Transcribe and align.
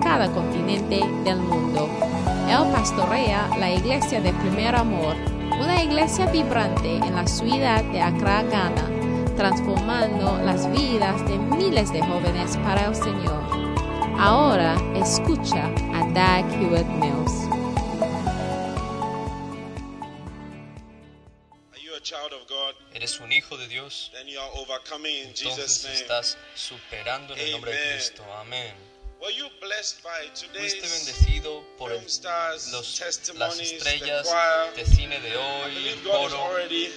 cada 0.00 0.30
continente 0.32 1.00
del 1.24 1.38
mundo. 1.38 1.88
Él 2.48 2.72
pastorea 2.72 3.48
la 3.58 3.70
iglesia 3.70 4.20
de 4.20 4.32
Primer 4.32 4.74
Amor, 4.74 5.14
una 5.60 5.82
iglesia 5.82 6.26
vibrante 6.26 6.96
en 6.96 7.14
la 7.14 7.26
ciudad 7.26 7.84
de 7.84 8.00
Accra, 8.00 8.42
Ghana, 8.42 8.88
transformando 9.36 10.38
las 10.44 10.70
vidas 10.72 11.24
de 11.28 11.38
miles 11.38 11.92
de 11.92 12.02
jóvenes 12.02 12.56
para 12.58 12.86
el 12.86 12.94
Señor. 12.94 13.40
Ahora 14.18 14.74
escucha 14.96 15.66
a 15.94 16.04
Dag 16.12 16.44
Hewitt 16.60 16.86
Mills. 16.86 17.46
Are 21.72 21.80
you 21.80 21.94
a 21.94 22.00
child 22.00 22.32
of 22.32 22.46
God? 22.48 22.74
Eres 22.92 23.20
un 23.20 23.32
hijo 23.32 23.56
de 23.56 23.68
Dios, 23.68 24.10
Then 24.12 24.26
you 24.26 24.40
are 24.40 24.50
overcoming 24.54 25.28
in 25.28 25.34
Jesus' 25.34 25.84
entonces 25.84 26.00
estás 26.02 26.36
superando 26.54 27.34
en 27.34 27.40
el 27.40 27.52
nombre 27.52 27.72
de. 27.72 27.94
Cristo. 27.94 28.24
Amén. 28.40 28.89
Were 29.20 29.30
you 29.32 29.48
blessed 29.60 30.02
by 30.02 30.10
Fuiste 30.30 30.46
today's 30.48 30.74
bendecido 30.80 31.62
por 31.76 31.92
el- 31.92 32.00
los, 32.72 33.00
las 33.34 33.58
estrellas 33.60 34.26
de 34.74 34.84
cine 34.86 35.20
de 35.20 35.30
I 35.30 35.36
hoy, 35.36 35.88
el 35.88 36.02
God 36.02 36.26
is 36.26 36.32
coro. 36.32 36.42
already, 36.42 36.90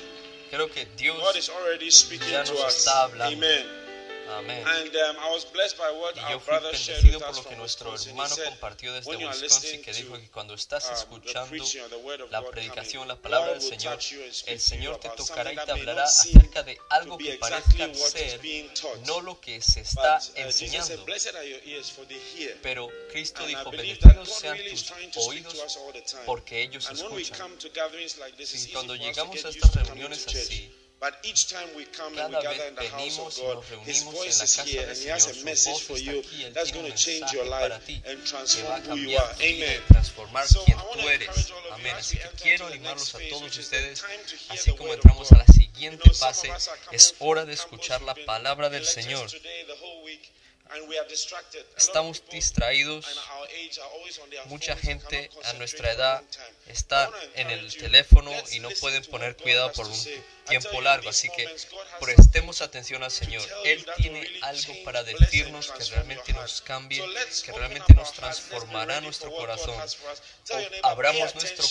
Creo 0.50 0.70
que 0.72 0.86
Dios, 0.96 1.18
ya 2.30 2.44
to 2.46 2.54
nos 2.54 2.64
us. 2.64 2.78
está 2.78 3.04
hablando. 3.04 3.83
Amén. 4.30 4.64
And 4.66 4.96
um, 4.96 5.18
I 5.20 5.32
was 5.32 5.46
blessed 5.52 5.78
by 5.78 5.92
what 5.92 6.16
Y 6.16 6.32
yo 6.32 6.40
fui 6.40 6.58
bendecido 6.58 7.20
por 7.20 7.36
lo 7.36 7.44
que 7.44 7.56
nuestro 7.56 7.96
hermano 7.96 8.36
compartió 8.46 8.94
desde 8.94 9.12
are 9.12 9.26
Wisconsin, 9.26 9.82
que 9.82 9.94
dijo 9.94 10.18
que 10.18 10.30
cuando 10.30 10.54
estás 10.54 10.88
um, 10.88 10.94
escuchando 10.94 11.64
la 12.30 12.42
predicación, 12.50 13.08
la 13.08 13.16
palabra 13.16 13.52
del 13.52 13.62
Señor, 13.62 14.00
el 14.48 14.60
Señor 14.60 15.00
te 15.00 15.10
tocará 15.10 15.52
y 15.52 15.56
te 15.56 15.72
hablará 15.72 16.04
acerca 16.04 16.64
de 16.64 16.80
algo 16.90 17.18
que 17.18 17.34
parezca 17.34 17.94
ser 17.94 18.40
no 19.06 19.22
lo 19.22 19.40
que 19.40 19.62
se 19.62 19.82
está 19.82 20.20
uh, 20.20 20.40
enseñando. 20.40 21.06
Pero 22.62 22.90
Cristo 23.12 23.46
dijo, 23.46 23.72
bendecidos 23.72 24.34
sean 24.34 24.58
tus 25.12 25.28
oídos 25.28 25.80
porque 26.26 26.62
ellos 26.62 26.90
escuchan. 26.90 27.58
easy 28.40 28.72
cuando 28.72 28.96
llegamos 28.96 29.44
a 29.46 29.50
estas 29.50 29.76
reuniones 29.76 30.28
así, 30.28 30.72
But 31.04 31.18
each 31.24 31.52
time 31.52 31.68
we 31.76 31.84
come 31.84 32.18
and 32.18 32.32
cada 32.32 32.40
we 32.40 32.48
vez 32.48 32.58
gather 32.58 32.70
in 32.70 32.76
the 32.76 32.88
house 32.96 33.20
of 33.20 33.36
God, 33.36 33.64
His 33.84 34.04
voice 34.04 34.42
is 34.42 34.56
here 34.62 34.86
and 34.88 34.98
He 34.98 35.10
has 35.10 35.28
a 35.28 35.44
message 35.44 35.82
for 35.84 35.98
you 35.98 36.22
aquí, 36.24 36.54
that's 36.54 36.72
going 36.72 36.90
to 36.90 36.96
change 36.96 37.34
your 37.34 37.44
life 37.44 37.86
ti 37.86 38.02
and 38.08 38.20
a 38.20 38.26
transform 38.26 38.80
who 38.88 38.96
you 38.96 39.18
are. 39.18 39.32
Amen. 39.42 39.82
So 40.02 40.24
I 40.24 40.32
want 40.32 41.02
to 41.02 41.12
encourage 41.12 41.52
all 41.52 41.76
of 41.76 41.84
you 41.84 41.92
as 41.92 42.08
Así 42.08 42.16
we 42.16 42.40
que 42.40 42.52
enter 42.54 42.70
the 42.70 42.78
animarlos 42.80 42.88
next 42.88 43.16
a 43.16 43.18
phase, 43.18 43.32
todos 43.34 43.44
which 43.44 43.60
is 43.60 43.70
the 43.70 43.76
ustedes, 43.84 44.00
time 44.00 44.24
to 44.32 44.36
hear 44.38 44.56
así 44.56 44.66
the 44.72 44.78
como 44.78 44.90
word 44.92 45.00
of 45.00 45.04
entramos 45.04 45.32
a 45.32 45.36
God. 45.36 45.44
la 45.46 45.54
siguiente 45.54 46.10
fase, 46.14 46.50
of 46.50 46.94
es 46.94 47.16
hora 47.20 47.44
de 47.44 47.52
escuchar 47.54 48.02
la 48.04 48.16
palabra 48.16 48.70
del 48.70 48.86
Señor. 48.86 49.28
and 50.74 50.88
we. 50.88 50.98
A 50.98 51.02
of 51.02 51.08
Estamos 51.78 52.24
distraídos. 52.32 53.06
and 53.06 54.50
Mucha 54.50 54.72
and 54.74 54.82
gente 54.82 55.30
a 55.44 55.54
nuestra 55.54 55.90
a 55.90 55.94
edad 55.94 56.24
está 56.68 57.12
en 57.36 57.50
el 57.50 57.76
teléfono 57.76 58.32
y 58.52 58.60
no 58.60 58.70
pueden 58.82 59.04
poner 59.06 59.36
cuidado 59.38 59.72
por 59.74 59.88
un 59.88 59.94
tiempo 60.44 60.82
largo, 60.82 61.10
así 61.10 61.30
que 61.30 61.48
prestemos 62.00 62.62
atención 62.62 63.04
al 63.04 63.12
Señor. 63.12 63.44
Él 63.66 63.86
tiene 63.98 64.28
algo 64.42 64.74
para 64.84 65.04
decirnos 65.04 65.72
que 65.72 65.84
realmente 65.86 66.34
nos 66.34 66.62
cambie, 66.62 67.04
que 67.46 67.52
realmente 67.52 67.94
nos 67.94 68.12
transformará 68.14 69.02
nuestro 69.02 69.32
corazón. 69.32 69.76
O- 69.80 70.88
Abramos 70.88 71.34
nuestro 71.36 71.66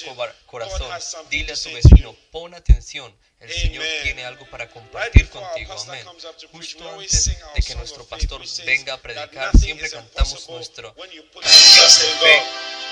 corazón. 0.46 0.90
Dile 1.30 1.52
a 1.52 1.56
tu 1.56 1.72
vecino, 1.72 2.16
pon 2.30 2.54
atención. 2.54 3.14
El 3.40 3.52
Señor 3.52 3.84
tiene 4.04 4.24
algo 4.24 4.48
para 4.50 4.68
compartir 4.70 5.28
contigo. 5.28 5.74
Amén. 5.88 6.06
Justo 6.52 6.88
antes 6.88 7.24
de 7.54 7.62
que 7.62 7.74
nuestro 7.74 8.04
pastor 8.06 8.40
venga 8.64 8.94
a 8.94 8.98
predicar, 8.98 9.50
siempre 9.58 9.90
cantamos 9.90 10.48
nuestro 10.48 10.94
canción 10.94 12.10
de 12.20 12.26
fe 12.26 12.42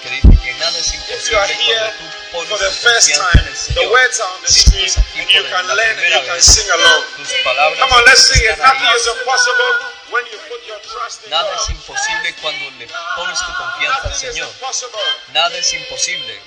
que 0.02 0.10
dice 0.10 0.42
que 0.42 0.52
nada 0.54 0.78
es 0.78 0.94
imposible 0.94 1.30
cuando 1.66 1.92
tú 1.98 2.04
pones 2.32 2.48
tu 2.48 2.82
confianza 3.12 3.30
en 3.34 3.46
el 3.46 3.56
Señor. 3.56 3.84
Si 4.48 4.60
estás 4.60 4.98
aquí 4.98 5.20
por 5.34 5.50
you 5.76 6.20
can 6.26 6.40
sing 6.40 6.66
along. 6.66 7.02
Come 7.78 7.92
on, 7.92 8.02
let's 8.06 8.26
sing 8.26 8.42
it. 8.42 8.58
Nothing 8.58 8.90
is 8.96 9.06
impossible 9.06 9.72
when 10.10 10.24
you 10.26 10.38
put 10.50 10.60
your 10.66 10.80
trust 10.82 11.24
in 11.24 11.30
Nada 11.30 11.50
es 11.54 11.70
imposible 11.70 12.34
cuando 12.42 12.70
le 12.78 12.86
pones 13.16 13.38
tu 13.38 13.52
confianza 13.54 14.02
al 14.02 14.10
Nothing 14.10 14.28
is 14.28 14.34
Señor. 14.34 14.48
impossible. 14.48 15.00
Nada 15.32 15.56
es 15.56 15.72
imposible. 15.72 16.40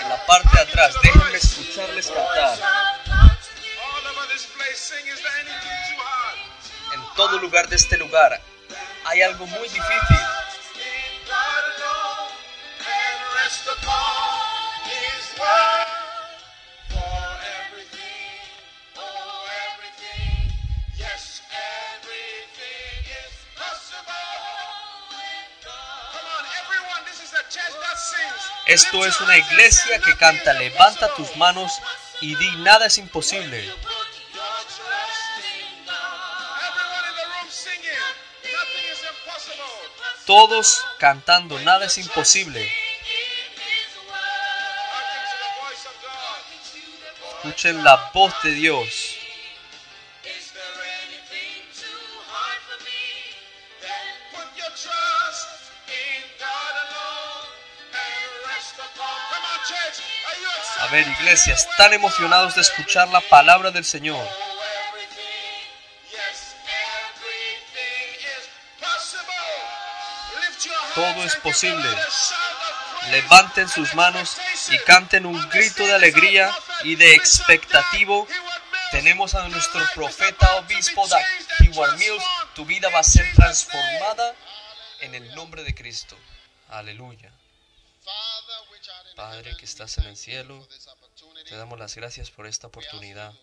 En 0.00 0.08
la 0.08 0.26
parte 0.26 0.48
de 0.56 0.62
atrás, 0.62 0.94
déjenme 1.02 1.36
escucharles 1.36 2.06
cantar. 2.08 2.58
En 6.92 7.14
todo 7.16 7.38
lugar 7.38 7.68
de 7.68 7.76
este 7.76 7.96
lugar 7.96 8.40
hay 9.04 9.22
algo 9.22 9.46
muy 9.46 9.68
difícil. 9.68 10.20
Esto 28.66 29.06
es 29.06 29.20
una 29.20 29.36
iglesia 29.36 30.00
que 30.00 30.16
canta, 30.16 30.52
levanta 30.52 31.14
tus 31.14 31.36
manos 31.36 31.72
y 32.20 32.34
di 32.34 32.50
nada 32.56 32.86
es 32.86 32.98
imposible. 32.98 33.72
Todos 40.24 40.84
cantando, 40.98 41.60
nada 41.60 41.86
es 41.86 41.96
imposible. 41.98 42.85
On, 59.40 59.60
church. 59.64 60.04
Are 60.28 60.36
you 60.38 60.48
excited? 60.58 60.84
A 60.84 60.92
ver, 60.92 61.08
iglesia, 61.18 61.54
¿están 61.54 61.94
emocionados 61.94 62.54
de 62.56 62.60
escuchar 62.60 63.08
la 63.08 63.22
palabra 63.22 63.70
del 63.70 63.86
Señor? 63.86 64.20
Oh, 64.20 64.46
Todo 70.94 71.24
es 71.24 71.36
posible. 71.36 71.88
Levanten 73.10 73.68
sus 73.68 73.94
manos 73.94 74.36
y 74.70 74.78
canten 74.78 75.26
un 75.26 75.48
grito 75.50 75.86
de 75.86 75.94
alegría 75.94 76.54
y 76.84 76.96
de 76.96 77.14
expectativo. 77.14 78.26
Tenemos 78.90 79.34
a 79.34 79.48
nuestro 79.48 79.80
profeta 79.94 80.56
obispo 80.56 81.06
Heward 81.60 81.98
Mills. 81.98 82.24
Tu 82.54 82.64
vida 82.64 82.88
va 82.88 83.00
a 83.00 83.04
ser 83.04 83.26
transformada 83.34 84.34
en 85.00 85.14
el 85.14 85.34
nombre 85.34 85.64
de 85.64 85.74
Cristo. 85.74 86.16
Aleluya. 86.68 87.32
Padre 89.14 89.56
que 89.56 89.64
estás 89.64 89.98
en 89.98 90.04
el 90.04 90.16
cielo, 90.16 90.66
te 91.48 91.56
damos 91.56 91.78
las 91.78 91.94
gracias 91.94 92.30
por 92.30 92.46
esta 92.46 92.66
oportunidad. 92.66 93.34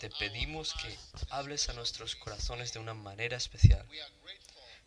Te 0.00 0.10
pedimos 0.10 0.74
que 0.74 0.98
hables 1.30 1.68
a 1.68 1.72
nuestros 1.74 2.16
corazones 2.16 2.72
de 2.72 2.78
una 2.80 2.94
manera 2.94 3.36
especial. 3.36 3.86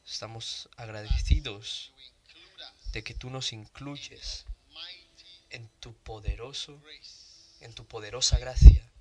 Estamos 0.06 0.70
agradecidos 0.78 1.92
de 2.92 3.04
que 3.04 3.14
tú 3.14 3.30
nos 3.30 3.52
incluyes 3.54 4.46
en 5.56 5.70
tu 5.80 5.94
poderoso, 5.94 6.82
en 7.62 7.74
tu 7.74 7.86
poderosa 7.86 8.38
gracia, 8.38 8.92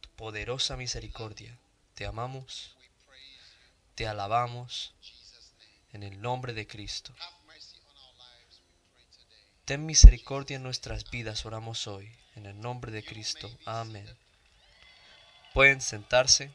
tu 0.00 0.08
poderosa 0.10 0.76
misericordia. 0.76 1.58
Te 1.94 2.04
amamos, 2.04 2.76
te 3.94 4.06
alabamos 4.06 4.94
en 5.92 6.02
el 6.02 6.20
nombre 6.20 6.52
de 6.52 6.66
Cristo. 6.66 7.14
Ten 9.64 9.84
misericordia 9.86 10.56
en 10.56 10.62
nuestras 10.62 11.10
vidas, 11.10 11.44
oramos 11.46 11.86
hoy, 11.86 12.14
en 12.36 12.46
el 12.46 12.60
nombre 12.60 12.92
de 12.92 13.02
Cristo. 13.02 13.50
Amén. 13.64 14.06
Pueden 15.54 15.80
sentarse. 15.80 16.50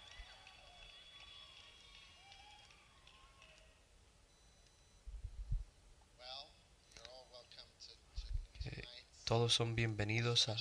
Todos 9.24 9.54
son 9.54 9.74
bienvenidos 9.74 10.50
a 10.50 10.56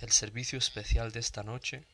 el 0.00 0.10
servicio 0.10 0.58
especial 0.58 1.12
de 1.12 1.20
esta 1.20 1.44
noche. 1.44 1.86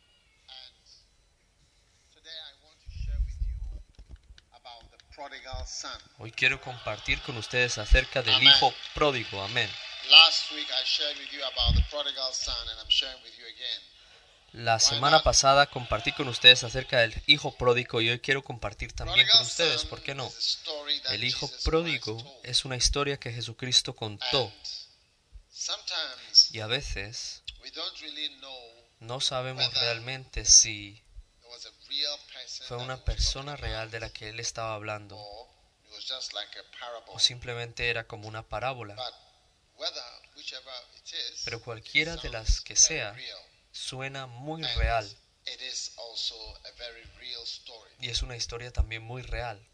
Hoy 6.18 6.32
quiero 6.32 6.58
compartir 6.62 7.20
con 7.20 7.36
ustedes 7.36 7.76
acerca 7.76 8.22
del 8.22 8.34
Amén. 8.34 8.48
Hijo 8.48 8.72
pródigo. 8.94 9.42
Amén. 9.42 9.70
La 14.52 14.80
semana 14.80 15.22
pasada 15.22 15.66
compartí 15.66 16.12
con 16.12 16.28
ustedes 16.28 16.64
acerca 16.64 17.00
del 17.00 17.22
Hijo 17.26 17.54
pródigo 17.58 18.00
y 18.00 18.08
hoy 18.08 18.20
quiero 18.20 18.42
compartir 18.42 18.94
también 18.94 19.28
con 19.30 19.42
ustedes. 19.42 19.84
¿Por 19.84 20.02
qué 20.02 20.14
no? 20.14 20.32
El 21.10 21.24
Hijo 21.24 21.50
pródigo 21.62 22.40
es 22.42 22.64
una 22.64 22.76
historia 22.76 23.18
que 23.18 23.32
Jesucristo 23.32 23.94
contó 23.94 24.50
y 26.50 26.60
a 26.60 26.66
veces 26.66 27.42
no 29.00 29.20
sabemos 29.20 29.72
realmente 29.74 30.44
si 30.44 31.02
fue 32.68 32.76
una 32.76 33.04
persona 33.04 33.56
real 33.56 33.90
de 33.90 34.00
la 34.00 34.10
que 34.10 34.28
él 34.28 34.40
estaba 34.40 34.74
hablando 34.74 35.16
o 37.06 37.18
simplemente 37.18 37.88
era 37.88 38.06
como 38.06 38.28
una 38.28 38.42
parábola. 38.42 38.96
Pero 41.44 41.62
cualquiera 41.62 42.16
de 42.16 42.30
las 42.30 42.60
que 42.60 42.76
sea 42.76 43.16
suena 43.72 44.26
muy 44.26 44.62
real 44.62 45.16
y 48.00 48.08
es 48.08 48.22
una 48.22 48.36
historia 48.36 48.72
también 48.72 49.02
muy 49.02 49.22
real. 49.22 49.66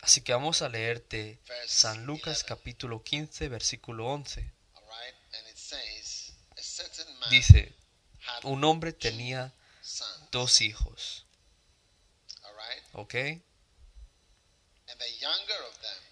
Así 0.00 0.22
que 0.22 0.32
vamos 0.32 0.62
a 0.62 0.68
leer 0.68 1.06
de 1.08 1.38
San 1.66 2.06
Lucas 2.06 2.42
capítulo 2.42 3.02
15 3.02 3.48
versículo 3.48 4.06
11. 4.06 4.40
All 4.74 4.82
right, 4.84 5.14
and 5.34 5.46
it 5.48 5.56
says, 5.56 6.32
a 6.56 6.62
certain 6.62 7.18
man 7.18 7.28
Dice, 7.30 7.74
un 8.44 8.64
hombre 8.64 8.92
tenía 8.92 9.52
dos 10.32 10.62
hijos, 10.62 11.26
¿ok? 12.92 13.14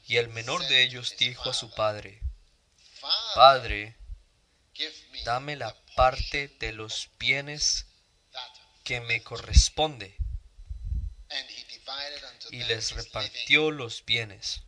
Y 0.08 0.18
el 0.18 0.28
menor 0.28 0.66
de 0.68 0.82
ellos 0.82 1.16
dijo 1.18 1.48
a 1.48 1.54
su 1.54 1.70
padre, 1.70 2.20
Padre, 3.34 3.96
dame 5.24 5.56
la 5.56 5.74
parte 5.96 6.48
de 6.60 6.72
los 6.72 7.08
bienes 7.18 7.86
que 8.84 9.00
me 9.00 9.22
corresponde. 9.22 10.16
and 11.30 11.46
he 11.48 11.64
divided 11.64 11.76
unto 11.76 11.76
Y 12.50 12.62
les 12.64 12.92
repartió 12.92 13.70
los 13.70 14.04
bienes. 14.04 14.62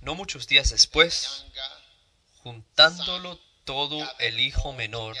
No 0.00 0.14
muchos 0.14 0.46
días 0.46 0.70
después, 0.70 1.44
juntándolo 2.42 3.38
todo 3.64 3.98
el 4.18 4.40
hijo 4.40 4.72
menor, 4.72 5.16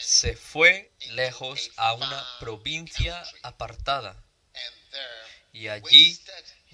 se 0.00 0.36
fue 0.36 0.92
lejos 1.10 1.70
a 1.76 1.94
una 1.94 2.24
provincia 2.40 3.22
apartada 3.42 4.22
y 5.52 5.68
allí 5.68 6.20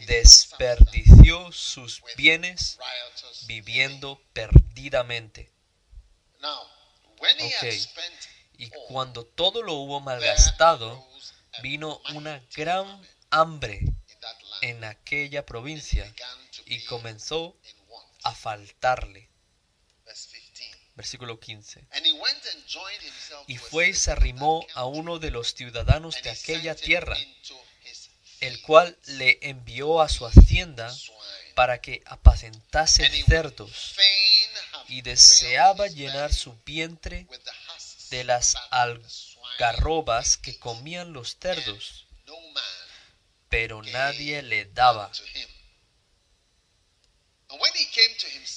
desperdició 0.07 1.53
sus 1.53 2.03
bienes 2.17 2.79
viviendo 3.47 4.21
perdidamente. 4.33 5.53
living. 7.39 8.32
Y 8.63 8.71
cuando 8.87 9.27
todo 9.27 9.61
lo 9.61 9.73
hubo 9.75 9.99
malgastado, 9.99 11.05
vino 11.63 12.01
una 12.15 12.41
gran 12.55 12.87
hambre 13.31 13.81
en 14.61 14.85
aquella 14.85 15.45
provincia 15.45 16.15
y 16.67 16.85
comenzó 16.85 17.57
a 18.23 18.33
faltarle. 18.33 19.29
Verse 20.05 20.29
15. 20.29 20.71
Versículo 20.95 21.41
15. 21.41 21.89
And 21.91 22.07
he 22.07 22.13
went 22.13 22.39
and 22.55 22.65
joined 22.69 23.03
himself 23.03 23.43
Y 23.49 23.57
fue 23.57 23.89
y 23.89 23.95
se 23.95 24.13
arrimó 24.13 24.65
a 24.75 24.85
uno 24.85 25.19
de 25.19 25.33
los 25.33 25.55
ciudadanos 25.55 26.23
de 26.23 26.31
aquella 26.31 26.77
tierra, 26.77 27.17
el 28.39 28.63
cual 28.63 28.97
le 29.07 29.41
envió 29.43 30.01
a 30.01 30.09
su 30.09 30.25
hacienda 30.25 30.95
para 31.57 31.81
que 31.81 32.01
apacentase 32.07 33.11
cerdos, 33.25 33.97
y 34.87 35.03
deseaba 35.03 35.89
llenar 35.89 36.33
su 36.33 36.55
vientre 36.65 37.27
de 38.13 38.25
las 38.25 38.57
algarrobas 38.71 40.37
que 40.37 40.59
comían 40.59 41.15
los 41.15 41.39
cerdos, 41.41 42.07
pero 43.49 43.83
nadie 43.83 44.43
le 44.43 44.67
daba. 44.67 45.11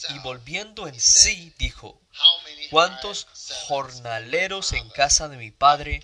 Y 0.09 0.19
volviendo 0.19 0.87
en 0.89 0.99
sí, 0.99 1.53
dijo, 1.57 2.01
¿cuántos 2.69 3.27
jornaleros 3.67 4.73
en 4.73 4.89
casa 4.89 5.29
de 5.29 5.37
mi 5.37 5.51
padre 5.51 6.03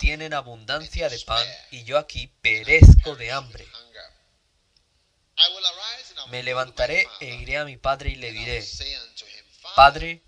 tienen 0.00 0.34
abundancia 0.34 1.08
de 1.08 1.20
pan 1.20 1.46
y 1.70 1.84
yo 1.84 1.98
aquí 1.98 2.26
perezco 2.42 3.14
de 3.14 3.30
hambre? 3.30 3.66
Me 6.30 6.42
levantaré 6.42 7.06
e 7.20 7.26
iré 7.26 7.58
a 7.58 7.64
mi 7.64 7.76
padre 7.76 8.10
y 8.10 8.16
le 8.16 8.32
diré, 8.32 8.66
Padre, 9.76 10.24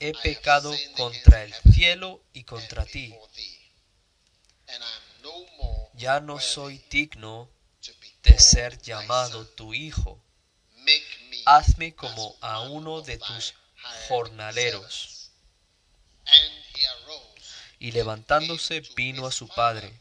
he 0.00 0.12
pecado 0.12 0.74
contra 0.96 1.44
el 1.44 1.54
cielo 1.72 2.22
y 2.32 2.44
contra 2.44 2.84
ti. 2.84 3.14
Ya 5.94 6.20
no 6.20 6.40
soy 6.40 6.78
digno 6.90 7.50
de 8.22 8.38
ser 8.38 8.80
llamado 8.80 9.46
tu 9.46 9.74
hijo. 9.74 10.22
Hazme 11.46 11.94
como 11.94 12.36
a 12.40 12.60
uno 12.60 13.00
de 13.00 13.18
tus 13.18 13.54
jornaleros. 14.08 15.30
Y 17.78 17.92
levantándose 17.92 18.80
vino 18.94 19.26
a 19.26 19.32
su 19.32 19.48
padre. 19.48 20.00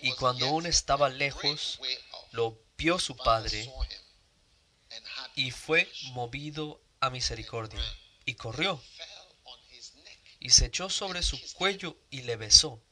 Y 0.00 0.12
cuando 0.12 0.46
aún 0.46 0.66
estaba 0.66 1.08
lejos, 1.08 1.80
Lo 2.30 2.60
vio 2.76 2.98
su 2.98 3.16
padre 3.16 3.72
y 5.34 5.50
fue 5.50 5.90
movido 6.12 6.80
a 7.00 7.10
misericordia. 7.10 7.82
Y 8.24 8.34
corrió 8.34 8.82
y 10.40 10.50
se 10.50 10.66
echó 10.66 10.88
sobre 10.90 11.22
su 11.22 11.40
cuello 11.54 11.96
y 12.10 12.22
le 12.22 12.36
besó. 12.36 12.82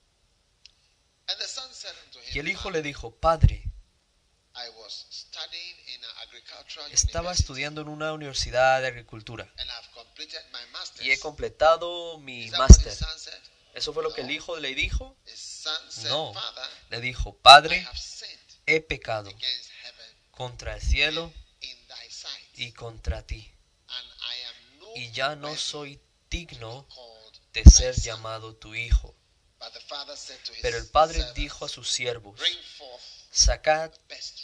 Y 2.33 2.38
el 2.38 2.49
hijo 2.49 2.62
"Father, 2.64 2.73
le 2.73 2.83
dijo, 2.83 3.14
Padre, 3.16 3.64
estaba 6.90 7.33
estudiando 7.33 7.81
en 7.83 7.88
una 7.88 8.12
universidad 8.12 8.81
de 8.81 8.88
agricultura 8.88 9.52
y 11.00 11.11
he 11.11 11.19
completado 11.21 12.19
mi 12.19 12.50
máster. 12.52 12.97
¿Eso 13.75 13.92
fue 13.92 14.02
lo 14.02 14.14
que 14.14 14.23
el 14.23 14.31
hijo 14.31 14.59
le 14.59 14.75
dijo? 14.75 15.16
No. 16.04 16.33
Le 16.88 17.00
dijo, 17.00 17.37
Padre, 17.38 17.87
he 18.64 18.81
pecado 18.81 19.31
contra 20.31 20.75
el 20.76 20.81
cielo 20.81 21.33
y 22.54 22.73
contra 22.73 23.26
ti, 23.26 23.52
y 24.97 25.12
ya 25.12 25.37
no 25.37 25.57
soy 25.57 26.00
digno 26.31 26.87
de 27.53 27.65
ser 27.65 27.95
son." 27.95 28.05
llamado 28.05 28.55
tu 28.57 28.75
hijo. 28.75 29.15
Pero 30.62 30.76
el 30.79 30.87
padre 30.88 31.25
dijo 31.35 31.65
a 31.65 31.69
sus 31.69 31.91
siervos, 31.91 32.41
sacad 33.31 33.93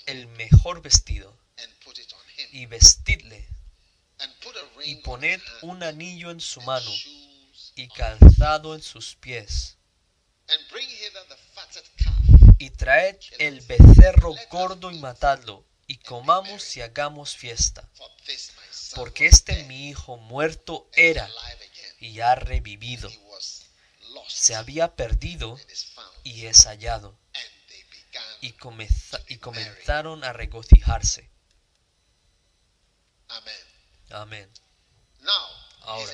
el 0.07 0.27
mejor 0.29 0.83
vestido 0.83 1.39
y 2.51 2.67
vestidle 2.67 3.49
y 4.85 4.97
poned 4.97 5.41
un 5.63 5.83
anillo 5.83 6.31
en 6.31 6.41
su 6.41 6.61
mano 6.63 6.91
y 7.75 7.89
calzado 7.89 8.75
en 8.75 8.83
sus 8.83 9.17
pies 9.17 9.77
y 12.59 12.71
traed 12.71 13.17
el 13.39 13.61
becerro 13.63 14.35
gordo 14.51 14.91
y 14.91 14.99
matadlo 14.99 15.65
y 15.87 15.99
comamos 15.99 16.77
y 16.77 16.83
hagamos 16.83 17.37
fiesta 17.37 17.89
porque 18.95 19.27
este 19.27 19.65
mi 19.65 19.89
hijo 19.89 20.17
muerto 20.17 20.89
era 20.93 21.29
y 22.01 22.21
ha 22.21 22.35
revivido 22.35 23.11
se 24.29 24.55
había 24.55 24.95
perdido 24.95 25.59
y 26.23 26.47
es 26.47 26.67
hallado 26.67 27.19
y, 28.41 28.53
comenzaron 29.39 30.25
a 30.25 30.33
regocijarse 30.33 31.31
amén 34.11 34.51
Ahora. 35.85 36.13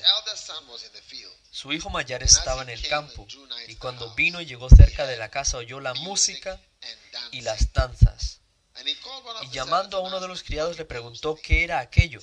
Su 1.51 1.73
hijo 1.73 1.91
mayor 1.91 2.23
estaba 2.23 2.63
en 2.63 2.71
el 2.71 2.87
campo 2.89 3.27
y 3.67 3.77
cuando 3.77 4.15
vino 4.15 4.41
y 4.41 4.47
llegó 4.47 4.69
cerca 4.71 5.07
de 5.07 5.17
la 5.17 5.31
casa 5.31 5.59
oyó 5.59 5.81
la 5.81 5.95
música 5.95 6.61
y 7.33 7.43
las 7.43 7.73
danzas. 7.73 8.41
Y 9.43 9.51
llamando 9.51 9.99
a 9.99 10.01
uno 10.01 10.21
de 10.21 10.29
los 10.29 10.43
criados 10.43 10.77
le 10.77 10.85
"What 10.85 10.89
preguntó 10.89 11.39
qué 11.43 11.65
era 11.65 11.81
aquello. 11.81 12.21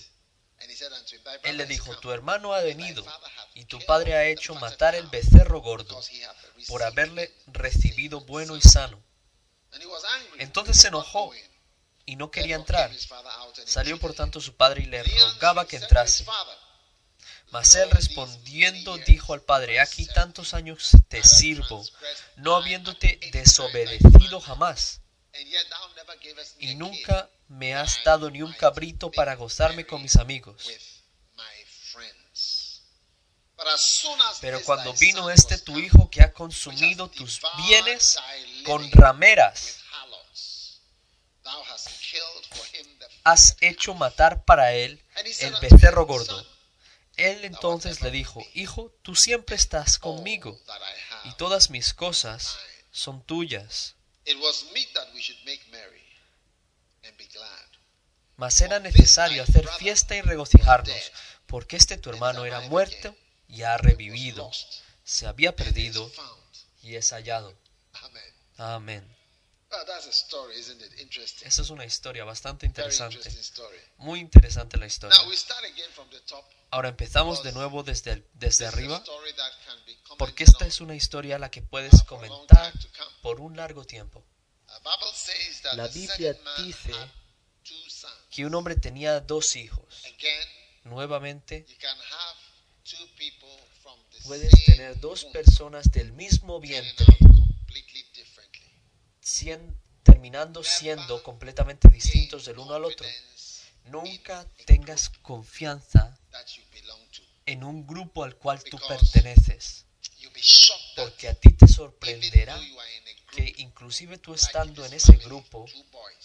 Él 1.44 1.58
le 1.58 1.65
dijo, 1.65 1.98
tu 2.00 2.12
hermano 2.12 2.53
ha 2.53 2.62
venido 2.62 3.05
y 3.53 3.65
tu 3.65 3.79
padre 3.86 4.15
ha 4.15 4.25
hecho 4.25 4.55
matar 4.55 4.96
el 4.96 5.08
becerro 5.08 5.62
gordo 5.62 6.01
por 6.67 6.84
haberle 6.84 7.34
recibido 7.48 8.22
bueno 8.22 8.55
y 8.55 8.62
and 8.62 8.72
sound." 8.72 8.74
sano. 8.74 9.05
Entonces 10.38 10.77
se 10.77 10.88
enojó 10.88 11.32
y 12.05 12.15
no 12.15 12.32
quería 12.32 12.55
entrar. 12.55 12.91
Salió 13.65 14.00
por 14.00 14.13
tanto 14.13 14.39
su 14.41 14.55
padre 14.55 14.84
y 14.84 14.86
le 14.86 15.03
rogaba 15.03 15.67
que 15.67 15.77
entrase. 15.77 16.25
Mas 17.51 17.75
él 17.75 17.82
"Lord, 17.82 17.98
these 17.98 18.10
respondiendo 18.10 18.98
dijo 18.98 19.34
al 19.34 19.41
padre, 19.41 19.79
aquí 19.79 20.05
tantos 20.08 20.53
años 20.53 20.91
te 21.08 21.24
sirvo, 21.24 21.86
no 22.36 22.55
habiéndote 22.55 23.20
desobedecido 23.32 24.41
jamás, 24.41 25.01
y 26.59 26.75
nunca 26.75 27.29
me 27.47 27.75
has 27.75 28.03
dado 28.03 28.29
ni 28.29 28.41
un 28.41 28.53
cabrito 28.53 29.11
para 29.11 29.35
gozarme 29.35 29.85
con 29.85 30.01
mis 30.01 30.15
amigos. 30.15 30.69
Pero 34.41 34.61
cuando 34.63 34.93
vino 34.93 35.29
este 35.29 35.57
tu 35.57 35.77
hijo 35.79 36.09
que 36.09 36.21
ha 36.21 36.33
consumido 36.33 37.09
tus 37.09 37.41
bienes 37.57 38.17
con 38.65 38.91
rameras, 38.91 39.79
has 43.23 43.57
hecho 43.61 43.93
matar 43.93 44.43
para 44.45 44.73
él 44.73 45.03
el 45.39 45.55
becerro 45.61 46.05
gordo. 46.05 46.45
Él 47.17 47.45
entonces 47.45 48.01
le 48.01 48.11
dijo, 48.11 48.45
Hijo, 48.53 48.93
tú 49.01 49.15
siempre 49.15 49.55
estás 49.55 49.97
conmigo, 49.99 50.59
y 51.23 51.31
todas 51.33 51.69
mis 51.69 51.93
cosas 51.93 52.57
son 52.91 53.23
tuyas. 53.25 53.95
It 54.25 54.38
was 54.41 54.65
meet 54.74 54.94
that 54.94 55.13
we 55.13 55.22
should 55.22 55.38
make 55.46 55.62
merry 55.72 56.03
and 57.03 57.15
be 57.17 57.25
glad. 57.27 57.67
Mas 58.38 58.60
era 58.60 58.79
necesario 58.79 59.44
hacer 59.44 59.67
fiesta 59.79 60.15
y 60.15 60.22
regocijarnos, 60.22 61.12
porque 61.46 61.77
este 61.77 61.98
tu 61.98 62.10
hermano 62.10 62.46
era 62.46 62.60
muerto 62.62 63.15
y 63.48 63.62
ha 63.62 63.77
revivido, 63.77 64.51
se 65.03 65.27
había 65.27 65.55
perdido 65.55 66.12
y 66.82 66.96
es 66.96 67.12
hallado. 67.12 67.55
Amén. 68.58 69.05
Esa 71.44 71.62
es 71.62 71.70
una 71.70 71.86
historia 71.86 72.24
bastante 72.24 72.65
Very 72.67 72.72
interesante. 72.72 73.15
interesting 73.17 73.41
story. 73.44 73.77
Muy 73.98 74.20
interesante 74.20 74.77
la 74.77 74.86
historia. 74.86 75.17
Now 75.17 75.29
we 75.29 75.36
start 75.38 75.63
again 75.65 75.89
from 75.94 76.10
the 76.10 76.20
top. 76.22 76.46
Ahora 76.72 76.89
empezamos 76.89 77.44
de 77.44 77.51
nuevo 77.51 77.84
desde, 77.84 78.12
el- 78.13 78.25
desde 78.34 78.48
This 78.48 78.55
is 78.55 78.62
a 78.62 78.67
arriba, 78.70 78.98
story 78.98 79.34
that 79.34 79.51
can 79.65 79.86
be 79.86 79.96
porque 80.17 80.46
commented 80.46 80.48
esta 80.48 80.65
on 80.65 80.67
es 80.70 80.82
una 80.82 80.96
historia 80.96 81.36
a 81.36 81.39
la 81.39 81.50
que 81.51 81.62
puedes 81.62 82.03
for 82.03 82.24
a 82.24 82.27
long 82.27 82.48
comentar 82.48 82.74
por 83.22 83.39
un 83.41 83.55
largo 83.55 83.86
tiempo. 83.86 84.25
The 84.67 84.74
Bible 84.79 85.13
says 85.13 85.62
that 85.62 85.74
La 85.75 85.88
the 85.88 86.00
Biblia 86.00 86.34
dice 86.58 86.91
had 86.94 87.10
two 87.63 87.89
sons. 87.89 88.13
que 88.32 88.46
un 88.46 88.53
hombre 88.55 88.75
tenía 88.75 89.20
dos 89.22 89.55
hijos. 89.55 90.03
Again, 90.05 90.48
Nuevamente, 90.84 91.65
you 91.67 91.77
can 91.79 91.98
have 91.98 92.38
two 92.84 93.08
people 93.17 93.50
from 93.82 94.00
the 94.12 94.20
puedes 94.27 94.51
same 94.51 94.65
tener 94.77 95.00
dos 95.00 95.24
womb 95.24 95.34
personas 95.34 95.91
del 95.91 96.12
mismo 96.13 96.60
vientre. 96.60 97.05
Terminando 100.03 100.63
siendo 100.63 101.21
completamente 101.23 101.87
distintos 101.89 102.45
del 102.45 102.59
uno 102.59 102.73
al 102.73 102.85
otro. 102.85 103.07
Nunca 103.85 104.47
tengas 104.65 105.09
confianza 105.21 106.17
en 107.45 107.63
un 107.63 107.85
grupo 107.85 108.23
al 108.23 108.35
cual 108.35 108.63
tú 108.63 108.79
perteneces, 108.87 109.85
porque 110.95 111.27
a 111.27 111.33
ti 111.33 111.53
te 111.53 111.67
sorprenderá 111.67 112.59
que 113.35 113.53
inclusive 113.57 114.17
tú 114.17 114.33
estando 114.33 114.85
en 114.85 114.93
ese 114.93 115.17
grupo, 115.17 115.65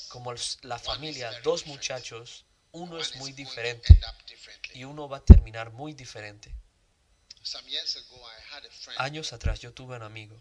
como 0.08 0.32
la 0.62 0.78
familia, 0.78 1.30
dos 1.42 1.66
muchachos, 1.66 2.44
uno 2.72 2.98
es 2.98 3.16
muy 3.16 3.32
diferente 3.32 4.00
y 4.74 4.84
uno 4.84 5.08
va 5.08 5.18
a 5.18 5.24
terminar 5.24 5.72
muy 5.72 5.92
diferente. 5.92 6.54
Años 8.96 9.32
atrás 9.32 9.60
yo 9.60 9.72
tuve 9.72 9.96
un 9.96 10.02
amigo, 10.02 10.40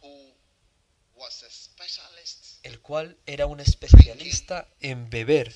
el 2.64 2.80
cual 2.80 3.18
era 3.26 3.46
un 3.46 3.60
especialista 3.60 4.68
en 4.82 5.10
beber, 5.10 5.54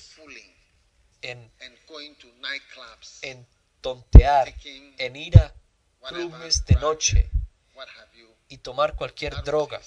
en, 1.22 1.50
en 3.22 3.46
tontear, 3.80 4.48
en 4.98 5.16
ir 5.16 5.36
a 5.38 5.54
clubes 6.08 6.64
de 6.66 6.74
noche 6.76 7.30
y 8.48 8.58
tomar 8.58 8.94
cualquier 8.94 9.34
droga. 9.44 9.80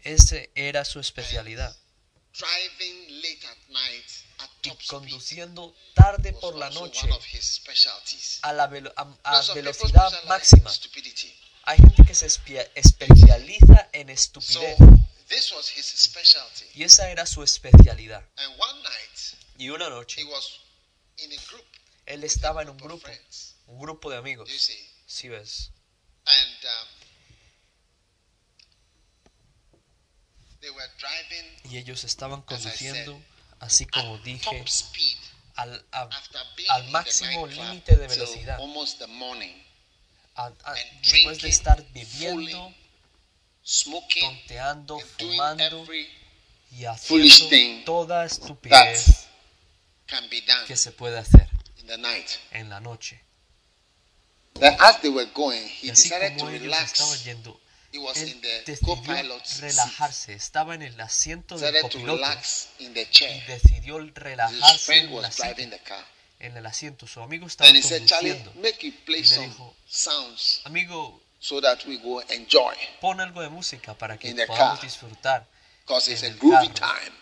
Ese 0.00 0.50
era 0.54 0.84
su 0.84 1.00
especialidad. 1.00 1.74
Y 4.62 4.68
conduciendo 4.88 5.74
tarde 5.94 6.32
por 6.34 6.54
la 6.56 6.68
noche 6.80 7.08
a, 8.42 8.52
la 8.52 8.66
velo- 8.68 8.92
a- 8.96 9.06
velocidad 9.54 10.10
máxima. 10.28 10.70
Hay 11.64 11.78
gente 11.78 12.04
que 12.04 12.14
se 12.14 12.26
espia- 12.26 12.70
especializa 12.74 13.88
en 13.92 14.10
estupidez 14.10 14.76
this 15.28 15.52
was 15.52 15.68
his 15.68 15.84
specialty. 15.86 16.66
y 16.74 16.84
esa 16.84 17.10
era 17.10 17.26
su 17.26 17.42
especialidad. 17.42 18.22
And 18.36 18.58
one 18.58 18.82
night 18.82 19.36
Y 19.58 19.70
una 19.70 19.86
he 19.86 19.90
noche 19.90 20.24
was 20.24 20.60
in 21.18 21.32
a 21.32 21.36
group, 21.50 21.64
él 22.06 22.24
estaba 22.24 22.62
en 22.62 22.68
un 22.70 22.76
grupo, 22.78 23.08
un 23.66 23.78
grupo 23.80 24.10
de 24.10 24.16
You 24.16 24.20
amigos, 24.20 24.50
see, 24.50 24.88
si 25.06 25.28
ves, 25.28 25.70
and 26.26 26.64
um, 26.64 26.88
they 30.60 30.70
were 30.70 30.88
driving 30.98 31.72
y 31.72 31.78
ellos 31.78 32.04
estaban 32.04 32.42
conduciendo, 32.42 33.20
así 33.60 33.86
como 33.86 34.18
dije, 34.18 34.62
speed 34.66 35.16
al, 35.56 35.86
a- 35.92 36.08
al 36.68 36.90
máximo 36.90 37.46
límite 37.46 37.96
de 37.96 38.06
velocidad. 38.08 38.58
almost 38.60 38.98
the 38.98 39.06
morning, 39.06 39.54
a- 40.34 40.52
a- 40.64 40.74
después 41.02 41.40
de 41.40 41.48
estar 41.48 41.82
bebiendo, 41.92 42.74
tonteando, 44.20 44.98
fumando 45.18 45.86
y 46.70 46.84
haciendo 46.84 47.84
toda 47.84 48.24
estupidez 48.24 49.26
que 50.66 50.76
se 50.76 50.92
puede 50.92 51.18
hacer 51.18 51.48
en 52.52 52.68
la 52.70 52.80
noche. 52.80 53.20
Then 54.54 54.74
as 54.80 55.00
they 55.02 55.10
were 55.10 55.28
going, 55.34 55.66
he 55.68 55.88
Y 55.88 55.90
así 55.90 56.08
decided 56.08 56.32
to 56.32 56.38
como 56.38 56.50
ellos 56.50 56.62
relax. 56.62 56.92
estaban 56.92 57.18
yendo, 57.24 57.60
He 57.92 57.98
was 57.98 58.16
in 58.16 58.28
él 58.28 58.40
the 58.40 58.62
decidió 58.72 59.02
relajarse, 59.60 60.32
estaba 60.34 60.74
en 60.74 60.82
el 60.82 60.98
asiento 61.00 61.58
del 61.58 61.72
Decided 61.74 61.90
to 61.90 61.98
copiloto 61.98 62.16
relax 62.24 62.68
in 62.78 62.94
the 62.94 63.02
y 63.02 63.06
chair. 63.10 63.46
decidió 63.46 63.98
relajarse 63.98 64.96
en, 65.58 65.70
the 65.70 65.78
car. 65.80 66.04
en 66.40 66.56
el 66.56 66.64
asiento. 66.66 67.06
Su 67.06 67.20
amigo 67.20 67.46
estaba 67.46 67.68
And 67.68 67.76
he 67.78 67.82
said, 67.82 68.06
Charlie, 68.06 68.30
conduciendo. 68.32 68.62
make 68.62 68.86
it 68.86 69.04
play 69.04 69.20
Y 69.20 69.24
le 69.26 69.40
dijo, 69.48 69.76
sounds 69.86 70.62
Amigo, 70.64 71.20
so 71.38 71.60
that 71.60 71.84
we 71.86 71.98
go 71.98 72.20
enjoy. 72.30 72.74
pon 73.00 73.20
algo 73.20 73.40
de 73.42 73.48
música 73.48 73.94
para 73.94 74.18
que 74.18 74.28
In 74.28 74.36
the 74.36 74.46
podamos 74.46 74.78
car. 74.78 74.86
disfrutar. 74.88 75.46
Because 75.86 76.08
it's 76.10 76.22
a 76.24 76.30
groovy 76.30 76.68
time. 76.74 77.12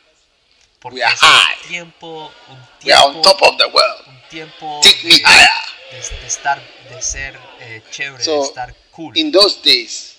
Porque 0.80 0.96
We 0.96 1.02
are 1.04 1.14
high. 1.18 1.68
tiempo, 1.68 2.30
un 2.48 2.58
We 2.84 2.92
are 2.92 3.04
on 3.06 3.12
tiempo, 3.12 3.22
top 3.30 3.42
of 3.42 3.58
the 3.58 3.66
world. 3.68 4.06
un 4.06 4.20
tiempo 4.30 4.80
Take 4.82 5.04
me 5.06 5.14
higher. 5.14 5.48
de- 5.90 6.16
de 6.20 6.26
estar, 6.26 6.62
de 6.90 7.02
ser 7.02 7.38
eh, 7.60 7.82
chévere, 7.90 8.22
So, 8.24 8.40
de 8.42 8.46
estar 8.48 8.74
cool. 8.92 9.16
In 9.16 9.30
those 9.32 9.60
days, 9.62 10.10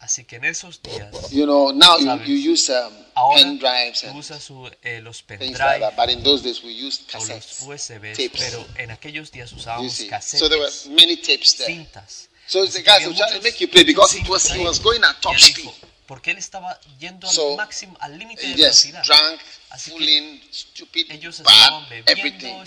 Así 0.00 0.24
que 0.24 0.36
en 0.36 0.44
esos 0.44 0.80
días, 0.80 1.10
you 1.32 1.44
know, 1.44 1.72
now 1.72 1.98
you, 1.98 2.04
Sabes. 2.06 2.28
you 2.28 2.52
use 2.52 2.70
um, 2.72 2.94
ahora 3.16 3.38
pen 3.42 3.58
drives 3.58 4.04
and 4.04 4.16
usas 4.16 4.44
su- 4.44 4.70
eh, 4.84 5.00
los 5.02 5.24
things 5.24 5.40
like 5.40 5.56
pendrive 5.58 5.80
that. 5.80 5.96
But 5.96 6.08
in 6.10 6.22
those 6.22 6.40
days, 6.44 6.62
we 6.62 6.70
used 6.70 7.02
o 7.12 7.18
los 7.18 7.26
cassettes. 7.28 7.62
USBs, 7.66 8.16
tapes. 8.16 8.40
pero 8.40 8.64
en 8.76 8.92
aquellos 8.92 9.32
días 9.32 9.50
You 9.50 9.56
usábamos 9.58 9.92
see. 9.92 10.08
So 10.38 10.48
there 10.48 10.60
were 10.60 10.70
many 10.90 11.16
tapes 11.16 11.56
there. 11.56 11.66
cintas. 11.66 12.28
So 12.48 12.64
the 12.66 12.72
que 12.78 12.82
guy 12.82 12.98
Charlie, 13.00 13.14
muchos- 13.14 13.42
make 13.42 13.60
you 13.60 13.68
play 13.68 13.84
because 13.84 14.14
it 14.16 14.26
was 14.28 14.50
he 14.50 14.64
was 14.64 14.78
going 14.80 15.04
at 15.04 15.20
top 15.20 15.36
speed. 15.38 15.70
porque 16.06 16.30
él 16.30 16.38
estaba 16.38 16.80
yendo 16.98 17.28
al 17.28 17.34
So, 17.34 17.56
máximo, 17.56 17.96
al 18.00 18.18
límite 18.18 18.40
de 18.46 18.48
Yes, 18.56 18.84
velocidad. 18.84 19.02
drunk, 19.04 19.40
Así 19.70 19.90
fooling, 19.90 20.40
stupid, 20.50 21.10
Ellos 21.10 21.42
bad, 21.42 21.88
bebiendo, 21.90 22.06
everything. 22.10 22.64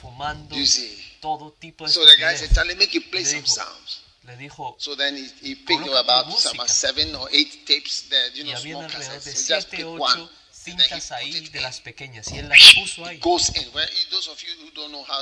fumando, 0.00 0.54
You 0.56 0.64
see. 0.66 1.16
todo 1.20 1.52
tipo 1.58 1.84
de 1.86 1.92
So 1.92 2.06
the 2.06 2.16
guy 2.16 2.36
said. 2.36 2.54
Charlie, 2.54 2.76
make 2.76 2.94
you 2.94 3.02
play 3.10 3.24
some 3.24 3.44
sounds. 3.44 4.02
Le 4.22 4.36
dijo, 4.36 4.76
So 4.78 4.94
then 4.94 5.16
he, 5.16 5.26
he 5.42 5.54
picked 5.56 5.86
about, 5.86 6.26
uh, 6.28 6.50
about 6.50 6.70
seven 6.70 7.14
or 7.16 7.28
eight 7.32 7.66
tapes 7.66 8.08
there, 8.08 8.30
you 8.34 8.44
know, 8.44 8.52
habían 8.52 8.78
small 8.78 8.88
cassettes. 8.88 9.22
So 9.24 9.30
he 9.30 9.36
just 9.48 9.70
7, 9.70 9.70
picked 9.70 10.00
one. 10.00 10.30
Put 10.64 11.12
ahí 11.12 11.48
de 11.48 11.60
las 11.60 11.80
pequeñas 11.80 12.28
y 12.32 12.38
él 12.38 12.48
las 12.48 12.58
puso 12.74 13.04
ahí. 13.04 13.20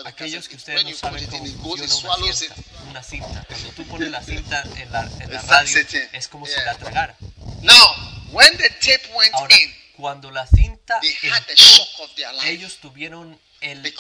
Aquellos 0.05 0.49
que 0.49 0.57
ustedes 0.57 0.85
no 0.85 0.95
saben 0.95 1.27
cómo 1.27 1.77
funciona 1.77 2.15
una 2.15 2.35
cinta, 2.35 2.55
una 2.89 3.03
cinta, 3.03 3.45
cuando 3.49 3.69
tú 3.71 3.85
pones 3.87 4.11
la 4.11 4.23
cinta 4.23 4.63
en 4.77 4.93
la, 4.93 5.03
en 5.21 5.33
la 5.33 5.43
radio, 5.43 5.79
es 6.13 6.29
como 6.29 6.47
si 6.47 6.55
la 6.65 6.75
tragara. 6.77 7.17
Now, 7.63 8.29
when 8.33 8.57
the 8.57 8.71
tape 8.81 9.09
went 9.15 9.35
Ahora, 9.35 9.57
in, 9.57 9.75
cuando 9.97 10.31
la 10.31 10.47
cinta 10.47 10.99
they 11.01 11.31
had 11.31 11.45
the 11.47 11.53
entró, 11.53 12.45
ellos 12.45 12.79
tuvieron 12.81 13.39
el, 13.61 13.95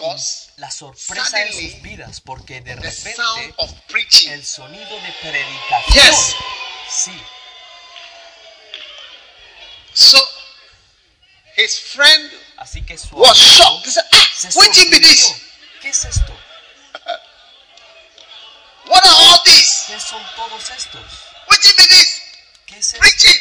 la 0.56 0.70
sorpresa 0.70 1.38
de 1.38 1.52
sus 1.52 1.82
vidas, 1.82 2.20
porque 2.20 2.60
de 2.60 2.74
repente 2.74 3.54
el 4.28 4.44
sonido 4.44 5.00
de 5.00 5.12
predicación, 5.20 6.14
Yes. 6.14 6.34
sí, 6.88 7.12
So, 9.94 10.18
his 11.56 11.78
friend 11.78 12.30
así 12.58 12.82
que 12.86 12.96
su 12.96 13.16
was 13.16 13.36
shocked. 13.36 13.86
He 13.86 13.90
said, 13.90 14.04
ah, 14.12 14.28
se 14.34 14.48
what 14.58 14.74
be 14.90 14.98
this? 14.98 15.34
¿Qué 15.80 15.88
es 15.88 16.04
esto? 16.04 16.32
What 18.86 19.04
are 19.04 19.14
all 19.14 19.38
these? 19.44 19.84
¿Qué 19.88 20.00
son 20.00 20.22
todos 20.36 20.70
estos? 20.70 21.02
What 21.48 21.58
be 21.62 21.86
this? 21.86 22.22
¿Qué 22.66 22.76
es 22.78 22.92
esto? 22.92 22.98
Preaching. 22.98 23.40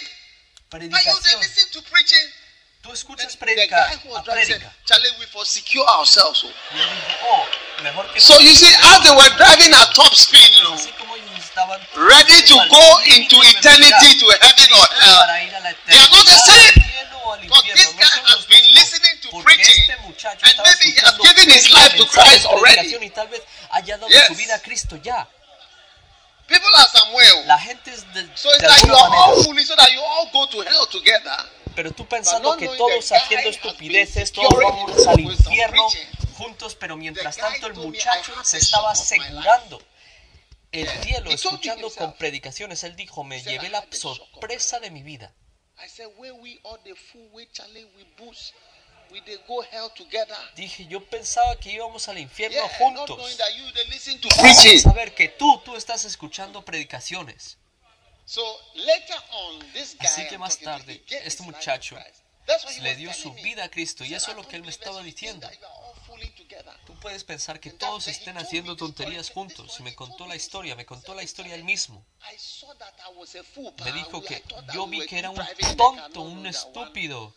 Are 0.74 0.84
you 0.84 0.89
Predicación. 0.89 1.24
they 1.24 1.38
listen 1.39 1.70
to 1.72 1.82
preaching? 1.89 2.32
Tú 2.82 2.91
escuchas 2.91 3.38
predica 3.38 3.77
a 3.77 4.00
was 4.06 4.24
driving 4.24 4.46
said, 4.46 4.58
predica. 4.58 4.74
Charlie, 4.86 5.12
we 5.20 5.25
for 5.27 5.46
secure 5.46 5.86
ourselves. 5.88 6.44
oh." 6.44 6.48
Y 6.74 6.80
él 6.80 6.89
dijo, 6.89 7.27
oh, 7.30 7.46
mejor 7.84 8.12
que 8.12 8.20
So 8.20 8.39
you 8.39 8.56
see, 8.56 8.74
as 8.74 9.03
they 9.03 9.12
were 9.12 9.30
driving 9.38 9.74
at 9.74 9.94
top 9.94 10.13
speed, 10.15 10.50
you 10.56 10.63
know, 10.63 10.74
ellos 10.74 11.39
estaban 11.39 11.80
ready 11.96 12.41
to 12.44 12.56
go 12.70 13.00
into 13.15 13.36
eternity, 13.44 14.18
to 14.20 14.25
heaven 14.41 14.74
or 14.74 14.88
hell, 15.00 15.20
para 15.20 15.44
ir 15.44 15.56
a 15.56 15.60
la 15.60 15.74
They 15.86 15.98
are 15.98 16.10
not 16.10 16.25
the 16.25 16.38
same. 16.38 16.90
O 17.24 17.34
al 17.34 17.44
infierno, 17.44 17.74
this 17.74 17.92
no 17.94 18.00
guy 18.00 18.08
son 18.08 18.25
has 18.25 18.48
been 18.48 18.74
listening 18.74 19.22
to 19.22 19.30
Porque 19.32 19.44
preaching, 19.56 19.82
este 19.82 19.98
muchacho 20.01 20.46
and 20.46 20.58
maybe 20.58 20.92
he 20.92 21.00
has 21.06 21.18
given 21.18 21.50
his 21.50 21.70
life 21.72 21.98
to 21.98 22.06
Christ 22.08 22.46
already. 22.46 22.96
y 23.06 23.10
tal 23.10 23.28
vez 23.28 23.42
haya 23.72 23.98
dado 23.98 24.10
Yes. 24.10 24.28
su 24.28 24.36
vida 24.36 24.56
a 24.56 24.60
Cristo 24.62 24.96
ya. 24.98 25.28
people 26.48 26.68
are 26.75 26.88
somewhere. 26.92 27.46
La 27.46 27.58
gente 27.58 27.92
es 27.94 28.04
de, 28.13 28.28
So 28.36 28.50
it's 28.50 28.62
de 28.62 28.68
like 28.68 28.86
you 28.86 28.94
are 28.94 29.04
all 29.04 29.10
manera. 29.30 29.44
foolish 29.44 29.68
so 29.68 29.75
that 29.75 29.90
you 29.92 30.01
all 30.01 30.30
go 30.32 30.48
to 30.48 30.62
hell 30.63 30.88
together. 30.92 31.38
Pero 31.75 31.92
tú 31.92 32.06
pensando 32.06 32.58
que 32.58 32.68
todos 32.68 33.12
haciendo 33.13 33.50
estupideces, 33.50 34.32
todos 34.34 34.54
vamos 34.62 35.08
al 35.08 35.20
infierno 35.22 35.88
juntos, 36.38 36.75
pero 36.75 36.98
mientras 36.98 37.38
tanto 37.38 37.68
el 37.68 37.75
muchacho 37.75 38.32
"I 38.34 38.36
have 38.40 38.46
se 38.46 38.58
estaba 38.58 38.92
asegurando 38.92 39.82
el 40.74 40.88
cielo 41.04 41.32
escuchando 41.32 41.90
con 41.92 42.13
predicaciones. 42.18 42.84
Él 42.84 42.96
dijo, 42.98 43.24
me 43.24 43.42
llevé 43.42 43.68
"I 43.68 43.70
la 43.70 43.86
sorpresa 43.92 44.80
de 44.80 44.92
mi 44.92 45.04
vida. 45.04 45.32
I 45.83 45.88
said, 45.88 46.07
where 46.17 46.33
we 46.35 46.59
all 46.63 46.77
the 46.83 46.93
fool, 46.95 47.27
we 47.33 47.47
Charlie, 47.51 47.85
we 47.97 48.05
boost, 48.17 48.53
we 49.11 49.19
they 49.25 49.38
go 49.47 49.61
hell 49.71 49.89
together. 49.95 50.35
Dije, 50.55 50.85
yo 50.88 51.00
pensaba 51.00 51.55
que 51.59 51.71
íbamos 51.71 52.07
al 52.07 52.17
infierno 52.17 52.55
Yeah, 52.57 52.63
not 52.63 52.77
juntos. 53.07 53.17
knowing 53.17 53.38
that 53.38 53.55
you 53.57 53.71
they 53.73 53.85
listen 53.89 54.19
to 54.21 54.29
Sin 54.29 54.41
preaching. 54.43 54.79
saber 54.79 55.13
que 55.15 55.27
tú, 55.29 55.59
tú 55.65 55.75
estás 55.75 56.05
escuchando 56.05 56.63
predicaciones. 56.63 57.57
So 58.25 58.41
later 58.75 59.17
on, 59.31 59.59
this 59.73 59.95
guy 59.97 60.05
Así 60.05 60.27
que 60.27 60.38
más 60.38 60.57
tarde, 60.59 61.01
este 61.09 61.43
muchacho 61.43 61.97
le 62.81 62.95
dio 62.95 63.13
su 63.13 63.33
vida 63.33 63.63
a 63.65 63.69
Cristo 63.69 64.05
y 64.05 64.13
eso 64.13 64.31
es 64.31 64.38
lo 64.38 64.43
"I 64.43 64.45
que 64.47 64.55
él 64.57 64.63
me 64.63 64.69
estaba 64.69 65.01
diciendo. 65.03 65.50
Puedes 67.01 67.24
pensar 67.25 67.60
que 67.60 67.72
todos 67.72 68.08
estén 68.08 68.38
haciendo 68.38 68.75
tonterías 68.77 69.29
juntos. 69.31 69.77
Y 69.79 69.84
me 69.84 69.93
contó 69.96 70.25
la 70.27 70.36
historia, 70.38 70.75
me 70.75 70.86
contó 70.86 71.13
la 71.13 71.24
historia 71.24 71.55
él 71.55 71.65
mismo. 71.65 72.05
Me 73.84 73.91
dijo 73.91 74.22
que 74.22 74.43
yo 74.74 74.88
vi 74.88 75.05
que 75.08 75.20
era 75.20 75.29
un 75.31 75.38
tonto, 75.77 76.22
un 76.22 76.46
estúpido, 76.48 77.34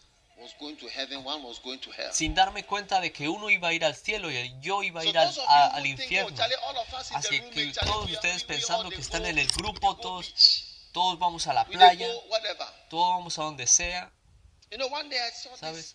sin 2.12 2.35
darme 2.35 2.64
cuenta 2.66 3.00
de 3.00 3.12
que 3.12 3.28
uno 3.28 3.49
iba 3.50 3.68
a 3.68 3.73
ir 3.73 3.85
al 3.85 3.94
cielo 3.97 4.30
y 4.30 4.54
yo 4.61 4.83
iba 4.83 5.00
a 5.00 5.04
ir 5.04 5.16
al, 5.16 5.28
a- 5.49 5.66
al 5.76 5.83
oh, 5.83 5.87
infierno. 5.87 6.37
Así 7.14 7.40
que 7.50 7.73
Charlie, 7.73 7.92
todos 7.92 8.11
ustedes 8.16 8.44
pensando 8.44 8.90
que 8.90 9.00
están 9.00 9.25
en 9.26 9.38
el 9.38 9.49
grupo, 9.49 9.97
todos, 9.97 10.35
todos 10.92 11.18
vamos 11.18 11.47
a 11.47 11.54
la 11.54 11.64
playa, 11.64 12.06
todos 12.90 13.16
vamos 13.16 13.38
a 13.38 13.42
donde 13.44 13.66
sea. 13.66 14.12
¿Sabes? 15.61 15.94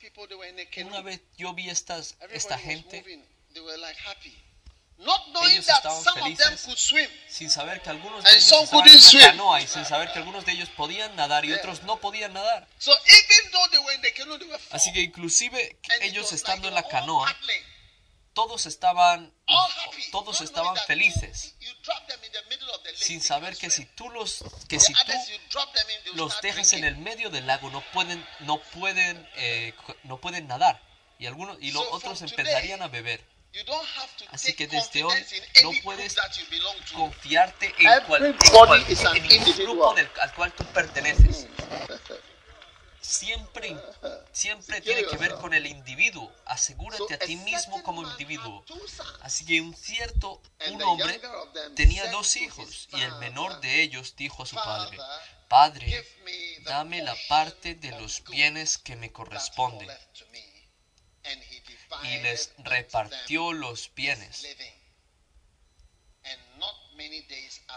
Una 0.88 1.01
vez 1.01 1.21
yo 1.38 1.53
vi 1.53 1.69
estas, 1.69 2.15
esta 2.31 2.55
gente. 2.57 3.03
They 3.59 3.65
were 3.65 3.77
like 3.77 3.97
happy. 3.97 4.33
Not 4.99 5.33
knowing 5.33 5.61
that 5.67 5.83
some 5.83 6.17
of 6.23 6.37
them 6.37 6.57
could 6.65 6.77
swim. 6.77 7.09
sin 7.27 7.49
saber 7.49 7.81
que 7.81 7.89
algunos 7.89 8.23
de 8.23 8.29
And 8.29 8.37
ellos 8.37 8.47
some 8.47 8.67
couldn't 8.67 8.99
swim. 9.01 9.21
canoa 9.23 9.61
y 9.61 9.67
sin 9.67 9.85
saber 9.85 10.11
que 10.13 10.19
algunos 10.19 10.45
de 10.45 10.53
ellos 10.53 10.69
podían 10.69 11.13
nadar 11.17 11.43
y 11.43 11.49
Yeah. 11.49 11.57
otros 11.57 11.83
no 11.83 11.97
podían 11.99 12.31
nadar. 12.31 12.67
So 12.77 12.91
even 13.05 13.51
though 13.51 13.67
they 13.71 13.79
were 13.79 13.95
in 13.95 14.01
the 14.01 14.13
canoe, 14.13 14.37
they 14.39 14.47
were 14.47 14.57
Así 14.71 14.85
four. 14.89 14.93
que 14.93 15.01
inclusive 15.01 15.77
And 15.91 16.03
ellos 16.03 16.31
estando 16.31 16.69
like 16.69 16.77
en 16.79 16.83
la 16.85 16.89
canoa, 16.89 17.35
todos 18.33 18.65
estaban, 18.65 19.33
todos 20.11 20.39
estaban 20.39 20.77
felices, 20.87 21.55
sin 22.95 23.21
saber 23.21 23.57
que 23.57 23.69
si 23.69 23.85
tú 23.87 24.09
los, 24.09 24.43
que 24.69 24.79
si 24.79 24.93
tú 24.93 25.60
los 26.13 26.39
dejas 26.41 26.71
en 26.73 26.86
el 26.86 26.95
medio 26.95 27.29
del 27.29 27.45
lago 27.45 27.69
no 27.71 27.81
pueden, 27.91 28.25
no 28.41 28.62
pueden, 28.62 29.27
eh, 29.36 29.73
no 30.03 30.17
pueden 30.21 30.47
nadar 30.47 30.81
y 31.19 31.25
algunos 31.25 31.57
y 31.60 31.71
los 31.71 31.86
otros 31.91 32.21
empezarían 32.21 32.81
a 32.81 32.88
beber. 32.88 33.21
You 33.53 33.63
don't 33.65 33.88
have 33.97 34.09
to 34.17 34.25
Así 34.31 34.53
que 34.53 34.67
desde 34.67 35.03
hoy 35.03 35.25
no 35.63 35.71
puedes. 35.83 36.15
Confiarte 36.93 37.73
en, 37.79 38.05
cual- 38.05 38.25
en 38.25 38.38
cual- 38.51 38.85
grupo 39.57 39.93
del, 39.95 40.09
al 40.21 40.33
cual 40.35 40.53
tú 40.53 40.63
perteneces. 40.65 41.47
Siempre, 43.01 43.75
siempre 44.33 44.81
tiene 44.81 45.03
que 45.05 45.17
ver 45.17 45.33
con 45.35 45.53
el 45.53 45.65
individuo. 45.65 46.31
Asegúrate 46.45 47.13
a 47.15 47.17
ti 47.17 47.38
mismo 47.38 47.81
como 47.81 48.03
individuo. 48.03 48.63
Así 49.21 49.45
que 49.45 49.62
un 49.62 49.75
cierto, 49.75 50.41
un 50.67 50.81
hombre 50.83 51.19
tenía 51.75 52.12
dos 52.12 52.35
hijos 52.35 52.88
y 52.93 53.01
el 53.01 53.15
menor 53.15 53.62
de 53.62 53.81
ellos 53.81 54.15
dijo 54.15 54.43
a 54.43 54.45
su 54.45 54.55
padre, 54.55 54.97
Padre, 55.47 56.05
dame 56.65 57.01
la 57.01 57.15
parte 57.27 57.73
de 57.73 57.89
los 57.99 58.23
bienes 58.25 58.77
que 58.77 58.95
me 58.95 59.12
corresponden. 59.12 59.89
Y 62.03 62.17
les 62.19 62.53
repartió 62.59 63.53
los 63.53 63.93
bienes. 63.93 64.45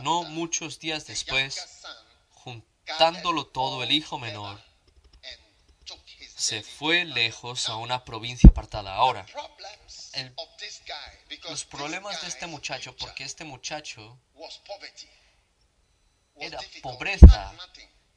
No 0.00 0.24
muchos 0.24 0.78
días 0.78 1.06
después, 1.06 1.82
juntándolo 2.30 3.46
todo, 3.46 3.82
el 3.82 3.92
hijo 3.92 4.18
menor 4.18 4.60
se 6.36 6.62
fue 6.62 7.04
lejos 7.04 7.68
a 7.68 7.76
una 7.76 8.04
provincia 8.04 8.50
apartada. 8.50 8.94
Ahora, 8.94 9.24
el- 10.14 10.34
los 11.48 11.64
problemas 11.64 12.20
de 12.22 12.28
este 12.28 12.46
muchacho, 12.46 12.96
porque 12.96 13.24
este 13.24 13.44
muchacho 13.44 14.18
era 16.36 16.58
pobreza, 16.82 17.52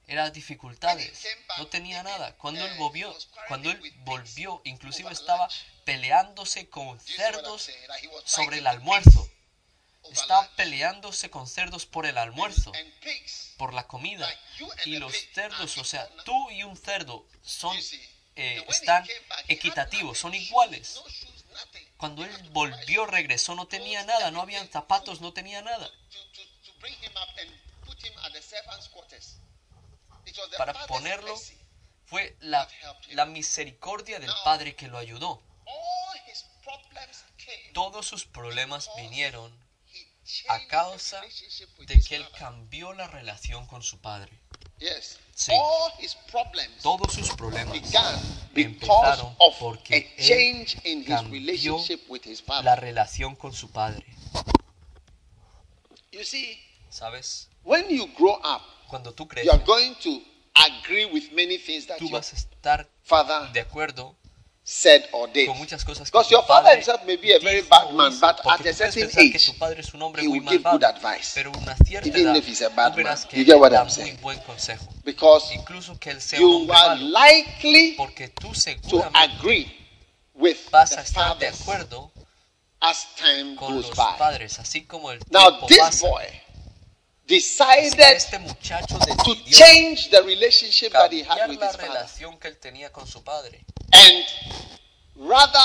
era 0.08 0.30
dificultades, 0.30 1.28
no 1.58 1.68
tenía 1.68 2.04
nada. 2.04 2.34
Cuando 2.38 2.66
él 2.66 2.78
volvió, 2.78 3.16
cuando 3.48 3.72
él 3.72 3.94
volvió, 4.00 4.62
inclusive 4.64 5.12
estaba 5.12 5.50
peleándose 5.84 6.70
con 6.70 7.00
cerdos 7.00 7.70
sobre 8.26 8.60
el 8.60 8.68
almuerzo. 8.68 9.30
Estaba 10.12 10.48
peleándose 10.56 11.32
con 11.32 11.48
cerdos 11.48 11.88
por 11.88 12.06
el 12.06 12.18
almuerzo, 12.18 12.72
por 13.58 13.74
la 13.74 13.88
comida. 13.88 14.30
Y 14.86 14.98
los 14.98 15.14
cerdos, 15.34 15.78
o 15.78 15.84
sea, 15.84 16.08
tú 16.24 16.52
y 16.52 16.64
un 16.64 16.78
cerdo 16.78 17.26
son 17.42 17.76
eh, 18.36 18.64
están 18.68 19.08
equitativos, 19.48 20.20
son 20.20 20.34
iguales. 20.36 21.02
Cuando 21.98 22.26
él 22.26 22.32
volvió, 22.52 23.06
regresó, 23.06 23.56
no 23.56 23.68
tenía 23.68 24.04
nada, 24.04 24.30
no 24.30 24.42
habían 24.42 24.70
zapatos, 24.70 25.22
no 25.22 25.34
tenía 25.34 25.62
nada. 25.62 25.90
Para 30.58 30.74
ponerlo, 30.88 31.36
fue 32.06 32.36
la, 32.42 32.68
la 33.12 33.26
misericordia 33.26 34.20
del 34.20 34.32
Padre 34.44 34.76
que 34.76 34.88
lo 34.88 34.98
ayudó. 34.98 35.42
Todos 37.74 38.08
sus 38.08 38.26
problemas 38.26 38.90
vinieron 38.98 39.54
a 40.48 40.68
causa 40.68 41.22
de 41.86 42.02
que 42.02 42.16
él 42.16 42.26
cambió 42.38 42.94
la 42.94 43.08
relación 43.08 43.68
con 43.68 43.84
su 43.84 44.00
Padre. 44.00 44.32
Sí. 45.34 45.52
Todos 46.82 47.14
sus 47.14 47.30
problemas 47.36 47.76
empezaron 48.56 49.36
porque 49.60 50.14
él 50.18 51.06
cambió 51.06 51.40
relationship 51.40 52.02
with 52.08 52.22
his 52.26 52.42
la 52.48 52.64
father. 52.64 52.80
relación 52.80 53.36
con 53.36 53.54
su 53.54 53.70
Padre. 53.72 54.06
When 57.64 57.90
you 57.90 58.08
grow 58.18 58.36
up, 58.44 58.62
Cuando 58.90 59.12
tú 59.14 59.24
you 59.24 59.28
creces, 59.30 59.50
are 59.54 59.64
going 59.66 59.96
to 60.04 60.22
agree 60.56 61.06
with 61.06 61.32
many 61.34 61.58
things 61.58 61.86
that 61.88 61.98
tú 62.00 62.10
vas 62.10 62.32
a 62.32 62.36
estar 62.36 62.88
father 63.04 63.52
de 63.52 63.62
acuerdo 63.62 64.16
said 64.64 65.08
or 65.12 65.28
did. 65.32 65.48
con 65.48 65.58
muchas 65.58 65.84
cosas 65.84 66.10
que 66.10 66.18
Because 66.18 66.32
your 66.32 66.44
father 66.46 66.72
himself 66.76 67.04
may 67.06 67.18
be 67.18 67.34
a 67.34 67.40
very 67.40 67.62
bad 67.64 67.92
man, 67.94 68.12
but 68.20 68.40
at 68.48 68.66
a 68.66 68.74
certain 68.74 69.10
age, 69.18 69.52
he 70.20 70.28
will 70.28 70.40
give 70.42 70.64
good 70.64 70.84
advice. 70.84 71.34
pero 71.36 71.52
una 71.52 71.76
cierta 71.86 72.08
Even 72.08 72.22
edad 72.22 72.36
if 72.38 72.48
he's 72.48 72.62
a 72.62 72.70
bad 72.70 72.96
man. 72.96 73.18
You 73.34 73.44
get 73.44 73.60
what 73.60 73.72
da 73.72 73.80
I'm 73.82 73.86
muy 73.86 73.92
saying? 73.94 74.18
buen 74.22 74.40
consejo. 74.40 74.88
Because 75.04 75.54
Incluso 75.54 76.00
que 76.00 76.12
él 76.12 76.22
sea 76.22 76.40
you 76.40 76.68
are 76.72 76.96
malo, 76.96 77.10
likely 77.10 77.96
porque 77.98 78.30
tú 78.30 78.54
to 78.90 79.04
agree 79.14 79.72
with 80.34 80.58
vas 80.72 80.94
a 80.98 81.02
estar 81.02 81.38
de 81.38 81.52
fathers 81.52 81.62
acuerdo 81.62 82.12
as 82.82 83.06
time 83.16 83.56
con 83.56 83.74
goes 83.76 83.88
los 83.88 83.98
by. 83.98 84.18
padres, 84.18 84.58
así 84.60 84.86
como 84.86 85.12
el 85.12 85.20
Now, 85.30 85.50
tiempo 85.50 85.68
this 85.68 85.78
pasa. 85.80 86.08
boy 86.08 86.24
decided 87.28 88.00
este 88.00 88.40
muchacho 88.40 88.98
to 89.00 89.36
change 89.50 90.10
the 90.10 90.22
relationship 90.22 90.92
that 90.94 91.12
he 91.12 91.24
had 91.24 91.50
with 91.50 91.60
la 91.60 91.68
his 91.68 91.76
father. 91.76 91.88
relación 91.88 92.40
que 92.40 92.48
él 92.50 92.58
tenía 92.58 92.92
con 92.92 93.08
su 93.08 93.24
padre. 93.24 93.66
And 93.92 94.26
rather, 95.16 95.62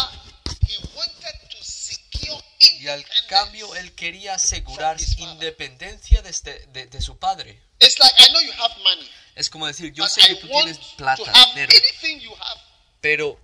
he 0.66 0.79
wanted 0.94 1.35
to 1.51 1.59
secure 1.62 2.40
Y 2.81 2.88
al 2.88 3.05
cambio 3.29 3.66
independence. 3.66 3.81
él 3.88 3.94
quería 3.94 4.35
asegurar 4.35 4.96
from 4.99 5.05
his 5.07 5.16
father. 5.16 5.33
independencia 5.35 6.23
de, 6.23 6.31
este- 6.31 6.66
de- 6.73 6.87
de 6.87 7.01
su 7.01 7.18
padre. 7.18 7.61
It's 7.81 7.99
like, 7.99 8.14
I 8.23 8.29
know 8.31 8.40
you 8.40 8.53
have 8.53 8.75
money. 8.83 9.09
Es 9.35 9.49
como 9.51 9.66
decir, 9.66 9.92
yo 9.92 10.07
sé 10.09 10.20
que 10.27 10.35
tú 10.37 10.49
tienes 10.49 10.79
plata, 10.96 11.23
have 11.33 11.53
dinero, 11.55 11.73
anything 11.73 12.20
you 12.20 12.35
have 12.35 12.61
pero 13.01 13.38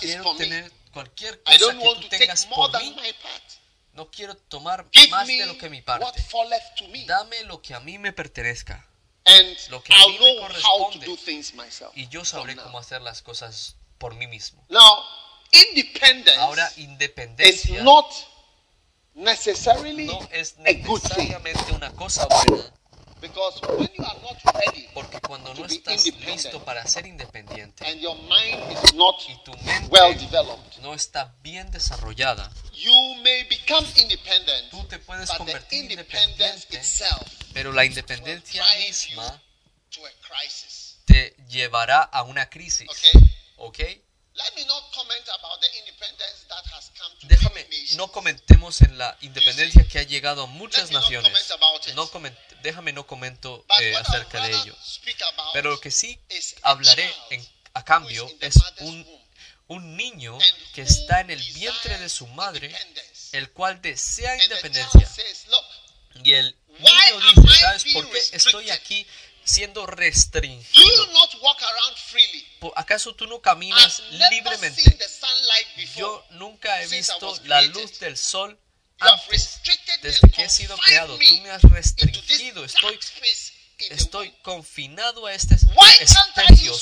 quiero 0.00 0.34
tener 0.36 0.72
cualquier 0.92 1.34
I 1.46 1.52
cosa 1.52 1.58
don't 1.60 1.78
que 1.80 1.86
want 1.86 1.96
tú 1.98 2.02
to 2.04 2.08
take 2.10 2.26
tengas 2.26 2.46
more 2.48 2.72
por 2.72 2.80
mí. 2.82 2.96
No 3.96 4.10
quiero 4.10 4.36
tomar 4.36 4.86
Give 4.92 5.08
más 5.08 5.26
de 5.26 5.46
lo 5.46 5.56
que 5.56 5.70
mi 5.70 5.82
parte. 5.82 6.04
Dame 7.06 7.44
lo 7.44 7.62
que 7.62 7.74
a 7.74 7.80
mí 7.80 7.98
me 7.98 8.12
pertenezca. 8.12 8.86
And 9.24 9.56
lo 9.70 9.82
que 9.82 9.92
a 9.92 9.98
mí 10.06 10.12
me 10.12 10.18
know 10.18 10.42
how 10.42 10.48
to 10.48 10.98
corresponde. 11.00 11.06
do 11.06 11.16
things 11.16 11.54
myself. 11.54 11.96
Y 11.96 12.06
yo 12.08 12.24
sabré 12.24 12.54
cómo 12.54 12.78
hacer 12.78 13.02
las 13.02 13.22
cosas 13.22 13.74
por 13.98 14.14
mí 14.14 14.26
mismo. 14.28 14.64
Now, 14.68 15.02
independence 15.50 16.38
Ahora, 16.38 16.68
is 16.76 16.78
independencia 16.78 17.82
not 17.82 18.06
necessarily 19.14 20.06
no 20.06 20.20
es 20.30 20.56
necesariamente 20.58 21.72
una 21.72 21.90
cosa 21.92 22.26
buena, 22.26 22.72
because 23.20 23.60
when 23.66 23.88
you 23.96 24.04
are 24.04 24.18
not 24.22 24.36
ready 24.54 24.88
porque 24.94 25.20
cuando 25.20 25.54
no 25.54 25.62
To 25.62 25.68
be 25.68 25.74
estás 25.76 26.04
independent. 26.06 26.36
listo 26.44 26.64
para 26.64 26.86
ser 26.86 27.06
independiente 27.06 27.84
and 27.86 28.00
your 28.00 28.16
mind 28.22 28.72
is 28.72 28.94
not 28.94 29.16
y 29.28 29.36
tu 29.44 29.52
mente 29.64 29.88
well 29.90 30.14
developed, 30.18 30.78
no 30.80 30.94
está 30.94 31.34
bien 31.42 31.70
desarrollada, 31.70 32.50
you 32.74 33.14
may 33.22 33.44
become 33.44 33.86
independent, 33.96 34.70
tú 34.70 34.84
te 34.88 34.98
puedes 34.98 35.28
but 35.28 35.38
the 35.38 35.44
convertir 35.44 35.90
independence 35.90 36.66
independiente, 36.66 36.76
itself 36.76 37.28
pero 37.54 37.72
la 37.72 37.84
independencia 37.84 38.62
misma 38.86 39.40
to 39.90 40.04
a 40.06 40.10
crisis. 40.20 40.98
te 41.06 41.34
llevará 41.48 42.02
a 42.02 42.22
una 42.22 42.48
crisis. 42.50 42.88
Okay? 42.90 43.30
¿Ok? 43.58 43.78
Déjame, 47.28 47.66
no 47.96 48.12
comentemos 48.12 48.80
en 48.82 48.98
la 48.98 49.16
independencia 49.22 49.86
que 49.88 49.98
ha 49.98 50.02
llegado 50.02 50.42
a 50.42 50.46
muchas 50.46 50.90
naciones. 51.00 51.32
No 51.94 52.06
coment- 52.10 52.36
déjame 52.62 52.92
no 52.92 53.06
comento 53.06 53.64
eh, 53.80 53.92
acerca 54.08 54.40
de 54.42 54.52
ello. 54.62 54.76
Pero 55.52 55.70
lo 55.70 55.80
que 55.80 55.90
sí 55.90 56.18
hablaré 56.62 57.14
en- 57.30 57.48
a 57.74 57.84
cambio 57.84 58.26
es 58.40 58.56
un, 58.80 59.20
un 59.68 59.96
niño 59.96 60.38
que 60.74 60.82
está 60.82 61.20
en 61.20 61.30
el 61.30 61.42
vientre 61.54 61.98
de 61.98 62.08
su 62.08 62.26
madre, 62.28 62.68
el 63.32 63.50
cual 63.52 63.80
desea 63.82 64.36
independencia. 64.44 65.00
Y 66.24 66.32
el 66.32 66.56
niño 66.78 67.20
dice, 67.20 67.40
¿sabes 67.58 67.84
por 67.92 68.10
qué 68.10 68.18
estoy 68.32 68.70
aquí 68.70 69.06
siendo 69.46 69.86
restringido? 69.86 71.06
¿Acaso 72.74 73.14
tú 73.14 73.26
no 73.26 73.40
caminas 73.40 74.02
libremente? 74.30 74.82
Yo 75.96 76.24
nunca 76.30 76.82
he 76.82 76.86
visto 76.88 77.34
la 77.44 77.62
luz 77.62 77.98
del 78.00 78.16
sol 78.16 78.58
antes. 78.98 79.60
Desde 80.02 80.30
que 80.30 80.44
he 80.44 80.50
sido 80.50 80.76
creado, 80.78 81.16
tú 81.18 81.40
me 81.42 81.50
has 81.50 81.62
restringido. 81.62 82.64
Estoy, 82.64 82.98
estoy 83.78 84.32
confinado 84.42 85.26
a 85.26 85.32
este 85.34 85.54
espacio, 85.54 86.74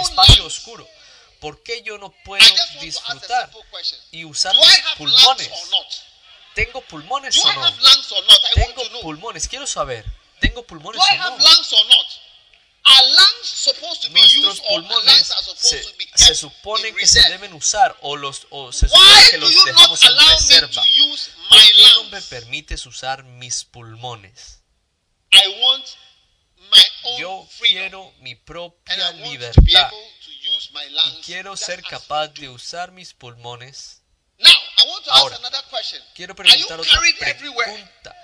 espacio 0.00 0.44
oscuro. 0.46 0.88
¿Por 1.40 1.62
qué 1.62 1.82
yo 1.82 1.96
no 1.96 2.10
puedo 2.24 2.44
disfrutar 2.82 3.50
y 4.10 4.24
usar 4.24 4.54
mis 4.56 4.66
pulmones? 4.98 5.50
¿Tengo 6.54 6.80
pulmones 6.82 7.36
o 7.38 7.52
no? 7.54 7.60
Tengo 8.54 8.82
pulmones, 9.00 9.48
quiero 9.48 9.66
saber. 9.66 10.04
¿Tengo 10.40 10.66
pulmones 10.66 11.02
I 11.10 11.14
o 11.14 11.30
no? 11.30 11.38
Nuestros 14.10 14.60
pulmones 14.60 15.32
se, 15.56 15.84
se 16.14 16.34
supone 16.34 16.94
que 16.94 17.06
se 17.06 17.20
deben 17.28 17.52
usar 17.52 17.96
o, 18.00 18.16
los, 18.16 18.46
o 18.50 18.72
se 18.72 18.88
supone 18.88 19.30
que 19.30 19.38
los 19.38 19.64
dejamos 19.64 20.02
en 20.02 20.18
reserva. 20.18 20.82
¿Por 21.48 21.58
qué 21.58 21.88
no 21.94 22.04
me 22.04 22.22
permites 22.22 22.86
usar 22.86 23.22
mis 23.22 23.64
pulmones? 23.64 24.62
Yo 27.18 27.48
quiero 27.60 28.12
mi 28.18 28.34
propia 28.34 29.12
libertad 29.12 29.90
y 31.06 31.22
quiero 31.22 31.56
ser 31.56 31.82
capaz 31.82 32.28
de 32.28 32.48
usar 32.48 32.92
mis 32.92 33.12
pulmones. 33.14 34.02
Now, 34.38 34.50
I 34.50 34.88
want 34.88 35.04
to 35.04 35.10
Ahora. 35.12 35.38
Quiero 36.14 36.34
preguntar 36.34 36.80
otra 36.80 37.00
pregunta. 37.00 38.16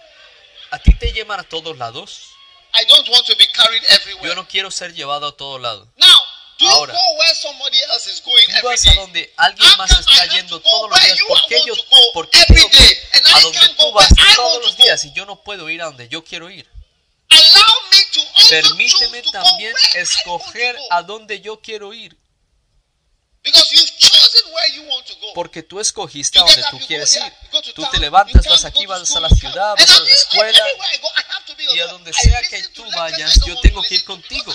¿A 0.76 0.78
ti 0.78 0.92
te 0.92 1.10
llevan 1.10 1.40
a 1.40 1.42
todos 1.42 1.74
lados? 1.78 2.32
I 2.74 2.84
don't 2.84 3.08
want 3.08 3.26
to 3.26 3.34
be 3.36 3.46
carried 3.50 3.82
everywhere. 3.88 4.28
Yo 4.28 4.34
no 4.34 4.46
quiero 4.46 4.70
ser 4.70 4.92
llevado 4.92 5.26
a 5.26 5.34
todos 5.34 5.58
lados. 5.58 5.88
Now, 5.96 6.06
do 6.58 6.68
Ahora, 6.68 6.92
you 6.92 6.98
go 6.98 7.18
where 7.18 7.34
somebody 7.34 7.78
else 7.84 8.10
is 8.10 8.20
going 8.22 8.44
Tú 8.60 8.66
vas 8.66 8.86
a 8.86 8.92
donde 8.92 9.32
alguien 9.38 9.70
más 9.78 9.90
está 9.90 10.26
yendo 10.26 10.60
todos 10.60 10.90
los 10.90 11.00
días. 11.00 11.18
¿Por 11.26 11.46
qué 11.48 11.62
yo, 11.64 11.74
por 12.12 12.28
qué 12.28 12.44
tengo 12.44 12.68
que 12.68 12.84
ir 12.84 12.98
a 13.34 13.40
donde 13.40 13.68
tú 13.70 13.92
vas 13.92 14.08
todos 14.34 14.66
los 14.66 14.76
días 14.76 15.02
y 15.06 15.12
yo 15.14 15.24
no 15.24 15.42
puedo 15.42 15.70
ir 15.70 15.80
a 15.80 15.86
donde 15.86 16.10
yo 16.10 16.22
quiero 16.22 16.50
ir? 16.50 16.68
Allow 17.30 17.90
me 17.90 18.02
to 18.12 18.20
also 18.20 18.50
Permíteme 18.50 19.22
también 19.32 19.74
escoger 19.94 20.76
a 20.90 21.02
donde 21.02 21.40
yo 21.40 21.58
quiero 21.58 21.94
ir. 21.94 22.14
Because 23.42 23.72
you've 23.72 24.05
Porque 25.34 25.62
tú 25.62 25.80
escogiste 25.80 26.38
a 26.38 26.42
donde 26.42 26.62
tú 26.70 26.78
quieres 26.86 27.16
ir. 27.16 27.22
Tú 27.74 27.86
te 27.90 27.98
levantas, 27.98 28.46
vas 28.46 28.64
aquí, 28.64 28.86
vas 28.86 29.14
a 29.16 29.20
la 29.20 29.28
ciudad, 29.28 29.74
vas 29.76 29.90
a 29.90 30.00
la 30.00 30.10
escuela. 30.10 30.64
Y 31.74 31.80
a 31.80 31.86
donde 31.88 32.12
sea 32.12 32.42
que 32.42 32.62
tú 32.68 32.84
vayas, 32.92 33.40
yo 33.46 33.58
tengo 33.60 33.82
que 33.82 33.94
ir 33.96 34.04
contigo. 34.04 34.54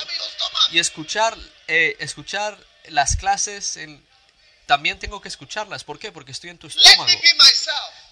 Y 0.72 0.80
escuchar, 0.80 1.38
eh, 1.68 1.96
escuchar 2.00 2.58
las 2.86 3.16
clases, 3.16 3.78
en- 3.78 4.06
también 4.66 4.98
tengo 5.00 5.22
que 5.22 5.28
escucharlas. 5.28 5.84
¿Por 5.84 6.00
qué? 6.00 6.12
Porque 6.12 6.32
estoy 6.32 6.50
en 6.50 6.58
tu 6.58 6.68
estómago. 6.68 7.06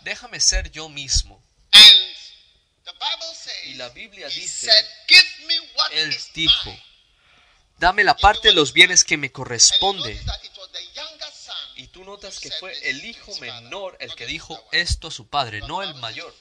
Déjame 0.02 0.40
ser 0.40 0.70
yo 0.72 0.90
mismo. 0.90 1.42
And 1.72 1.84
the 2.86 2.92
Bible 2.94 3.36
says, 3.36 3.66
Y 3.66 3.74
la 3.76 3.90
Biblia 3.90 4.28
dice, 4.30 4.66
said, 4.68 4.86
give 5.08 5.46
me 5.46 5.60
what 5.76 5.92
Él 5.92 6.18
dijo, 6.34 6.76
dame 7.78 8.04
la 8.04 8.16
parte 8.16 8.50
de 8.50 8.54
los 8.54 8.74
bienes 8.74 9.04
que 9.04 9.18
me 9.18 9.32
corresponde. 9.32 10.20
Notas 12.10 12.40
que 12.40 12.50
fue 12.52 12.72
el 12.90 13.06
hijo 13.06 13.36
menor 13.40 13.96
el 14.00 14.14
que 14.16 14.26
dijo 14.26 14.60
esto 14.72 15.10
a 15.10 15.12
su 15.12 15.28
padre, 15.28 15.62
no 15.62 15.84
el 15.84 15.94
mayor. 15.96 16.36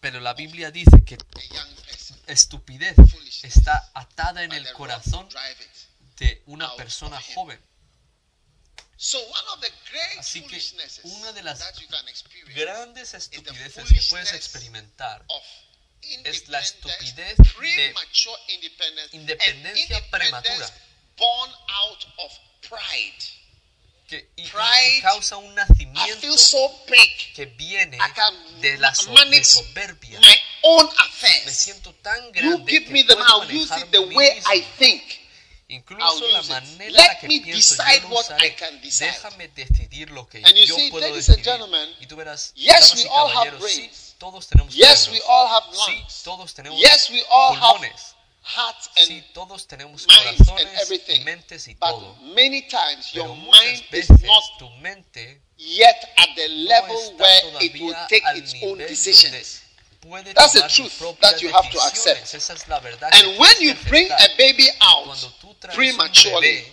Pero 0.00 0.20
la 0.20 0.34
Biblia 0.34 0.70
dice 0.70 1.04
que 1.04 1.18
estupidez 2.26 2.96
está 3.42 3.90
atada 3.94 4.44
en 4.44 4.52
el 4.52 4.72
corazón 4.72 5.28
de 6.18 6.42
una 6.46 6.74
persona 6.76 7.20
joven. 7.34 7.60
So 8.98 9.18
one 9.18 9.48
of 9.52 9.60
the 9.60 9.72
great 9.90 10.18
Así 10.18 10.40
que 10.46 10.58
una 11.02 11.32
de 11.32 11.42
las 11.42 11.60
Grandes 12.54 13.12
estupideces 13.12 13.84
que 13.92 14.00
puedes 14.08 14.32
experimentar 14.32 15.26
es 16.24 16.48
la 16.48 16.60
estupidez 16.60 17.36
de 17.36 17.94
independencia 19.12 20.10
prematura. 20.10 20.72
Born 21.16 21.50
out 21.68 22.06
of 22.18 22.32
pride. 22.68 23.24
que, 24.08 24.30
y- 24.36 24.42
y 24.44 24.48
Pride. 24.48 25.00
causa 25.02 25.36
un 25.36 25.50
I 25.50 25.54
nacimiento 25.56 26.20
feel 26.20 26.38
so 26.38 26.70
big. 26.88 27.34
que 27.34 27.46
viene 27.46 27.96
I 27.96 28.12
can 28.14 28.60
de 28.60 28.78
la 28.78 28.94
so- 28.94 29.06
de 29.06 29.12
manage 29.14 29.44
soberbia. 29.46 30.20
my 30.20 30.36
own 30.62 30.86
Me 30.86 30.92
affairs. 30.98 31.56
siento 31.56 31.92
tan 32.02 32.24
You 32.26 32.30
grande 32.32 32.70
give 32.70 32.84
que 32.86 32.92
me 32.92 33.02
them, 33.02 33.18
puedo 33.18 33.42
I'll 33.42 33.50
use 33.52 33.72
it 33.80 33.90
the 33.90 33.98
way 33.98 34.34
mismo. 34.36 34.52
I 34.54 34.60
think. 34.78 35.02
Incluso 35.68 36.24
I'll 36.24 36.32
la 36.32 36.42
manera 36.42 36.84
en 36.86 36.92
Let 36.92 37.02
la 37.08 37.18
que 37.18 37.26
me 37.26 37.40
pienso, 37.40 37.74
yo 37.74 37.82
decide 37.82 38.00
lo 38.02 38.08
what 38.14 38.40
I 38.44 38.50
can 38.54 38.80
decide. 38.80 39.10
Déjame 39.10 39.48
decidir 39.48 40.10
lo 40.10 40.28
que 40.28 40.38
And 40.38 40.54
you 40.54 40.64
yo 40.66 40.76
see, 40.76 40.90
puedo 40.92 41.08
ladies 41.08 41.28
and 41.28 41.38
decidir. 41.38 41.44
gentlemen, 41.58 41.96
Y 42.00 42.06
tú 42.06 42.14
verás, 42.14 42.52
yes, 42.54 42.94
we 42.94 43.04
all 43.08 43.26
have 43.28 43.50
caballeros, 43.50 43.72
sí, 43.72 43.78
brains. 43.78 44.14
todos 44.18 44.46
tenemos 44.46 44.72
Yes, 44.72 45.08
we 45.08 45.20
all 45.26 45.48
have 45.48 45.66
Sí, 45.72 45.92
lungs. 45.96 46.22
todos 46.22 46.54
tenemos 46.54 46.78
Yes, 46.80 47.10
we 47.10 47.20
all 47.28 47.56
have 47.56 47.80
pulmones. 48.46 48.56
hearts 48.56 48.90
Sí, 48.96 49.14
and 49.18 49.32
todos 49.34 49.66
tenemos 49.66 50.06
minds 50.06 50.40
and 50.40 50.46
corazones 50.48 50.72
y 50.72 50.82
everything. 50.82 51.24
mentes 51.24 51.68
y 51.68 51.74
But 51.74 51.90
todo. 51.90 52.16
many 52.34 52.62
times 52.62 53.10
Pero 53.12 53.26
your 53.26 53.36
muchas 53.36 53.64
mind 53.64 53.82
is 53.92 54.08
veces 54.08 54.22
not 54.22 54.42
tu 54.58 54.70
mente 54.80 55.40
yet 55.58 55.96
at 56.18 56.28
the 56.36 56.48
no 56.48 56.54
level 56.68 56.96
está 56.98 57.22
where 57.22 57.64
it 57.64 57.72
will 57.74 57.92
todavía 57.92 58.08
take 58.08 58.24
al 58.26 58.36
its 58.36 58.52
nivel 58.54 58.70
own 58.72 58.78
donde 58.78 58.88
decisions. 58.88 59.62
puede 60.00 60.34
That's 60.34 60.52
the 60.52 60.60
tomar 60.60 60.70
sus 60.70 60.76
truth 60.92 60.98
propias 60.98 61.32
that 61.32 61.42
you 61.42 61.48
have 61.52 61.68
to 61.70 61.78
decisiones. 61.78 61.86
accept. 62.22 62.34
Esa 62.34 62.52
es 62.54 62.68
la 62.68 62.78
verdad 62.80 63.10
que 63.10 63.16
And 63.18 63.24
tienes 63.24 63.40
when 63.40 63.56
que 63.58 63.64
you 63.66 63.74
bring 63.88 64.10
a 64.12 64.14
aceptar. 64.16 64.36
baby 64.38 64.68
out 64.80 65.04
Cuando 65.06 65.32
tú 65.40 65.54
traes 65.54 65.72
un 65.76 65.76
prematurely, 65.76 66.64
bebé 66.64 66.72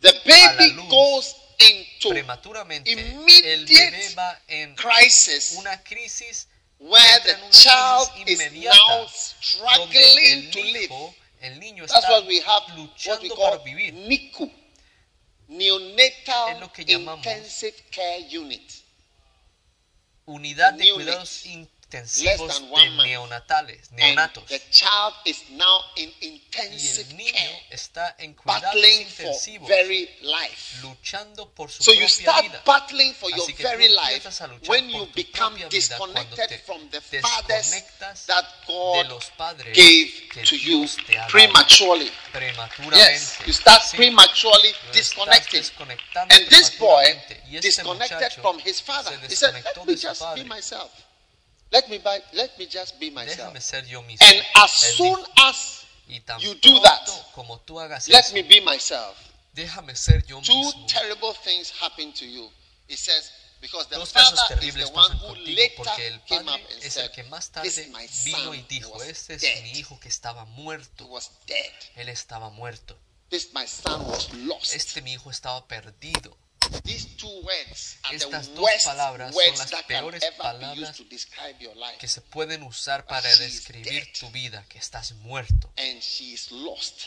the 0.00 0.08
a 0.10 0.12
la 0.12 0.52
baby 0.52 0.72
luz 0.74 0.88
goes 0.90 1.36
into 1.60 2.10
prematuramente, 2.10 2.90
el 2.92 2.98
immediate 2.98 3.90
bebé 3.90 4.14
va 4.14 4.40
en 4.48 4.74
crisis 4.76 5.54
una 5.56 5.82
crisis 5.82 6.47
where 6.78 7.20
the 7.24 7.36
child 7.50 8.08
is 8.26 8.40
now 8.64 9.06
struggling 9.06 10.50
to 10.50 10.62
live. 10.62 10.90
hijo, 10.90 11.14
el 11.40 11.60
niño 11.60 11.86
That's 11.86 12.08
what 12.08 12.26
we 12.26 12.40
have, 12.40 12.62
what 13.06 13.22
we 13.22 13.28
call. 13.28 13.58
NICU, 13.64 14.50
Neonatal 15.50 16.70
Intensive 16.86 17.74
Care 17.90 18.20
Unit. 18.30 18.82
Unidad 20.26 20.74
de 20.74 20.92
cuidados 20.92 21.46
intensivos 21.90 22.54
than 22.60 22.70
one 22.70 22.96
de 22.96 23.02
neonatales, 23.04 23.90
neonatos. 23.92 24.44
the 24.46 24.60
child 24.70 25.14
is 25.24 25.42
now 25.50 25.80
in 25.96 26.12
Y 26.20 26.26
intensive 26.26 27.06
el 27.10 27.16
niño 27.16 27.32
care, 27.32 27.66
está 27.70 28.14
en 28.18 28.34
cuidados 28.34 28.62
battling 28.62 29.06
for 29.06 29.26
intensivos, 29.26 29.68
very 29.68 30.10
life. 30.22 30.82
luchando 30.82 31.48
por 31.54 31.70
su 31.70 31.82
So 31.82 31.92
you 31.92 32.08
start 32.08 32.42
vida. 32.42 32.62
battling 32.66 33.14
for 33.14 33.30
your 33.30 33.42
Así 33.44 33.54
que 33.54 33.62
very 33.62 33.88
life 33.88 34.14
empiezas 34.16 34.40
a 34.42 34.46
luchar 34.48 34.68
when 34.68 34.90
por 34.90 35.00
you 35.00 35.06
tu 35.06 35.12
become 35.14 35.58
propia 35.58 35.68
vida 35.68 35.96
cuando 35.98 36.20
disconnected 36.24 36.48
te 36.48 36.58
from 36.64 36.90
the 36.90 37.00
fathers 37.00 37.70
desconectas 37.70 38.26
that 38.26 38.44
de 38.44 38.72
God 38.72 39.06
los 39.08 39.30
padres 39.36 39.76
gave 39.76 40.28
que 40.32 40.42
to 40.42 40.56
you 40.56 40.78
Dios 40.80 40.96
te 41.06 41.16
ha 41.18 41.26
prematurely. 41.28 42.10
prematuramente. 42.32 43.12
Yes, 43.12 43.38
you 43.46 43.52
start 43.52 43.82
Sí, 43.82 43.96
prematurely 43.96 44.74
disconnecting. 44.92 45.62
And 46.30 46.48
this 46.48 46.70
boy. 46.78 47.04
Y 47.50 47.56
este 47.56 47.68
disconnected 47.68 48.32
from 48.42 48.58
his 48.60 48.80
father. 48.82 49.18
He 49.28 49.34
said, 49.36 49.54
"Let 49.54 49.86
me 49.86 49.94
just 49.96 50.22
be 50.34 50.44
myself. 50.44 50.90
Let 51.70 51.88
me, 51.88 51.98
buy, 51.98 52.22
let 52.32 52.56
me 52.58 52.66
just 52.66 52.98
be 52.98 53.10
myself." 53.10 53.36
Déjame 53.36 53.60
ser 53.60 53.84
yo 53.86 54.02
mismo. 54.02 54.26
And 54.26 54.42
as 54.54 54.70
soon 54.96 55.24
as 55.36 55.84
Y 56.08 56.20
tan 56.20 56.40
You 56.40 56.54
do 56.54 56.80
that. 56.80 57.06
como 57.34 57.60
tú 57.60 57.78
hagas 57.78 58.08
Let 58.08 58.20
eso, 58.20 58.34
me 58.34 58.42
be 58.42 58.60
myself. 58.62 59.16
déjame 59.54 59.94
ser 59.94 60.24
yo 60.26 60.40
Two 60.40 60.54
mismo. 60.54 60.86
terrible 60.86 61.34
things 61.44 61.70
happen 61.80 62.12
to 62.14 62.24
you. 62.24 62.50
It 62.88 62.98
says, 62.98 63.30
because 63.60 63.86
the 63.88 63.96
Dos 63.96 64.12
father 64.12 64.30
cosas 64.30 64.42
is 64.42 64.48
the 64.48 64.54
terribles 64.54 64.90
one 64.92 65.12
who 65.18 65.34
later 65.44 65.74
porque 65.76 66.06
el 66.06 66.14
up 66.14 66.26
padre 66.28 66.54
and 66.72 66.82
es 66.82 66.94
said, 66.94 67.04
el 67.04 67.10
que 67.10 67.24
más 67.24 67.50
tarde 67.50 67.68
vino 68.24 68.54
y 68.54 68.62
dijo, 68.62 69.02
este 69.02 69.34
es 69.34 69.42
dead. 69.42 69.62
mi 69.64 69.72
hijo 69.72 70.00
que 70.00 70.08
estaba 70.08 70.44
He 70.44 70.46
muerto. 70.62 71.04
was 71.08 71.30
dead. 71.46 71.72
Él 71.96 72.08
estaba 72.08 72.48
muerto. 72.48 72.96
This 73.28 73.52
my 73.52 73.66
son 73.66 74.06
was 74.08 74.32
lost. 74.32 74.72
Este 74.74 75.02
mi 75.02 75.12
hijo 75.12 75.30
estaba 75.30 75.66
perdido. 75.68 76.34
These 76.84 77.16
two 77.16 77.42
words 77.42 77.98
are 78.04 78.14
Estas 78.14 78.48
the 78.48 78.54
dos 78.54 78.84
palabras 78.84 79.34
son 79.34 79.58
las 79.58 79.82
peores 79.84 80.24
palabras 80.36 80.96
que 81.98 82.08
se 82.08 82.20
pueden 82.20 82.62
usar 82.62 83.06
para 83.06 83.28
describir 83.36 84.12
tu 84.18 84.30
vida, 84.30 84.64
que 84.68 84.78
estás 84.78 85.12
muerto, 85.12 85.70
And 85.76 86.00
she 86.00 86.32
is 86.32 86.50
lost. 86.50 87.04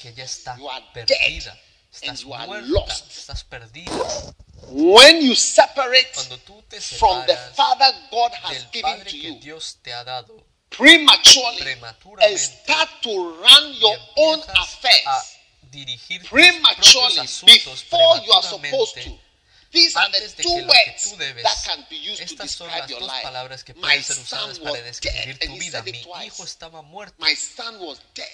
que 0.00 0.12
ya 0.14 0.24
está 0.24 0.56
perdida. 0.92 1.58
Estás 1.92 2.24
muerta, 2.24 2.94
estás 3.08 3.44
perdida. 3.44 4.34
When 4.68 5.20
you 5.20 5.34
separate 5.34 6.12
Cuando 6.14 6.38
tú 6.38 6.62
te 6.68 6.80
from 6.80 7.26
the 7.26 7.36
Father 7.54 7.92
God 8.10 8.32
has 8.42 8.66
given 8.72 8.98
to 9.00 9.04
que 9.04 9.18
you 9.18 9.40
Dios 9.40 9.78
te 9.82 9.92
ha 9.92 10.04
dado 10.04 10.44
prematurely 10.70 11.76
and 12.22 12.38
start 12.38 12.88
to 13.02 13.10
run 13.42 13.74
your 13.74 13.96
own 14.16 14.40
affairs 14.56 15.36
dirigir 15.72 16.20
tus 16.20 16.30
prematurely 16.30 16.92
propios 16.92 17.18
asuntos 17.18 17.82
before 17.82 18.20
you 18.24 18.32
are 18.32 18.42
supposed 18.42 18.94
to. 18.94 19.00
prematuramente 19.00 19.32
These 19.72 19.96
are 19.96 20.10
the 20.12 20.42
two 20.42 20.66
words 20.68 21.16
that 21.42 21.56
can 21.64 21.86
be 21.88 21.96
used 21.96 22.28
to 22.28 22.36
describe 22.36 22.90
your 22.90 23.00
life. 23.00 23.22
palabras 23.22 23.64
que 23.64 23.74
My 23.76 24.02
son 24.02 24.50
was 24.60 24.60
dead, 25.00 25.38
tu 25.40 25.46
and 25.46 25.52
he 25.54 25.70
said 25.70 25.88
it 25.88 26.02
twice. 26.04 26.26
hijo 26.26 26.44
estaba 26.44 26.82
muerto 26.82 27.14
My 27.18 27.34
son 27.34 27.80
was 27.80 27.98
dead. 28.14 28.28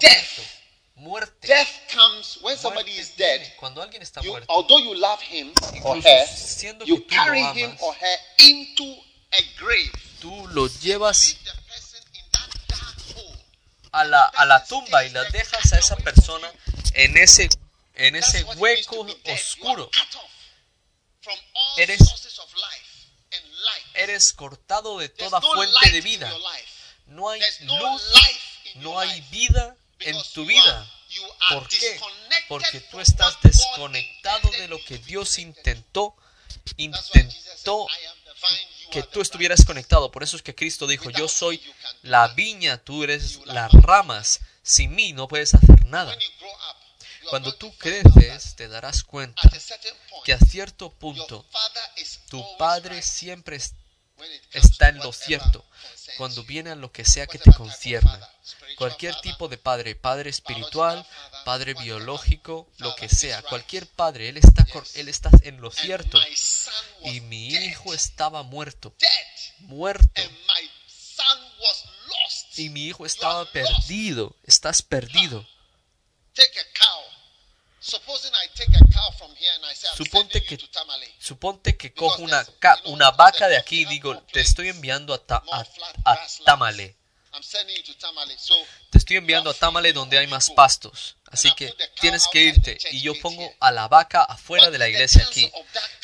Death. 0.00 0.38
muerto. 0.38 0.42
Muerte. 0.96 1.48
Death 1.48 1.68
comes 1.92 2.38
when 2.42 2.56
somebody 2.56 2.92
is 2.92 3.16
dead. 3.16 3.40
Cuando 3.58 3.82
alguien 3.82 4.00
está 4.02 4.22
You, 4.22 4.30
muerto, 4.30 4.46
although 4.48 4.78
you 4.78 4.94
love 4.94 5.20
him 5.20 5.52
or 5.82 5.96
her, 6.00 6.26
you 6.86 7.00
carry 7.06 7.42
him 7.52 7.76
or 7.82 7.92
her 7.92 8.16
into 8.38 8.84
a 9.32 9.42
grave. 9.58 9.90
tú 10.20 10.46
lo 10.54 10.68
llevas 10.68 11.36
a 13.94 14.02
la, 14.04 14.24
a 14.24 14.44
la 14.44 14.64
tumba 14.64 15.04
y 15.04 15.10
la 15.10 15.22
dejas 15.24 15.72
a 15.72 15.78
esa 15.78 15.94
persona 15.96 16.50
en 16.94 17.16
ese, 17.16 17.48
en 17.94 18.16
ese 18.16 18.42
hueco 18.42 19.06
oscuro. 19.26 19.88
Eres-. 21.76 22.00
Eres 23.94 24.32
cortado 24.32 24.98
de 24.98 25.08
toda 25.08 25.40
fuente 25.40 25.90
de 25.90 26.00
vida. 26.00 26.32
No 27.06 27.30
hay 27.30 27.40
luz, 27.60 28.02
no 28.76 28.98
hay 28.98 29.20
vida 29.30 29.76
en 30.00 30.20
tu 30.32 30.44
vida. 30.44 30.90
¿Por 31.50 31.68
qué? 31.68 32.00
Porque 32.48 32.80
tú 32.80 32.98
estás 32.98 33.38
desconectado 33.42 34.50
de 34.50 34.66
lo 34.66 34.84
que 34.84 34.98
Dios 34.98 35.38
intentó, 35.38 36.16
intentó 36.76 37.86
"I 38.50 38.54
am 38.54 38.58
the 38.58 38.64
vine, 38.64 38.84
you 38.84 38.90
que 38.90 39.02
tú 39.02 39.20
estuvieras 39.20 39.64
conectado. 39.64 40.10
Por 40.10 40.22
eso 40.22 40.36
es 40.36 40.42
que 40.42 40.54
Cristo 40.54 40.86
dijo, 40.86 41.10
yo 41.10 41.28
soy 41.28 41.60
la 42.02 42.28
viña, 42.28 42.78
tú 42.78 43.02
eres 43.04 43.40
las 43.46 43.72
ramas. 43.72 44.40
Sin 44.62 44.94
mí 44.94 45.12
no 45.12 45.28
puedes 45.28 45.54
hacer 45.54 45.84
nada. 45.86 46.16
Cuando 47.30 47.54
tú 47.54 47.74
creces, 47.78 48.54
te 48.56 48.68
darás 48.68 49.02
cuenta 49.02 49.42
que 50.24 50.32
a 50.32 50.38
cierto 50.38 50.90
punto 50.92 51.44
tu 52.28 52.44
padre 52.58 53.02
siempre 53.02 53.56
es- 53.56 53.72
when 53.72 53.72
it 53.72 53.80
comes 53.80 53.83
está 54.52 54.88
en 54.88 54.98
lo 54.98 55.12
cierto. 55.12 55.64
Cuando 56.16 56.44
viene 56.44 56.70
a 56.70 56.76
lo 56.76 56.92
que 56.92 57.04
sea 57.04 57.26
que 57.26 57.38
te 57.38 57.50
spiritual 57.50 58.02
Cualquier 58.76 59.14
tipo 59.20 59.48
de 59.48 59.58
padre, 59.58 59.94
padre 59.94 60.30
espiritual, 60.30 61.06
padre 61.44 61.74
biológico, 61.74 62.68
lo 62.78 62.94
que 62.96 63.08
sea, 63.08 63.42
cualquier 63.42 63.86
padre, 63.86 64.28
él 64.28 64.36
está, 64.36 64.66
él 64.94 65.08
está 65.08 65.30
en 65.42 65.60
lo 65.60 65.70
cierto. 65.70 66.18
Y 67.04 67.20
mi 67.20 67.48
hijo 67.48 67.94
estaba 67.94 68.42
muerto, 68.42 68.94
muerto. 69.60 70.22
Y 72.56 72.68
mi 72.68 72.86
hijo 72.86 73.06
estaba 73.06 73.50
perdido, 73.50 74.36
estás 74.44 74.82
perdido. 74.82 75.46
Suponte 79.96 80.40
que-. 80.46 80.56
Suponte 81.18 81.76
que 81.76 81.92
cojo 81.92 82.16
una, 82.22 82.42
una 82.86 83.10
vaca 83.10 83.48
de 83.48 83.56
aquí 83.58 83.80
y 83.82 83.84
digo, 83.86 84.12
te 84.32 84.40
estoy 84.40 84.68
enviando 84.68 85.12
a, 85.14 85.18
Ta- 85.18 85.42
a, 85.52 85.60
a 86.04 86.14
Tamale. 86.44 86.96
Te 88.90 88.98
estoy 88.98 89.16
enviando 89.16 89.50
a 89.50 89.54
Tamale 89.54 89.92
donde 89.92 90.18
hay 90.18 90.26
más 90.28 90.50
pastos. 90.50 91.16
Así 91.30 91.48
que 91.56 91.66
tienes 92.00 92.28
que 92.32 92.38
irte. 92.58 92.78
Y 92.92 93.00
yo 93.02 93.12
pongo 93.20 93.52
a 93.60 93.70
la 93.72 93.88
vaca 93.88 94.22
afuera 94.22 94.70
de 94.70 94.78
la 94.78 94.88
iglesia 94.88 95.22
aquí. 95.30 95.50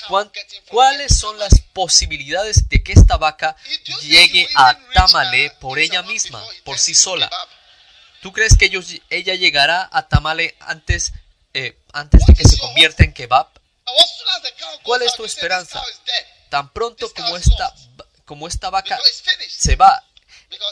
¿Cuán- 0.09 0.31
¿Cuáles 0.71 1.17
son 1.19 1.39
las 1.39 1.61
posibilidades 1.73 2.69
de 2.69 2.83
que 2.83 2.93
esta 2.93 3.17
vaca 3.17 3.57
llegue 4.03 4.49
a 4.57 4.75
Tamale 4.93 5.51
por 5.61 5.79
ella 5.79 6.03
misma, 6.03 6.41
por 6.65 6.79
sí 6.81 6.95
sola? 6.95 7.31
¿Tú 8.23 8.33
crees 8.33 8.57
que 8.59 8.69
ella 9.09 9.35
llegará 9.37 9.89
a 9.93 10.09
Tamale 10.09 10.57
antes, 10.61 11.13
eh, 11.55 11.79
antes 11.93 12.25
de 12.27 12.35
que 12.35 12.45
se 12.45 12.59
convierta 12.59 13.05
en 13.05 13.13
kebab? 13.13 13.49
¿Cuál 14.83 15.03
es 15.03 15.15
tu 15.15 15.25
esperanza? 15.25 15.83
Tan 16.49 16.73
pronto 16.73 17.13
como 17.15 17.37
esta, 17.37 17.75
como 18.25 18.47
esta 18.49 18.71
vaca 18.71 18.99
se 19.51 19.77
va, 19.77 20.05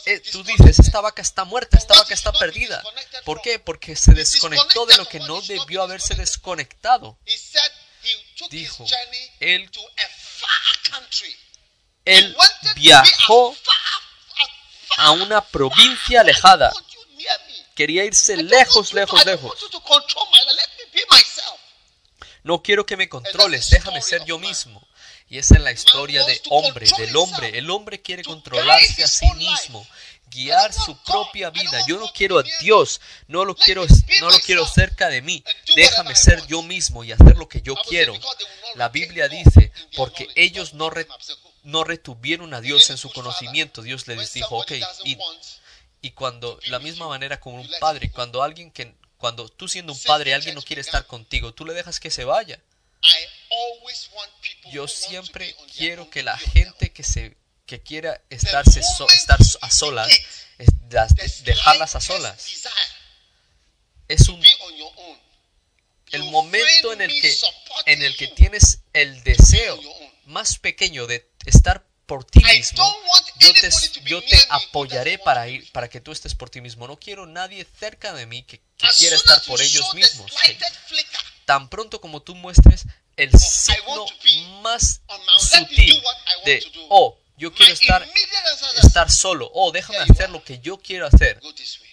eh, 0.07 0.21
tú 0.33 0.43
dices, 0.45 0.79
esta 0.81 1.01
vaca 1.01 1.23
está 1.23 1.45
muerta, 1.45 1.77
esta 1.79 1.95
vaca 1.95 2.15
está 2.15 2.33
perdida. 2.33 2.83
¿Por 3.25 3.41
qué? 3.43 3.59
Porque 3.59 3.95
se 3.97 4.13
desconectó 4.15 4.87
de 4.87 4.97
lo 4.97 5.09
que 5.09 5.19
no 5.21 5.41
debió 5.49 5.83
haberse 5.83 6.15
desconectado. 6.15 7.19
Dijo, 8.51 8.85
él- 9.41 9.71
Él 12.05 12.35
viajó 12.77 13.57
a 14.99 15.11
una 15.13 15.45
provincia 15.45 16.21
alejada. 16.23 16.73
Quería 17.75 18.05
irse 18.05 18.37
lejos, 18.37 18.93
lejos, 18.95 19.25
lejos. 19.27 19.53
No 22.49 22.63
quiero 22.63 22.87
que 22.87 22.97
me 22.97 23.11
controles, 23.11 23.69
déjame 23.69 24.01
ser 24.01 24.25
yo 24.25 24.39
mismo. 24.39 24.83
Y 25.29 25.37
esa 25.37 25.57
es 25.57 25.61
la 25.61 25.71
historia 25.71 26.25
de 26.25 26.41
hombre, 26.49 26.87
del 26.97 27.15
hombre. 27.15 27.59
El 27.59 27.69
hombre 27.71 28.01
quiere 28.01 28.25
controlarse 28.25 29.05
a 29.05 29.07
sí 29.07 29.31
mismo, 29.33 29.87
guiar 30.31 30.73
su 30.73 30.97
propia 31.05 31.51
vida. 31.51 31.79
Yo 31.87 31.99
no 31.99 32.11
quiero 32.11 32.39
a 32.39 32.45
Dios, 32.61 33.03
no 33.27 33.45
lo 33.45 33.55
quiero, 33.55 33.85
no 34.21 34.31
lo 34.31 34.39
quiero 34.41 34.67
cerca 34.67 35.11
de 35.11 35.21
mí. 35.21 35.45
Déjame 35.77 36.17
ser 36.17 36.47
yo 36.47 36.63
mismo 36.63 37.05
y 37.05 37.13
hacer 37.13 37.37
lo 37.37 37.47
que 37.47 37.61
yo 37.61 37.75
quiero. 37.87 38.15
La 38.77 38.89
Biblia 38.89 39.29
dice, 39.29 39.71
porque 39.95 40.27
ellos 40.35 40.73
no, 40.73 40.89
re- 40.89 41.07
no 41.65 41.85
retuvieron 41.85 42.55
a 42.55 42.63
Dios 42.63 42.89
en 42.89 42.97
su 42.97 43.11
conocimiento, 43.13 43.83
Dios 43.83 44.07
les 44.07 44.33
dijo, 44.33 44.57
ok, 44.57 44.73
y, 45.05 45.19
y 46.01 46.11
cuando, 46.13 46.59
la 46.69 46.79
misma 46.79 47.09
manera 47.09 47.39
como 47.41 47.61
un 47.61 47.69
padre, 47.79 48.11
cuando 48.11 48.43
alguien 48.43 48.71
que, 48.71 48.95
cuando 49.19 49.49
tú 49.49 49.69
siendo 49.69 49.93
un 49.93 49.99
padre, 50.03 50.33
alguien 50.35 50.55
no 50.55 50.63
quiere 50.63 50.81
estar 50.81 51.07
contigo, 51.07 51.53
tú 51.53 51.65
le 51.67 51.75
dejas 51.75 52.01
que 52.01 52.11
se 52.11 52.25
vaya. 52.25 52.59
Yo 54.73 54.89
siempre 54.89 55.55
quiero 55.77 56.09
que 56.11 56.23
la 56.23 56.37
gente 56.39 56.93
que 56.93 57.03
se 57.03 57.37
que 57.67 57.83
quiera 57.83 58.21
estarse 58.31 58.81
so- 58.83 59.07
estar 59.11 59.39
a 59.61 59.71
solas, 59.71 60.09
dejarlas 61.45 61.95
a 61.97 62.01
solas. 62.01 62.43
Es 64.09 64.29
un 64.29 64.41
el 66.13 66.23
momento 66.31 66.93
en 66.95 67.03
el 67.03 67.11
que 67.21 67.29
en 67.87 68.03
el 68.03 68.17
que 68.17 68.29
tienes 68.29 68.81
el 68.95 69.23
deseo 69.25 69.79
más 70.25 70.59
pequeño 70.59 71.07
de 71.07 71.29
estar 71.45 71.85
por 72.07 72.25
ti 72.25 72.41
mismo, 72.59 72.85
yo 73.39 73.53
te, 73.61 73.71
yo 74.11 74.21
te 74.23 74.37
apoyaré 74.51 75.19
para 75.19 75.49
ir 75.49 75.71
para 75.73 75.89
que 75.89 76.01
tú 76.01 76.13
estés 76.13 76.35
por 76.35 76.51
ti 76.51 76.61
mismo. 76.61 76.87
No 76.87 76.99
quiero 76.99 77.27
nadie 77.27 77.67
cerca 77.79 78.13
de 78.13 78.27
mí 78.27 78.43
que, 78.43 78.59
que 78.77 78.87
quiera 78.99 79.17
estar 79.17 79.43
por 79.47 79.61
ellos 79.61 79.85
mismos. 79.95 80.31
que- 80.43 80.59
tan 81.45 81.69
pronto 81.71 82.01
como 82.01 82.21
tú 82.23 82.35
muestres 82.35 82.85
el 83.17 83.31
signo 83.39 84.07
más 84.63 85.01
sutil 85.61 86.03
de, 86.45 86.61
oh, 86.91 87.19
yo 87.37 87.53
quiero 87.55 87.73
estar, 87.73 88.03
estar 88.87 89.11
solo, 89.11 89.51
oh, 89.55 89.71
déjame 89.73 89.99
hacer 90.13 90.31
lo 90.31 90.43
que 90.45 90.59
yo 90.61 90.79
quiero 90.79 91.07
hacer. 91.07 91.41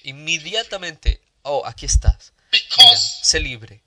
Inmediatamente, 0.04 1.22
oh, 1.44 1.64
aquí 1.66 1.86
estás. 1.86 2.34
Mira, 2.78 3.00
sé 3.24 3.40
libre. 3.40 3.84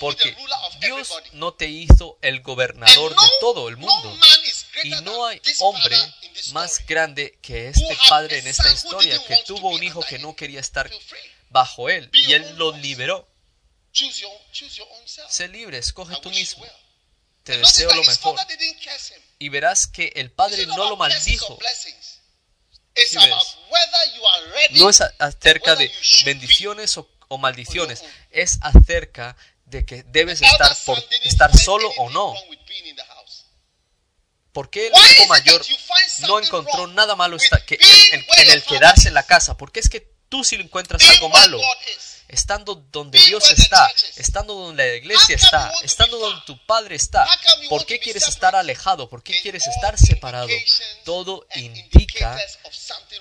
Porque 0.00 0.36
Dios 0.80 1.08
no 1.32 1.54
te 1.54 1.66
hizo 1.68 2.18
el 2.22 2.40
gobernador 2.42 3.10
de 3.12 3.26
todo 3.40 3.68
el 3.68 3.76
mundo. 3.76 4.10
Y 4.84 4.90
no 5.02 5.26
hay 5.26 5.40
hombre 5.60 5.96
más 6.52 6.86
grande 6.86 7.38
que 7.42 7.68
este 7.68 7.96
padre 8.08 8.38
en 8.38 8.46
esta 8.46 8.70
historia 8.72 9.22
que 9.26 9.36
tuvo 9.46 9.70
un 9.70 9.82
hijo 9.82 10.00
que 10.02 10.18
no 10.18 10.34
quería 10.36 10.60
estar 10.60 10.90
bajo 11.50 11.88
él 11.88 12.08
y 12.12 12.32
él 12.32 12.56
lo 12.56 12.72
liberó. 12.76 13.28
Sé 15.28 15.48
libre, 15.48 15.78
escoge 15.78 16.16
tú 16.20 16.30
mismo. 16.30 16.64
Te 17.42 17.56
deseo 17.56 17.92
lo 17.94 18.04
mejor. 18.04 18.38
Y 19.38 19.48
verás 19.48 19.86
que 19.86 20.12
el 20.16 20.30
padre 20.30 20.66
no 20.66 20.88
lo 20.88 20.96
maldijo. 20.96 21.58
No 24.70 24.90
es 24.90 25.00
acerca 25.18 25.76
de 25.76 25.92
bendiciones 26.24 26.96
o, 26.98 27.08
o 27.28 27.38
maldiciones, 27.38 28.04
es 28.30 28.58
acerca 28.60 29.36
de 29.66 29.84
que 29.84 30.02
debes 30.04 30.42
estar, 30.42 30.76
por, 30.84 30.98
estar 31.24 31.56
solo 31.56 31.88
o 31.98 32.10
no. 32.10 32.32
wrong 32.32 32.50
with 32.50 32.58
being 32.66 32.86
in 32.86 32.96
the 32.96 33.04
house. 33.04 33.44
¿Por 34.58 34.70
qué 34.70 34.88
el 34.88 34.92
hijo 34.92 35.26
mayor 35.28 35.64
no 36.26 36.40
encontró 36.40 36.88
nada 36.88 37.14
malo 37.14 37.36
en, 37.38 38.50
el 38.50 38.64
quedarse 38.64 39.06
en 39.06 39.14
la 39.14 39.22
casa? 39.22 39.56
Porque 39.56 39.78
es 39.78 39.88
que 39.88 40.00
tú 40.28 40.42
si 40.42 40.56
lo 40.56 40.64
encuentras 40.64 41.00
algo 41.10 41.28
malo, 41.28 41.60
estando 42.26 42.74
donde 42.74 43.20
Dios 43.20 43.48
está, 43.52 43.88
estando 44.16 44.54
donde 44.54 44.84
la 44.84 44.94
iglesia 44.96 45.36
está, 45.36 45.72
estando 45.84 46.18
donde 46.18 46.42
tu 46.44 46.58
padre 46.66 46.96
está, 46.96 47.24
¿por 47.68 47.86
qué 47.86 48.00
quieres 48.00 48.26
estar 48.26 48.56
alejado? 48.56 49.08
¿Por 49.08 49.22
qué 49.22 49.40
quieres 49.40 49.64
estar 49.68 49.96
separado? 49.96 50.48
Todo 51.04 51.46
indica 51.54 52.36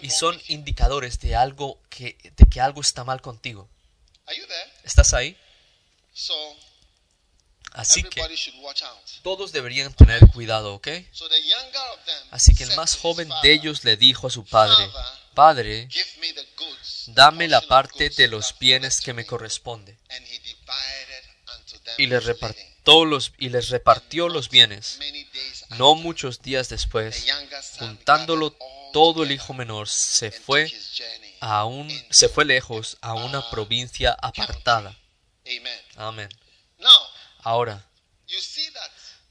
y 0.02 0.10
son 0.10 0.42
indicadores 0.48 1.20
de 1.20 1.36
algo 1.36 1.80
que, 1.92 2.18
de 2.36 2.46
que 2.50 2.62
algo 2.62 2.82
está 2.82 3.04
mal 3.04 3.22
contigo. 3.22 3.70
¿Estás 4.84 5.14
ahí? 5.14 5.38
Así 7.78 8.02
que 8.02 8.22
todos 9.22 9.52
deberían 9.52 9.94
tener 9.94 10.20
cuidado, 10.34 10.74
¿ok? 10.74 10.88
Así 12.32 12.56
que 12.56 12.64
el 12.64 12.76
más 12.76 12.98
joven 12.98 13.30
de 13.44 13.54
ellos 13.54 13.84
le 13.84 13.96
dijo 13.98 14.26
a 14.26 14.32
su 14.32 14.44
padre, 14.46 14.90
Padre, 15.36 15.88
dame 17.06 17.48
la 17.48 17.62
parte 17.62 18.10
de 18.10 18.28
los 18.28 18.58
bienes 18.58 19.00
que 19.00 19.14
me 19.14 19.22
me." 19.22 19.28
corresponde. 19.28 19.96
Y 22.00 22.08
les 22.08 22.24
repartió 22.24 23.06
los, 23.06 23.32
y 23.38 23.50
les 23.50 23.70
repartió 23.70 24.28
los 24.28 24.50
bienes. 24.50 24.98
No 25.78 25.94
muchos 25.94 26.42
días 26.42 26.70
después, 26.70 27.28
juntándolo 27.78 28.58
todo 28.92 29.22
el 29.22 29.32
hijo 29.32 29.54
menor 29.54 29.88
se 29.88 30.32
fue 30.32 30.72
a 31.40 31.66
un, 31.66 31.88
se 32.10 32.28
fue 32.28 32.44
lejos 32.44 32.98
a 33.02 33.14
una 33.14 33.48
provincia 33.52 34.18
apartada. 34.20 34.98
Amén. 35.96 36.30
Ahora, 37.48 37.90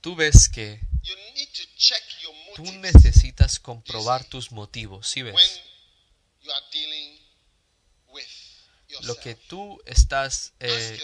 tú 0.01 0.17
ves 0.17 0.49
que 0.49 0.81
tú 2.55 2.63
necesitas 2.73 3.61
comprobar 3.61 4.25
tus 4.25 4.53
motivos, 4.53 5.07
¿sí 5.07 5.21
ves? 5.21 5.61
Lo 9.03 9.17
que 9.21 9.35
tú 9.35 9.83
estás, 9.85 10.55
eh, 10.61 10.99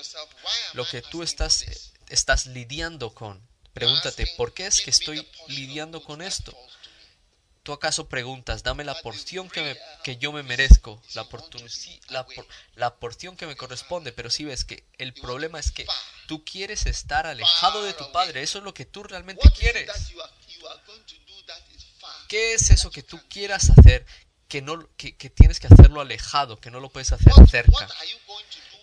lo 0.73 0.89
que 0.89 1.03
tú 1.03 1.23
estás, 1.23 1.59
this? 1.59 1.93
estás 2.09 2.47
lidiando 2.47 3.13
con. 3.13 3.47
Pregúntate, 3.75 4.27
¿por 4.39 4.55
qué 4.55 4.67
es 4.67 4.77
"Give 4.77 4.85
que 4.85 4.91
estoy 4.91 5.29
lidiando 5.49 6.03
con 6.03 6.23
esto? 6.23 6.53
falls 6.53 6.73
to 6.83 6.89
me." 6.89 6.93
¿Tú 7.63 7.73
acaso 7.75 8.09
preguntas, 8.09 8.63
dame 8.63 8.85
la 8.85 9.01
porción 9.03 9.51
que, 9.51 9.61
me- 9.61 9.79
que 10.03 10.17
yo 10.17 10.33
me 10.33 10.43
merezco, 10.43 11.03
la, 11.15 12.97
porción 12.99 13.37
que 13.37 13.47
me 13.47 13.55
corresponde? 13.55 14.13
Pero 14.13 14.31
sí 14.31 14.45
ves 14.45 14.65
que 14.65 14.85
el 14.97 15.13
problema 15.13 15.61
es 15.61 15.71
que 15.71 15.87
tú 16.33 16.43
quieres 16.47 16.87
estar 16.87 17.27
alejado 17.27 17.85
de 17.85 17.93
tu 17.93 18.11
padre, 18.11 18.43
eso 18.43 18.57
es 18.57 18.65
lo 18.65 18.73
que 18.73 18.87
tú 18.87 19.03
realmente 19.03 19.47
quieres. 19.51 19.91
¿Qué 22.27 22.55
es 22.55 22.71
eso 22.71 22.91
que 22.91 23.03
tú 23.03 23.21
quieras 23.29 23.69
hacer 23.69 24.07
que, 24.49 24.63
no, 24.63 24.89
que, 24.97 25.15
que 25.15 25.29
tienes 25.29 25.61
que 25.61 25.67
hacerlo 25.67 26.01
alejado, 26.01 26.59
que 26.59 26.71
no 26.71 26.81
lo 26.81 26.89
puedes 26.89 27.13
hacer 27.13 27.35
cerca? 27.51 27.87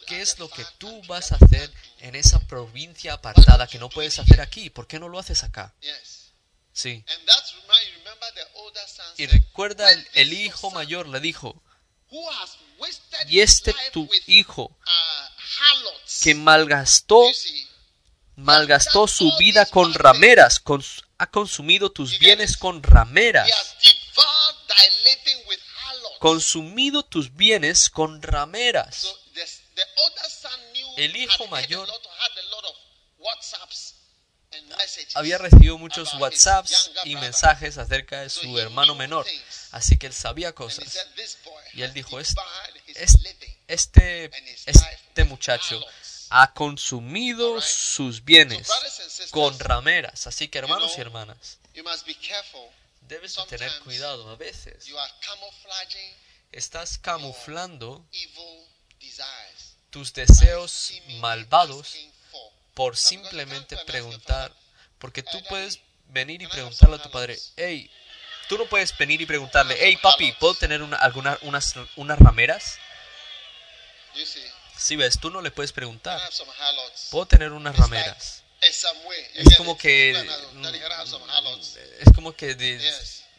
¿Qué 0.05 0.21
es 0.21 0.38
lo 0.38 0.47
que 0.47 0.63
tú 0.77 1.01
vas 1.07 1.31
a 1.31 1.38
hacer 1.38 1.73
en 2.01 2.13
esa 2.13 2.39
provincia 2.45 3.13
apartada 3.13 3.65
que 3.65 3.79
no 3.79 3.89
puedes 3.89 4.19
hacer 4.19 4.41
aquí? 4.41 4.69
¿Por 4.69 4.85
qué 4.85 4.99
no 4.99 5.09
lo 5.09 5.17
haces 5.17 5.43
acá? 5.43 5.73
Sí. 6.71 7.03
Y 9.17 9.25
recuerda, 9.25 9.85
"When 9.85 9.97
el, 9.97 10.07
el 10.13 10.33
hijo 10.33 10.69
mayor 10.69 11.07
le 11.07 11.19
dijo, 11.19 11.63
y 13.27 13.39
este 13.39 13.73
tu 13.91 14.07
hijo 14.27 14.65
uh, 14.65 14.75
harlots?" 14.75 15.28
Que 16.23 16.35
malgastó, 16.35 17.21
malgastó 18.35 19.07
su 19.07 19.35
vida 19.38 19.65
con 19.65 19.93
rameras, 19.93 20.62
ha 21.17 21.27
consumido 21.27 21.91
tus 21.91 22.17
bienes 22.19 22.57
con 22.57 22.81
rameras, 22.83 23.49
consumido 26.19 27.03
tus 27.03 27.33
bienes 27.35 27.89
con 27.89 28.21
rameras. 28.21 29.07
El 30.97 31.15
hijo 31.15 31.47
mayor 31.47 31.88
Había 35.13 35.38
recibido 35.38 35.77
muchos 35.77 36.13
WhatsApps 36.15 36.91
y 37.03 37.15
mensajes 37.15 37.77
acerca 37.77 38.21
de 38.21 38.29
su 38.29 38.57
he 38.57 38.62
hermano 38.62 38.95
menor, 38.95 39.25
así 39.71 39.97
que 39.97 40.07
él 40.07 40.13
sabía 40.13 40.53
cosas. 40.53 40.91
said, 40.91 41.07
"This 41.15 41.38
boy 41.43 41.63
Y 41.73 41.81
él 41.83 41.93
dijo, 41.93 42.19
"Es- 42.19 42.33
Este, 43.67 44.32
este 44.65 45.23
muchacho 45.25 45.75
harlots." 45.75 46.10
ha 46.30 46.54
consumido 46.54 47.60
sus 47.62 48.23
bienes 48.23 48.69
con 49.32 49.58
rameras. 49.60 50.28
Así 50.28 50.47
que 50.47 50.60
hermanos 50.60 50.93
y 50.97 51.02
hermanas, 51.02 51.58
debes 53.02 53.36
de 53.36 53.43
tener 53.47 53.80
cuidado. 53.80 54.30
A 54.30 54.36
veces 54.36 54.86
estás 56.52 56.97
camuflando 56.97 58.06
tus 59.89 60.13
deseos 60.13 60.93
malvados 61.19 61.95
por 62.75 62.95
simplemente 62.95 63.75
preguntar, 63.86 64.54
porque 64.99 65.23
tú 65.23 65.38
"Hey, 65.38 65.45
puedes 65.49 65.80
venir 66.10 66.41
y 66.41 66.47
preguntarle 66.47 66.97
a 66.97 67.02
tu 67.02 67.10
padre, 67.12 67.34
halos?" 67.34 67.54
hey, 67.58 67.91
tú 68.49 68.57
no 68.57 68.65
puedes 68.65 68.97
venir 68.97 69.21
y 69.21 69.25
preguntarle, 69.25 69.77
hey 69.79 69.97
papi, 70.01 70.25
halos?" 70.25 70.38
¿puedo 70.39 70.55
tener 70.55 70.81
una, 70.81 70.97
alguna, 70.97 71.38
unas, 71.43 71.75
unas 71.95 72.19
rameras? 72.19 72.77
Si 74.75 74.95
ves, 74.95 75.19
tú 75.19 75.29
no 75.29 75.41
le 75.41 75.51
puedes 75.51 75.71
preguntar? 75.71 76.19
¿puedo 77.12 77.25
tener 77.25 77.53
unas 77.53 77.77
rameras? 77.77 78.43
You 78.62 79.41
Es 79.41 79.55
como 79.57 79.77
que, 79.77 80.12
es 81.99 82.13
como 82.13 82.33
que 82.33 82.81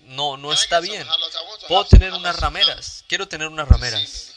no, 0.01 0.37
no 0.39 0.53
está 0.53 0.81
bien. 0.81 1.07
Puedo 1.69 1.85
tener 1.85 2.13
unas 2.15 2.37
rameras, 2.37 3.05
quiero 3.07 3.29
tener 3.29 3.49
unas 3.49 3.69
rameras, 3.69 4.33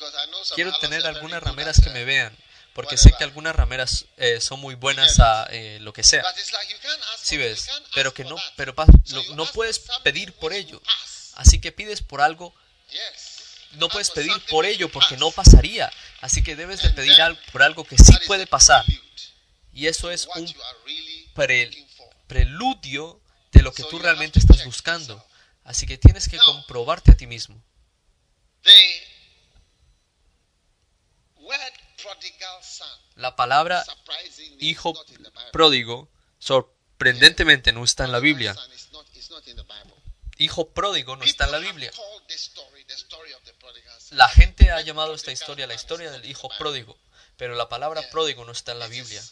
quiero 0.56 0.78
tener 0.80 1.06
algunas 1.06 1.42
rameras 1.42 1.80
que 1.82 1.90
me 1.92 2.04
vean, 2.04 2.36
porque 2.74 2.98
sé 2.98 3.14
que 3.18 3.24
algunas 3.24 3.56
rameras 3.56 4.06
eh, 4.18 4.42
son 4.42 4.60
muy 4.60 4.76
buenas 4.76 5.20
a 5.20 5.48
eh, 5.52 5.80
lo 5.82 5.94
que 5.94 6.04
sea. 6.04 6.24
Sí 7.22 7.38
ves, 7.38 7.68
pero 7.94 8.14
que 8.14 8.24
no, 8.24 8.36
pero 8.56 8.74
no 9.36 9.46
puedes 9.48 9.80
pedir 10.04 10.34
por 10.34 10.54
ello. 10.54 10.82
Así 11.36 11.60
que 11.60 11.72
pides 11.72 12.02
por 12.02 12.22
algo, 12.22 12.54
no 13.74 13.90
puedes 13.90 14.10
pedir 14.10 14.34
por 14.50 14.66
ello 14.66 14.90
porque 14.90 15.18
no 15.18 15.32
pasaría. 15.32 15.92
Así 16.22 16.44
que 16.44 16.56
debes 16.56 16.82
de 16.82 16.90
pedir 16.92 17.18
por 17.52 17.64
algo 17.64 17.84
que 17.84 17.98
sí 17.98 18.14
puede 18.28 18.48
pasar. 18.48 18.86
Y 19.74 19.88
eso 19.88 20.12
es 20.12 20.28
un 20.36 20.54
preludio 22.28 23.20
de 23.52 23.62
lo 23.62 23.74
que 23.74 23.84
tú 23.84 24.00
realmente 24.00 24.40
estás 24.40 24.66
buscando. 24.66 25.24
Así 25.64 25.86
que 25.86 25.98
tienes 25.98 26.28
que 26.28 26.38
comprobarte 26.40 27.12
a 27.12 27.18
ti 27.18 27.28
mismo. 27.28 27.62
La 33.16 33.36
palabra 33.36 33.84
hijo 34.60 34.94
pródigo 35.52 36.10
sorprendentemente 36.40 37.72
no 37.72 37.84
está 37.84 38.06
en 38.06 38.12
la 38.12 38.20
Biblia. 38.20 38.56
Hijo 40.38 40.70
pródigo 40.70 41.16
no 41.16 41.24
está 41.24 41.46
en 41.46 41.52
la 41.52 41.60
Biblia. 41.60 41.92
La 44.12 44.30
gente 44.30 44.72
ha 44.72 44.82
llamado 44.82 45.14
esta 45.14 45.32
historia 45.32 45.68
la 45.68 45.74
historia 45.74 46.12
del 46.12 46.26
hijo 46.26 46.50
pródigo, 46.58 46.98
pero 47.38 47.56
la 47.56 47.70
palabra 47.70 48.02
pródigo 48.12 48.46
no 48.46 48.52
está 48.52 48.74
en 48.74 48.80
la 48.80 48.88
Biblia. 48.88 49.24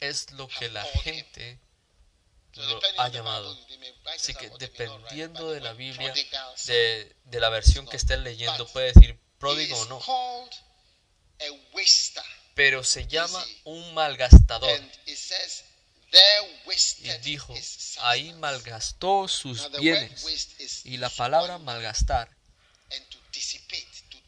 Es 0.00 0.30
lo 0.32 0.48
que 0.48 0.68
la 0.70 0.84
gente 0.84 1.58
lo 2.54 2.80
ha 2.98 3.08
llamado. 3.08 3.56
Así 4.14 4.34
que 4.34 4.50
dependiendo 4.58 5.50
de 5.52 5.60
la 5.60 5.72
Biblia, 5.72 6.12
de, 6.66 7.16
de 7.24 7.40
la 7.40 7.48
versión 7.50 7.86
que 7.86 7.96
estén 7.96 8.24
leyendo, 8.24 8.66
puede 8.68 8.92
decir 8.92 9.18
pródigo 9.40 9.76
o 9.76 9.84
no. 9.86 10.00
Pero 12.54 12.84
se 12.84 13.06
llama 13.08 13.42
un 13.64 13.94
malgastador. 13.94 14.70
Y 17.02 17.08
dijo, 17.22 17.54
ahí 18.02 18.32
malgastó 18.34 19.26
sus 19.28 19.70
bienes. 19.80 20.82
Y 20.84 20.96
la 20.98 21.08
palabra 21.10 21.58
malgastar 21.58 22.28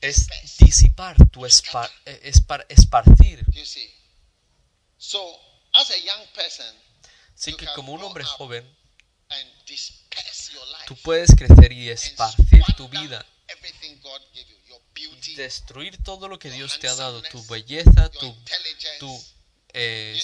es 0.01 0.27
disipar, 0.59 1.17
tu 1.31 1.45
espar- 1.47 1.91
eh, 2.07 2.21
espar- 2.25 2.65
esparcir. 2.69 3.45
You 3.53 3.65
see. 3.67 3.93
So, 4.99 5.21
as 5.73 5.91
a 5.91 5.97
young 5.99 6.27
person, 6.35 6.67
Así 7.35 7.55
que 7.57 7.67
como 7.75 7.93
un 7.93 8.03
hombre 8.03 8.25
joven, 8.25 8.79
tú 10.87 10.97
puedes 11.03 11.35
crecer 11.35 11.73
y 11.73 11.91
esparcir 11.91 12.65
tu 12.77 12.89
vida. 12.89 13.27
Destruir 15.37 16.03
todo 16.03 16.29
lo 16.29 16.39
que 16.39 16.51
Dios 16.51 16.79
te 16.79 16.89
ha 16.89 16.95
dado, 16.95 17.23
tu 17.23 17.45
belleza, 17.47 18.09
tu, 18.11 18.35
tu, 18.99 19.25
eh, 19.73 20.21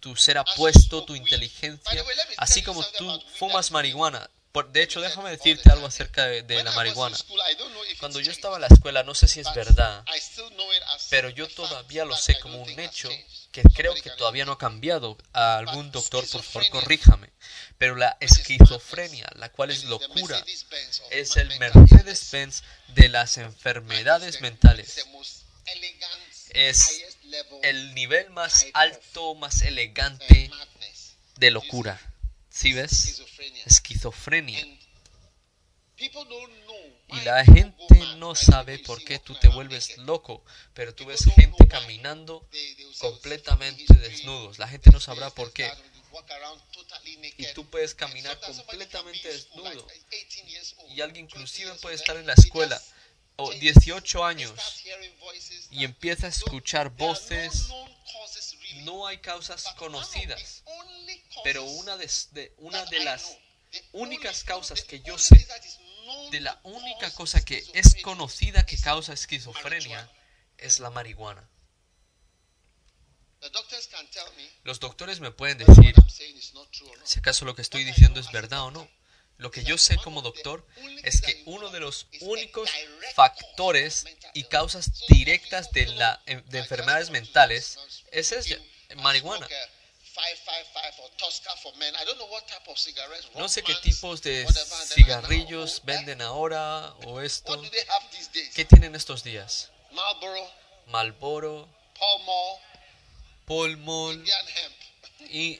tu 0.00 0.16
ser 0.16 0.38
apuesto, 0.38 1.04
tu 1.04 1.14
inteligencia, 1.14 2.04
así 2.36 2.62
como 2.62 2.82
tú 2.98 3.22
fumas 3.38 3.70
marihuana. 3.70 4.28
Por- 4.50 4.70
de 4.70 4.82
hecho, 4.82 5.00
déjame 5.00 5.30
decirte 5.30 5.70
algo 5.70 5.86
acerca 5.86 6.26
de, 6.26 6.62
la 6.62 6.72
marihuana. 6.72 7.16
Cuando 8.00 8.20
yo 8.20 8.30
estaba 8.32 8.56
en 8.56 8.62
la 8.62 8.66
escuela, 8.66 9.02
no 9.02 9.14
sé 9.14 9.26
si 9.28 9.40
es 9.40 9.46
verdad, 9.54 10.04
Pero 11.12 11.28
yo 11.28 11.46
todavía 11.46 12.06
lo 12.06 12.16
sé 12.16 12.40
como 12.40 12.62
un 12.62 12.80
hecho 12.80 13.10
que 13.50 13.62
creo 13.74 13.94
que 13.94 14.08
todavía 14.12 14.46
no 14.46 14.52
ha 14.52 14.58
cambiado. 14.58 15.18
A 15.34 15.58
algún 15.58 15.92
doctor, 15.92 16.26
por 16.26 16.42
favor, 16.42 16.70
corríjame. 16.70 17.28
Pero 17.76 17.96
la 17.96 18.16
esquizofrenia, 18.20 19.30
la 19.36 19.52
cual 19.52 19.70
es 19.70 19.84
locura, 19.84 20.42
es 21.10 21.36
el. 21.36 21.50
Mercedes-Benz 21.58 22.62
de 22.94 23.10
las 23.10 23.36
enfermedades 23.36 24.40
mentales. 24.40 25.06
Es 26.48 27.02
El 27.62 27.94
nivel 27.94 28.30
más 28.30 28.68
alto, 28.72 29.34
más 29.34 29.60
elegante 29.60 30.50
de 31.36 31.50
locura. 31.50 32.00
¿Sí 32.48 32.72
ves? 32.72 33.22
Esquizofrenia. 33.66 34.62
And 34.62 34.78
people 34.78 34.88
don't 35.10 35.20
know 35.20 35.91
Y 37.08 37.20
la 37.20 37.44
gente 37.44 37.98
no 38.16 38.34
sabe 38.34 38.78
por 38.80 39.02
qué 39.04 39.18
tú 39.18 39.34
te 39.34 39.48
vuelves 39.48 39.96
loco, 39.98 40.44
pero 40.74 40.94
tú 40.94 41.04
ves 41.06 41.24
gente 41.24 41.68
caminando 41.68 42.46
completamente 42.98 43.82
"It's 43.84 44.00
desnudos. 44.00 44.58
La 44.58 44.68
gente 44.68 44.90
no 44.90 45.00
sabrá 45.00 45.30
por 45.30 45.52
qué. 45.52 45.68
that", 45.68 45.78
you 45.78 46.02
walk 46.10 46.30
around 46.30 46.60
totally 46.72 47.34
Y 47.38 47.46
tú 47.54 47.68
puedes 47.68 47.94
caminar 47.94 48.38
completamente 48.40 49.28
desnudo. 49.28 49.86
like 49.86 50.06
18 50.10 50.48
years 50.48 50.74
old, 50.78 50.90
Y 50.92 51.00
alguien 51.00 51.26
20 51.26 51.34
inclusive 51.36 51.74
puede 51.76 51.96
estar 51.96 52.16
en 52.16 52.26
la 52.26 52.34
escuela 52.34 52.80
o 53.36 53.50
change- 53.52 53.58
18 53.60 54.18
they 54.18 54.26
años 54.26 54.82
y 55.70 55.84
empieza 55.84 56.26
a 56.26 56.30
escuchar 56.30 56.90
voces. 56.90 57.68
No 58.84 59.06
hay 59.06 59.18
causas 59.18 59.64
conocidas, 59.76 60.62
pero 61.44 61.62
una 61.64 61.96
de, 61.96 62.10
de- 62.32 62.52
una 62.58 62.84
de 62.86 63.04
las 63.04 63.36
únicas 63.92 64.44
causas 64.44 64.82
que 64.82 65.00
yo 65.00 65.16
sé, 65.18 65.46
de 66.30 66.40
la 66.40 66.60
única 66.62 67.10
cosa 67.12 67.44
que 67.44 67.64
es 67.74 67.96
conocida 68.02 68.64
que 68.66 68.78
causa 68.78 69.12
esquizofrenia 69.12 70.10
es 70.58 70.80
la 70.80 70.90
marihuana. 70.90 71.48
Los 74.62 74.78
doctores 74.78 75.20
me 75.20 75.32
pueden 75.32 75.58
decir 75.58 75.94
si 77.04 77.18
acaso 77.18 77.44
lo 77.44 77.56
que 77.56 77.62
estoy 77.62 77.84
diciendo 77.84 78.20
es 78.20 78.30
verdad 78.30 78.62
o 78.62 78.70
no. 78.70 78.88
Lo 79.38 79.50
que 79.50 79.64
yo 79.64 79.76
sé 79.76 79.96
como 79.96 80.22
doctor 80.22 80.64
es 81.02 81.20
que 81.20 81.42
uno 81.46 81.70
de 81.70 81.80
los 81.80 82.06
únicos 82.20 82.70
factores 83.14 84.04
y 84.34 84.44
causas 84.44 84.92
directas 85.08 85.72
de, 85.72 85.82
enfermedades 86.52 87.10
mentales 87.10 87.78
es 88.12 88.30
esa, 88.30 88.56
marihuana. 88.96 89.48
No 93.34 93.48
sé 93.48 93.62
qué 93.62 93.74
tipos 93.82 94.22
de 94.22 94.44
cigarrillos 94.94 95.80
venden 95.84 96.22
ahora 96.22 96.94
o 97.06 97.20
esto. 97.20 97.60
¿Qué 98.54 98.64
tienen 98.64 98.94
estos 98.94 99.22
días? 99.24 99.70
Marlboro, 100.86 101.68
Pall 103.46 103.76
Mall, 103.78 104.24
y 105.30 105.58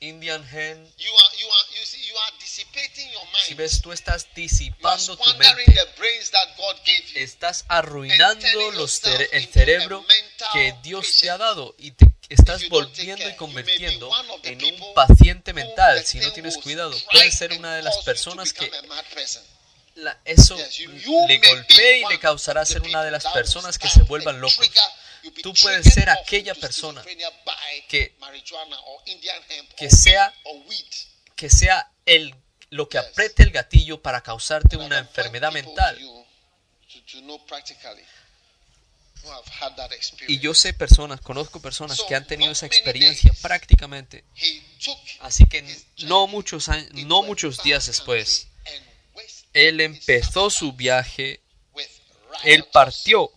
Indian 0.00 0.42
Hen. 0.50 0.92
You 0.98 1.10
are, 1.14 1.36
you 1.38 1.46
are, 1.50 1.78
you 1.78 1.84
see, 1.84 2.00
you 2.06 2.16
are 2.16 2.32
dissipating 2.40 3.10
your 3.12 3.24
mind. 3.24 3.44
Si 3.46 3.54
ves, 3.54 3.80
tú 3.82 3.92
estás 3.92 4.26
disipando 4.34 5.16
tu 5.16 5.22
mente. 5.38 5.72
Estás 7.16 7.64
arruinando 7.68 8.70
los 8.72 9.02
cere- 9.02 9.28
el 9.32 9.46
cerebro 9.52 10.04
que 10.52 10.74
Dios 10.82 11.18
te 11.20 11.28
ha 11.30 11.36
dado 11.38 11.74
y 11.78 11.90
te 11.92 12.06
estás 12.30 12.68
volviendo 12.68 13.28
y 13.28 13.36
convirtiendo 13.36 14.10
en 14.44 14.64
un 14.64 14.94
paciente 14.94 15.52
mental 15.52 16.04
si 16.04 16.18
no 16.20 16.32
tienes 16.32 16.56
cuidado. 16.56 16.96
Puedes 17.12 17.34
ser 17.36 17.52
una 17.52 17.74
de 17.76 17.82
las 17.82 17.98
personas 17.98 18.52
que 18.52 18.70
la- 19.96 20.18
eso 20.24 20.56
le 21.28 21.38
golpee 21.38 21.98
y 21.98 22.04
le 22.08 22.18
causará 22.20 22.64
ser 22.64 22.82
una 22.82 23.02
de 23.04 23.10
las 23.10 23.26
personas 23.26 23.78
que 23.78 23.88
se 23.88 24.02
vuelvan 24.02 24.40
locos. 24.40 24.70
Tú 25.42 25.52
puedes 25.62 25.92
ser 25.92 26.08
aquella 26.08 26.54
persona 26.54 27.02
que- 27.88 28.14
que 29.76 29.90
sea- 29.90 30.32
Que 31.36 31.50
sea 31.50 31.90
el 32.06 32.34
lo 32.70 32.88
que 32.88 32.98
apriete 32.98 33.42
el 33.42 33.50
gatillo 33.50 34.00
para 34.00 34.22
causarte 34.22 34.76
una 34.76 34.98
enfermedad 34.98 35.50
mental. 35.52 35.98
Y 40.28 40.38
yo 40.40 40.54
sé 40.54 40.72
personas, 40.72 41.20
conozco 41.20 41.60
personas 41.60 41.98
que 42.08 42.14
han 42.14 42.26
tenido 42.26 42.52
esa 42.52 42.66
experiencia 42.66 43.32
prácticamente. 43.42 44.24
Así 45.20 45.46
que 45.46 45.62
no 46.04 46.26
muchos, 46.26 46.68
años- 46.68 46.88
no 47.06 47.22
muchos 47.22 47.62
días 47.62 47.86
después, 47.86 48.48
él 49.52 49.80
empezó 49.80 50.48
su 50.50 50.72
viaje, 50.72 51.40
él 52.44 52.64
partió, 52.72 53.30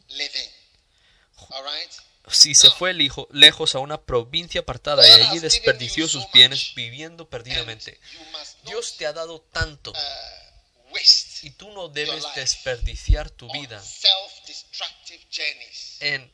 si 2.31 2.55
se 2.55 2.69
fue 2.71 2.93
lijo- 2.93 3.27
lejos 3.31 3.75
a 3.75 3.79
una 3.79 4.01
provincia 4.01 4.61
apartada 4.61 5.05
y 5.07 5.11
allí 5.11 5.39
desperdició 5.39 6.07
sus 6.07 6.31
bienes 6.31 6.73
viviendo 6.75 7.29
perdidamente. 7.29 7.99
Dios 8.65 8.95
te 8.97 9.05
ha 9.05 9.13
dado 9.13 9.41
tanto 9.51 9.91
y 11.43 11.51
tú 11.51 11.69
no 11.71 11.89
debes 11.89 12.23
desperdiciar 12.35 13.29
tu 13.29 13.51
vida 13.51 13.83
en, 15.99 16.31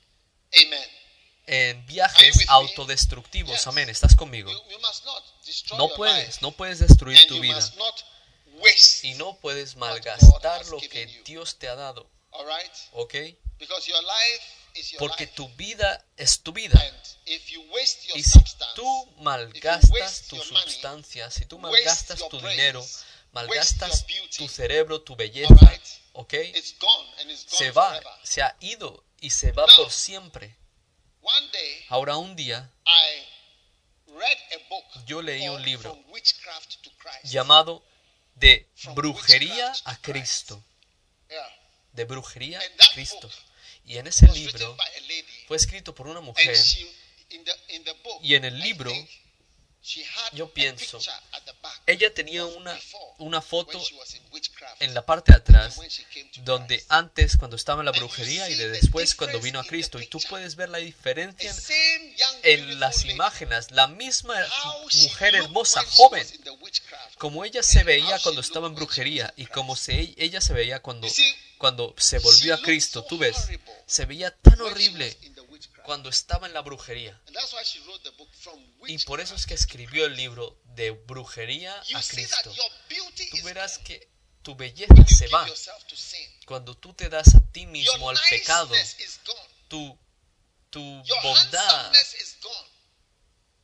en 1.47 1.85
viajes 1.87 2.45
autodestructivos. 2.47 3.65
Amén, 3.67 3.89
¿estás 3.89 4.15
conmigo? 4.15 4.51
No 5.77 5.89
puedes, 5.89 6.41
no 6.41 6.51
puedes 6.51 6.79
destruir 6.79 7.25
tu 7.27 7.39
vida. 7.39 7.59
y 9.03 9.13
no 9.15 9.37
puedes 9.39 9.75
malgastar 9.75 10.65
lo 10.67 10.79
que 10.79 11.07
Dios 11.25 11.57
te 11.57 11.67
ha 11.67 11.75
dado? 11.75 12.09
¿ok? 12.91 13.15
Porque 14.97 15.27
tu 15.27 15.49
vida 15.55 16.05
es 16.17 16.41
tu 16.41 16.53
vida. 16.53 16.79
and 16.79 16.97
if 17.25 17.49
you 17.49 17.61
waste 17.71 18.07
your 18.07 18.17
Y 18.17 18.23
si 18.23 18.29
substance, 18.29 18.75
tú 18.75 19.03
if 19.03 19.17
you 19.17 19.23
malgastas 19.23 20.27
tu 20.27 20.41
sustancia, 20.41 21.29
si 21.31 21.45
tú 21.45 21.57
malgastas 21.59 22.19
tu 22.29 22.39
dinero, 22.39 22.85
malgastas 23.31 24.05
tu 24.37 24.47
cerebro, 24.47 25.01
tu 25.01 25.15
belleza? 25.15 25.55
¿ok? 26.13 26.33
Se 27.47 27.71
va, 27.71 27.99
se 28.23 28.41
ha 28.41 28.55
ido 28.59 29.03
y 29.21 29.29
se 29.29 29.51
va 29.51 29.65
por 29.77 29.91
siempre. 29.91 30.55
One 31.21 31.49
day, 31.51 31.85
Ahora 31.89 32.17
un 32.17 32.35
día 32.35 32.71
I 32.85 34.11
read 34.11 34.37
a 34.53 34.69
book 34.69 35.05
yo 35.05 35.21
leí 35.21 35.47
un 35.49 35.61
libro 35.61 36.01
llamado 37.23 37.85
De 38.35 38.69
brujería 38.95 39.73
a 39.85 39.97
Cristo. 40.01 40.63
De 41.91 42.05
brujería 42.05 42.59
And 42.59 42.81
a 42.81 42.87
Cristo. 42.93 43.29
Y 43.85 43.97
en 43.97 44.07
ese 44.07 44.27
libro 44.29 44.77
fue 45.47 45.57
escrito 45.57 45.93
por 45.93 46.07
una 46.07 46.19
And 46.19 46.27
mujer 46.27 46.57
y 48.21 48.35
en 48.35 48.45
el 48.45 48.59
libro 48.59 48.91
yo 50.33 50.49
pienso, 50.53 50.99
ella 51.85 52.13
tenía 52.13 52.45
una, 52.45 52.79
una 53.17 53.41
foto 53.41 53.81
en 54.79 54.93
la 54.93 55.05
parte 55.05 55.31
de 55.31 55.37
atrás 55.37 55.79
donde 56.43 56.83
antes 56.89 57.37
cuando 57.37 57.55
estaba 57.55 57.81
en 57.81 57.85
la 57.85 57.91
brujería 57.91 58.49
y 58.49 58.55
de 58.55 58.69
después 58.69 59.15
cuando 59.15 59.39
vino 59.39 59.59
a 59.59 59.63
Cristo 59.63 59.99
y 59.99 60.07
tú 60.07 60.19
puedes 60.29 60.55
ver 60.55 60.69
la 60.69 60.77
diferencia 60.77 61.53
en 62.43 62.79
las 62.79 63.05
imágenes 63.05 63.71
la 63.71 63.87
misma 63.87 64.35
mujer 65.01 65.35
hermosa 65.35 65.83
joven. 65.83 66.27
como 67.17 67.45
ella 67.45 67.63
se 67.63 67.83
veía 67.83 68.19
cuando 68.19 68.41
estaba 68.41 68.67
en 68.67 68.75
brujería 68.75 69.33
y 69.37 69.45
como 69.47 69.75
se, 69.75 70.13
ella 70.17 70.41
se 70.41 70.53
veía 70.53 70.81
cuando 70.81 71.07
cuando 71.57 71.93
se 71.97 72.19
volvió 72.19 72.53
a 72.55 72.61
Cristo 72.61 73.03
tú 73.03 73.17
ves 73.17 73.35
se 73.85 74.05
veía 74.05 74.31
tan 74.31 74.61
horrible. 74.61 75.17
Cuando 75.89 76.09
estaba 76.09 76.45
en 76.45 76.53
la 76.53 76.61
brujería. 76.61 77.19
Y 78.85 78.99
por 79.05 79.19
eso 79.21 79.33
es 79.33 79.47
que 79.47 79.55
escribió 79.55 80.05
el 80.05 80.15
libro 80.15 80.61
de 80.65 80.91
brujería 80.91 81.73
a 81.95 82.03
Cristo. 82.03 82.53
tú 83.31 83.43
verás 83.43 83.79
que 83.79 84.07
tu 84.43 84.55
belleza 84.55 84.93
se 85.07 85.27
va. 85.29 85.47
cuando 86.45 86.77
tú 86.77 86.93
te 86.93 87.09
das 87.09 87.33
a 87.33 87.39
ti 87.51 87.65
mismo 87.65 88.07
al 88.07 88.19
pecado 88.29 88.75
tu 89.67 89.97
tu 90.69 91.03
bondad 91.23 91.91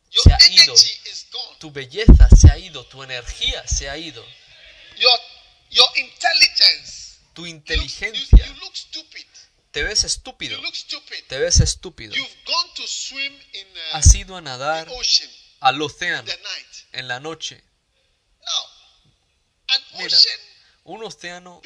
se 0.09 0.33
ha 0.33 0.47
ido. 0.49 0.73
tu 1.59 1.69
belleza 1.69 2.27
se 2.35 2.49
ha 2.49 2.57
ido. 2.57 2.87
Tu 2.87 3.03
energía 3.03 3.67
se 3.67 3.87
ha 3.87 3.97
ido. 3.97 4.25
Tu 7.35 7.45
inteligencia. 7.45 8.47
Te 9.75 9.83
ves 9.83 10.05
estúpido. 10.05 10.57
Te 11.27 11.37
ves 11.37 11.59
estúpido. 11.59 12.15
You've 12.15 12.43
gone 12.45 12.73
to 12.75 12.87
swim 12.87 13.33
in 13.51 13.67
uh, 13.67 13.97
has 13.97 14.15
ido 14.15 14.37
a 14.37 14.41
nadar 14.41 14.85
the 14.87 14.93
ocean 14.93 15.29
al 15.59 15.81
océano 15.81 16.31
en 16.93 17.07
la 17.09 17.19
noche. 17.19 17.61
Mira. 19.97 20.17
un 20.85 21.03
océano 21.03 21.61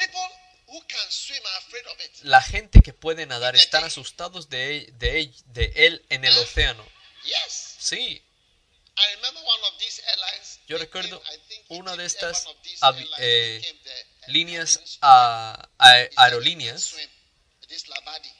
la 2.24 2.42
gente 2.42 2.82
que 2.82 2.94
puede 2.94 3.28
nadar 3.28 3.56
están 3.56 3.84
asustados 3.84 4.50
de 4.50 4.78
él, 4.78 4.98
de 4.98 5.20
él, 5.20 5.36
de 5.46 5.72
él 5.76 6.06
en 6.10 6.26
el 6.26 6.36
océano. 6.40 6.84
Yes. 7.24 7.76
sí. 7.78 8.24
Yo 10.68 10.80
recuerdo 10.80 11.22
una 11.68 11.96
de 11.96 11.98
took 11.98 12.08
estas 12.08 12.46
eh, 13.20 13.62
líneas 14.28 14.98
a, 15.02 15.70
a- 15.78 16.08
aerolíneas. 16.16 16.96
This 17.70 17.86
Labadi. 17.86 18.34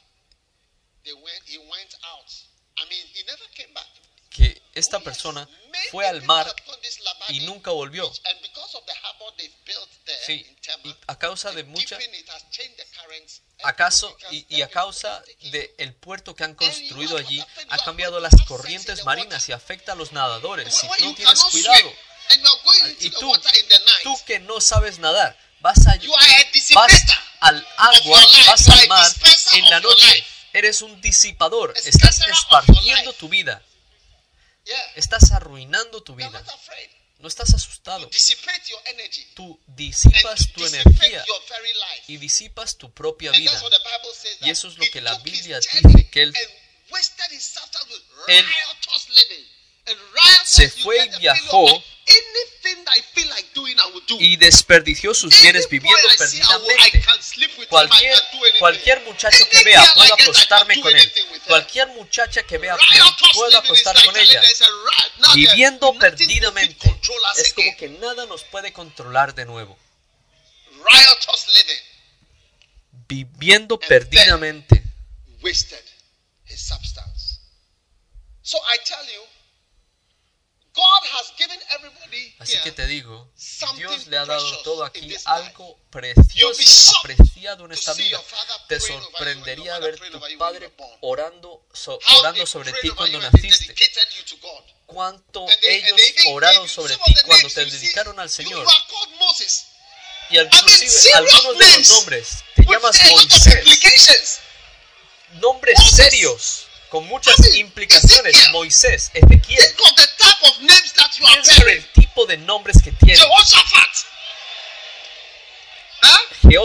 They 1.04 1.14
went, 1.14 1.40
he 1.46 1.58
went 1.58 1.94
out. 2.12 2.30
I 2.78 2.84
mean, 2.90 3.06
he 3.14 3.22
never 3.24 3.46
came 3.54 3.72
back. 3.72 3.86
que 4.30 4.62
esta 4.74 5.00
persona 5.00 5.48
fue 5.90 6.06
al 6.06 6.22
mar 6.22 6.46
y 7.28 7.40
nunca 7.40 7.72
volvió. 7.72 8.08
beach, 8.08 8.22
and 8.26 8.40
because 8.42 8.76
of 8.76 8.84
the 8.86 8.94
harbor 9.02 9.36
they've 9.36 9.52
built 9.66 9.88
there 10.04 10.18
Sí, 10.24 10.46
y 10.84 10.94
a 11.08 11.18
causa 11.18 11.50
de 11.50 11.64
mucha 11.64 11.98
acaso 13.64 14.16
Everything 14.20 14.46
y, 14.48 14.58
y 14.58 14.62
a 14.62 14.70
causa 14.70 15.22
del 15.50 15.70
el 15.78 15.94
puerto 15.94 16.34
que 16.34 16.44
han 16.44 16.54
construido 16.54 17.16
allí 17.18 17.44
ha 17.68 17.78
cambiado 17.78 18.20
las 18.20 18.34
corrientes 18.46 19.04
marinas 19.04 19.48
y 19.48 19.52
afecta 19.52 19.92
a 19.92 19.94
los 19.96 20.12
nadadores 20.12 20.74
si 20.74 20.86
tú 20.86 21.04
no 21.06 21.14
tienes 21.14 21.42
cuidado 21.44 21.92
y 23.00 23.10
tú 23.10 23.32
tú 24.04 24.20
que 24.26 24.38
no 24.38 24.60
sabes 24.60 25.00
nadar 25.00 25.36
vas 25.60 25.86
a 25.88 25.92
a 25.92 26.74
vas. 26.74 26.92
Al 27.40 27.66
agua 27.76 28.20
vas 28.46 28.68
al 28.68 28.88
mar 28.88 29.06
en 29.52 29.64
la 29.70 29.80
noche. 29.80 30.26
eres 30.52 30.82
un 30.82 31.00
disipador. 31.00 31.72
Estás 31.86 32.20
esparciendo 32.40 33.12
tu 33.14 33.28
vida. 33.28 33.62
Estás 34.96 35.32
arruinando 35.32 36.02
tu 36.02 36.14
vida. 36.14 36.38
no 37.18 37.28
estás 37.28 37.52
asustado. 37.54 38.08
Tú 39.34 39.60
disipas 39.66 40.52
tu 40.52 40.60
energía 40.66 41.22
y 42.08 42.16
disipas 42.16 42.76
tu 42.78 42.90
propia 42.92 43.30
vida. 43.40 43.52
Y 44.46 44.50
eso 44.50 44.68
es 44.68 44.78
lo 44.78 44.84
que 44.90 45.00
la 45.02 45.12
Biblia 45.18 45.60
dice, 45.60 46.10
que 46.10 46.22
él- 46.22 46.32
Él 48.26 48.46
se 50.44 50.68
fue 50.82 50.96
y 50.96 51.08
viajó 51.18 51.84
feeling 52.70 52.84
of 52.84 52.84
anything 52.84 52.84
that 52.84 52.94
I 52.94 53.00
feel 53.14 53.28
like 53.30 53.46
doing, 53.54 53.76
I 53.78 53.90
will 53.92 54.02
do. 54.06 54.16
y 54.18 54.36
desperdició 54.36 55.14
sus 55.14 55.40
bienes 55.42 55.68
viviendo 55.68 56.08
perdidamente. 56.16 57.04
Cualquier, 57.68 58.22
cualquier 58.58 59.00
muchacho 59.04 59.44
que 59.50 59.64
vea, 59.64 59.84
puedo 59.94 60.14
acostarme 60.14 60.80
con 60.80 60.96
él. 60.96 61.12
Cualquier 61.46 61.88
muchacha 61.88 62.42
que 62.42 62.58
vea, 62.58 62.76
puedo 63.34 63.58
acostar 63.58 64.04
con 64.04 64.16
ella. 64.16 64.42
Viviendo 65.34 65.92
perdidamente. 65.94 67.00
Es 67.36 67.52
como 67.52 67.76
que 67.76 67.88
nada 67.88 68.26
nos 68.26 68.44
puede 68.44 68.72
controlar 68.72 69.34
de 69.34 69.44
nuevo. 69.44 69.78
Viviendo 73.08 73.78
perdidamente. 73.78 74.82
wasted 75.42 75.82
his 76.44 76.60
substance. 76.60 77.38
So 78.42 78.58
I 78.68 78.76
tell 78.84 79.04
you, 79.04 79.22
God 80.69 80.69
has 80.69 80.69
given 80.69 80.69
everybody 80.69 80.69
Así 82.38 82.52
que 82.62 82.72
te 82.72 82.86
digo, 82.86 83.30
Dios 83.76 84.06
le 84.08 84.16
ha 84.18 84.24
dado 84.26 84.62
todo 84.62 84.84
aquí 84.84 85.00
algo 85.26 85.78
precioso, 85.90 86.92
apreciado 87.00 87.64
en 87.66 87.72
esta 87.72 87.92
vida. 87.94 88.18
Te 88.68 88.76
sorprendería 89.02 89.78
ver 89.78 89.94
tu 90.10 90.18
padre 90.38 90.70
orando, 91.00 91.62
so- 91.72 91.98
orando 92.18 92.46
sobre 92.46 92.72
ti 92.80 92.88
cuando 92.96 93.18
naciste. 93.32 93.74
Cuánto 94.86 95.46
ellos 95.62 96.00
oraron 96.32 96.68
sobre 96.68 96.96
ti 96.96 97.14
cuando 97.26 97.48
te 97.48 97.60
dedicaron 97.80 98.18
al 98.20 98.28
Señor. 98.30 98.66
Y 100.30 100.38
inclusive 100.38 101.12
algunos 101.14 101.58
de 101.58 101.64
los 101.78 101.88
nombres 101.90 102.28
te 102.56 102.62
llamas 102.64 102.96
Moisés. 103.10 103.64
Nombres 105.34 105.78
serios, 105.94 106.66
con 106.88 107.06
muchas 107.06 107.36
implicaciones. 107.54 108.36
Moisés, 108.50 109.10
Ezequiel. 109.14 109.76
Type 110.30 110.48
of 110.48 110.62
names 110.62 110.92
that 110.94 111.18
you 111.18 111.26
are 111.26 111.34
Piensa 111.34 111.52
en 111.52 111.58
bearing. 111.58 111.78
el 111.78 111.92
tipo 111.92 112.26
de 112.26 112.36
nombres 112.38 112.80
que 112.82 112.92
tiene. 112.92 113.16
Jehoshaphat. 113.18 114.06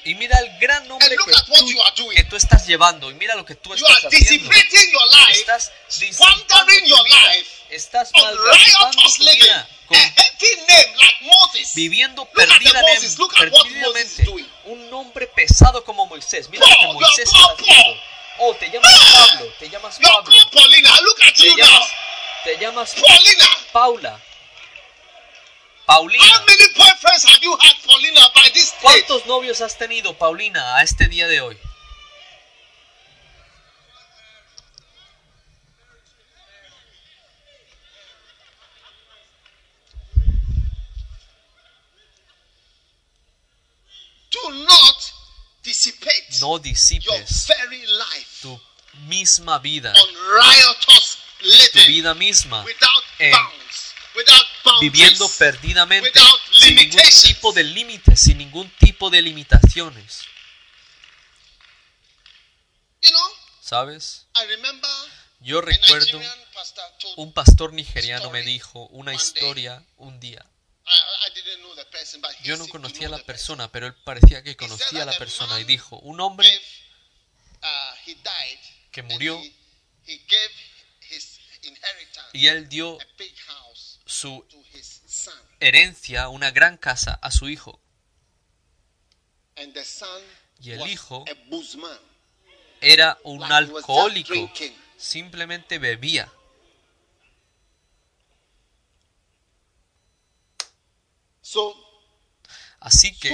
Y 0.05 0.15
mira 0.15 0.39
el 0.39 0.59
gran 0.59 0.87
nombre 0.89 1.07
And 1.07 1.17
look 1.17 1.27
que 1.27 1.33
tú, 1.59 1.69
you 1.69 1.83
are 1.83 1.95
doing. 1.97 2.17
que 2.17 2.25
tú 2.25 2.37
estás 2.37 2.67
llevando. 2.67 3.11
Y 3.11 3.15
mira 3.15 3.35
lo 3.35 3.45
que 3.45 3.55
tú 3.55 3.71
You 3.75 3.87
estás 3.87 4.05
are 4.05 4.09
haciendo. 4.09 4.49
dissipating 4.49 4.93
your 4.93 5.09
life 5.09 5.41
Estás 5.41 5.73
Estás 7.71 8.11
malgastando 8.13 9.03
tu 9.17 9.25
vida 9.25 9.69
con 9.87 9.97
heavy 9.97 10.57
name 10.69 10.97
like 10.97 11.19
Moses. 11.23 11.75
viviendo 11.75 12.25
perdidamente. 12.27 13.07
Un 14.65 14.91
nombre 14.91 15.27
pesado 15.29 15.83
como 15.85 16.07
Moisés. 16.07 16.49
Mira 16.51 16.67
lo 16.67 16.77
que 16.77 16.87
Moisés 17.05 17.25
está 17.25 17.39
haciendo. 17.53 18.01
Oh, 18.39 18.55
te 18.57 18.71
llamas 18.71 18.93
Pablo, 18.93 19.53
te 19.59 19.69
llamas 19.69 19.99
Pablo, 20.01 20.33
te 21.35 21.49
llamas, 21.57 21.89
te 22.45 22.59
llamas 22.59 22.95
Paulina. 25.87 26.19
Paula, 26.19 26.33
How 26.33 26.39
Paulina. 26.39 26.47
many 26.47 26.69
boyfriends 26.75 27.27
have 27.29 27.43
you 27.43 27.57
had, 27.61 27.77
Paulina, 27.87 28.21
by 28.35 28.49
this 28.55 28.69
stage? 28.69 28.81
¿Cuántos 28.83 29.27
novios 29.27 29.61
has 29.61 29.77
tenido, 29.77 30.17
Paulina, 30.17 30.77
a 30.77 30.83
este 30.83 31.09
día 31.09 31.27
de 31.27 31.41
hoy? 31.41 31.59
Do 44.31 44.51
not 44.65 45.13
dissipate 45.63 46.41
No 46.41 46.57
your 46.57 46.59
disipes 46.61 47.47
very 47.47 47.85
life 47.87 48.41
tu 48.43 48.59
misma 49.09 49.59
vida, 49.59 49.93
on 49.93 50.15
riotous 50.15 51.19
tu 51.73 51.81
vida 51.87 52.15
misma, 52.15 52.65
without 52.65 53.05
en 53.19 53.33
bounds, 53.33 53.62
viviendo 54.81 55.29
perdidamente, 55.39 56.21
sin 56.53 56.77
ningún 56.77 57.09
tipo 57.23 57.53
de 57.53 57.65
límites, 57.65 58.21
sin 58.21 58.39
ningún 58.39 58.71
tipo 58.79 59.11
de 59.11 59.23
limitaciones. 59.23 60.23
¿Sabes? 63.61 64.27
I 64.37 64.47
remember 64.47 64.91
Yo 65.41 65.61
recuerdo 65.61 66.21
un 67.17 67.33
pastor 67.33 67.73
nigeriano 67.73 68.31
me 68.31 68.43
dijo 68.43 68.87
una 68.89 69.15
historia 69.15 69.85
un 69.97 70.21
día. 70.21 70.45
Yo 72.43 72.57
no 72.57 72.69
conocía 72.69 73.07
a 73.07 73.11
la 73.11 73.23
persona, 73.23 73.71
pero 73.71 73.87
él 73.87 73.95
parecía 74.05 74.43
que 74.43 74.57
conocía 74.57 75.03
a 75.03 75.07
la 75.07 75.17
persona 75.17 75.59
y 75.61 75.65
dijo, 75.65 75.99
un 76.01 76.21
hombre 76.21 76.49
uh, 77.63 77.97
que 78.91 79.03
murió 79.03 79.41
y 82.33 82.47
él 82.49 82.69
dio 82.69 82.99
su 84.23 84.45
herencia, 85.59 86.29
una 86.29 86.53
gran 86.53 86.77
casa, 86.77 87.19
a 87.21 87.31
su 87.33 87.49
hijo. 87.49 87.81
Y 90.61 90.71
el 90.71 90.87
hijo 90.89 91.25
Era 92.81 93.19
un 93.25 93.43
alcohólico, 93.43 94.35
simplemente 94.97 95.79
bebía. 95.79 96.33
Así 102.79 103.17
que 103.19 103.31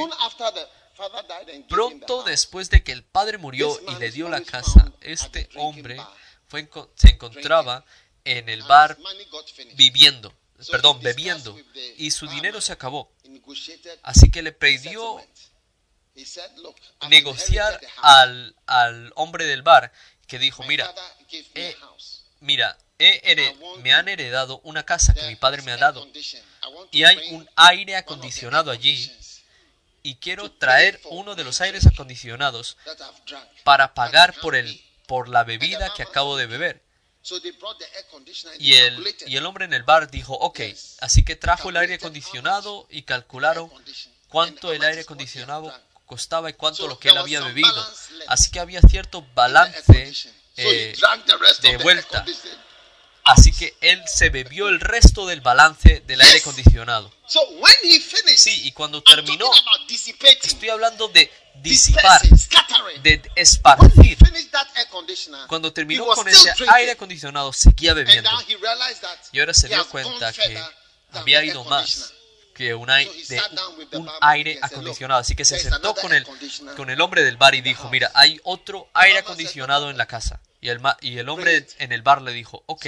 pronto 1.69 2.23
después 2.23 2.71
de 2.71 2.83
que 2.83 2.93
el 2.93 3.05
padre 3.05 3.37
murió 3.37 3.79
y 3.89 3.95
le 3.97 4.11
dio 4.11 4.29
la 4.31 4.41
casa, 4.41 4.93
este 5.03 5.51
hombre 5.57 6.01
fue 6.49 6.69
se 6.97 7.11
encontraba 7.11 7.85
en 8.25 8.49
el 8.49 8.63
bar 8.63 8.99
viviendo, 9.75 10.35
perdón, 10.71 11.01
bebiendo, 11.01 11.59
y 11.97 12.11
su 12.11 12.27
dinero 12.29 12.61
se 12.61 12.73
acabó. 12.73 13.13
Así 14.03 14.31
que 14.31 14.43
le 14.43 14.53
pidió 14.53 15.19
settlement. 15.19 15.39
He 16.15 16.27
said, 16.27 16.51
"Look, 16.57 16.75
I've 17.01 17.11
negociar 17.11 17.81
al, 17.99 18.57
al 18.67 19.13
hombre 19.15 19.45
del 19.45 19.63
bar 19.63 19.93
que 20.27 20.41
dijo, 20.41 20.65
mira, 20.65 20.93
eh, 21.55 21.77
mira, 22.41 22.77
me 23.79 23.93
han 23.93 24.09
heredado 24.09 24.61
una 24.65 24.85
casa 24.85 25.15
que 25.15 25.27
mi 25.29 25.37
padre 25.37 25.63
me 25.63 25.71
ha 25.73 25.77
dado. 25.77 26.07
y 26.91 27.05
hay 27.05 27.35
un 27.35 27.49
aire 27.55 27.97
acondicionado 27.97 28.71
allí. 28.71 29.11
y 30.03 30.17
quiero 30.17 30.51
traer 30.51 31.01
uno 31.05 31.35
de 31.35 31.45
los 31.45 31.61
aires 31.61 31.87
acondicionados 31.87 32.77
para 33.63 33.95
pagar 33.95 34.35
por 34.41 34.57
el 34.57 34.83
por 35.07 35.29
la 35.29 35.45
bebida 35.45 35.93
que 35.95 36.03
acabo 36.03 36.37
de 36.37 36.47
beber. 36.47 36.83
Y 38.59 38.75
el, 38.75 39.17
y 39.27 39.37
el 39.37 39.47
hombre 39.47 39.65
en 39.65 39.75
el 39.75 39.83
bar 39.83 40.11
dijo, 40.11 40.35
ok, 40.35 40.61
así 41.01 41.25
que 41.25 41.37
trajo 41.37 41.71
el 41.71 41.77
aire 41.77 41.95
acondicionado 41.95 42.87
y 42.91 43.03
calcularon 43.03 43.71
cuánto 44.29 44.73
el 44.73 44.83
aire 44.83 45.03
acondicionado 45.03 45.73
costaba 46.07 46.51
y 46.51 46.55
cuánto 46.55 46.89
lo 46.89 46.99
que 46.99 47.11
él 47.11 47.19
había 47.19 47.41
bebido. 47.41 47.87
Así 48.29 48.51
que 48.51 48.61
había 48.61 48.81
cierto 48.81 49.27
balance 49.35 50.13
eh, 50.57 50.97
de 51.63 51.77
vuelta. 51.79 52.25
Así 53.29 53.53
que 53.53 53.77
él 53.83 54.03
se 54.07 54.31
bebió 54.31 54.69
el 54.69 54.81
resto 54.81 55.27
del 55.27 55.41
balance 55.43 56.01
del 56.07 56.21
aire 56.21 56.39
acondicionado. 56.39 57.13
Sí, 58.37 58.63
y 58.65 58.73
cuando 58.73 59.03
terminó, 59.03 59.51
estoy 60.43 60.69
hablando 60.71 61.09
de 61.09 61.31
disipar, 61.57 62.23
de 63.03 63.23
esparcir. 63.37 64.17
Cuando 65.47 65.73
terminó 65.73 66.07
con 66.07 66.27
ese 66.29 66.55
aire 66.75 66.93
acondicionado, 66.93 67.53
seguía 67.53 67.93
bebiendo. 67.95 68.31
Y 69.33 69.41
ahora 69.41 69.53
se 69.53 69.69
dio 69.69 69.87
cuenta 69.89 70.33
que 70.33 70.63
había 71.13 71.45
ido 71.45 71.65
más. 71.65 72.15
Que 72.59 72.75
un, 72.75 72.89
de 72.89 73.41
aire 74.21 74.59
acondicionado. 74.61 75.21
Así 75.21 75.37
que 75.37 75.45
se 75.45 75.55
"Look, 75.63 75.73
sentó 75.75 75.95
con 75.95 76.13
el, 76.13 76.27
con 76.77 76.91
el 76.91 77.01
hombre 77.01 77.23
del 77.23 77.37
bar 77.37 77.55
y 77.55 77.61
dijo, 77.61 77.83
house." 77.83 77.93
mira, 77.93 78.11
hay 78.15 78.41
otro 78.43 78.89
aire 78.95 79.21
acondicionado 79.21 79.91
en 79.91 79.97
la 79.97 80.07
casa. 80.07 80.41
Y 80.61 80.69
el, 80.71 80.81
y 81.01 81.19
el 81.19 81.29
hombre 81.29 81.69
en 81.79 81.93
el 81.93 82.03
bar 82.03 82.21
le 82.21 82.33
dijo, 82.33 82.65
ok. 82.67 82.87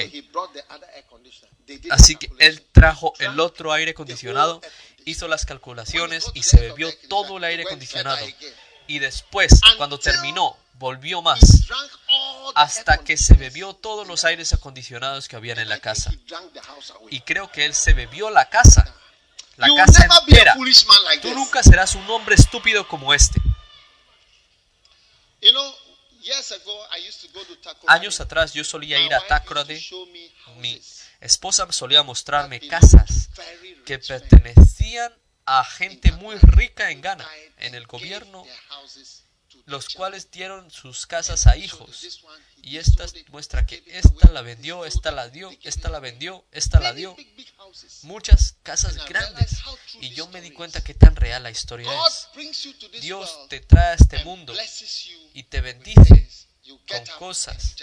Así 1.90 2.16
que 2.16 2.32
él 2.40 2.66
trajo 2.72 3.14
el 3.20 3.38
otro 3.38 3.72
aire 3.72 3.92
acondicionado, 3.92 4.60
hizo 5.04 5.28
las 5.28 5.46
calculaciones 5.46 6.26
y 6.34 6.42
se 6.42 6.60
bebió 6.60 6.92
todo 7.08 7.38
el 7.38 7.44
aire 7.44 7.62
acondicionado. 7.62 8.26
Y 8.88 8.98
después, 8.98 9.60
cuando 9.76 10.00
terminó, 10.00 10.56
volvió 10.80 11.22
más. 11.22 11.38
Hasta 12.56 12.98
que 12.98 13.16
se 13.16 13.34
bebió 13.34 13.74
todos 13.74 14.08
los 14.08 14.24
aires 14.24 14.52
acondicionados 14.52 15.28
que 15.28 15.36
habían 15.36 15.60
en 15.60 15.68
la 15.68 15.78
casa. 15.78 16.12
Y 17.08 17.20
creo 17.20 17.52
que 17.52 17.66
él 17.66 17.74
se 17.74 17.92
bebió 17.92 18.30
la 18.30 18.48
casa. 18.48 18.92
La 19.60 19.66
you 19.66 19.76
casa 19.76 20.08
entera. 20.26 20.56
like 21.04 21.20
Tú 21.20 21.34
nunca 21.34 21.62
serás 21.62 21.94
un 21.94 22.08
hombre 22.08 22.34
estúpido 22.34 22.88
como 22.88 23.12
este. 23.12 23.38
You 25.42 25.50
know, 25.52 25.74
years 26.22 26.50
ago 26.52 26.86
I 26.96 27.06
used 27.06 27.20
to 27.20 27.38
go 27.38 27.44
to. 27.44 27.86
Años 27.86 28.20
atrás 28.20 28.54
yo 28.54 28.64
solía 28.64 28.98
ir 29.00 29.12
a 29.12 29.20
me 29.20 30.32
Mi 30.56 30.80
esposa 31.20 31.70
solía 31.72 32.02
mostrarme 32.02 32.58
casas 32.60 33.28
que 33.84 33.98
pertenecían 33.98 35.12
a 35.44 35.62
gente 35.64 36.12
muy 36.12 36.36
rica 36.38 36.90
en 36.90 37.02
Ghana, 37.02 37.28
en 37.58 37.74
el 37.74 37.86
gobierno, 37.86 38.46
los 39.70 39.88
cuales 39.90 40.30
dieron 40.30 40.70
sus 40.70 41.06
casas 41.06 41.46
a 41.46 41.56
hijos. 41.56 42.20
Y 42.62 42.76
esta 42.76 43.06
muestra 43.28 43.64
que 43.64 43.82
esta 43.86 44.30
la 44.30 44.42
vendió, 44.42 44.84
esta 44.84 45.12
la 45.12 45.28
dio, 45.28 45.50
esta 45.62 45.88
la 45.88 46.00
vendió, 46.00 46.44
esta 46.50 46.80
la 46.80 46.92
dio. 46.92 47.16
Muchas 48.02 48.56
casas 48.64 48.96
grandes. 49.06 49.58
Y 50.00 50.10
yo 50.10 50.26
me 50.28 50.40
di 50.40 50.50
cuenta 50.50 50.82
que 50.82 50.94
tan 50.94 51.14
real 51.14 51.44
la 51.44 51.50
historia 51.50 51.90
es. 52.06 52.28
Dios 53.00 53.48
te 53.48 53.60
trae 53.60 53.92
a 53.92 53.94
este 53.94 54.24
mundo 54.24 54.52
y 55.34 55.44
te 55.44 55.60
bendice 55.60 56.28
con 56.88 57.06
cosas. 57.18 57.76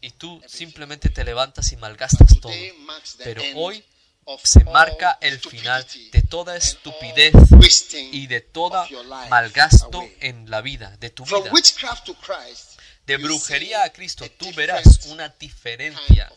y 0.00 0.10
tú 0.10 0.40
simplemente 0.46 1.08
te 1.08 1.24
levantas 1.24 1.72
y 1.72 1.76
malgastas 1.76 2.40
todo. 2.40 2.52
Pero 3.18 3.42
hoy 3.56 3.84
se 4.42 4.64
marca 4.64 5.18
el 5.20 5.38
final 5.40 5.86
de 6.12 6.22
toda 6.22 6.56
estupidez 6.56 7.32
y 8.12 8.26
de 8.26 8.40
life 8.40 9.28
malgasto 9.28 10.02
en 10.20 10.50
la 10.50 10.60
vida, 10.62 10.96
de 10.98 11.10
tu 11.10 11.24
vida. 11.42 11.50
De 13.06 13.16
brujería 13.18 13.82
a 13.84 13.92
Cristo, 13.92 14.24
tú 14.38 14.50
verás 14.54 15.06
una 15.06 15.28
diferencia, 15.28 16.32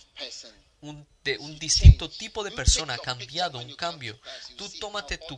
un, 0.81 1.07
de 1.23 1.37
un 1.37 1.57
distinto 1.57 2.09
tipo 2.09 2.43
de 2.43 2.51
persona, 2.51 2.97
cambiado, 2.97 3.57
un 3.59 3.73
cambio. 3.75 4.19
Tú 4.57 4.69
tómate 4.79 5.17
tu 5.17 5.35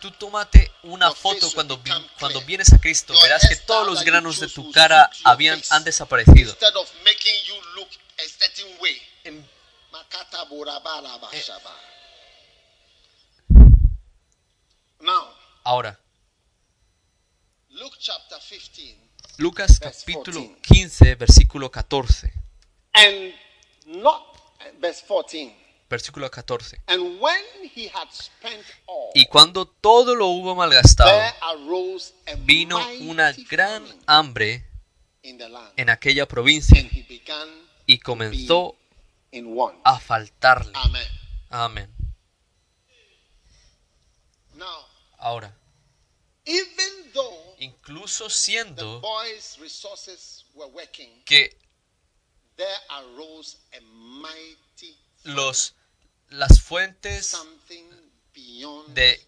Tú 0.00 0.10
tómate 0.12 0.70
una 0.84 1.10
foto 1.12 1.50
cuando, 1.54 1.78
vi- 1.78 1.90
cuando 2.20 2.40
vienes 2.42 2.72
a 2.72 2.78
Cristo, 2.78 3.12
verás 3.22 3.48
que 3.48 3.56
todos 3.56 3.86
los 3.86 4.04
granos 4.04 4.38
de 4.40 4.46
tu 4.48 4.70
cara 4.72 5.10
habían, 5.24 5.60
han 5.70 5.84
desaparecido. 5.84 6.52
En- 9.24 9.57
Eh. 11.32 11.42
Ahora, 15.64 15.98
Luke 17.70 17.96
chapter 18.00 18.38
15. 18.38 19.08
Lucas 19.38 19.78
capítulo 19.78 20.40
14. 20.40 20.60
15, 20.62 21.14
versículo 21.14 21.70
14. 21.70 22.32
And 22.94 23.34
not, 23.86 24.22
verse 24.80 25.04
14. 25.06 25.54
Versículo 25.88 26.30
14. 26.30 26.80
And 26.86 27.20
when 27.20 27.42
he 27.74 27.88
had 27.88 28.08
spent 28.10 28.64
all, 28.86 29.10
Y 29.14 29.26
cuando 29.26 29.66
todo 29.66 30.14
lo 30.14 30.26
hubo 30.26 30.54
malgastado, 30.54 31.22
vino 32.40 32.78
una 33.00 33.32
gran 33.48 33.84
hambre 34.06 34.66
en 35.22 35.90
aquella 35.90 36.26
provincia 36.26 36.78
And 36.78 36.90
he 36.92 37.02
began 37.02 37.48
y 37.86 37.98
comenzó. 37.98 38.74
A 39.84 40.00
faltarle. 40.00 40.72
Amen. 40.74 41.08
Amén. 41.50 41.88
Now, 44.54 44.86
Ahora, 45.18 45.52
even 46.44 47.12
though 47.12 47.54
incluso 47.58 48.24
the 48.24 48.30
siendo 48.30 49.00
boys' 49.00 49.58
resources 49.60 50.44
were 50.54 50.68
working, 50.68 51.22
que 51.24 51.56
there 52.56 52.68
arose 52.90 53.56
a 53.76 53.80
mighty 53.80 54.96
los 55.24 55.74
las 56.30 56.60
fuentes 56.60 57.36
de 58.88 59.26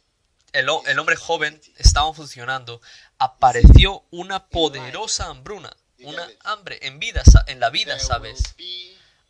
el, 0.53 0.69
el 0.87 0.99
hombre 0.99 1.17
joven 1.17 1.61
estaban 1.77 2.15
funcionando, 2.15 2.81
apareció 3.19 4.05
una 4.11 4.47
poderosa 4.49 5.27
hambruna, 5.27 5.77
una 5.99 6.29
hambre 6.45 6.79
en 6.83 6.99
vida, 6.99 7.23
en 7.47 7.61
la 7.61 7.71
vida, 7.71 7.99
sabes. 7.99 8.55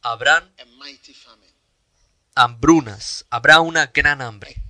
Habrán 0.02 0.54
hambrunas, 2.34 3.26
habrá 3.30 3.60
una 3.60 3.86
gran 3.86 4.22
hambre. 4.22 4.62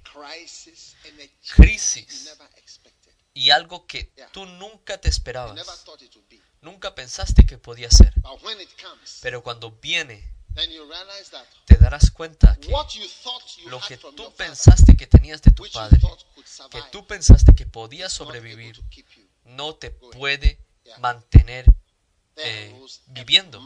Crisis 1.54 2.36
y 3.32 3.50
algo 3.50 3.86
que 3.86 4.12
tú 4.32 4.44
nunca 4.44 4.98
te 4.98 5.08
esperabas, 5.08 5.86
nunca 6.60 6.94
pensaste 6.94 7.46
que 7.46 7.58
podía 7.58 7.90
ser. 7.90 8.12
Pero 9.22 9.42
cuando 9.42 9.70
viene, 9.70 10.32
te 11.64 11.76
darás 11.76 12.10
cuenta 12.10 12.56
que 12.56 12.70
lo 13.66 13.80
que 13.80 13.96
tú 13.96 14.34
pensaste 14.36 14.96
que 14.96 15.06
tenías 15.06 15.42
de 15.42 15.52
tu 15.52 15.64
padre, 15.72 16.00
que 16.70 16.82
tú 16.90 17.06
pensaste 17.06 17.54
que 17.54 17.66
podía 17.66 18.06
is 18.06 18.20
not 18.20 18.28
able 18.30 18.40
sobrevivir, 18.40 18.82
no 19.44 19.74
te 19.76 19.90
puede 19.90 20.58
mantener 20.98 21.66
eh, 22.36 22.74
viviendo. 23.06 23.64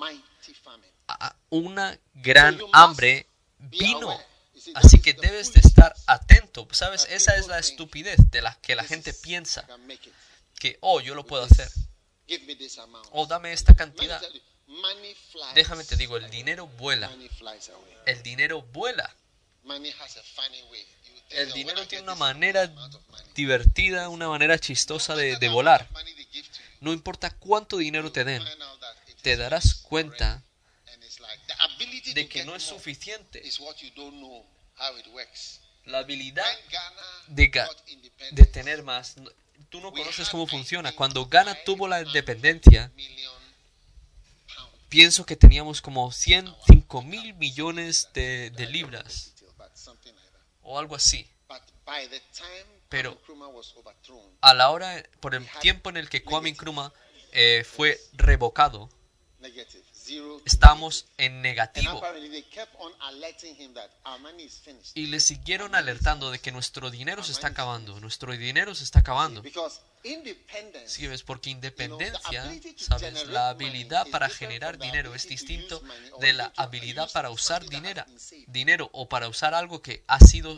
Una 1.50 1.98
gran 2.14 2.58
hambre 2.72 3.26
vino. 3.58 4.18
Así 4.74 5.00
que 5.00 5.12
debes 5.12 5.52
de 5.52 5.60
estar 5.60 5.94
atento. 6.06 6.66
¿Sabes? 6.72 7.02
that 7.02 7.10
Esa 7.12 7.36
es 7.36 7.48
la 7.48 7.58
estupidez 7.58 8.18
de 8.30 8.40
la 8.42 8.54
que 8.60 8.74
la 8.74 8.84
gente 8.84 9.12
piensa. 9.12 9.66
Que, 10.58 10.78
oh, 10.80 11.00
yo 11.00 11.14
lo 11.14 11.26
puedo 11.26 11.44
hacer. 11.44 11.70
Give 12.26 12.44
me 12.46 12.56
this 12.56 12.78
amount. 12.78 13.06
O 13.12 13.26
dame 13.26 13.52
esta 13.52 13.74
cantidad. 13.74 14.22
Déjame 15.54 15.84
te 15.84 15.96
digo, 15.96 16.16
el 16.16 16.30
dinero 16.30 16.66
vuela. 16.66 17.10
El 18.06 18.22
dinero 18.22 18.62
vuela. 18.62 19.14
El 21.30 21.50
"Oh, 21.50 21.54
dinero 21.54 21.86
tiene 21.86 22.04
una 22.04 22.14
manera 22.14 22.70
divertida, 23.34 24.08
una 24.08 24.28
manera 24.28 24.58
chistosa 24.58 25.14
de, 25.14 25.36
de 25.36 25.48
volar. 25.48 25.88
No 26.80 26.92
importa 26.92 27.30
cuánto 27.30 27.76
dinero 27.78 28.12
te 28.12 28.24
den, 28.24 28.42
te 29.22 29.36
darás 29.36 29.74
cuenta 29.74 30.42
and 30.92 31.02
it's 31.02 31.18
like 31.18 31.23
the 31.23 31.23
ability 31.23 31.23
de 32.14 32.24
to 32.24 32.28
que 32.28 32.44
no 32.44 32.54
es 32.56 32.62
suficiente. 32.62 33.42
La 35.84 35.98
habilidad 35.98 36.44
de, 37.28 37.50
de 38.30 38.44
tener 38.46 38.82
más, 38.82 39.16
tú 39.68 39.80
no 39.80 39.92
conoces 39.92 40.28
cómo 40.30 40.46
funciona. 40.46 40.92
Cuando 40.92 41.26
Ghana 41.26 41.56
tuvo 41.64 41.86
la 41.88 41.98
5 41.98 42.08
independencia, 42.08 42.90
pienso 44.88 45.26
que 45.26 45.36
teníamos 45.36 45.82
como 45.82 46.10
105 46.10 47.02
mil 47.02 47.34
millones 47.34 48.08
de, 48.14 48.50
de 48.50 48.66
libras 48.66 49.32
o 50.62 50.78
algo 50.78 50.94
así. 50.94 51.28
But 51.48 51.62
by 51.84 52.08
the 52.08 52.20
time 52.32 52.64
Pero- 52.88 53.20
A 54.40 54.54
la 54.54 54.70
hora, 54.70 55.02
por 55.20 55.34
el 55.34 55.46
tiempo 55.60 55.90
en 55.90 55.96
el 55.96 56.08
que 56.08 56.22
Kwame 56.22 56.52
Nkrumah 56.52 56.92
eh, 57.32 57.64
fue 57.64 58.00
revocado, 58.12 58.88
estábamos 60.44 61.06
en 61.18 61.42
negativo. 61.42 62.00
Y 64.94 65.06
le 65.06 65.20
siguieron 65.20 65.74
alertando 65.74 66.30
de 66.30 66.38
que 66.38 66.52
nuestro 66.52 66.90
dinero 66.90 67.22
se 67.22 67.32
está 67.32 67.48
acabando, 67.48 68.00
nuestro 68.00 68.32
dinero 68.32 68.74
se 68.74 68.84
está 68.84 69.00
acabando. 69.00 69.42
Sí, 70.86 71.06
ves, 71.06 71.22
porque 71.22 71.50
independencia, 71.50 72.44
sabes, 72.76 73.26
la 73.28 73.48
habilidad 73.48 74.06
para 74.10 74.28
generar 74.28 74.78
dinero 74.78 75.14
es 75.14 75.26
distinto 75.26 75.82
de 76.20 76.34
la 76.34 76.52
habilidad 76.56 77.10
para 77.12 77.30
usar 77.30 77.66
dinero, 77.66 78.04
dinero 78.48 78.90
o 78.92 79.08
para 79.08 79.28
usar 79.28 79.54
algo 79.54 79.80
que 79.80 80.04
ha 80.06 80.20
sido 80.20 80.56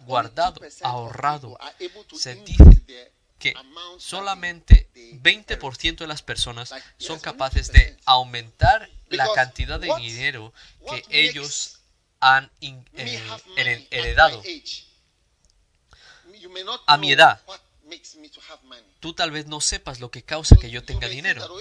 guardado, 0.00 0.60
2% 0.60 0.66
of 0.66 0.82
ahorrado. 0.82 1.58
Se 2.14 2.34
dice 2.34 3.12
que 3.38 3.54
solamente 3.98 4.88
20% 4.94 5.98
de 5.98 6.06
las 6.06 6.22
personas 6.22 6.74
son 6.98 7.20
capaces 7.20 7.72
de 7.72 7.96
aumentar 8.04 8.88
la 9.08 9.26
cantidad 9.34 9.78
de 9.78 9.94
dinero 9.96 10.52
que 10.88 11.04
ellos 11.10 11.80
han 12.20 12.50
eh, 12.60 13.86
heredado. 13.90 14.42
A 16.86 16.96
mi 16.96 17.12
edad. 17.12 17.40
Tú 19.00 19.12
tal 19.12 19.30
vez 19.30 19.46
no 19.46 19.60
sepas 19.60 20.00
lo 20.00 20.10
que 20.10 20.22
causa 20.22 20.56
que 20.56 20.70
yo 20.70 20.82
tenga 20.84 21.08
dinero. 21.08 21.44
oh, 21.44 21.60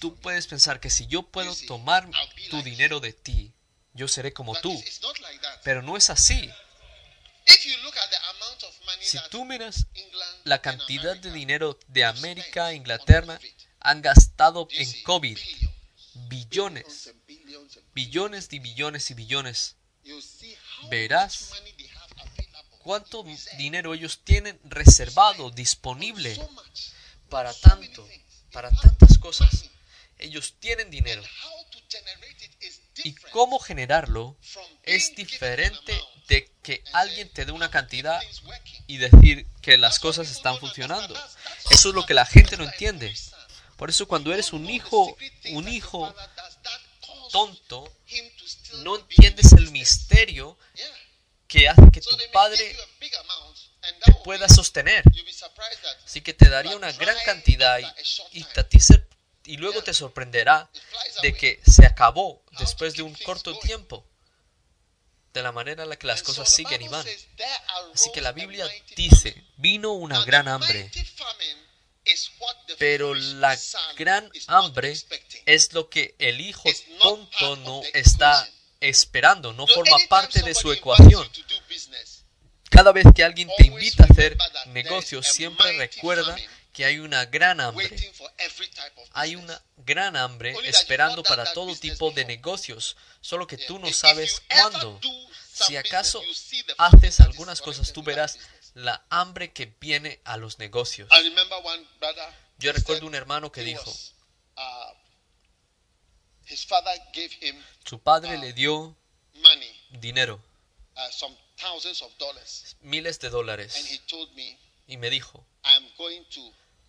Tú 0.00 0.16
puedes 0.16 0.46
pensar 0.46 0.80
que 0.80 0.90
si 0.90 1.06
yo 1.06 1.22
puedo 1.22 1.54
tomar 1.66 2.08
tu 2.50 2.62
dinero 2.62 3.00
de 3.00 3.12
ti, 3.14 3.52
yo 3.94 4.08
seré 4.08 4.32
como 4.32 4.54
tú. 4.60 4.82
Pero 5.64 5.82
no 5.82 5.96
es 5.96 6.10
así. 6.10 6.50
Si 9.00 9.18
tú 9.30 9.44
miras 9.44 9.86
la 10.44 10.60
cantidad 10.60 11.16
de 11.16 11.32
dinero 11.32 11.78
de 11.88 12.04
América 12.04 12.70
e 12.70 12.76
Inglaterra 12.76 13.38
han 13.80 14.02
gastado 14.02 14.68
en 14.72 15.02
COVID 15.02 15.38
billones, 16.28 17.12
billones 17.94 18.52
y 18.52 18.58
billones 18.58 19.10
y 19.10 19.14
billones. 19.14 19.76
Verás 20.90 21.52
¿Cuánto 22.82 23.24
dinero 23.58 23.94
ellos 23.94 24.22
tienen 24.24 24.58
reservado, 24.64 25.50
disponible 25.50 26.36
para 27.28 27.54
tanto, 27.54 28.06
para 28.50 28.70
tantas 28.70 29.18
cosas? 29.18 29.66
Ellos 30.18 30.56
tienen 30.58 30.90
dinero. 30.90 31.22
Y 33.04 33.14
cómo 33.30 33.60
generarlo 33.60 34.36
es 34.82 35.14
diferente 35.14 35.98
de 36.32 36.50
que 36.62 36.82
alguien 36.92 37.28
te 37.28 37.44
dé 37.44 37.52
una 37.52 37.70
cantidad 37.70 38.20
y 38.86 38.96
decir 38.98 39.46
que 39.60 39.76
las 39.78 39.98
cosas 39.98 40.30
están 40.30 40.58
funcionando. 40.58 41.14
Eso 41.70 41.88
es 41.90 41.94
lo 41.94 42.06
que 42.06 42.14
la 42.14 42.26
gente 42.26 42.56
no 42.56 42.64
entiende. 42.64 43.14
Por 43.76 43.90
eso 43.90 44.06
cuando 44.06 44.32
eres 44.32 44.52
un 44.52 44.68
hijo, 44.70 45.16
un 45.50 45.68
hijo 45.68 46.14
tonto, 47.30 47.92
no 48.84 48.96
entiendes 48.96 49.52
el 49.52 49.70
misterio 49.70 50.56
que 51.48 51.68
hace 51.68 51.82
que 51.92 52.00
tu 52.00 52.16
padre 52.32 52.76
te 54.04 54.12
pueda 54.24 54.48
sostener. 54.48 55.02
Así 56.04 56.20
que 56.20 56.32
te 56.32 56.48
daría 56.48 56.76
una 56.76 56.92
gran 56.92 57.16
cantidad 57.24 57.78
y, 58.32 58.38
y 58.38 58.46
a 58.56 58.68
ti 58.68 58.80
se- 58.80 59.04
y 59.44 59.56
luego 59.56 59.82
te 59.82 59.92
sorprenderá 59.92 60.70
de 61.22 61.34
que 61.34 61.60
se 61.66 61.84
acabó 61.84 62.42
después 62.58 62.94
de 62.94 63.02
un 63.02 63.14
corto 63.24 63.58
tiempo. 63.58 64.06
De 65.32 65.42
la 65.42 65.52
manera 65.52 65.84
en 65.84 65.88
la 65.88 65.96
que 65.96 66.06
las 66.06 66.22
cosas 66.22 66.48
siguen 66.52 66.82
y 66.82 66.88
van. 66.88 67.02
says, 67.04 67.26
"There 67.36 67.48
Así 67.94 68.10
que 68.12 68.20
la 68.20 68.32
Biblia 68.32 68.68
dice, 68.96 69.32
famine." 69.32 69.52
vino 69.56 69.92
una 69.92 70.24
gran 70.24 70.46
hambre, 70.46 70.90
pero 72.78 73.14
la 73.14 73.58
gran 73.96 74.30
hambre 74.48 74.96
es 75.46 75.72
lo 75.72 75.88
que 75.88 76.14
el 76.18 76.40
hijo 76.40 76.68
tonto 77.00 77.56
no 77.56 77.82
está 77.94 78.46
esperando, 78.80 79.52
no 79.52 79.66
forma 79.66 79.96
parte 80.08 80.42
de 80.42 80.54
su 80.54 80.72
ecuación. 80.72 81.30
Cada 82.68 82.92
vez 82.92 83.06
que 83.14 83.22
alguien 83.22 83.50
te 83.56 83.66
invita 83.66 84.04
a 84.04 84.06
hacer 84.06 84.36
negocios, 84.68 85.26
siempre 85.26 85.76
recuerda 85.76 86.36
que 86.72 86.84
hay 86.84 86.98
una 86.98 87.26
gran 87.26 87.60
hambre. 87.60 87.90
Hay 89.12 89.36
una 89.36 89.62
gran 89.78 90.16
hambre 90.16 90.54
esperando 90.64 91.22
para 91.22 91.52
todo 91.52 91.76
tipo 91.76 92.10
de 92.10 92.24
negocios, 92.24 92.96
solo 93.20 93.46
que 93.46 93.58
tú 93.58 93.78
no 93.78 93.92
sabes 93.92 94.42
cuándo. 94.48 94.98
do 95.02 95.32
Si 95.52 95.76
acaso 95.76 96.22
haces 96.78 97.20
algunas 97.20 97.60
cosas, 97.60 97.92
tú 97.92 98.02
verás 98.02 98.38
la 98.74 99.04
hambre 99.10 99.52
que 99.52 99.66
viene 99.80 100.20
a 100.24 100.36
los 100.36 100.58
negocios. 100.58 101.08
I 101.12 101.22
remember 101.22 101.58
one 101.62 101.86
brother. 101.98 102.32
Yo 102.58 102.72
recuerdo 102.72 103.06
un 103.06 103.14
hermano 103.14 103.52
que 103.52 103.62
dijo, 103.62 103.90
uh, 104.56 104.94
his 106.46 106.64
father 106.64 106.98
gave 107.12 107.30
him 107.40 107.62
su 107.84 107.98
padre 107.98 108.38
le 108.38 108.52
dio 108.52 108.96
dinero, 109.90 110.40
uh, 110.96 111.10
some 111.10 111.36
thousands 111.56 112.02
of 112.02 112.16
dollars, 112.18 112.76
miles 112.82 113.18
de 113.18 113.26
and 113.26 113.34
dólares, 113.34 113.74
he 113.90 113.98
told 114.06 114.32
me, 114.34 114.56
y 114.86 114.96
me 114.96 115.10
dijo, 115.10 115.44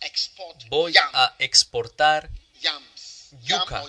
to 0.00 0.06
export 0.06 0.68
voy 0.68 0.94
a 0.96 1.34
exportar 1.38 2.30
yams, 2.60 3.34
yuca. 3.42 3.84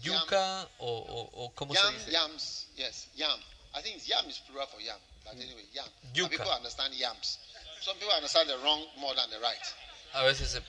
yuca 0.00 0.68
o, 0.78 0.86
o, 0.88 1.44
o 1.44 1.54
¿cómo 1.54 1.74
se 1.74 1.92
dice? 1.92 2.10
yams. 2.10 2.66
Yes, 2.76 3.08
yam. 3.14 3.40
I 3.74 3.82
think 3.82 4.06
yam 4.06 4.28
is 4.28 4.38
plural 4.40 4.66
for 4.66 4.80
yam, 4.80 4.98
but 5.24 5.34
anyway, 5.34 5.64
yam. 5.72 5.88
Yuca. 6.14 6.30
people 6.30 6.52
understand 6.52 6.94
yams. 6.94 7.38
Some 7.80 7.96
people 7.98 8.14
understand 8.14 8.48
the 8.48 8.58
wrong 8.58 8.84
more 8.98 9.14
than 9.14 9.30
the 9.30 9.40
right. 9.40 9.74
A 10.14 10.22
veces 10.24 10.60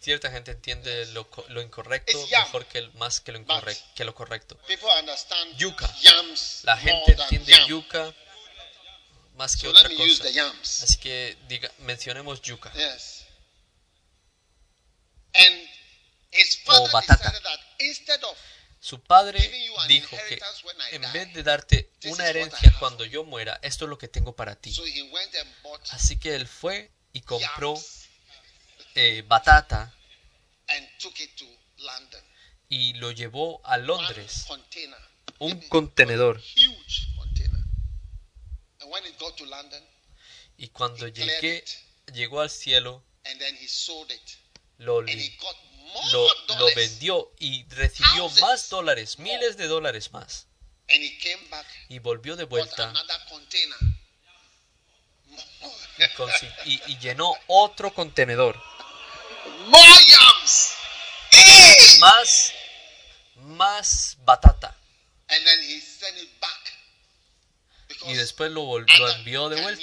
cierta 0.00 0.30
gente 0.30 0.52
entiende 0.52 1.06
lo, 1.06 1.28
lo 1.48 1.60
incorrecto 1.60 2.18
mejor 2.26 2.66
que 2.66 2.82
más 2.94 3.20
que 3.20 3.32
lo, 3.32 3.38
incorrecto, 3.38 3.84
que 3.94 4.04
lo 4.04 4.14
correcto. 4.14 4.56
People 4.66 4.88
understand 4.98 5.56
Yuca. 5.56 5.90
yams 6.00 6.60
La 6.64 6.76
gente 6.76 7.12
entiende 7.12 7.54
yuca 7.66 8.14
más 9.36 9.56
que 9.56 9.62
So 9.62 9.70
otra 9.70 9.88
cosa. 9.88 10.24
Así 10.84 10.98
que 10.98 11.36
diga, 11.48 11.70
mencionemos 11.80 12.42
yuca. 12.42 12.72
Yes. 12.72 13.24
And 15.34 15.68
his 16.32 16.56
father 16.64 16.90
batata. 16.92 17.18
decided 17.18 17.42
that 17.42 17.60
instead 17.78 18.24
of 18.24 18.36
Su 18.82 18.98
padre 19.02 19.38
giving 19.38 19.62
you 19.64 19.78
an 19.78 19.88
dijo 19.88 20.16
que 20.16 20.34
inheritance 20.34 20.64
when 20.64 20.76
I 20.80 20.94
en 20.94 21.12
vez 21.12 21.34
de 21.34 21.42
darte 21.42 21.90
una 22.04 22.26
herencia 22.26 22.74
cuando 22.78 23.04
yo 23.04 23.24
muera, 23.24 23.58
esto 23.62 23.84
es 23.84 23.90
lo 23.90 23.98
que 23.98 24.08
tengo 24.08 24.34
para 24.34 24.56
ti. 24.56 24.72
so 24.72 24.84
he 24.86 25.02
went 25.02 25.34
and 25.34 25.62
bought 25.62 25.80
Así 25.92 26.18
que 26.18 26.34
él 26.34 26.46
fue 26.46 26.90
y 27.12 27.20
compró 27.20 27.74
eh, 28.94 29.22
batata 29.26 29.92
y 32.68 32.94
lo 32.94 33.10
llevó 33.10 33.60
a 33.64 33.76
Londres, 33.76 34.46
un 35.38 35.60
contenedor. 35.68 36.40
Y 40.56 40.68
cuando 40.68 41.08
llegué, 41.08 41.64
llegó 42.12 42.40
al 42.40 42.50
cielo, 42.50 43.02
lo, 44.80 45.00
lo, 46.12 46.28
lo 46.58 46.66
vendió 46.74 47.32
y 47.38 47.64
recibió 47.70 48.28
más 48.40 48.68
dólares, 48.68 49.18
miles 49.18 49.56
de 49.56 49.66
dólares 49.66 50.12
más. 50.12 50.46
Y 51.88 51.98
volvió 52.00 52.36
de 52.36 52.44
vuelta 52.44 52.92
y, 55.98 56.02
consi- 56.16 56.54
y- 56.64 56.80
y 56.92 56.98
llenó 56.98 57.32
otro 57.46 57.92
contenedor. 57.94 58.60
Más, 62.00 62.52
más 63.36 64.16
batata. 64.24 64.76
Y 68.06 68.14
después 68.14 68.50
lo, 68.50 68.78
lo 68.78 69.10
envió 69.10 69.48
de 69.48 69.56
vuelta. 69.62 69.82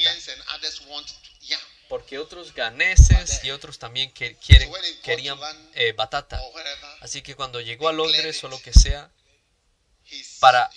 Porque 1.90 2.20
otros 2.20 2.54
ganeses 2.54 3.44
y 3.44 3.52
otros 3.52 3.80
también 3.80 4.12
que 4.12 4.36
quieren, 4.38 4.70
querían 5.04 5.40
eh, 5.74 5.94
batata. 5.94 6.40
Así 7.02 7.22
que 7.22 7.36
cuando 7.36 7.62
llegó 7.62 7.88
a 7.88 7.94
Londres 7.94 8.44
o 8.44 8.50
lo 8.50 8.62
que 8.62 8.74
sea, 8.74 9.10
para 10.40 10.70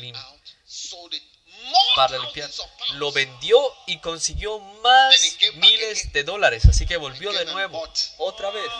lim- 0.00 0.14
para 1.96 2.18
limpiar, 2.18 2.50
lo 2.94 3.12
vendió 3.12 3.58
y 3.86 3.98
consiguió 4.00 4.58
más 4.58 5.14
miles 5.54 6.12
de 6.12 6.24
dólares. 6.24 6.64
Así 6.66 6.86
que 6.86 6.96
volvió 6.96 7.32
de 7.32 7.44
nuevo, 7.46 7.82
otra 8.18 8.50
vez. 8.50 8.70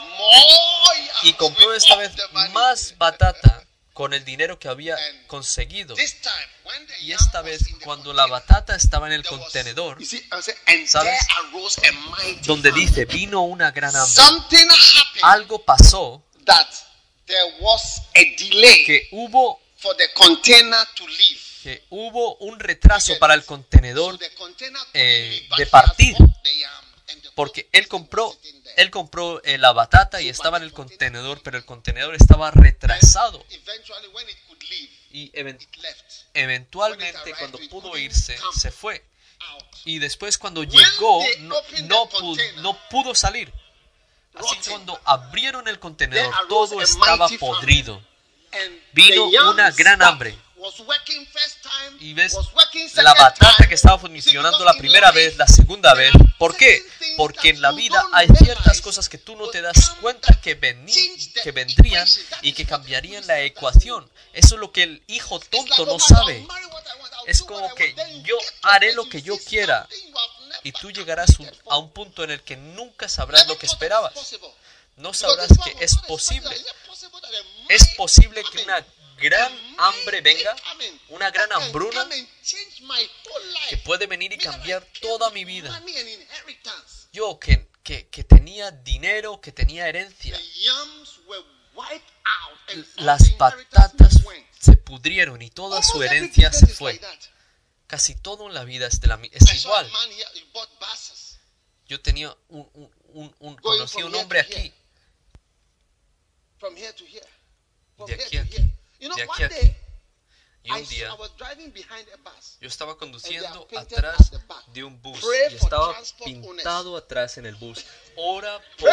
Y 1.23 1.33
compró 1.33 1.73
esta 1.73 1.95
vez 1.95 2.11
más 2.51 2.97
batata 2.97 3.65
con 3.95 4.13
el 4.13 4.25
dinero 4.25 4.59
que 4.59 4.67
había 4.67 4.97
conseguido. 5.27 5.95
Y 6.99 7.13
esta 7.13 7.41
vez, 7.41 7.63
cuando 7.81 8.11
la 8.11 8.25
batata 8.25 8.75
estaba 8.75 9.07
en 9.07 9.13
el 9.13 9.23
contenedor, 9.23 9.97
¿Sabes? 10.85 11.17
donde 12.43 12.73
dice, 12.73 13.05
vino 13.05 13.43
una 13.43 13.71
gran 13.71 13.95
hambre. 13.95 14.13
Algo 15.21 15.63
pasó 15.63 16.21
que 18.85 19.07
hubo 19.11 19.61
que 21.63 21.83
hubo 21.89 22.35
un 22.35 22.59
retraso 22.59 23.17
para 23.17 23.33
el 23.33 23.45
contenedor 23.45 24.19
eh, 24.93 25.47
de 25.57 25.65
partir. 25.67 26.17
Porque 27.35 27.69
él 27.73 27.87
compró 27.87 28.35
él 28.77 28.89
compró 28.89 29.43
eh, 29.43 29.57
la 29.57 29.71
batata 29.73 30.21
y 30.21 30.29
estaba 30.29 30.57
en 30.57 30.63
el 30.63 30.73
contenedor 30.73 31.41
pero 31.43 31.57
el 31.57 31.65
contenedor 31.65 32.15
estaba 32.15 32.49
retrasado. 32.51 33.45
Y 35.11 35.31
eventualmente 36.33 37.33
cuando 37.37 37.59
pudo 37.69 37.97
irse 37.97 38.37
se 38.57 38.71
fue. 38.71 39.05
Y 39.83 39.99
después 39.99 40.37
cuando 40.37 40.63
llegó 40.63 41.23
no, 41.39 41.55
no, 41.83 42.09
pudo, 42.09 42.43
no 42.57 42.77
pudo 42.89 43.13
salir. 43.13 43.53
Así 44.33 44.57
que 44.59 44.69
cuando 44.71 44.99
abrieron 45.05 45.67
el 45.67 45.79
contenedor 45.79 46.33
todo 46.49 46.81
estaba 46.81 47.27
podrido. 47.39 48.01
Vino 48.93 49.25
una 49.25 49.71
gran 49.71 50.01
hambre. 50.01 50.37
Y 51.99 52.13
ves 52.13 52.33
la 53.03 53.13
batata 53.13 53.67
que 53.67 53.75
estaba 53.75 53.97
funcionando 53.99 54.63
la 54.63 54.73
primera 54.77 55.11
vez, 55.11 55.35
la 55.37 55.47
segunda 55.47 55.93
vez. 55.93 56.13
¿Por 56.39 56.55
qué? 56.55 56.81
Porque 57.17 57.49
en 57.49 57.61
la 57.61 57.71
vida 57.71 58.03
hay 58.13 58.27
ciertas 58.43 58.81
cosas 58.81 59.09
que 59.09 59.17
tú 59.17 59.35
no 59.35 59.49
te 59.49 59.61
das 59.61 59.91
cuenta 60.01 60.39
que, 60.41 60.59
vení- 60.59 61.33
que 61.43 61.51
vendrían 61.51 62.07
y 62.41 62.53
que 62.53 62.65
cambiarían 62.65 63.25
la 63.27 63.41
ecuación. 63.41 64.09
Eso 64.33 64.55
es 64.55 64.61
lo 64.61 64.71
que 64.71 64.83
el 64.83 65.03
hijo 65.07 65.39
tonto 65.39 65.83
oh, 65.83 65.85
no 65.85 65.99
sabe. 65.99 66.45
Es 67.25 67.41
como 67.41 67.73
que 67.75 67.93
yo 68.23 68.37
haré 68.63 68.93
lo 68.93 69.07
que 69.09 69.21
yo 69.21 69.37
quiera 69.39 69.87
y 70.63 70.71
tú 70.71 70.91
llegarás 70.91 71.37
un- 71.39 71.51
a 71.69 71.77
un 71.77 71.91
punto 71.91 72.23
en 72.23 72.31
el 72.31 72.41
que 72.41 72.55
nunca 72.55 73.07
sabrás 73.09 73.47
lo 73.47 73.57
que 73.57 73.65
esperabas. 73.65 74.13
No 74.97 75.13
sabrás 75.13 75.49
que 75.63 75.83
es 75.83 75.97
posible. 76.07 76.55
Es 77.69 77.87
posible 77.95 78.41
que 78.51 78.63
una 78.63 78.85
gran 79.17 79.51
hambre 79.77 80.21
venga, 80.21 80.55
una 81.09 81.29
gran 81.31 81.49
hambruna 81.51 82.03
que 83.69 83.77
puede 83.77 84.07
venir 84.07 84.33
y 84.33 84.37
cambiar 84.37 84.85
toda 85.01 85.29
mi 85.31 85.45
vida. 85.45 85.69
Yo 87.11 87.39
que, 87.39 87.67
que, 87.83 88.07
que 88.09 88.23
tenía 88.23 88.71
dinero, 88.71 89.39
que 89.41 89.51
tenía 89.51 89.87
herencia, 89.87 90.37
las 92.97 93.29
patatas 93.37 94.21
se 94.59 94.73
pudrieron 94.77 95.41
y 95.41 95.49
toda 95.49 95.81
su 95.83 96.01
herencia 96.03 96.51
se 96.51 96.67
fue. 96.67 96.93
Casi 97.87 98.15
todo 98.15 98.47
en 98.47 98.53
la 98.53 98.63
vida 98.63 98.87
es, 98.87 98.99
de 98.99 99.07
la, 99.07 99.17
mi- 99.17 99.29
es 99.31 99.43
igual. 99.65 99.85
Yo 101.87 102.01
tenía 102.01 102.35
un, 102.49 102.67
un, 102.73 102.91
un, 103.13 103.35
un- 103.39 103.55
Going 103.57 103.77
conocí 103.77 103.97
un 104.07 104.15
hombre 104.15 104.39
aquí, 104.39 104.73
De 108.07 108.15
aquí 108.15 108.37
a 108.37 108.41
aquí. 108.41 108.55
Here. 108.99 109.07
You 109.07 109.09
know, 109.09 109.15
De 109.15 109.23
aquí 109.23 109.29
one 109.31 109.43
a 109.43 109.47
aquí. 109.47 109.55
day, 109.55 109.77
y 110.63 110.69
I, 110.69 110.81
un 110.81 110.87
día 110.87 111.09
I 111.09 111.19
was 111.19 111.31
driving 111.37 111.71
behind 111.71 112.07
a 112.09 112.17
bus. 112.17 112.57
yo 112.59 112.67
estaba 112.67 112.97
conduciendo 112.97 113.67
atrás 113.77 114.31
de 114.73 114.83
un 114.83 114.99
bus 115.01 115.19
y 115.51 115.55
estaba 115.55 115.95
pintado 116.23 116.97
atrás 116.97 117.37
en 117.37 117.45
el 117.45 117.55
bus. 117.55 117.85
Ora 118.15 118.59
por? 118.77 118.89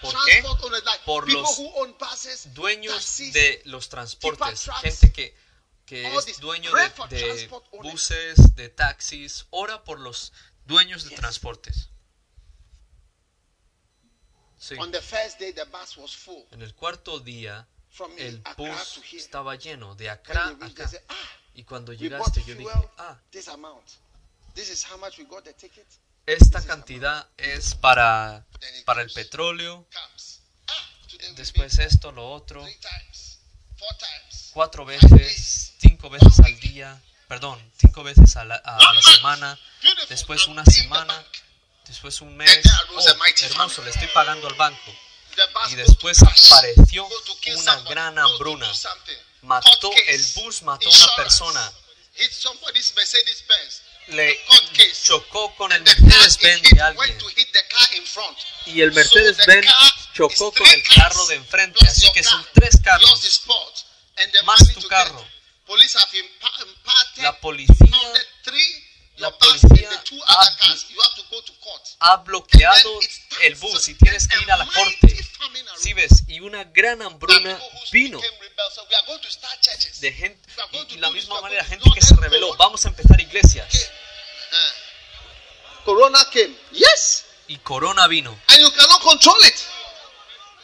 ¿Por 0.00 0.12
like 0.12 1.04
Por 1.06 1.32
los 1.32 1.58
dueños 2.52 3.16
de 3.32 3.62
los 3.64 3.88
transportes, 3.88 4.68
gente 4.82 5.12
que, 5.12 5.34
que 5.86 6.14
es 6.14 6.40
dueño 6.40 6.70
de, 7.08 7.16
de 7.16 7.48
buses, 7.72 8.54
de 8.54 8.68
taxis, 8.68 9.46
ora 9.50 9.82
por 9.84 10.00
los 10.00 10.32
dueños 10.66 11.08
de 11.08 11.16
transportes. 11.16 11.88
Sí. 14.58 14.76
On 14.78 14.90
the 14.90 15.00
first 15.00 15.38
day, 15.38 15.52
the 15.52 15.64
bus 15.64 15.96
was 15.96 16.16
full. 16.16 16.42
En 16.50 16.62
el 16.62 16.74
cuarto 16.74 17.20
día, 17.20 17.66
el 18.18 18.42
bus 18.56 18.70
estaba 19.18 19.54
lleno 19.56 19.94
de 19.94 20.04
they 20.04 20.08
a 20.08 20.12
acá. 20.14 20.32
ah, 21.08 21.14
Y 21.54 21.64
cuando 21.64 21.92
llegaste 21.92 22.40
yo 22.44 22.54
dije, 22.56 22.70
ah, 22.98 23.18
esta 26.26 26.58
cantidad 26.66 27.28
es 27.36 27.74
para, 27.74 28.44
para 28.84 29.02
el 29.02 29.10
petróleo. 29.12 29.86
Ah, 30.68 30.88
después 31.36 31.78
esto, 31.78 32.10
lo 32.12 32.30
otro, 32.32 32.64
cuatro 34.52 34.84
veces, 34.84 35.74
cinco 35.78 36.10
veces 36.10 36.38
al 36.40 36.58
día, 36.60 37.00
perdón, 37.28 37.60
cinco 37.78 38.02
veces 38.02 38.36
a 38.36 38.44
la, 38.44 38.56
a- 38.56 38.78
la 38.92 39.02
semana, 39.02 39.58
después 40.08 40.46
una 40.48 40.64
semana, 40.64 41.24
después 41.86 42.20
un 42.20 42.36
mes, 42.36 42.62
oh, 43.10 43.16
hermoso, 43.44 43.82
le 43.84 43.90
estoy 43.90 44.08
pagando 44.14 44.48
al 44.48 44.54
banco. 44.54 44.92
Y 45.70 45.74
después 45.76 46.22
apareció 46.22 47.08
una 47.56 47.80
gran 47.82 48.18
hambruna. 48.18 48.72
Mató, 49.42 49.90
el 50.06 50.24
bus 50.36 50.62
mató 50.62 50.88
a 50.88 50.92
una 50.92 51.16
persona, 51.16 51.72
le 54.06 54.40
chocó 55.02 55.54
con 55.56 55.72
el 55.72 55.78
And 55.78 55.86
the 55.86 55.94
car 55.94 56.20
Mercedes 56.20 56.36
it 56.36 56.42
Benz 56.42 56.62
hit 56.62 56.72
de 56.72 56.82
alguien. 56.82 57.18
Y 58.66 58.80
el 58.80 58.90
So 58.90 58.96
Mercedes 58.96 59.36
the 59.36 59.46
Benz 59.46 59.66
car 59.66 59.92
chocó 60.14 60.52
con 60.52 60.66
el 60.66 60.82
carro 60.94 61.26
de 61.26 61.34
enfrente, 61.36 61.86
así 61.86 62.10
que 62.12 62.22
son 62.22 62.46
tres 62.54 62.78
carros. 62.82 63.40
Más 64.44 64.72
tu 64.72 64.86
carro. 64.88 65.26
La 67.16 67.40
policía, 67.40 67.74
la 69.16 69.30
policía 69.38 69.90
ha- 70.26 70.56
ha 72.00 72.16
bloqueado 72.18 73.00
el 73.42 73.54
bus 73.60 73.88
y 73.88 73.94
tienes 73.94 74.26
que 74.28 74.38
ir 74.42 74.50
a 74.50 74.56
la 74.56 74.66
corte. 74.66 75.16
Si 75.78 75.92
ves, 75.92 76.24
y 76.28 76.40
una 76.40 76.64
gran 76.64 77.00
hambruna 77.02 77.60
vino 77.92 78.20
de 80.00 80.12
gente 80.12 80.48
y, 80.72 80.94
y 80.94 80.98
la 80.98 81.10
misma 81.10 81.40
manera 81.40 81.64
gente 81.64 81.88
que 81.94 82.00
se 82.00 82.14
rebeló. 82.16 82.54
Vamos 82.56 82.84
a 82.84 82.88
empezar 82.88 83.20
iglesias. 83.20 83.90
Corona 85.84 86.24
came. 86.30 86.56
Yes. 86.72 87.24
Y 87.48 87.58
Corona 87.58 88.06
vino. 88.06 88.30
And 88.48 88.58
you 88.60 88.70
cannot 88.72 89.02
control 89.02 89.36
it. 89.44 89.54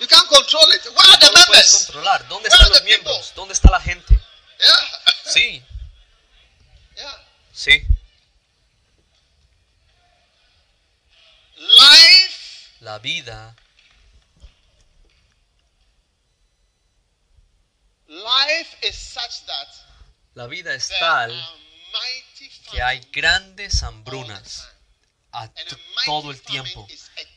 You 0.01 0.07
can't 0.07 0.27
control 0.29 0.65
it. 0.73 0.83
Where 0.87 1.11
are 1.13 1.19
the 1.19 1.31
members? 1.33 1.85
controlar. 1.87 2.27
¿Dónde 2.29 2.49
Where 2.49 2.55
están 2.63 2.71
los 2.71 2.83
miembros? 2.85 3.33
¿Dónde 3.35 3.55
está 3.55 3.71
la 3.71 3.81
gente? 3.81 4.19
Yeah. 4.59 5.33
Sí, 5.33 5.63
yeah. 6.97 7.27
sí. 7.53 7.87
Life 11.61 12.81
La 12.81 12.99
vida, 12.99 13.55
life 18.09 18.77
is 18.83 18.97
such 18.97 19.45
that 19.47 19.69
la 20.33 20.47
vida 20.47 20.75
es 20.75 20.89
tal 20.99 21.31
que 22.71 22.81
hay 22.81 23.01
grandes 23.13 23.83
hambrunas 23.83 24.67
a 25.33 25.51
todo 26.07 26.31
el 26.31 26.41
tiempo. 26.41 26.89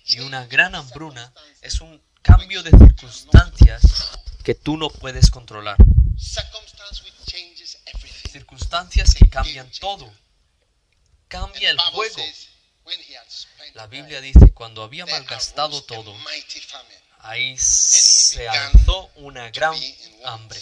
Y 0.06 0.22
una 0.22 0.46
gran 0.46 0.76
hambruna 0.76 1.34
es 1.62 1.82
un 1.82 2.02
cambio 2.22 2.64
de 2.64 2.72
circunstancias 2.72 3.82
que 4.46 4.56
tú 4.56 4.78
no 4.78 4.90
puedes 4.90 5.30
controlar. 5.30 5.76
Circunstancias 8.32 9.14
que 9.14 9.30
cambian 9.30 9.70
todo. 9.82 10.10
Cambia 11.28 11.72
el 11.72 11.78
juego. 11.78 12.24
La 13.74 13.88
Biblia 13.88 14.22
dice, 14.22 14.52
cuando 14.54 14.84
había 14.84 15.06
malgastado 15.06 15.84
todo, 15.84 16.16
ahí 17.20 17.58
se 17.58 18.48
alzó 18.48 19.10
una 19.16 19.50
gran 19.52 19.76
hambre 20.26 20.60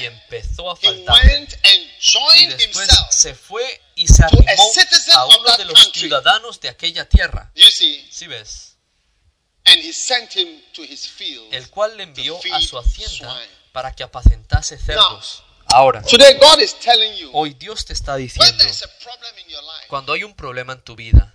y 0.00 0.04
empezó 0.04 0.70
a 0.70 0.76
faltar. 0.76 1.24
Y 2.36 2.46
después 2.46 2.88
se 3.10 3.34
fue 3.34 3.82
y 3.94 4.06
se 4.08 4.24
arrimó 4.24 4.72
a 5.14 5.26
uno 5.26 5.56
de 5.56 5.64
los 5.64 5.90
ciudadanos 5.92 6.60
de 6.60 6.68
aquella 6.68 7.08
tierra. 7.08 7.50
¿Sí 8.10 8.26
ves? 8.26 8.76
El 11.52 11.70
cual 11.70 11.96
le 11.96 12.04
envió 12.04 12.38
a 12.52 12.60
su 12.60 12.78
hacienda 12.78 13.40
para 13.72 13.94
que 13.94 14.02
apacentase 14.02 14.78
cerdos. 14.78 15.44
Ahora, 15.72 16.02
hoy 17.32 17.54
Dios 17.54 17.84
te 17.84 17.92
está 17.92 18.16
diciendo, 18.16 18.64
cuando 19.88 20.12
hay 20.12 20.24
un 20.24 20.34
problema 20.34 20.72
en 20.72 20.82
tu 20.82 20.96
vida, 20.96 21.34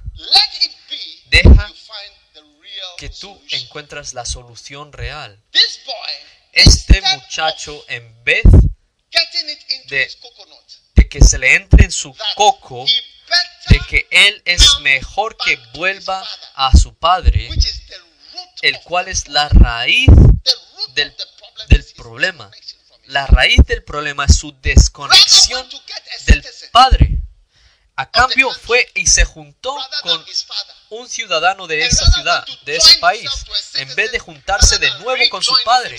Deja 1.29 1.71
que 2.97 3.09
tú 3.09 3.41
encuentras 3.51 4.13
la 4.13 4.25
solución 4.25 4.93
real. 4.93 5.41
Este 6.53 7.01
muchacho, 7.01 7.83
en 7.89 8.23
vez 8.23 8.43
de- 9.87 10.07
que 11.09 11.21
se 11.21 11.37
le 11.37 11.55
entre 11.55 11.85
en 11.85 11.91
su 11.91 12.15
coco, 12.35 12.85
de 13.69 13.79
que 13.89 14.07
él 14.11 14.41
es 14.45 14.61
mejor 14.81 15.37
que 15.37 15.57
vuelva 15.73 16.23
a 16.55 16.75
su 16.75 16.93
padre, 16.95 17.49
el 18.61 18.79
cual 18.81 19.07
es 19.07 19.27
la 19.27 19.47
raíz 19.49 20.09
del, 20.93 21.15
problema. 21.95 22.51
La 23.07 23.27
raíz 23.27 23.59
del 23.65 23.83
problema 23.83 24.25
es 24.25 24.37
su 24.37 24.51
desconexión 24.61 25.67
del 26.25 26.45
padre. 26.71 27.17
A 27.97 28.09
cambio 28.09 28.51
fue 28.51 28.91
y 28.95 29.05
se 29.05 29.23
juntó 29.23 29.77
con 30.01 30.25
un 30.89 31.07
ciudadano 31.07 31.65
de 31.67 31.85
esa 31.85 32.11
ciudad, 32.11 32.45
de 32.65 32.75
ese 32.75 32.97
país, 32.99 33.29
citizen, 33.31 33.89
en 33.89 33.95
vez 33.95 34.11
de 34.11 34.19
juntarse 34.19 34.79
de 34.79 34.91
nuevo 34.99 35.23
con 35.29 35.41
su 35.41 35.55
padre, 35.63 35.97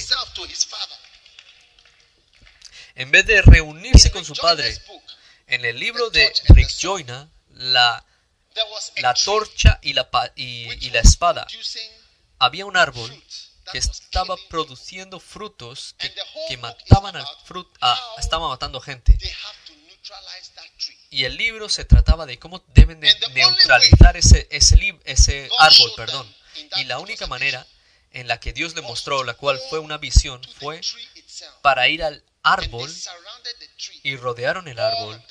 en 2.96 3.10
vez 3.10 3.26
de 3.26 3.40
reunirse 3.40 4.10
con 4.10 4.24
su 4.24 4.34
padre. 4.34 4.76
En 5.46 5.64
el 5.64 5.78
libro 5.78 6.10
de 6.10 6.30
Rick. 6.48 6.70
Joyner, 6.78 7.28
la, 7.54 8.04
la 8.96 9.14
torcha 9.14 9.78
y 9.80 9.94
la, 9.94 10.08
y, 10.34 10.86
y 10.86 10.90
la 10.90 11.00
espada, 11.00 11.46
había 12.38 12.66
un 12.66 12.76
árbol 12.76 13.10
que 13.72 13.78
estaba 13.78 14.36
produciendo 14.48 15.18
frutos 15.20 15.94
que, 15.98 16.12
que 16.48 16.56
mataban 16.56 17.16
al 17.16 17.22
about 17.22 17.46
frut, 17.46 17.68
ah, 17.80 18.14
estaba 18.18 18.48
matando 18.48 18.80
gente. 18.80 19.16
Y 21.10 21.24
el 21.24 21.36
libro 21.36 21.68
se 21.68 21.84
trataba 21.84 22.26
de 22.26 22.38
cómo 22.38 22.62
deben 22.68 23.00
de 23.00 23.08
neutralizar 23.34 24.16
ese, 24.16 24.46
ese, 24.50 24.98
ese 25.04 25.48
árbol, 25.58 25.92
perdón. 25.96 26.36
Y 26.76 26.84
la 26.84 26.98
única 26.98 27.26
manera 27.26 27.66
en 28.12 28.28
la 28.28 28.38
que 28.40 28.52
Dios 28.52 28.74
le 28.74 28.82
mostró, 28.82 29.24
la 29.24 29.34
cual 29.34 29.60
fue 29.68 29.78
una 29.78 29.98
visión, 29.98 30.40
fue 30.58 30.80
para 31.62 31.88
ir 31.88 32.02
al 32.02 32.22
árbol 32.42 32.88
y 34.04 34.16
rodearon 34.16 34.68
el 34.68 34.78
árbol, 34.78 35.22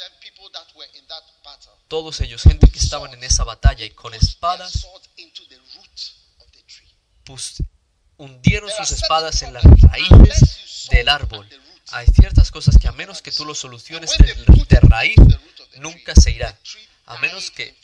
todos 1.87 2.19
ellos, 2.21 2.41
gente 2.43 2.69
que 2.69 2.79
estaban 2.79 3.13
en 3.13 3.23
esa 3.23 3.43
batalla 3.43 3.85
y 3.85 3.91
con 3.91 4.13
espadas 4.13 4.85
pus- 7.23 7.57
hundieron 8.17 8.69
sus 8.69 8.91
espadas 8.91 9.41
en 9.41 9.53
las 9.53 9.63
raíces 9.63 10.87
del 10.91 11.09
árbol. 11.09 11.47
Hay 11.91 12.07
ciertas 12.07 12.51
cosas 12.51 12.77
que 12.77 12.87
a 12.87 12.91
menos 12.91 13.21
que 13.21 13.31
tú 13.31 13.45
lo 13.45 13.55
soluciones 13.55 14.17
de, 14.17 14.79
raíz, 14.81 15.17
nunca 15.77 16.15
se 16.15 16.31
irá. 16.31 16.51
the 16.51 16.59
tree 16.63 16.87
A 17.07 17.17
menos 17.17 17.51
que 17.51 17.75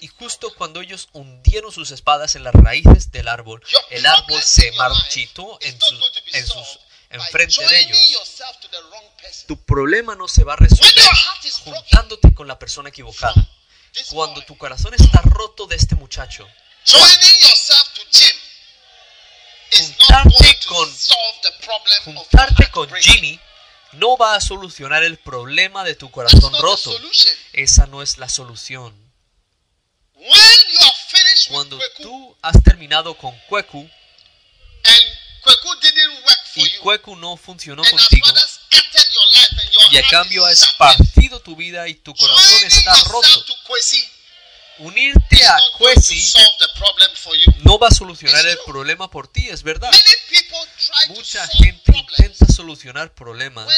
Y, 0.00 0.06
justo 0.06 0.54
cuando 0.54 0.80
ellos 0.80 1.08
hundieron 1.12 1.72
sus 1.72 1.90
espadas 1.90 2.36
en 2.36 2.44
las 2.44 2.54
raíces 2.54 3.10
del 3.10 3.26
árbol, 3.26 3.62
el 3.90 4.06
árbol 4.06 4.40
se 4.42 4.70
marchitó 4.72 5.58
en 5.60 5.76
be 5.78 6.38
en 6.38 6.46
sus 6.46 6.78
enfrente 7.10 7.66
de 7.66 7.80
ellos. 7.80 7.98
Tu 9.46 9.56
problema 9.64 10.14
no 10.14 10.28
se 10.28 10.44
va 10.44 10.54
a 10.54 10.56
resolver 10.56 11.04
juntándote 11.64 12.32
con 12.34 12.46
la 12.46 12.58
persona 12.58 12.90
equivocada. 12.90 13.34
Cuando 14.10 14.42
tu 14.42 14.56
corazón 14.56 14.94
está 14.94 15.20
roto 15.22 15.66
de 15.66 15.76
este 15.76 15.94
muchacho, 15.94 16.46
Juntarte 19.72 20.58
con- 20.66 20.88
juntarte 22.04 22.70
con. 22.70 22.88
Jimmy 23.00 23.40
no 23.92 24.16
va 24.16 24.34
a 24.36 24.40
solucionar 24.40 25.02
el 25.04 25.18
problema 25.18 25.84
de 25.84 25.94
tu 25.94 26.10
corazón 26.10 26.52
roto. 26.60 26.90
Esa 27.52 27.86
no 27.86 28.02
es 28.02 28.18
la 28.18 28.28
solución. 28.28 28.94
Cuando 31.48 31.78
tú 32.02 32.36
has 32.42 32.62
terminado 32.62 33.16
con 33.16 33.38
for 36.54 36.64
y 36.66 36.70
Kweku 36.78 37.16
no 37.16 37.36
funcionó 37.36 37.82
has 37.82 37.90
contigo, 37.90 38.26
y 39.90 39.96
a 39.98 40.02
cambio 40.08 40.44
ha 40.46 40.52
is 40.52 40.60
shattered, 40.60 41.00
esparcido 41.00 41.40
tu 41.40 41.56
vida 41.56 41.86
y 41.88 41.94
tu 41.94 42.14
corazón 42.14 42.64
está 42.64 42.94
roto, 43.04 43.44
unirte 44.78 45.46
a 45.46 45.58
you. 47.34 47.52
no 47.64 47.78
va 47.78 47.88
a 47.88 47.90
solucionar 47.90 48.46
el 48.46 48.58
problema 48.66 49.10
por 49.10 49.28
ti, 49.28 49.48
es 49.48 49.62
verdad. 49.62 49.90
Mucha 51.08 51.46
gente 51.48 51.92
intenta 51.96 52.46
solucionar 52.46 53.12
problemas 53.14 53.68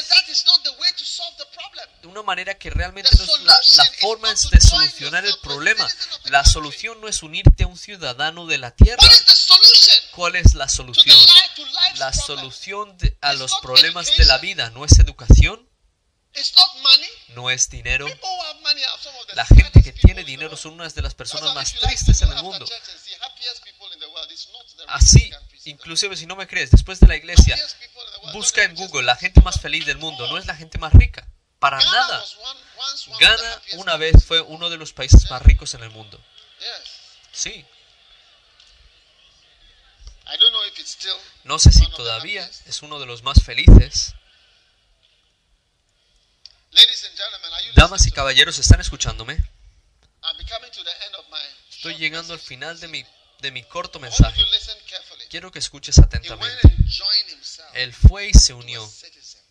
de 2.02 2.08
una 2.08 2.22
manera 2.22 2.54
que 2.56 2.70
realmente 2.70 3.10
no 3.16 3.24
es 3.24 3.40
la, 3.76 3.84
forma 4.00 4.28
de 4.30 4.60
solucionar 4.60 5.24
el 5.24 5.36
problema. 5.42 5.86
La 6.24 6.44
solución 6.44 7.00
no 7.00 7.08
es 7.08 7.22
unirte 7.22 7.64
a 7.64 7.66
un 7.66 7.76
ciudadano 7.76 8.46
de 8.46 8.58
la 8.58 8.70
tierra. 8.70 9.02
¿Cuál 10.12 10.36
es 10.36 10.54
la 10.54 10.68
solución? 10.68 11.16
La 11.96 12.12
solución 12.12 12.96
de- 12.98 13.16
a 13.20 13.32
los 13.34 13.52
problemas 13.60 14.06
de 14.16 14.24
la 14.24 14.38
vida 14.38 14.70
no 14.70 14.84
es 14.84 14.98
educación. 14.98 15.68
No 17.28 17.50
es 17.50 17.68
dinero. 17.68 18.06
La 19.34 19.44
gente 19.46 19.82
que 19.82 19.92
tiene 19.92 20.24
dinero 20.24 20.56
son 20.56 20.74
unas 20.74 20.94
de 20.94 21.02
las 21.02 21.14
personas 21.14 21.54
más 21.54 21.74
tristes 21.74 22.22
en 22.22 22.32
el 22.32 22.42
mundo. 22.42 22.66
Así, 24.88 25.30
world. 25.30 25.66
inclusive 25.66 26.16
si 26.16 26.26
no 26.26 26.36
me 26.36 26.46
crees, 26.46 26.70
después 26.70 27.00
de 27.00 27.06
la 27.06 27.16
iglesia, 27.16 27.58
busca 28.32 28.62
en 28.62 28.74
Google 28.74 29.02
la 29.02 29.16
gente 29.16 29.40
más 29.40 29.60
feliz 29.60 29.86
del 29.86 29.98
mundo, 29.98 30.26
no 30.28 30.38
es 30.38 30.46
la 30.46 30.54
gente 30.54 30.78
más 30.78 30.92
rica, 30.92 31.26
para 31.58 31.78
nada. 31.78 32.24
Ghana 33.18 33.62
una 33.72 33.96
vez 33.96 34.24
fue 34.24 34.40
uno 34.40 34.70
de 34.70 34.76
los 34.76 34.92
países 34.92 35.30
más 35.30 35.42
ricos 35.42 35.74
en 35.74 35.82
el 35.82 35.90
mundo. 35.90 36.22
Sí, 37.32 37.66
no 41.44 41.58
sé 41.58 41.72
si 41.72 41.88
todavía 41.90 42.48
es 42.66 42.82
uno 42.82 42.98
de 42.98 43.06
los 43.06 43.22
más 43.22 43.42
felices. 43.44 44.14
Ladies 46.65 46.65
and 46.65 46.65
gentlemen, 46.65 46.65
are 46.65 46.65
you 46.65 46.65
Damas 47.74 48.06
y 48.06 48.10
caballeros, 48.12 48.58
¿están 48.58 48.80
escuchándome? 48.80 49.36
Estoy 51.70 51.96
llegando 51.96 52.32
al 52.34 52.40
final 52.40 52.78
de 52.80 52.88
mi, 52.88 53.04
de 53.40 53.50
mi 53.50 53.62
corto 53.64 53.98
mensaje. 54.00 54.40
Quiero 55.30 55.50
que 55.50 55.58
escuches 55.58 55.98
atentamente. 55.98 56.68
Él 57.74 57.92
fue 57.94 58.28
y 58.28 58.32
se 58.32 58.52
unió 58.54 58.82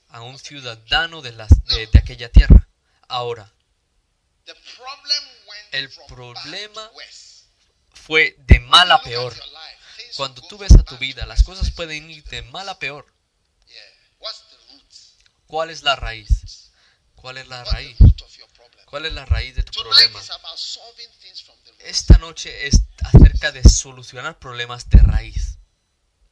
a 0.10 0.22
un 0.22 0.38
ciudadano 0.40 1.22
de, 1.22 1.32
de, 1.32 1.88
de 1.88 2.00
aquella 2.00 2.32
tierra. 2.32 2.68
Ahora, 3.08 3.52
El 5.72 5.90
problema 6.08 6.92
fue 7.94 8.36
de 8.40 8.60
mal 8.60 8.92
a 8.92 9.02
peor. 9.02 9.36
Cuando 10.16 10.42
tú 10.48 10.58
ves 10.58 10.72
a 10.74 10.84
tu 10.84 10.98
vida, 10.98 11.26
las 11.26 11.44
cosas 11.44 11.72
pueden 11.72 12.10
ir 12.10 12.24
de 12.26 12.42
mal 12.44 12.70
a 12.70 12.80
peor. 12.80 13.06
¿Cuál 15.48 15.70
es 15.70 15.84
la 15.84 15.96
raíz? 15.96 16.65
¿Cuál 17.26 17.40
es 17.40 17.48
la 17.48 17.64
raíz? 17.64 17.98
¿Cuál 18.86 19.08
es 19.08 19.14
la 19.14 19.26
raíz 19.26 19.56
de 19.56 19.64
tu 19.64 19.72
problema? 19.82 20.22
is 20.22 20.30
about 20.30 20.60
solving 20.60 21.10
things 21.20 21.42
from 21.42 21.58
the 21.64 21.72
root. 21.72 21.82
Esta 21.82 22.20
noche 22.20 22.68
es 22.68 22.84
acerca 23.04 23.52
de 23.52 23.64
solucionar 23.68 24.38
problemas 24.38 24.88
de 24.92 25.00
raíz. 25.00 25.58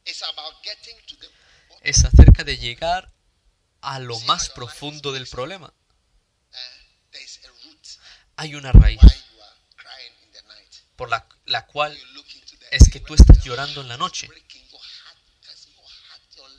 It's 0.04 0.22
about 0.22 0.54
getting 0.62 0.96
to 1.06 1.16
the 1.16 1.26
bottom. 1.26 1.78
Es 1.82 2.04
acerca 2.04 2.44
de 2.44 2.58
llegar 2.58 3.12
a 3.80 3.98
lo 3.98 4.20
más 4.20 4.50
profundo 4.50 5.10
del 5.10 5.26
problema. 5.26 5.74
Root 7.64 7.86
Hay 8.36 8.54
una 8.54 8.70
raíz 8.70 9.02
why 9.02 9.08
you 9.08 9.42
are 9.42 9.56
crying 9.74 10.12
in 10.22 10.30
the 10.30 10.42
night. 10.42 10.74
por 10.94 11.10
la, 11.10 11.26
la 11.46 11.66
cual 11.66 11.98
es 12.70 12.88
que 12.88 13.00
tú 13.00 13.14
estás 13.14 13.42
llorando 13.42 13.80
en 13.80 13.88
la 13.88 13.96
noche. 13.96 14.28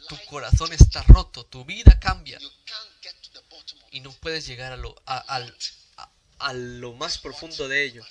Tu 0.09 0.25
corazón 0.25 0.73
está 0.73 1.03
roto, 1.03 1.45
tu 1.45 1.63
vida 1.63 1.97
cambia 2.01 2.37
y 3.91 3.99
no 4.01 4.11
puedes 4.13 4.45
llegar 4.47 4.71
a 4.73 4.77
lo, 4.77 4.95
a, 5.05 5.17
al- 5.17 5.57
a- 5.97 6.11
a 6.39 6.53
lo 6.53 6.93
más 6.93 7.17
profundo 7.17 7.67
de 7.67 7.83
ello. 7.83 8.03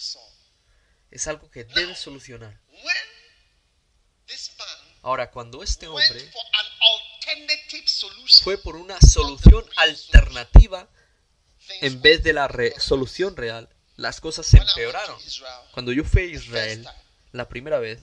Es 1.11 1.27
algo 1.29 1.51
que 1.51 1.65
debes 1.65 1.99
solucionar. 1.99 2.59
Ahora, 5.03 5.31
cuando 5.31 5.63
este 5.63 5.87
hombre 5.87 6.31
fue 8.43 8.59
por 8.59 8.77
una 8.77 8.99
solución 9.01 9.65
alternativa 9.77 10.89
en 11.83 12.01
vez 12.03 12.23
de 12.23 12.33
la 12.33 12.49
re- 12.49 12.75
solución 12.81 13.37
real, 13.37 13.69
las 13.97 14.21
cosas 14.21 14.47
se 14.47 14.59
empeoraron. 14.71 15.19
Cuando 15.73 15.93
yo 15.93 16.05
fui 16.05 16.23
a 16.23 16.25
Israel, 16.27 16.89
la 17.33 17.49
primera 17.49 17.79
vez, 17.79 18.01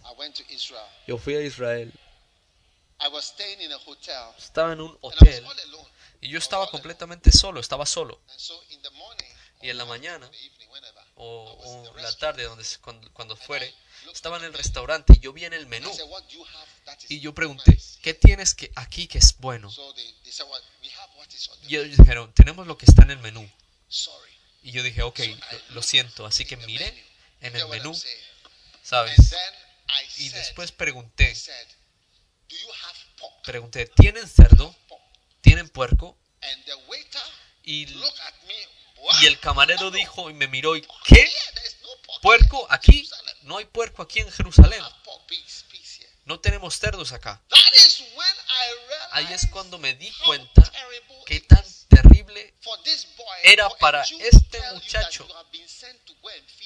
yo 1.07 1.17
fui 1.17 1.35
a 1.35 1.41
Israel, 1.41 1.91
estaba 4.37 4.73
en 4.73 4.81
un 4.81 4.97
hotel. 5.01 5.43
Y 6.21 6.29
yo 6.29 6.37
estaba 6.37 6.69
completamente 6.69 7.31
solo, 7.31 7.59
estaba 7.59 7.85
solo. 7.85 8.21
Y 9.61 9.69
en 9.69 9.77
la 9.77 9.85
mañana 9.85 10.29
o, 11.15 11.83
o 11.91 11.97
la 11.97 12.15
tarde, 12.17 12.43
donde, 12.43 12.65
cuando, 12.81 13.11
cuando 13.13 13.35
fuere, 13.35 13.73
estaba 14.13 14.37
en 14.37 14.45
el 14.45 14.53
restaurante 14.53 15.13
y 15.15 15.19
yo 15.19 15.33
vi 15.33 15.45
en 15.45 15.53
el 15.53 15.67
menú 15.67 15.91
y 17.09 17.19
yo 17.19 17.33
pregunté, 17.33 17.71
nice?" 17.71 17.99
¿qué 18.01 18.13
tienes 18.13 18.55
que 18.55 18.71
aquí 18.75 19.07
que 19.07 19.17
es 19.17 19.37
bueno? 19.37 19.71
Y 21.67 21.75
ellos 21.75 21.97
dijeron, 21.97 22.33
tenemos 22.33 22.67
lo 22.67 22.77
que 22.77 22.85
está 22.85 23.03
en 23.03 23.11
el 23.11 23.19
menú. 23.19 23.49
Y 24.63 24.71
yo 24.71 24.83
dije, 24.83 25.01
ok, 25.01 25.19
lo, 25.69 25.81
siento. 25.81 26.25
Así 26.25 26.45
que 26.45 26.55
miré 26.57 27.03
en 27.41 27.55
el 27.55 27.67
menú, 27.67 27.99
¿sabes? 28.83 29.35
Y 30.17 30.29
después 30.29 30.71
pregunté, 30.71 31.35
pregunté, 33.43 33.87
¿tienen 33.87 34.27
cerdo? 34.27 34.75
¿Tienen 35.41 35.69
puerco? 35.69 36.17
And 36.41 36.65
the 36.65 36.75
waiter 36.87 37.21
Y, 37.63 37.87
y 39.21 39.25
el 39.25 39.39
camarero 39.39 39.91
dijo 39.91 40.29
y 40.29 40.33
me 40.33 40.47
miró 40.47 40.75
y, 40.75 40.81
¿qué? 41.05 41.31
No 41.81 41.89
pork 42.05 42.21
¿Puerco 42.21 42.67
aquí? 42.69 43.09
No 43.43 43.57
hay 43.57 43.65
puerco 43.65 44.01
aquí 44.01 44.19
en 44.19 44.27
here. 44.27 44.83
No 46.25 46.39
tenemos 46.39 46.79
cerdos 46.79 47.11
acá. 47.11 47.41
Ahí 49.11 49.27
es 49.33 49.47
cuando 49.47 49.77
me 49.77 49.95
di 49.95 50.11
cuenta 50.23 50.71
qué 51.25 51.35
it 51.35 51.47
tan 51.47 51.65
terrible 51.89 52.53
era 53.43 53.69
para 53.69 54.03
este 54.03 54.61
muchacho 54.73 55.27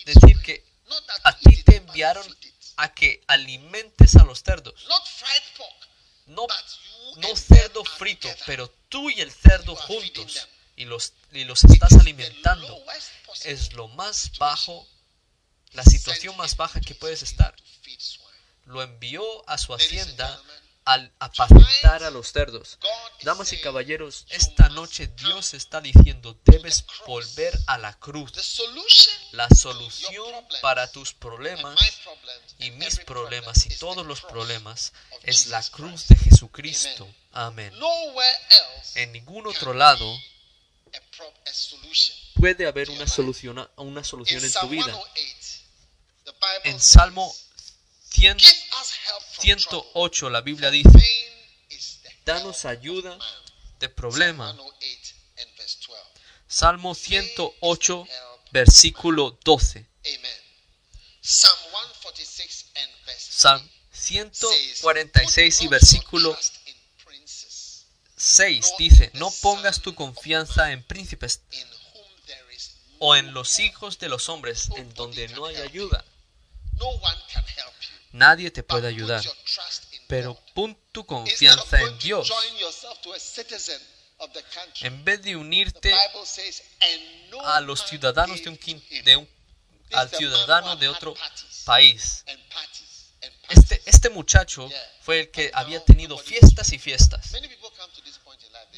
decir 0.06 0.42
que 0.42 0.64
a 1.24 1.38
ti 1.38 1.64
te 1.64 1.78
enviaron 1.78 2.38
a 2.78 2.94
que 2.94 3.24
alimentes 3.28 4.16
a 4.16 4.24
los 4.24 4.44
cerdos. 4.44 4.86
No, 6.26 6.48
no 7.18 7.36
cerdo 7.36 7.84
frito, 7.84 8.30
pero 8.46 8.68
tú 8.90 9.10
y 9.10 9.22
el 9.22 9.32
cerdo 9.32 9.76
juntos 9.76 10.48
y 10.76 10.86
los, 10.86 11.14
y 11.32 11.44
los 11.44 11.64
estás 11.64 11.94
alimentando. 11.94 12.84
Es 13.44 13.74
lo 13.74 13.88
más 13.90 14.32
bajo, 14.38 14.88
la 15.74 15.84
situación 15.84 16.36
más 16.38 16.58
baja 16.58 16.82
que 16.82 16.96
puedes 16.96 17.22
estar. 17.22 17.56
Lo 18.66 18.82
envió 18.82 19.48
a 19.48 19.58
su 19.58 19.74
hacienda 19.74 20.42
al 20.86 21.12
apacentar 21.20 22.04
a 22.04 22.12
los 22.12 22.32
cerdos. 22.32 22.78
Damas 23.24 23.52
y 23.54 23.60
caballeros, 23.60 24.26
esta 24.30 24.70
noche 24.70 25.08
Dios 25.08 25.56
está 25.56 25.82
diciendo, 25.82 26.40
debes 26.46 26.86
volver 27.08 27.58
a 27.66 27.78
la 27.80 27.94
cruz. 28.00 28.32
La 29.32 29.50
solución 29.50 30.48
para 30.62 30.90
tus 30.92 31.14
problemas 31.14 31.80
y 32.60 32.72
mis 32.72 33.00
problemas 33.00 33.66
y 33.66 33.78
todos 33.78 34.06
los 34.06 34.22
problemas 34.22 34.94
es 35.24 35.48
la 35.48 35.64
cruz 35.64 36.08
de 36.08 36.16
Jesucristo. 36.16 37.08
Amén. 37.32 37.74
En 38.94 39.12
ningún 39.12 39.48
otro 39.48 39.74
lado 39.74 40.06
puede 42.36 42.68
haber 42.68 42.92
una 42.92 43.08
solución, 43.08 43.70
una 43.78 44.04
solución 44.04 44.44
en 44.46 44.54
tu 44.54 44.70
vida. 44.70 44.86
108, 44.86 45.64
the 46.26 46.32
Bible 46.32 46.72
En 46.72 46.80
Salmo 46.80 47.34
108 49.40 50.30
la 50.30 50.42
Biblia 50.42 50.72
dice, 50.72 50.90
danos 52.26 52.66
ayuda 52.66 53.18
de 53.80 53.90
problema. 53.90 54.54
108 54.54 55.16
and 55.38 55.58
verse 55.58 55.78
12. 55.86 56.02
Salmo 56.48 56.96
108, 56.96 58.08
versículo 58.52 59.38
12. 59.44 59.86
Amen. 60.06 60.42
Psalm 61.22 61.58
146 61.72 62.72
and 62.76 62.92
verse 63.06 63.32
Salmo 63.32 63.70
146 63.92 65.62
y 65.62 65.68
versículo 65.68 66.38
6 68.18 68.74
dice, 68.78 69.12
no 69.14 69.32
pongas 69.42 69.82
tu 69.82 69.94
confianza 69.96 70.72
en 70.72 70.84
príncipes 70.84 71.42
o 73.00 73.16
en 73.16 73.34
los 73.34 73.60
hijos 73.60 74.00
de 74.00 74.10
los 74.10 74.30
hombres 74.30 74.70
en 74.78 74.94
donde 74.94 75.28
no 75.30 75.46
hay 75.46 75.58
ayuda. 75.58 76.06
Nadie 78.16 78.50
te 78.50 78.64
puede 78.64 78.88
ayudar, 78.88 79.22
pero 80.08 80.40
pon 80.54 80.78
tu 80.94 81.06
confianza 81.06 81.82
en 81.82 81.98
Dios. 82.00 82.30
En 84.82 85.04
vez 85.04 85.22
de 85.22 85.36
unirte 85.36 85.94
a 87.44 87.60
los 87.62 87.82
ciudadanos 87.86 88.42
de 88.42 88.50
un, 88.50 88.58
de 89.04 89.16
un- 89.18 89.30
al 89.94 90.10
ciudadano 90.10 90.76
de 90.78 90.88
otro 90.88 91.14
país. 91.66 92.24
Este, 93.50 93.82
este 93.86 94.10
muchacho 94.10 94.70
fue 95.02 95.20
el 95.22 95.32
que 95.32 95.52
había 95.54 95.84
tenido 95.84 96.18
fiestas 96.18 96.72
y 96.72 96.80
fiestas. 96.80 97.32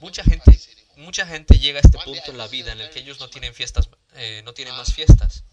Mucha 0.02 0.24
gente, 0.24 0.60
mucha 0.96 1.26
gente 1.28 1.60
llega 1.60 1.78
a 1.80 1.82
este 1.82 1.98
punto 2.00 2.32
en 2.32 2.38
la 2.38 2.48
vida 2.48 2.72
en 2.72 2.82
el 2.82 2.90
que 2.90 3.00
ellos 3.00 3.20
no 3.20 3.30
tienen 3.30 3.54
fiestas, 3.54 3.88
eh, 4.16 4.42
no 4.44 4.54
tienen 4.54 4.74
más 4.76 4.92
fiestas. 4.94 5.44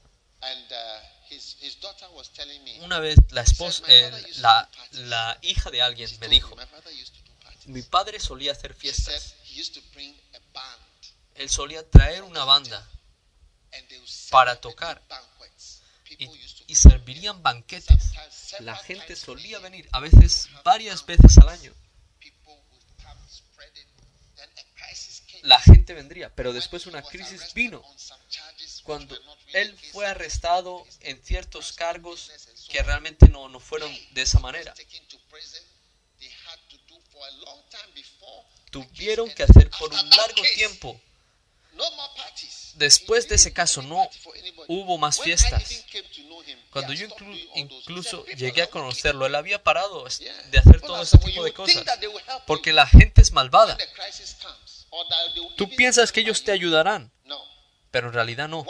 Una 2.80 2.98
vez 3.00 3.16
la 3.30 3.42
esposa, 3.42 3.82
eh, 3.88 4.10
la, 4.38 4.68
la 4.92 5.38
hija 5.42 5.70
de 5.70 5.82
alguien 5.82 6.10
me 6.20 6.28
dijo, 6.28 6.56
mi 7.66 7.82
padre 7.82 8.20
solía 8.20 8.52
hacer 8.52 8.74
fiestas. 8.74 9.34
Él 11.34 11.48
solía 11.50 11.88
traer 11.90 12.22
una 12.22 12.44
banda 12.44 12.86
para 14.30 14.60
tocar. 14.60 15.02
y, 16.18 16.28
y 16.66 16.74
servirían 16.74 17.42
banquetes. 17.42 18.12
La 18.60 18.76
gente 18.76 19.16
solía 19.16 19.58
venir, 19.58 19.88
a 19.92 20.00
veces 20.00 20.48
varias 20.64 21.04
veces 21.06 21.36
al 21.38 21.48
año. 21.48 21.74
La 25.42 25.60
gente 25.60 25.92
vendría, 25.92 26.34
pero 26.34 26.52
después 26.52 26.86
una 26.86 27.02
crisis 27.02 27.52
vino 27.54 27.82
cuando 28.84 29.18
él 29.52 29.76
fue 29.92 30.06
arrestado 30.06 30.86
en 31.00 31.22
ciertos 31.24 31.72
cargos 31.72 32.30
que 32.68 32.82
realmente 32.82 33.28
no, 33.28 33.48
no 33.48 33.60
fueron 33.60 33.92
de 34.12 34.22
esa 34.22 34.38
manera. 34.40 34.72
Tuvieron 38.70 39.30
que 39.30 39.42
hacer 39.44 39.70
por 39.78 39.92
un 39.92 40.10
largo 40.10 40.42
tiempo. 40.56 41.00
Después 42.76 43.28
de 43.28 43.36
ese 43.36 43.52
caso 43.52 43.82
no 43.82 44.08
hubo 44.68 44.98
más 44.98 45.20
fiestas. 45.20 45.84
Cuando 46.70 46.92
yo 46.92 47.06
inclu- 47.08 47.50
incluso 47.54 48.24
llegué 48.26 48.62
a 48.62 48.66
conocerlo, 48.68 49.26
él 49.26 49.34
había 49.34 49.62
parado 49.62 50.04
de 50.04 50.58
hacer 50.58 50.80
todo 50.80 51.02
ese 51.02 51.18
tipo 51.18 51.44
de 51.44 51.52
cosas. 51.52 51.84
Porque 52.46 52.72
la 52.72 52.86
gente 52.86 53.22
es 53.22 53.32
malvada. 53.32 53.76
Tú 55.56 55.68
piensas 55.70 56.12
que 56.12 56.20
ellos 56.20 56.42
te 56.44 56.52
ayudarán, 56.52 57.12
pero 57.94 58.08
en 58.08 58.12
realidad 58.14 58.48
no. 58.48 58.66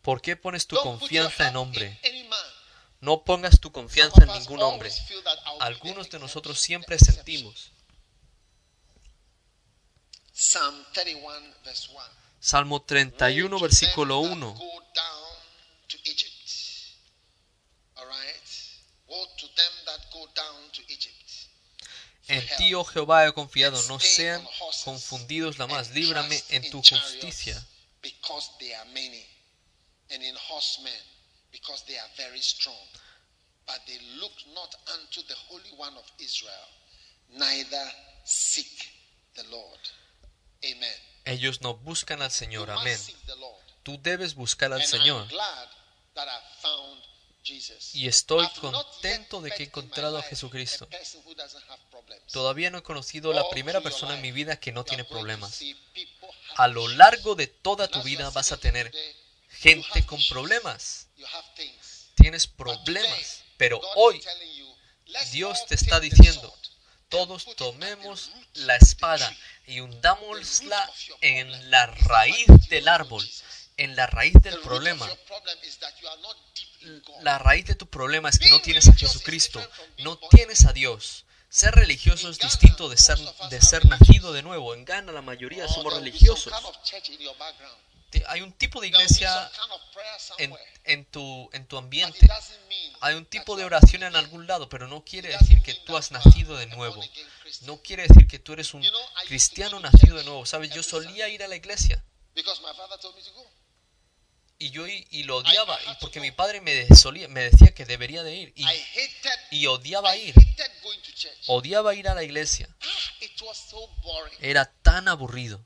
¿Por 0.00 0.22
qué 0.22 0.36
pones 0.36 0.66
tu 0.66 0.74
confianza 0.76 1.48
en 1.48 1.56
hombre? 1.56 2.00
No 3.00 3.24
pongas 3.24 3.60
tu 3.60 3.70
confianza 3.70 4.22
en 4.22 4.32
ningún 4.32 4.62
hombre. 4.62 4.90
Algunos 5.60 6.08
de 6.08 6.18
nosotros 6.18 6.58
siempre 6.58 6.98
sentimos. 6.98 7.72
Psalm 10.32 10.82
31 10.94 11.54
verse 11.62 11.90
1. 11.90 12.00
Salmo 12.40 12.80
31, 12.80 13.60
versículo 13.60 14.20
1. 14.20 14.54
En 22.28 22.46
ti, 22.56 22.74
oh 22.74 22.84
Jehová, 22.84 23.26
he 23.26 23.32
confiado. 23.32 23.80
No 23.84 24.00
sean 24.00 24.46
confundidos 24.84 25.58
la 25.58 25.66
más. 25.66 25.90
Líbrame 25.90 26.42
en 26.48 26.70
tu 26.70 26.82
justicia. 26.82 27.66
Ellos 41.24 41.60
no 41.60 41.74
buscan 41.74 42.22
al 42.22 42.30
Señor. 42.30 42.70
Amén. 42.70 42.98
Tú 43.82 44.00
debes 44.02 44.34
buscar 44.34 44.72
al 44.72 44.84
Señor. 44.84 45.28
Y 47.92 48.08
estoy 48.08 48.48
contento 48.60 49.40
de 49.40 49.50
que 49.50 49.62
he 49.62 49.66
encontrado 49.66 50.18
a 50.18 50.22
Jesucristo. 50.22 50.88
Todavía 52.32 52.70
no 52.70 52.78
he 52.78 52.82
conocido 52.82 53.32
la 53.32 53.48
primera 53.50 53.80
persona 53.80 54.14
en 54.14 54.22
mi 54.22 54.32
vida 54.32 54.58
que 54.58 54.72
no 54.72 54.84
tiene 54.84 55.04
problemas. 55.04 55.60
A 56.56 56.68
lo 56.68 56.88
largo 56.88 57.34
de 57.34 57.46
toda 57.46 57.88
tu 57.88 58.02
vida 58.02 58.30
vas 58.30 58.52
a 58.52 58.56
tener 58.56 58.92
gente 59.48 60.04
con 60.06 60.20
problemas. 60.28 61.08
Tienes 62.16 62.46
problemas. 62.46 63.44
Pero 63.56 63.80
hoy 63.94 64.22
Dios 65.32 65.66
te 65.66 65.74
está 65.74 66.00
diciendo, 66.00 66.54
todos 67.08 67.46
tomemos 67.56 68.30
la 68.54 68.76
espada 68.76 69.34
y 69.66 69.80
hundámosla 69.80 70.92
en 71.20 71.70
la 71.70 71.86
raíz 71.86 72.46
del 72.68 72.88
árbol, 72.88 73.26
en 73.76 73.96
la 73.96 74.06
raíz 74.06 74.34
del 74.42 74.60
problema. 74.60 75.08
La 77.22 77.38
raíz 77.38 77.66
de 77.66 77.74
tu 77.74 77.88
problema 77.88 78.28
es 78.28 78.38
que 78.38 78.48
no 78.48 78.60
tienes 78.60 78.88
a 78.88 78.92
Jesucristo, 78.92 79.60
no 79.98 80.18
tienes 80.30 80.64
a 80.64 80.72
Dios. 80.72 81.24
Ser 81.48 81.74
religioso 81.74 82.28
es 82.28 82.38
distinto 82.38 82.88
de 82.88 82.96
ser, 82.96 83.18
de 83.50 83.60
ser 83.62 83.86
nacido 83.86 84.32
de 84.32 84.42
nuevo. 84.42 84.74
En 84.74 84.84
Ghana 84.84 85.12
la 85.12 85.22
mayoría 85.22 85.64
Or 85.64 85.70
somos 85.70 85.94
religiosos. 85.94 86.52
Hay 88.28 88.40
un 88.40 88.52
tipo 88.52 88.80
de 88.80 88.88
iglesia 88.88 89.50
en, 90.38 90.54
en 90.84 91.04
tu, 91.06 91.48
en 91.52 91.66
tu 91.66 91.76
ambiente. 91.76 92.28
Hay 93.00 93.14
un 93.14 93.26
tipo 93.26 93.56
de 93.56 93.64
oración 93.64 94.02
en 94.02 94.16
algún 94.16 94.46
lado, 94.46 94.68
pero 94.68 94.88
no 94.88 95.04
quiere 95.04 95.30
decir 95.30 95.62
que 95.62 95.74
tú 95.74 95.96
has 95.96 96.10
nacido 96.10 96.56
de 96.56 96.66
nuevo. 96.66 97.02
No 97.62 97.78
quiere 97.82 98.06
decir 98.06 98.26
que 98.26 98.38
tú 98.38 98.52
eres 98.52 98.74
un 98.74 98.86
cristiano 99.26 99.80
nacido 99.80 100.16
de 100.16 100.24
nuevo. 100.24 100.46
Sabes, 100.46 100.70
yo 100.70 100.82
solía 100.82 101.28
ir 101.28 101.42
a 101.42 101.48
la 101.48 101.56
iglesia 101.56 102.02
Because 102.36 102.60
my 102.60 102.72
father 102.76 103.00
told 103.00 103.16
me 103.16 103.22
to 103.22 103.32
go. 103.32 103.48
Y 104.58 104.70
yo 104.70 104.86
i- 104.88 105.06
y 105.10 105.22
lo 105.24 105.36
odiaba 105.36 105.78
y 105.82 105.94
porque 106.00 106.20
mi 106.20 106.30
padre 106.30 106.60
me, 106.60 106.86
solía, 106.94 107.28
me 107.28 107.40
decía 107.42 107.74
que 107.74 107.84
debería 107.84 108.22
de 108.22 108.34
ir 108.34 108.52
y, 108.56 108.64
y 109.50 109.66
odiaba 109.66 110.16
ir. 110.16 110.34
Odiaba 111.48 111.94
ir 111.94 112.08
a 112.08 112.14
la 112.14 112.22
iglesia. 112.22 112.68
Ah. 112.80 112.86
Era 114.40 114.64
tan 114.82 115.08
aburrido. 115.08 115.64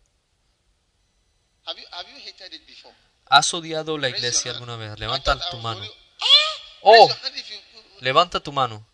Have 1.66 1.80
you 1.80 1.86
have 1.92 2.10
you 2.10 2.18
hated 2.18 2.52
it 2.52 2.66
before? 2.66 2.94
¿Has 3.26 3.52
odiado 3.54 3.96
la 3.96 4.08
iglesia 4.08 4.52
alguna 4.52 4.76
vez? 4.76 4.92
I 4.96 5.00
Levanta 5.00 5.34
thought 5.38 5.46
I 5.46 5.50
tu 5.50 5.56
mano. 5.58 5.84
Ah! 6.20 6.26
Oh. 6.82 7.10
Levanta 8.00 8.40
tu 8.40 8.50
mano. 8.52 8.86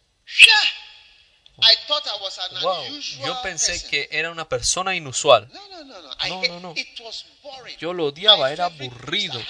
Wow, 2.63 2.85
yo 3.25 3.43
pensé 3.43 3.83
que 3.89 4.09
era 4.11 4.31
una 4.31 4.49
persona 4.49 4.95
inusual. 4.95 5.49
No, 5.53 5.69
no, 5.69 5.85
no, 5.85 6.03
no. 6.03 6.11
I 6.25 6.29
No, 6.29 6.41
hate- 6.43 6.49
no, 6.49 6.61
no. 6.61 6.73
It 6.77 7.01
was 7.01 7.25
boring. 7.43 7.77
Yo 7.79 7.93
lo 7.93 8.07
odiaba, 8.07 8.53
era 8.53 8.67
aburrido. 8.67 9.41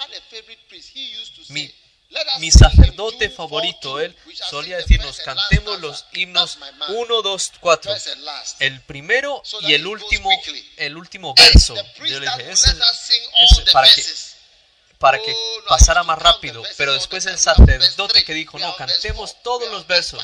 Mi, 1.49 1.73
"Let 2.11 2.21
us 2.35 2.39
mi 2.39 2.51
sacerdote 2.51 3.29
favorito, 3.31 3.99
él 4.01 4.15
two." 4.15 4.29
We 4.29 4.35
shall 4.37 4.49
solía 4.51 4.77
decirnos, 4.77 5.19
cantemos 5.19 5.81
los 5.81 6.05
himnos 6.13 6.59
That's 6.59 6.73
my 6.73 6.79
man. 6.79 6.95
1, 6.95 7.23
2, 7.23 7.53
4. 7.61 7.93
First 7.93 8.09
and 8.09 8.23
last. 8.25 8.63
El 8.63 8.81
primero 8.83 9.43
y 9.63 9.75
el 9.75 9.87
último, 9.87 10.31
el 10.77 10.97
último 10.97 11.35
verso. 11.35 11.75
Yo 11.75 12.21
le 12.21 12.27
dije, 12.31 12.51
ese, 12.53 12.71
ese- 12.71 13.73
para 13.73 13.89
que. 13.93 14.05
Para 14.99 15.21
que 15.21 15.33
Oh, 15.33 15.65
pasara 15.69 16.03
más 16.03 16.19
rápido. 16.19 16.63
Pero 16.77 16.95
después 16.95 17.27
el 17.27 17.39
sacerdote 17.39 18.25
que 18.25 18.35
dijo, 18.35 18.59
no, 18.59 18.75
cantemos 18.77 19.43
todos 19.43 19.71
los 19.71 19.87
versos. 19.87 20.23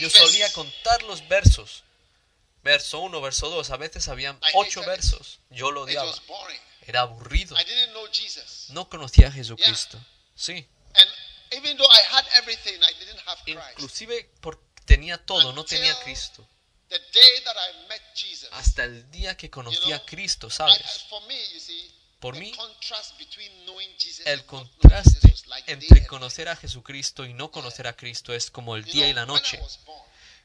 Yo 0.00 0.10
solía 0.10 0.52
contar 0.52 1.02
los 1.02 1.26
versos. 1.28 1.84
Verso 2.62 3.00
1, 3.00 3.20
verso 3.20 3.48
2. 3.48 3.70
A 3.70 3.76
veces 3.76 4.08
habían 4.08 4.38
ocho 4.54 4.82
versos. 4.82 5.40
Yo 5.50 5.70
lo 5.70 5.82
odiaba. 5.82 6.12
Era 6.82 7.02
aburrido. 7.02 7.56
No 8.70 8.88
conocía 8.88 9.28
a 9.28 9.32
Jesucristo. 9.32 9.98
Sí. 10.34 10.66
And 10.94 11.10
even 11.52 11.76
though 11.76 11.90
I 11.90 12.00
had 12.10 12.26
everything, 12.38 12.80
I 12.82 12.92
didn't 12.98 13.20
have 13.26 13.38
Christ. 13.44 13.78
Inclusive 13.78 14.30
porque 14.40 14.62
tenía 14.84 15.18
todo, 15.18 15.52
no 15.52 15.64
tenía 15.64 15.92
a 15.92 16.00
Cristo. 16.00 16.46
The 16.88 16.98
day 17.12 17.40
that 17.44 17.54
I 17.54 17.86
met 17.88 18.02
Jesus, 18.14 18.48
Hasta 18.52 18.84
el 18.84 19.10
día 19.10 19.36
que 19.36 19.50
conocí 19.50 19.92
a 19.92 20.02
Cristo, 20.06 20.48
¿sabes? 20.48 20.78
Por 22.20 22.36
mí, 22.36 22.52
el 24.24 24.44
contraste 24.46 25.18
entre 25.66 26.06
conocer 26.06 26.48
a 26.48 26.56
Jesucristo 26.56 27.24
y 27.24 27.32
no 27.32 27.50
conocer 27.50 27.86
a 27.86 27.94
Cristo 27.96 28.34
es 28.34 28.50
como 28.50 28.74
el 28.76 28.84
día 28.84 29.08
y 29.08 29.12
la 29.12 29.24
noche. 29.26 29.60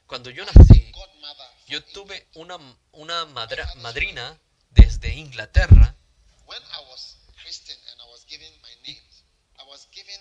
Cuando 0.06 0.30
yo 0.30 0.44
nací, 0.44 0.92
yo 1.66 1.82
tuve 1.86 2.28
una, 2.34 2.58
una 2.92 3.24
madra- 3.26 3.72
madrina 3.76 4.38
desde 4.70 5.14
Inglaterra 5.14 5.96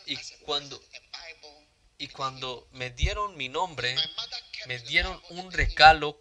Y 0.06 0.16
cuando- 0.46 0.82
y 2.00 2.08
cuando 2.08 2.68
me 2.72 2.90
dieron 2.90 3.38
mi 3.38 3.50
nombre, 3.50 3.96
me 4.66 4.80
dieron 4.80 5.22
un 5.30 5.52
regalo, 5.52 6.20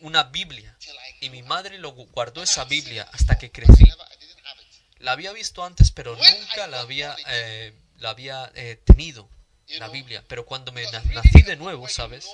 una 0.00 0.24
Biblia. 0.24 0.76
Y 1.20 1.30
mi 1.30 1.42
madre 1.42 1.78
lo 1.78 1.94
gu- 1.94 2.10
guardó 2.10 2.42
esa 2.42 2.64
Biblia 2.64 3.08
hasta 3.12 3.38
que 3.38 3.50
crecí. 3.52 3.84
never- 3.84 4.06
I 4.12 4.16
didn't 4.18 4.46
have 4.46 4.62
it. 4.62 4.82
La 5.02 5.12
había 5.12 5.32
visto 5.32 5.64
antes, 5.64 5.90
pero 5.90 6.16
nunca 6.16 6.66
la 6.68 6.80
había, 6.80 7.16
eh, 7.26 7.72
la 7.98 8.10
había 8.10 8.50
eh, 8.54 8.80
tenido, 8.84 9.28
la 9.68 9.88
Biblia. 9.88 10.24
Pero 10.28 10.46
cuando 10.46 10.70
me 10.72 10.84
nací 10.92 11.42
de 11.42 11.56
nuevo, 11.56 11.88
¿sabes? 11.88 12.24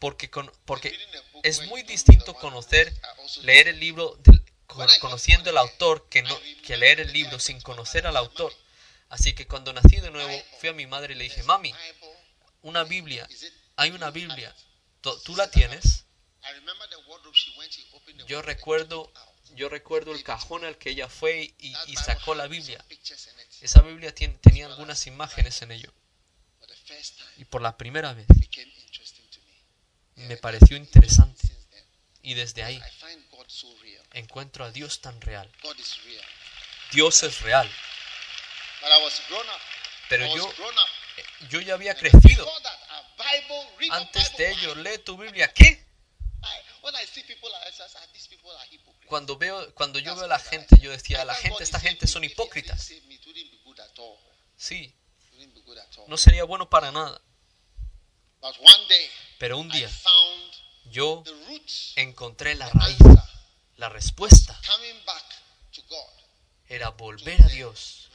Porque, 0.00 0.28
con- 0.28 0.50
porque 0.64 0.88
es 1.44 1.66
muy 1.68 1.82
distinto 1.84 2.34
conocer, 2.34 2.92
leer 3.42 3.68
el 3.68 3.80
libro, 3.80 4.16
del- 4.24 4.42
con- 4.66 4.88
conociendo 5.00 5.50
al 5.50 5.58
autor, 5.58 6.08
que, 6.08 6.22
no, 6.22 6.36
que 6.66 6.76
leer 6.76 7.00
el 7.00 7.12
libro 7.12 7.38
sin 7.38 7.60
conocer 7.60 8.06
al 8.06 8.16
autor. 8.16 8.52
Así 9.08 9.34
que 9.34 9.46
cuando 9.46 9.72
nací 9.72 9.96
de 10.00 10.10
nuevo, 10.10 10.32
fui 10.58 10.68
a 10.68 10.72
mi 10.72 10.86
madre 10.86 11.14
y 11.14 11.16
le 11.16 11.24
dije, 11.24 11.42
mami, 11.44 11.72
una 12.62 12.82
Biblia, 12.84 13.28
hay 13.76 13.90
una 13.90 14.10
Biblia? 14.10 14.54
¿tú 15.00 15.36
la 15.36 15.48
tienes? 15.50 16.06
Opened 17.92 18.20
the 18.22 18.26
Yo 18.26 18.42
recuerdo. 18.42 19.12
Yo 19.54 19.68
recuerdo 19.68 20.12
el 20.12 20.22
cajón 20.22 20.64
al 20.64 20.78
que 20.78 20.90
ella 20.90 21.08
fue 21.08 21.54
y, 21.58 21.74
sacó 21.96 22.34
la 22.34 22.46
Biblia. 22.46 22.84
Esa 23.60 23.82
Biblia 23.82 24.14
tenía 24.14 24.66
algunas 24.66 25.06
imágenes 25.06 25.62
en 25.62 25.72
ello. 25.72 25.92
Y 27.36 27.44
por 27.44 27.62
la 27.62 27.76
primera 27.76 28.12
vez 28.12 28.26
me. 30.16 30.36
pareció 30.36 30.76
interesante. 30.76 31.48
Y 32.22 32.34
desde 32.34 32.62
ahí 32.62 32.80
encuentro 34.12 34.64
a 34.64 34.70
Dios 34.70 35.00
tan 35.00 35.20
real. 35.20 35.50
Dios 36.92 37.22
es 37.22 37.40
real. 37.40 37.70
Pero 40.08 40.34
yo, 40.34 40.50
eh, 41.16 41.24
yo 41.48 41.60
ya 41.60 41.74
había 41.74 41.94
crecido. 41.94 42.50
Antes 43.90 44.36
de 44.36 44.50
ello, 44.52 44.74
lee 44.76 44.98
tu 44.98 45.16
Biblia. 45.16 45.52
¿Qué? 45.52 45.84
Cuando 49.06 49.36
veo, 49.36 49.74
cuando 49.74 49.98
yo 49.98 50.14
veo 50.14 50.24
a 50.24 50.28
la 50.28 50.38
gente, 50.38 50.78
yo 50.80 50.90
decía, 50.90 51.24
la 51.24 51.34
gente, 51.34 51.62
esta 51.62 51.80
gente 51.80 52.06
son 52.06 52.24
hipócritas. 52.24 52.90
Sí, 54.56 54.94
no 56.06 56.16
sería 56.16 56.44
bueno 56.44 56.68
para 56.68 56.92
nada. 56.92 57.20
But 58.40 58.56
one 58.60 58.86
day, 58.88 59.10
Pero 59.38 59.58
un 59.58 59.70
día 59.70 59.90
yo 60.90 61.24
encontré 61.96 62.54
la 62.54 62.68
raíz, 62.68 62.98
la 63.76 63.88
respuesta. 63.88 64.60
coming 64.66 65.04
back 65.06 65.24
to 65.72 65.82
God. 65.88 66.24
Era 66.66 66.90
volver 66.90 67.40
a 67.42 67.48
Dios, 67.48 68.10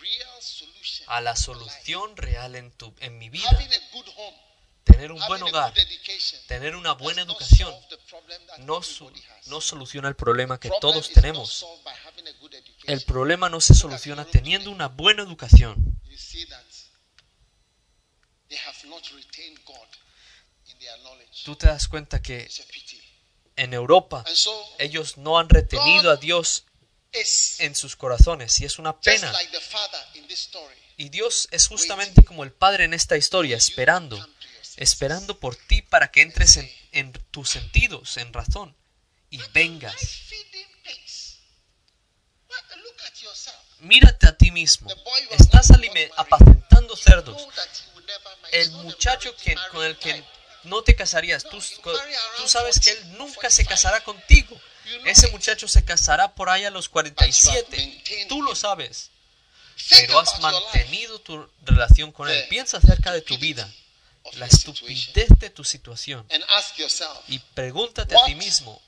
a 1.07 1.21
la 1.21 1.35
solución 1.35 2.15
real 2.17 2.55
en, 2.55 2.71
tu, 2.71 2.93
en 2.99 3.17
mi 3.17 3.29
vida. 3.29 3.49
Tener 4.91 5.11
un 5.11 5.21
buen 5.27 5.43
hogar, 5.43 5.73
tener 6.47 6.75
una 6.75 6.93
buena 6.93 7.21
educación, 7.21 7.73
no, 8.59 8.81
no 9.45 9.61
soluciona 9.61 10.07
el 10.07 10.15
problema 10.15 10.59
que 10.59 10.71
todos 10.81 11.11
tenemos. 11.11 11.65
El 12.85 13.01
problema 13.03 13.49
no 13.49 13.61
se 13.61 13.75
soluciona 13.75 14.25
teniendo 14.25 14.71
una 14.71 14.87
buena 14.87 15.23
educación. 15.23 16.01
Tú 21.45 21.55
te 21.55 21.67
das 21.67 21.87
cuenta 21.87 22.21
que 22.21 22.49
en 23.55 23.73
Europa 23.73 24.23
ellos 24.77 25.17
no 25.17 25.37
han 25.37 25.49
retenido 25.49 26.11
a 26.11 26.15
Dios 26.15 26.65
en 27.59 27.75
sus 27.75 27.95
corazones 27.95 28.59
y 28.59 28.65
es 28.65 28.79
una 28.79 28.99
pena. 28.99 29.33
Y 30.97 31.09
Dios 31.09 31.47
es 31.51 31.67
justamente 31.67 32.25
como 32.25 32.43
el 32.43 32.51
Padre 32.51 32.83
en 32.83 32.93
esta 32.93 33.15
historia, 33.15 33.55
esperando, 33.55 34.17
Esperando 34.79 35.37
por 35.37 35.57
ti 35.57 35.81
para 35.81 36.09
que 36.09 36.21
entres 36.21 36.55
en, 36.55 36.71
en 36.93 37.11
tus 37.31 37.49
sentidos, 37.49 38.15
en 38.15 38.31
razón, 38.31 38.73
y 39.29 39.37
vengas. 39.53 39.93
Mírate 43.79 44.27
a 44.27 44.37
ti 44.37 44.51
mismo. 44.51 44.89
Estás 45.31 45.71
apacentando 46.15 46.95
cerdos. 46.95 47.45
El 48.53 48.71
muchacho 48.71 49.35
que, 49.35 49.53
con 49.73 49.83
el 49.83 49.97
que 49.97 50.23
no 50.63 50.81
te 50.81 50.95
casarías, 50.95 51.43
tú, 51.43 51.61
tú 52.37 52.47
sabes 52.47 52.79
que 52.79 52.91
él 52.91 53.17
nunca 53.17 53.49
se 53.49 53.65
casará 53.65 54.01
contigo. 54.05 54.57
Ese 55.03 55.27
muchacho 55.27 55.67
se 55.67 55.83
casará 55.83 56.35
por 56.35 56.49
ahí 56.49 56.63
a 56.63 56.71
los 56.71 56.87
47. 56.87 58.27
Tú 58.29 58.41
lo 58.41 58.55
sabes. 58.55 59.11
Pero 59.89 60.19
has 60.21 60.39
mantenido 60.39 61.19
tu 61.19 61.49
relación 61.65 62.13
con 62.13 62.29
él. 62.29 62.47
Piensa 62.47 62.77
acerca 62.77 63.11
de 63.11 63.21
tu 63.21 63.37
vida, 63.37 63.69
la 64.33 64.45
estupidez 64.45 65.29
de 65.39 65.49
tu 65.49 65.63
situación. 65.63 66.27
Y 67.27 67.39
pregúntate 67.39 68.15
a 68.15 68.25
ti 68.25 68.35
mismo, 68.35 68.81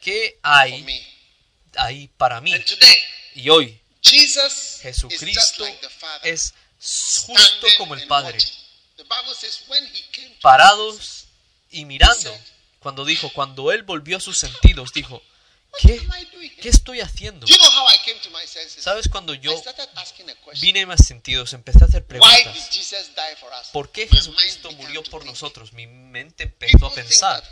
¿qué 0.00 0.38
hay 0.42 1.06
ahí 1.76 2.08
para 2.16 2.40
mí? 2.40 2.52
Y 3.34 3.48
hoy, 3.50 3.80
Jesucristo 4.82 5.66
es 6.22 6.54
justo 7.26 7.66
como 7.78 7.94
el 7.94 8.06
Padre, 8.06 8.38
parados 10.40 11.26
y 11.70 11.84
mirando. 11.84 12.38
Cuando 12.78 13.04
dijo, 13.06 13.30
cuando 13.32 13.72
él 13.72 13.82
volvió 13.82 14.18
a 14.18 14.20
sus 14.20 14.36
sentidos, 14.38 14.92
dijo, 14.92 15.22
¿qué? 15.80 16.00
¿Qué 16.60 16.68
estoy 16.68 17.00
haciendo? 17.00 17.46
¿Sabes 18.78 19.08
cuando 19.08 19.34
yo 19.34 19.52
vine 20.60 20.82
a 20.82 20.86
mis 20.86 21.06
sentidos, 21.06 21.52
empecé 21.52 21.84
a 21.84 21.86
hacer 21.86 22.06
preguntas? 22.06 22.70
¿Por 23.72 23.90
qué 23.90 24.08
Jesucristo 24.08 24.70
murió 24.72 25.02
por 25.04 25.24
nosotros? 25.24 25.72
Mi 25.72 25.86
mente 25.86 26.44
empezó 26.44 26.86
a 26.86 26.94
pensar. 26.94 27.42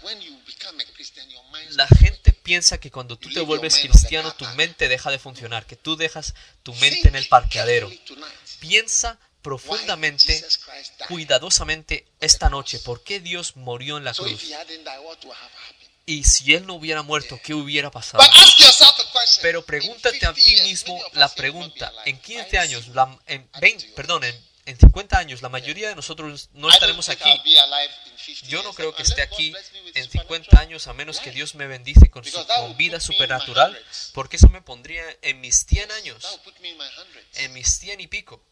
La 1.71 1.87
gente 1.89 2.33
piensa 2.33 2.79
que 2.79 2.91
cuando 2.91 3.17
tú 3.17 3.31
te 3.31 3.41
vuelves 3.41 3.79
cristiano, 3.79 4.35
tu 4.35 4.47
mente 4.57 4.89
deja 4.89 5.11
de 5.11 5.19
funcionar, 5.19 5.67
que 5.67 5.77
tú 5.77 5.97
dejas 5.97 6.35
tu 6.63 6.75
mente 6.75 7.09
en 7.09 7.17
el 7.17 7.27
parqueadero. 7.29 7.91
Piensa 8.61 9.19
profundamente, 9.43 10.45
cuidadosamente 11.09 12.07
esta 12.21 12.49
noche, 12.49 12.79
¿por 12.79 13.03
qué 13.03 13.21
Dios 13.21 13.57
murió 13.57 13.99
en 13.99 14.05
la 14.05 14.15
cruz? 14.15 14.43
Y 16.05 16.25
si 16.25 16.53
Él 16.55 16.67
no 16.67 16.75
hubiera 16.75 17.03
muerto, 17.03 17.39
¿qué 17.45 17.55
hubiera 17.55 17.91
pasado? 17.91 18.25
Pero 19.41 19.65
pregúntate 19.65 20.27
a 20.27 20.33
ti 20.35 20.41
50 20.43 20.51
years, 20.65 20.69
mismo 20.69 21.01
la 21.13 21.29
pregunta. 21.29 21.93
En 22.05 22.19
15 22.21 22.57
I 22.57 22.59
años, 22.59 22.89
la- 22.89 23.19
en 23.27 23.43
I 23.57 23.61
20, 23.61 23.87
do. 23.89 23.95
perdón, 23.95 24.25
en, 24.25 24.47
en 24.67 24.79
50 24.79 25.19
años, 25.19 25.43
la 25.43 25.49
mayoría 25.49 25.89
de 25.89 25.95
nosotros 25.95 26.51
no 26.55 26.71
estaremos 26.71 27.09
aquí. 27.09 27.29
I'll 27.29 27.43
be 27.45 27.59
alive 27.59 27.93
in 28.07 28.19
50 28.19 28.47
Yo 28.49 28.63
no 28.65 28.73
creo 28.73 28.95
que 28.95 29.03
esté 29.03 29.23
aquí 29.23 29.49
en 29.95 30.05
supernatural 30.05 30.11
50 30.11 30.61
años 30.61 30.87
a 30.89 30.93
menos 30.93 31.21
que. 31.21 31.31
Dios 31.31 31.55
me 31.55 31.67
bendice 31.67 32.11
con, 32.11 32.25
su, 32.25 32.45
con 32.47 32.77
vida 32.77 32.99
supernatural, 33.01 33.81
porque 34.13 34.37
eso 34.37 34.49
me 34.49 34.61
pondría 34.61 35.05
en 35.23 35.41
mis 35.41 35.65
100 35.67 35.91
años, 35.93 36.41
en 37.35 37.53
mis 37.53 37.79
100 37.79 38.01
y 38.01 38.07
pico, 38.09 38.45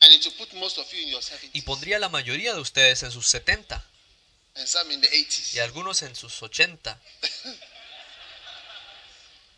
And 0.00 0.12
it 0.12 0.24
will 0.24 0.34
put 0.36 0.52
most 0.54 0.78
of 0.78 0.86
you 0.92 0.98
in 1.00 1.08
your 1.10 1.22
70s. 1.22 1.50
y 1.54 1.62
pondría 1.62 1.98
la 1.98 2.08
mayoría 2.08 2.54
de 2.54 2.60
ustedes 2.60 3.02
en 3.02 3.10
sus 3.10 3.26
70 3.28 3.84
And 4.56 4.66
some 4.66 4.90
in 4.92 5.00
the 5.00 5.08
80s. 5.08 5.54
y 5.54 5.58
algunos 5.60 6.02
en 6.02 6.14
sus 6.14 6.42
80. 6.42 6.98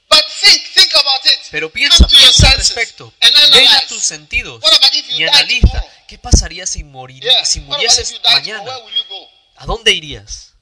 But 0.09 0.25
think, 0.41 0.62
think 0.75 0.95
about 0.95 1.25
it. 1.27 1.39
Pero 1.51 1.70
piensa, 1.70 1.99
Come 1.99 2.09
to 2.11 2.16
your 2.16 2.25
piensa 2.33 2.51
al 2.51 2.57
respecto, 2.59 3.12
ven 3.20 3.66
a 3.69 3.87
tus 3.87 4.03
sentidos 4.03 4.62
What 4.62 4.73
about 4.75 4.95
if 4.95 5.09
you 5.11 5.19
y 5.19 5.23
analiza 5.25 5.85
qué 6.07 6.19
pasaría 6.19 6.66
si, 6.66 6.83
morir, 6.85 7.23
Yeah. 7.23 7.45
si 7.45 7.61
What 7.61 7.77
about 7.77 7.83
if 7.83 7.91
murieses 7.97 8.12
you 8.12 8.20
mañana. 8.23 8.62
Where 8.62 8.85
will 8.85 8.95
you 8.95 9.05
go? 9.09 9.29
¿A 9.57 9.66
dónde 9.66 9.93
irías? 9.93 10.55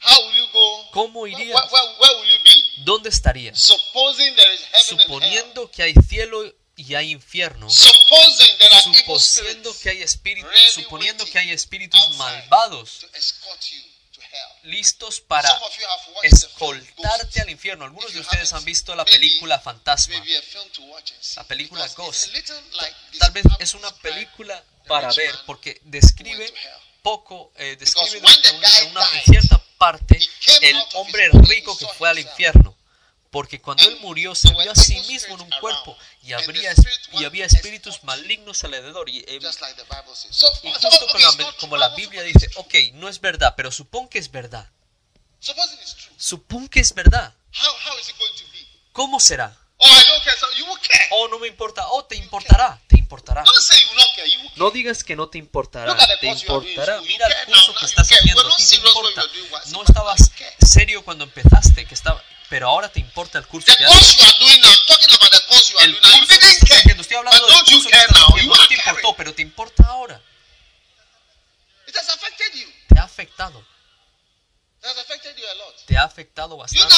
How 0.00 0.18
will 0.26 0.36
you 0.36 0.46
go? 0.52 0.90
¿Cómo 0.92 1.20
Where, 1.22 1.32
irías? 1.34 1.54
where, 1.54 1.70
where, 1.70 2.00
where 2.00 2.16
will 2.20 2.28
you 2.38 2.44
be? 2.44 2.84
¿dónde 2.84 3.08
estaría? 3.10 3.54
Supposing 3.54 4.34
there 4.36 4.54
is 4.54 4.60
heaven 4.60 4.72
and 4.72 4.74
hell. 4.74 4.98
Suponiendo 4.98 5.70
que 5.70 5.82
hay 5.82 5.94
cielo 6.08 6.44
y 6.46 6.54
hay 6.94 7.10
infierno, 7.10 7.68
suponiendo 8.82 9.78
que 9.80 9.90
hay 9.90 10.02
espíritus, 10.02 10.50
suponiendo 10.74 11.24
que 11.26 11.38
hay 11.38 11.50
espíritus 11.50 12.00
outside 12.00 12.18
malvados 12.18 13.06
listos 14.64 15.20
para 15.20 15.48
escoltarte 16.22 17.40
al 17.40 17.50
infierno. 17.50 17.84
Algunos 17.84 18.12
de 18.12 18.20
ustedes 18.20 18.52
han 18.52 18.64
visto 18.64 18.94
la 18.94 19.04
película 19.04 19.58
Fantasma. 19.58 20.14
La 21.36 21.44
película 21.44 21.86
Ghost. 21.96 22.28
Tal 23.18 23.30
vez 23.32 23.44
es 23.58 23.74
una 23.74 23.94
película 23.98 24.62
para 24.86 25.12
ver 25.12 25.34
porque 25.46 25.80
describe 25.84 26.52
poco, 27.02 27.52
eh, 27.56 27.76
describe 27.78 28.18
en 28.18 28.24
una, 28.24 28.32
guy 28.36 28.70
en 28.82 28.90
una- 28.90 29.04
en 29.08 29.12
died, 29.12 29.22
cierta 29.24 29.64
parte 29.78 30.20
el 30.62 30.76
hombre 30.94 31.28
rico 31.48 31.76
que 31.78 31.86
fue 31.96 32.08
al 32.10 32.18
infierno. 32.18 32.75
Porque 33.30 33.60
cuando 33.60 33.82
él 33.84 33.98
murió 34.00 34.34
se 34.34 34.48
vio 34.50 34.70
a 34.70 34.74
sí 34.74 34.94
mismo 35.08 35.34
en 35.34 35.40
un 35.42 35.50
cuerpo 35.60 35.96
y 36.22 36.32
habría, 36.32 36.70
y 37.12 37.24
había 37.24 37.44
espíritus 37.46 38.02
malignos 38.04 38.62
alrededor. 38.64 39.08
Y, 39.08 39.18
eh. 39.26 39.38
So, 40.30 40.46
y 40.62 40.72
justo 40.72 41.06
con 41.12 41.20
la- 41.22 41.28
como 41.60 41.76
la 41.76 41.88
Biblia 41.96 42.22
dice, 42.22 42.48
ok, 42.56 42.74
no 42.94 43.08
es 43.08 43.20
verdad, 43.20 43.54
pero 43.56 43.70
supón 43.70 44.08
que 44.08 44.18
es 44.18 44.30
verdad. 44.30 44.70
Supón 46.16 46.68
que 46.68 46.80
es 46.80 46.94
verdad. 46.94 47.34
¿Cómo 48.92 49.20
será? 49.20 49.56
Oh. 49.78 49.86
Oh, 51.10 51.28
no 51.28 51.38
me 51.38 51.48
importa. 51.48 51.86
Oh, 51.90 52.04
te 52.06 52.16
importará. 52.16 52.80
Importará. 53.06 53.44
No 54.56 54.72
digas 54.72 55.04
que 55.04 55.14
no 55.14 55.28
te 55.28 55.38
importará, 55.38 55.96
te 56.18 56.26
importará. 56.26 57.00
Mira 57.02 57.26
el 57.28 57.46
curso 57.46 57.72
que 57.78 57.86
estás 57.86 58.10
haciendo, 58.10 58.56
te 58.56 58.74
importa. 58.74 59.22
No 59.66 59.84
estabas 59.84 60.32
serio 60.60 61.04
cuando 61.04 61.22
empezaste, 61.22 61.86
que 61.86 61.94
estaba, 61.94 62.20
pero 62.48 62.66
ahora 62.66 62.88
te 62.90 62.98
importa 62.98 63.38
el 63.38 63.46
curso 63.46 63.72
que 63.78 63.84
haces. 63.84 64.16
El 65.78 66.00
curso 66.00 66.26
que 66.26 66.48
estás 66.48 66.78
haciendo, 66.80 67.02
estoy 67.02 67.16
hablando 67.16 67.46
del 67.46 67.56
curso 67.60 67.88
que 67.88 67.96
estás 67.96 68.22
haciendo, 68.28 68.56
no 68.56 68.66
te 68.66 68.74
importó, 68.74 69.16
pero 69.16 69.34
te 69.34 69.42
importa 69.42 69.84
ahora. 69.86 70.20
It 71.86 71.96
has 71.96 72.08
affected 72.08 72.54
you. 72.54 72.66
Te 72.88 72.98
ha 72.98 73.04
afectado, 73.04 73.64
It 74.80 74.86
has 74.86 74.98
affected 74.98 75.36
you 75.36 75.44
a 75.46 75.54
lot. 75.54 75.76
te 75.86 75.96
ha 75.96 76.02
afectado 76.02 76.56
bastante. 76.56 76.92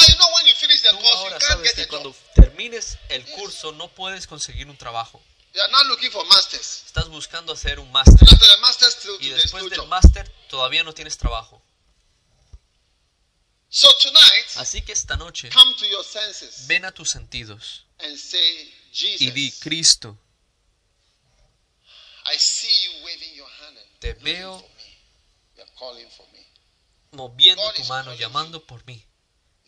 Tú 0.91 1.07
ahora 1.13 1.39
sabes 1.39 1.73
que 1.73 1.87
cuando 1.87 2.15
termines 2.33 2.97
el 3.09 3.23
curso 3.25 3.71
no 3.73 3.89
puedes 3.89 4.25
conseguir 4.25 4.67
un 4.67 4.77
trabajo. 4.77 5.21
You 5.53 5.61
are 5.61 5.71
not 5.71 5.85
looking 5.87 6.11
for 6.11 6.25
masters. 6.27 6.83
Estás 6.85 7.09
buscando 7.09 7.53
hacer 7.53 7.79
un 7.79 7.91
máster 7.91 8.27
y 9.19 9.29
después 9.29 9.69
del 9.69 9.87
máster 9.87 10.29
todavía 10.47 10.83
no 10.83 10.93
tienes 10.93 11.17
trabajo. 11.17 11.61
So 13.71 13.87
tonight, 14.01 14.47
Así 14.55 14.81
que 14.81 14.91
esta 14.93 15.15
noche 15.15 15.49
come 15.49 15.75
to 15.75 15.85
your 15.85 16.03
senses 16.03 16.65
ven 16.65 16.85
a 16.85 16.91
tus 16.91 17.11
sentidos 17.11 17.85
and 17.99 18.17
say, 18.17 18.73
y 19.19 19.29
di, 19.29 19.51
Cristo, 19.59 20.17
I 22.25 22.37
see 22.39 22.67
you 22.85 23.05
waving 23.05 23.35
your 23.35 23.47
hand 23.61 23.77
and 23.77 23.99
Te 23.99 24.13
veo. 24.13 24.57
for 24.59 24.67
me. 24.69 24.97
You're 25.55 25.67
calling 25.77 26.09
for 26.09 26.25
me. 26.33 26.45
moviendo 27.11 27.61
God 27.61 27.75
tu 27.75 27.83
mano, 27.85 28.05
calling 28.05 28.19
llamando 28.19 28.65
por 28.65 28.83
mí. 28.85 29.05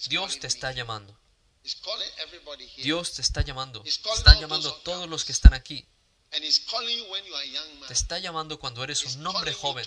Dios 0.08 0.34
te 0.34 0.42
me. 0.42 0.48
está 0.48 0.72
llamando. 0.72 1.16
Dios 2.78 3.14
te 3.14 3.22
está 3.22 3.42
llamando. 3.42 3.84
Está 3.86 4.40
llamando 4.40 4.70
a 4.70 4.84
todos 4.84 5.08
los 5.08 5.26
que 5.26 5.32
están 5.32 5.54
aquí. 5.54 5.88
Te 7.88 7.94
está 7.94 8.20
llamando 8.20 8.60
cuando 8.60 8.84
eres 8.84 9.04
un 9.04 9.28
hombre 9.28 9.54
joven. 9.54 9.86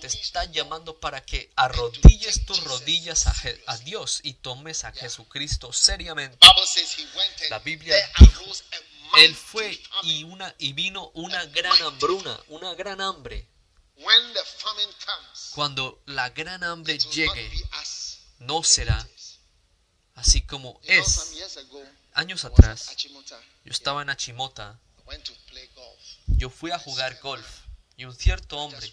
Te 0.00 0.06
está 0.06 0.44
llamando 0.46 0.98
para 1.00 1.24
que 1.24 1.52
arrodilles 1.56 2.44
tus 2.46 2.62
rodillas 2.64 3.26
a, 3.26 3.34
a 3.66 3.76
Dios 3.78 4.20
y 4.22 4.34
tomes 4.34 4.84
a 4.84 4.92
Jesucristo 4.92 5.72
seriamente. 5.72 6.38
La 7.50 7.58
Biblia 7.60 7.96
dijo, 8.18 8.44
Él 9.18 9.34
fue 9.34 9.80
y, 10.02 10.24
una, 10.24 10.54
y 10.58 10.72
vino 10.72 11.10
una 11.14 11.44
gran 11.46 11.80
hambruna, 11.82 12.40
una 12.48 12.74
gran 12.74 13.00
hambre. 13.00 13.48
Cuando 15.54 16.02
la 16.06 16.30
gran 16.30 16.64
hambre 16.64 16.98
llegue, 16.98 17.50
no 18.38 18.62
será. 18.62 19.06
Así 20.14 20.42
como 20.42 20.80
es. 20.84 21.32
Años 22.14 22.44
atrás, 22.44 22.94
yo 23.64 23.70
estaba 23.72 24.02
en 24.02 24.10
Achimota, 24.10 24.78
yo 26.26 26.48
fui 26.50 26.70
a 26.70 26.78
jugar 26.78 27.18
golf 27.20 27.46
y 27.96 28.04
un 28.04 28.14
cierto 28.14 28.58
hombre, 28.58 28.92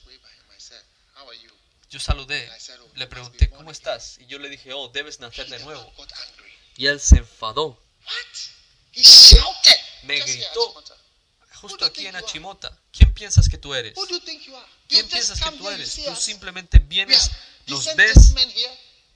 yo 1.90 2.00
saludé, 2.00 2.50
"Oh, 2.50 2.88
le 2.96 3.08
pregunté, 3.08 3.50
¿cómo 3.50 3.70
estás? 3.72 4.18
Y 4.20 4.26
yo 4.28 4.40
le 4.40 4.50
dije, 4.50 4.74
oh, 4.74 4.88
debes 4.90 5.20
nacer 5.20 5.48
de 5.50 5.60
nuevo. 5.60 5.94
Y 6.78 6.88
él 6.88 7.00
se 7.00 7.18
enfadó, 7.18 7.80
What? 8.06 8.38
He 8.94 9.04
shouted. 9.04 9.76
Me 10.04 10.20
gritó. 10.20 10.84
Justo 11.62 11.86
aquí 11.86 12.08
en? 12.08 12.16
Achimota. 12.16 12.76
¿Quién 12.92 13.14
piensas 13.14 13.48
que 13.48 13.58
tú 13.58 13.76
eres? 13.76 13.94
¿Quién 14.88 15.08
piensas 15.08 15.40
que 15.40 15.52
tú 15.58 15.70
eres? 15.70 15.96
Tú 16.04 16.16
simplemente 16.16 16.80
vienes, 16.80 17.30
nos 17.68 17.86
ves, 17.96 18.34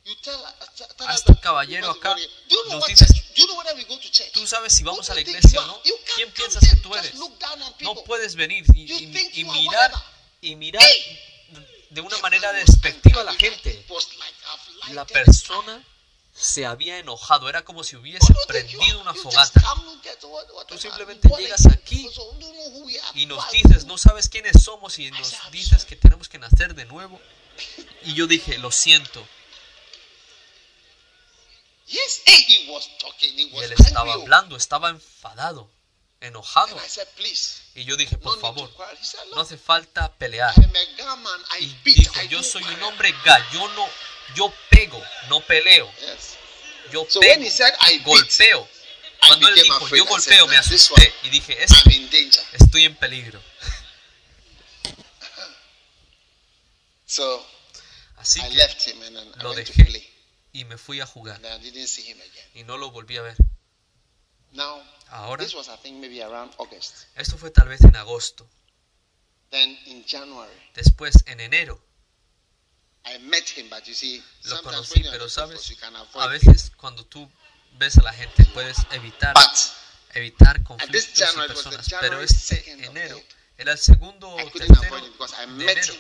uh, 0.06 0.16
tell 0.22 1.08
a 1.08 1.14
us 1.14 1.16
este 1.20 1.34
that 1.34 1.42
caballero 1.42 1.92
acá, 1.92 2.16
nos 2.70 2.86
dices- 2.88 3.12
tú 4.34 4.48
sabes 4.48 4.74
si 4.74 4.84
vamos 4.84 5.10
a 5.10 5.14
la 5.16 5.22
iglesia 5.22 5.60
o 5.62 5.66
no. 5.68 5.82
¿Quién 6.16 6.32
piensas 6.32 6.68
que 6.70 6.76
tú 6.78 6.94
eres? 6.96 7.14
No 7.84 7.96
puedes 8.06 8.36
venir 8.36 8.64
y, 8.74 8.86
y- 8.94 9.08
y 9.34 9.44
mirar 9.46 9.92
y 10.42 10.56
mirar 10.56 10.84
de 11.90 12.02
una 12.02 12.18
manera 12.20 12.52
despectiva 12.54 13.22
a 13.22 13.24
la 13.26 13.34
gente. 13.34 13.86
La 14.94 15.06
persona 15.06 15.84
se 16.34 16.66
había 16.66 16.98
enojado, 17.00 17.48
era 17.50 17.64
como 17.64 17.84
si 17.84 17.96
hubiese 17.96 18.34
prendido 18.48 19.00
una 19.02 19.14
fogata. 19.14 19.62
Tú 20.68 20.78
simplemente 20.78 21.28
llegas 21.40 21.66
aquí 21.68 22.08
y 23.16 23.26
nos 23.26 23.52
dices, 23.52 23.86
no 23.86 23.98
sabes 23.98 24.30
quiénes 24.30 24.62
somos 24.64 25.00
y 25.00 25.10
nos 25.12 25.32
dices 25.52 25.86
que 25.86 25.96
tenemos 25.96 26.28
que 26.30 26.38
nacer 26.40 26.76
de 26.76 26.86
nuevo. 26.86 27.20
Y 28.04 28.14
yo 28.14 28.28
dije, 28.28 28.58
lo 28.58 28.70
siento. 28.72 29.26
Yes, 31.88 32.22
hey, 32.26 32.44
he 32.48 32.72
was 32.72 32.90
talking. 32.98 33.32
He 33.36 33.44
Y 33.44 33.54
was 33.54 33.66
él 33.66 33.74
estaba 33.74 34.12
angry. 34.14 34.22
hablando, 34.24 34.56
estaba 34.58 34.90
enfadado, 34.90 35.70
enojado. 36.20 36.72
And 36.76 36.86
I 36.86 36.90
said, 36.90 37.08
please, 37.16 37.62
Y 37.76 37.84
yo 37.84 37.96
dije, 37.96 38.16
no 38.18 38.22
por 38.22 38.36
need 38.38 38.42
favor, 38.42 38.70
said, 39.02 39.20
no 39.36 39.42
hace 39.42 39.58
falta 39.58 40.12
pelear. 40.18 40.54
Gunman. 40.56 41.42
Y 41.60 41.68
beat. 41.84 41.98
dijo, 41.98 42.22
I 42.24 42.28
yo 42.28 42.42
soy 42.42 42.64
un 42.64 42.70
quarrel." 42.70 42.84
hombre 42.86 43.14
ga, 43.24 43.52
yo 43.52 43.68
no, 43.70 43.88
pego, 44.70 45.02
no 45.30 45.42
peleo. 45.42 45.92
Yes. 46.02 46.38
Yo 46.92 47.06
So 47.10 47.20
pego, 47.20 47.44
he 47.44 47.50
said, 47.52 47.74
I 47.82 47.98
beat, 47.98 48.04
golpeo. 48.06 48.68
I 49.22 49.28
Cuando 49.28 49.48
él 49.50 49.56
dijo, 49.56 49.76
afraid. 49.76 49.98
yo 50.04 50.06
golpeo, 50.06 50.48
me 50.48 50.56
"Nah, 50.56 50.62
this 50.64 50.72
asusté 50.92 51.14
y 51.24 51.30
dije, 51.30 51.64
este, 51.64 52.30
estoy 52.54 52.86
en 52.86 52.96
peligro. 52.96 53.42
So 57.08 57.46
Así 58.18 58.40
I 58.42 58.50
que 58.50 58.56
left 58.56 58.88
him 58.88 59.02
and 59.04 59.16
then 59.16 59.28
I 59.40 59.44
lo 59.44 59.54
dejé. 59.54 60.15
Y 60.56 60.64
me 60.64 60.78
fui 60.78 61.02
a 61.02 61.06
jugar. 61.06 61.42
Y 62.54 62.64
no 62.64 62.78
lo 62.78 62.92
volví 62.92 63.18
a 63.18 63.22
ver. 63.22 63.36
Ahora, 65.10 65.44
esto 65.44 67.38
fue 67.38 67.52
tal 67.52 67.68
vez 67.68 67.82
en 67.82 67.96
agosto. 67.98 68.50
Después, 70.74 71.24
en 71.26 71.42
enero, 71.42 71.84
lo 74.46 74.62
conocí, 74.64 75.04
pero 75.12 75.30
sabes, 75.30 75.76
a 76.14 76.28
veces 76.28 76.72
cuando 76.78 77.06
tú 77.06 77.30
ves 77.74 77.98
a 77.98 78.04
la 78.04 78.14
gente 78.14 78.46
puedes 78.54 78.78
evitar, 78.92 79.36
evitar 80.14 80.64
conflictos 80.64 81.34
y 81.36 81.48
personas. 81.48 81.86
Pero 82.00 82.22
este 82.22 82.64
2nd 82.64 82.80
of 82.80 82.86
enero 82.86 83.22
era 83.58 83.74
el 83.74 83.78
segundo 83.78 84.30
o 84.30 84.52
tercero 84.52 85.02
de 85.58 85.64
enero 85.64 85.94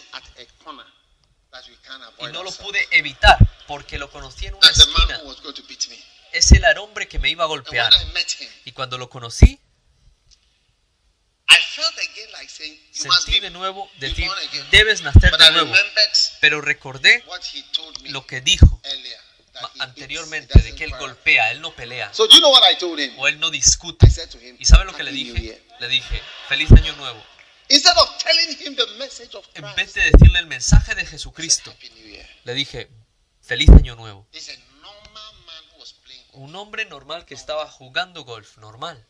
y 2.20 2.26
no 2.28 2.44
lo 2.44 2.52
pude 2.52 2.88
evitar 2.92 3.38
porque 3.68 3.98
lo 3.98 4.10
conocí 4.12 4.48
en 4.48 4.56
una 4.56 4.70
esquina. 4.70 5.22
Ese 6.32 6.58
era 6.58 6.72
el 6.72 6.78
hombre 6.80 7.08
que 7.08 7.20
me 7.20 7.30
iba 7.30 7.44
a 7.44 7.48
golpear. 7.48 7.92
Y 8.66 8.72
cuando 8.74 8.98
lo 8.98 9.10
conocí, 9.10 9.60
I 11.48 11.56
felt 11.76 11.98
again 11.98 12.32
like 12.32 12.50
saying, 12.50 12.74
"You 12.94 13.06
must 13.06 13.24
sentí 13.26 13.40
be." 13.40 13.48
de 13.48 13.50
nuevo 13.52 13.90
born 14.00 14.40
again. 14.50 14.68
debes 14.72 15.02
nacer 15.02 15.38
de 15.38 15.52
nuevo. 15.52 15.74
Pero 16.42 16.62
recordé 16.62 17.24
lo 18.06 18.26
que 18.26 18.42
dijo 18.42 18.82
anteriormente 19.80 20.60
de 20.60 20.76
que 20.76 20.84
él 20.84 20.92
golpea, 20.98 21.52
él 21.52 21.62
no 21.62 21.74
pelea 21.74 22.14
So 22.14 22.28
do 22.28 22.34
you 22.34 22.40
know 22.40 22.52
what 22.52 22.70
I 22.70 22.76
told 22.78 23.00
him? 23.00 23.18
o 23.18 23.28
él 23.28 23.40
no 23.40 23.50
discute. 23.50 24.06
I 24.06 24.10
said 24.10 24.30
to 24.30 24.40
him, 24.40 24.58
¿Y 24.60 24.66
sabe 24.66 24.84
lo 24.86 24.94
que 24.94 25.04
le 25.04 25.12
"Happy 25.12 25.24
New 25.24 25.34
dije? 25.36 25.46
Year." 25.46 25.62
Le 25.80 25.88
dije, 25.88 26.22
feliz 26.50 26.72
año 26.72 26.94
nuevo. 26.98 27.24
Instead 27.70 27.98
of 27.98 28.18
telling 28.18 28.58
him 28.58 28.76
the 28.76 28.86
message 28.98 29.36
of 29.36 29.46
En 29.56 29.64
Christ, 29.64 29.78
vez 29.78 29.94
de 29.94 30.12
decirle 30.12 30.40
el 30.40 30.48
mensaje 30.48 30.96
de 30.96 31.06
Jesucristo, 31.06 31.76
le 32.44 32.54
dije, 32.54 32.90
feliz 33.42 33.70
año 33.70 33.96
nuevo. 33.96 34.28
Un 36.34 36.56
hombre 36.56 36.86
normal 36.86 37.26
que 37.26 37.34
estaba 37.34 37.70
jugando 37.70 38.24
golf, 38.24 38.58
normal. 38.58 39.04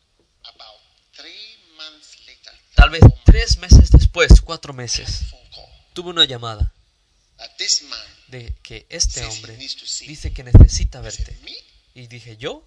Tal 2.74 2.90
vez 2.90 3.02
tres 3.24 3.58
meses 3.58 3.90
después, 3.90 4.40
cuatro 4.40 4.72
meses, 4.72 5.22
tuve 5.92 6.10
una 6.10 6.24
llamada 6.24 6.72
de 8.28 8.54
que 8.62 8.86
este 8.88 9.24
hombre 9.24 9.56
dice 9.56 10.32
que 10.32 10.44
necesita 10.44 11.00
verte. 11.00 11.36
Y 11.94 12.06
dije, 12.06 12.36
¿yo? 12.36 12.66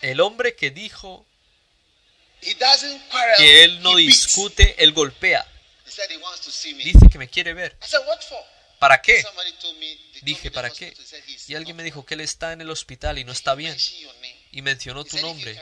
El 0.00 0.20
hombre 0.20 0.56
que 0.56 0.70
dijo 0.70 1.26
que 3.36 3.64
él 3.64 3.82
no 3.82 3.96
discute, 3.96 4.82
él 4.82 4.92
golpea. 4.92 5.46
Dice 6.84 7.08
que 7.10 7.18
me 7.18 7.28
quiere 7.28 7.54
ver. 7.54 7.76
¿Para 8.78 9.00
qué? 9.00 9.24
Dije, 10.22 10.50
¿para 10.50 10.70
qué? 10.70 10.92
Y 11.46 11.54
alguien 11.54 11.76
me 11.76 11.82
dijo 11.82 12.04
que 12.04 12.14
él 12.14 12.20
está 12.20 12.52
en 12.52 12.60
el 12.60 12.70
hospital 12.70 13.18
y 13.18 13.24
no 13.24 13.32
está 13.32 13.54
bien. 13.54 13.76
Y 14.50 14.62
mencionó 14.62 15.04
tu 15.04 15.18
nombre. 15.18 15.60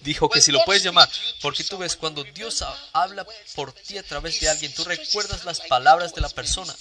Dijo 0.00 0.28
que 0.28 0.40
si 0.40 0.52
lo 0.52 0.64
puedes 0.64 0.82
llamar, 0.82 1.10
porque 1.40 1.64
tú 1.64 1.78
ves 1.78 1.96
cuando 1.96 2.24
Dios 2.24 2.64
habla 2.92 3.26
por 3.54 3.72
ti 3.72 3.98
a 3.98 4.02
través 4.02 4.40
de 4.40 4.48
alguien, 4.48 4.72
tú 4.74 4.84
recuerdas 4.84 5.44
las 5.44 5.60
palabras 5.62 6.14
de 6.14 6.20
la 6.20 6.28
persona. 6.28 6.74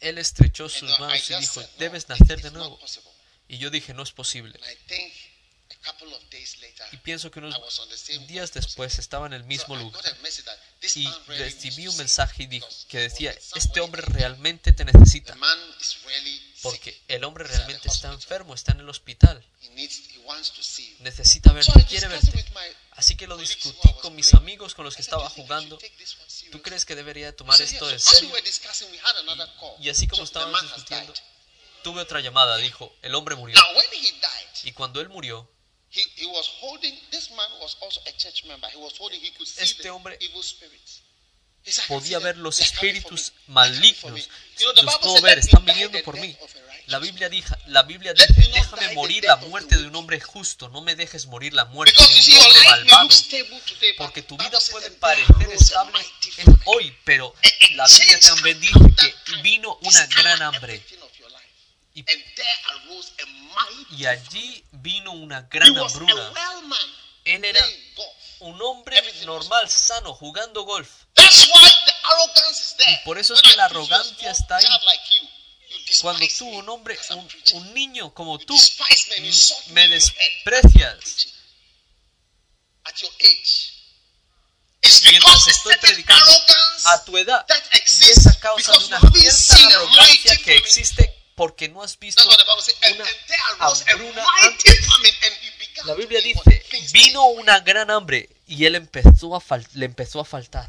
Él 0.00 0.18
estrechó 0.18 0.68
sus 0.68 1.00
manos 1.00 1.30
y 1.30 1.34
dijo, 1.36 1.62
debes 1.78 2.08
nacer 2.08 2.42
de 2.42 2.50
nuevo. 2.50 2.78
Y 3.48 3.58
yo 3.58 3.70
dije, 3.70 3.94
no 3.94 4.02
es 4.02 4.12
posible. 4.12 4.58
And 4.62 4.72
I 4.72 4.76
think 4.86 5.12
a 5.70 5.74
couple 5.84 6.14
of 6.14 6.22
days 6.30 6.58
later, 6.60 6.86
Y 6.92 6.96
pienso 6.98 7.30
que 7.30 7.38
unos 7.38 7.54
I 7.54 7.58
was 7.60 7.78
on 7.78 7.88
the 7.88 7.96
same 7.96 8.26
días 8.26 8.52
después 8.52 8.98
estaba 8.98 9.26
en 9.26 9.32
el 9.32 9.44
mismo 9.44 9.76
lugar. 9.76 10.02
Y 10.94 11.08
recibí 11.28 11.88
un 11.88 11.96
mensaje 11.96 12.48
que 12.88 12.98
decía, 12.98 13.36
este 13.54 13.80
hombre 13.80 14.02
realmente 14.02 14.72
te 14.72 14.84
necesita. 14.84 15.36
Porque 16.62 17.00
el 17.08 17.24
hombre 17.24 17.44
realmente 17.44 17.88
está 17.88 18.12
enfermo, 18.12 18.54
está 18.54 18.72
en 18.72 18.80
el 18.80 18.88
hospital. 18.88 19.44
Necesita 21.00 21.52
verte, 21.52 21.84
quiere 21.88 22.08
verte. 22.08 22.44
Así 22.92 23.14
que 23.14 23.26
lo 23.26 23.36
discutí 23.36 23.92
con 24.00 24.14
mis 24.14 24.32
amigos 24.34 24.74
con 24.74 24.84
los 24.84 24.96
que 24.96 25.02
I 25.02 25.04
said, 25.04 25.12
"Do 25.12 25.26
estaba 25.26 25.30
jugando. 25.30 25.78
¿Tú 25.78 25.86
seriously?" 25.86 26.60
crees 26.62 26.84
que 26.86 26.94
debería 26.94 27.36
tomar 27.36 27.60
esto 27.60 27.90
en 27.90 28.00
serio? 28.00 28.32
Y 29.80 29.90
así 29.90 30.08
como 30.08 30.24
estábamos 30.24 30.62
discutiendo. 30.62 31.12
Tuve 31.86 32.00
otra 32.00 32.20
llamada, 32.20 32.56
dijo, 32.56 32.96
el 33.02 33.14
hombre 33.14 33.36
murió. 33.36 33.54
Now, 33.54 33.76
when 33.76 33.86
he 33.92 34.10
died, 34.10 34.64
Y 34.64 34.72
cuando 34.72 35.00
él 35.00 35.08
murió, 35.08 35.48
Este 39.58 39.90
hombre 39.90 40.18
evil 40.20 40.42
spirits. 40.42 41.02
He 41.64 41.72
said, 41.72 41.84
"I 41.84 41.88
can 41.88 41.98
podía 41.98 42.18
ver 42.18 42.36
los 42.38 42.60
espíritus 42.60 43.32
malignos. 43.46 44.12
me." 44.12 44.20
You 44.20 44.28
know, 44.58 44.74
the 44.74 44.82
Los 44.82 44.98
puedo 44.98 45.20
ver, 45.22 45.36
"Let 45.36 45.36
me 45.36 45.40
están 45.42 45.64
viniendo 45.64 46.02
por 46.02 46.16
mí. 46.18 46.36
La 46.86 46.98
Biblia, 46.98 47.28
man." 47.28 47.38
dija- 47.38 47.58
la 47.66 47.82
Biblia 47.84 48.14
dice, 48.14 48.32
déjame 48.52 48.94
morir 48.94 49.24
la 49.24 49.36
muerte 49.36 49.76
de 49.76 49.86
un 49.86 49.94
hombre 49.96 50.20
justo, 50.20 50.68
no 50.68 50.80
me 50.80 50.94
dejes 50.96 51.26
morir 51.26 51.52
la 51.54 51.64
muerte 51.66 51.94
de 52.00 52.36
un 52.36 52.44
hombre 52.44 52.64
malvado. 52.64 53.08
Porque 53.96 54.22
tu 54.22 54.36
vida 54.36 54.58
puede 54.70 54.86
"And 54.86 55.00
there 55.00 55.24
parecer 55.26 55.52
estable 55.52 55.92
mighty 55.92 56.28
en 56.28 56.44
famine." 56.46 56.62
hoy, 56.66 56.96
pero 57.04 57.34
la 57.72 57.86
Biblia 57.86 58.20
también 58.20 58.60
dice 58.60 58.78
que 59.26 59.36
vino 59.42 59.78
una 59.82 60.06
gran 60.06 60.42
hambre. 60.42 60.74
everything 60.74 61.02
of 61.02 61.12
your 61.18 61.30
life. 61.30 61.42
Y, 61.96 62.04
y 63.96 64.06
allí 64.06 64.64
vino 64.70 65.12
una 65.12 65.40
gran 65.42 65.78
hambruna. 65.78 66.32
Él 67.24 67.42
era 67.42 67.66
un 68.40 68.60
hombre 68.60 69.02
normal, 69.24 69.70
sano, 69.70 70.12
jugando 70.12 70.64
golf. 70.64 70.90
Y 72.86 73.04
por 73.06 73.18
eso 73.18 73.32
es 73.32 73.40
que 73.40 73.56
la 73.56 73.64
arrogancia 73.64 74.30
está 74.30 74.56
ahí. 74.58 74.66
Cuando 76.02 76.26
tú, 76.36 76.46
un 76.46 76.68
hombre, 76.68 76.98
un, 77.10 77.28
un 77.54 77.72
niño 77.72 78.12
como 78.12 78.38
tú, 78.38 78.54
me 79.70 79.84
head. 79.84 79.90
desprecias. 79.90 81.28
Mientras 85.02 85.48
estoy 85.48 85.76
predicando 85.76 86.32
a 86.84 87.04
tu 87.06 87.16
edad. 87.16 87.46
Y 88.00 88.04
esa 88.04 88.38
causa 88.38 88.72
de 88.72 88.84
una 88.84 89.00
cierta 89.00 89.76
arrogancia 89.76 90.36
que 90.44 90.56
existe 90.56 91.15
porque 91.36 91.68
no 91.68 91.82
has 91.82 91.98
visto 91.98 92.22
una 92.26 93.06
hambruna 93.60 94.24
La 95.84 95.94
Biblia 95.94 96.20
dice, 96.22 96.64
vino 96.92 97.26
una 97.26 97.60
gran 97.60 97.90
hambre 97.90 98.28
y 98.46 98.64
él 98.64 98.74
empezó 98.74 99.36
a 99.36 99.40
fal- 99.40 99.68
le 99.74 99.86
empezó 99.86 100.18
a 100.20 100.24
faltar. 100.24 100.66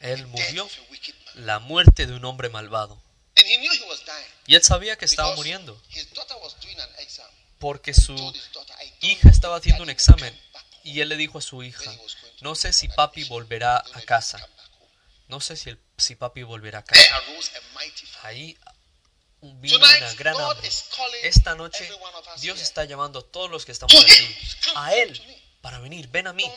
Él 0.00 0.26
murió 0.26 0.68
la 1.34 1.58
muerte 1.58 2.06
de 2.06 2.14
un 2.14 2.24
hombre 2.24 2.48
malvado. 2.48 3.00
Y 4.46 4.54
él 4.54 4.62
sabía 4.62 4.96
que 4.96 5.04
estaba 5.04 5.34
muriendo 5.36 5.80
His 5.90 6.12
daughter 6.14 6.36
was 6.42 6.58
doing 6.60 6.78
an 6.80 6.88
exam. 6.98 7.26
porque 7.58 7.92
su 7.94 8.16
told 8.16 8.34
his 8.36 8.50
daughter, 8.52 8.74
"I 8.80 8.88
don't 8.90 9.04
hija 9.04 9.28
estaba 9.28 9.56
haciendo 9.56 9.82
un 9.82 9.90
examen 9.90 10.30
come 10.34 10.52
back 10.52 10.64
home." 10.72 10.80
y 10.84 11.00
él 11.00 11.08
le 11.10 11.16
dijo 11.16 11.38
a 11.38 11.42
su 11.42 11.62
hija, 11.62 11.94
no 12.40 12.54
sé 12.54 12.72
si 12.72 12.88
papi 12.88 13.24
volverá 13.24 13.78
a 13.92 14.00
casa, 14.02 14.38
no 15.28 15.40
sé 15.40 15.56
si, 15.56 15.70
el- 15.70 15.78
si 15.96 16.14
papi 16.14 16.42
volverá 16.42 16.80
a 16.80 16.84
casa. 16.84 17.22
Ahí 18.22 18.56
vino 19.40 19.76
una 19.76 20.14
gran 20.14 20.36
hambre. 20.40 20.70
Esta 21.22 21.54
noche 21.54 21.88
Dios 22.40 22.60
está 22.60 22.84
llamando 22.84 23.20
a 23.20 23.22
todos 23.22 23.50
los 23.50 23.64
que 23.64 23.72
estamos 23.72 23.94
aquí, 23.94 24.36
a 24.74 24.94
Él, 24.94 25.42
para 25.60 25.78
venir, 25.78 26.08
ven 26.08 26.26
a 26.26 26.32
mí, 26.32 26.50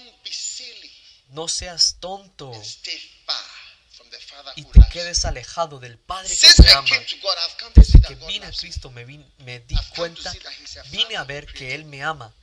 no 1.29 1.47
seas 1.47 1.97
tonto. 1.99 2.51
Y 4.55 4.63
te 4.63 4.79
quedes 4.91 5.25
alejado 5.25 5.79
del 5.79 5.97
Padre 5.97 6.35
que 6.35 6.53
te 6.63 6.71
ama. 6.71 6.87
Desde 7.75 8.01
que 8.01 8.15
vine 8.15 8.47
a. 8.47 8.51
Cristo 8.51 8.89
me, 8.89 9.05
me 9.05 9.59
di 9.59 9.75
cuenta, 9.95 10.33
vine 10.89 11.15
a 11.15 11.23
ver 11.23 11.45
que 11.45 11.75
Él 11.75 11.85
me 11.85 12.03
ama, 12.03 12.33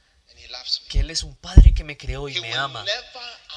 que 0.89 1.01
Él 1.01 1.11
es 1.11 1.23
un 1.23 1.37
Padre 1.37 1.75
que 1.75 1.85
me 1.85 1.97
creó 1.97 2.29
y 2.29 2.41
me 2.41 2.55
ama, 2.55 2.85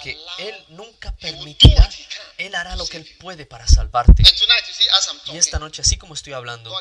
que 0.01 0.17
Él 0.37 0.65
nunca 0.69 1.15
permitirá, 1.15 1.89
Él 2.37 2.55
hará 2.55 2.75
lo 2.75 2.85
que 2.87 2.97
Él 2.97 3.17
puede 3.19 3.45
para 3.45 3.67
salvarte. 3.67 4.23
Y 5.27 5.37
esta 5.37 5.59
noche, 5.59 5.81
así 5.81 5.97
como 5.97 6.13
estoy 6.13 6.33
hablando, 6.33 6.75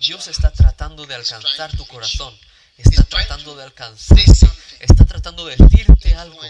Dios 0.00 0.26
está 0.28 0.50
tratando 0.52 1.06
de 1.06 1.14
alcanzar 1.14 1.76
tu 1.76 1.86
corazón, 1.86 2.38
está 2.76 3.04
tratando 3.04 3.56
de 3.56 3.64
alcanzar, 3.64 4.18
say 4.18 4.34
something, 4.34 4.76
está 4.80 5.04
tratando 5.04 5.46
de 5.46 5.56
decirte 5.56 6.14
algo, 6.14 6.40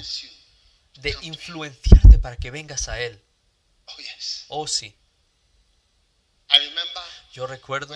de 0.95 1.17
influenciarte 1.23 2.19
para 2.19 2.37
que 2.37 2.51
vengas 2.51 2.89
a 2.89 3.01
Él. 3.01 3.23
Oh. 3.87 3.95
Oh 4.49 4.67
sí, 4.67 4.97
yo 7.33 7.47
recuerdo 7.47 7.95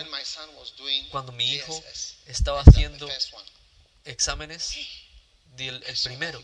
cuando 1.11 1.31
mi 1.31 1.49
hijo 1.53 1.83
estaba 2.25 2.61
haciendo. 2.61 3.07
Exámenes 4.09 4.75
del 5.55 5.83
el 5.83 5.97
primero 6.03 6.43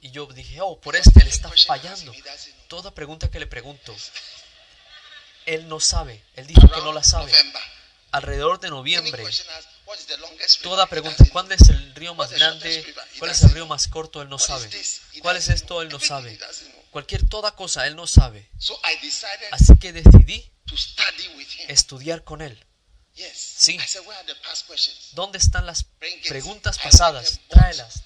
y 0.00 0.10
yo 0.10 0.26
dije, 0.26 0.60
oh, 0.60 0.80
por 0.80 0.94
este 0.94 1.24
le 1.24 1.30
está 1.30 1.50
fallando. 1.66 2.12
Toda 2.68 2.94
pregunta 2.94 3.30
que 3.30 3.40
le 3.40 3.46
pregunto, 3.46 3.94
él 5.46 5.68
no 5.68 5.80
sabe, 5.80 6.22
él 6.34 6.46
dijo 6.46 6.68
que 6.68 6.80
no 6.80 6.92
la 6.92 7.02
sabe. 7.02 7.32
Alrededor 8.12 8.60
de 8.60 8.70
noviembre, 8.70 9.24
toda 10.62 10.86
pregunta, 10.86 11.24
¿cuál 11.32 11.50
es 11.50 11.68
el 11.68 11.94
río 11.94 12.14
más 12.14 12.30
grande? 12.30 12.94
¿Cuál 13.18 13.30
es 13.30 13.42
el 13.42 13.50
río 13.50 13.66
más 13.66 13.88
corto? 13.88 14.22
Él 14.22 14.28
no 14.28 14.38
sabe. 14.38 14.70
¿Cuál 15.22 15.36
es 15.36 15.48
esto? 15.48 15.82
Él 15.82 15.88
no 15.88 15.98
sabe. 15.98 16.38
Cualquier 16.90 17.28
toda 17.28 17.52
cosa, 17.56 17.86
él 17.86 17.96
no 17.96 18.06
sabe. 18.06 18.48
Así 19.50 19.76
que 19.78 19.92
decidí 19.92 20.50
estudiar 21.68 22.22
con 22.22 22.42
él. 22.42 22.64
Sí. 23.34 23.78
¿Dónde 25.12 25.38
están 25.38 25.66
las 25.66 25.84
preguntas 26.28 26.78
pasadas? 26.78 27.40
Tráelas. 27.48 28.02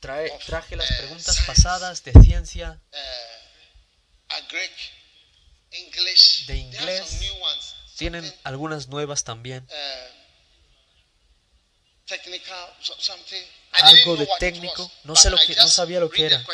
Trae, 0.00 0.30
traje 0.46 0.74
las 0.74 0.90
eh, 0.90 0.94
preguntas 0.98 1.42
pasadas 1.46 2.02
de 2.02 2.12
ciencia, 2.24 2.80
uh. 2.92 2.96
De 6.46 6.56
inglés. 6.56 7.20
tienen 7.96 8.34
algunas 8.42 8.88
nuevas 8.88 9.22
también. 9.24 9.68
Algo 13.72 14.16
de 14.16 14.28
técnico. 14.38 14.90
No 15.04 15.16
sé 15.16 15.30
lo 15.30 15.36
que- 15.38 15.54
no 15.56 15.68
sabía 15.68 16.00
lo 16.00 16.10
que 16.10 16.26
era. 16.26 16.44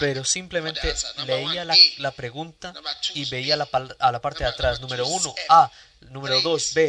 Pero 0.00 0.24
simplemente 0.24 0.94
leía 1.26 1.64
la, 1.64 1.76
la 1.98 2.10
pregunta 2.10 2.72
y 3.14 3.24
veía 3.26 3.56
la, 3.56 3.68
a 4.00 4.12
la 4.12 4.20
parte 4.20 4.44
de 4.44 4.50
atrás. 4.50 4.80
Número 4.80 5.06
uno. 5.06 5.34
A. 5.48 5.70
Número 6.00 6.40
dos, 6.42 6.74
B. 6.74 6.88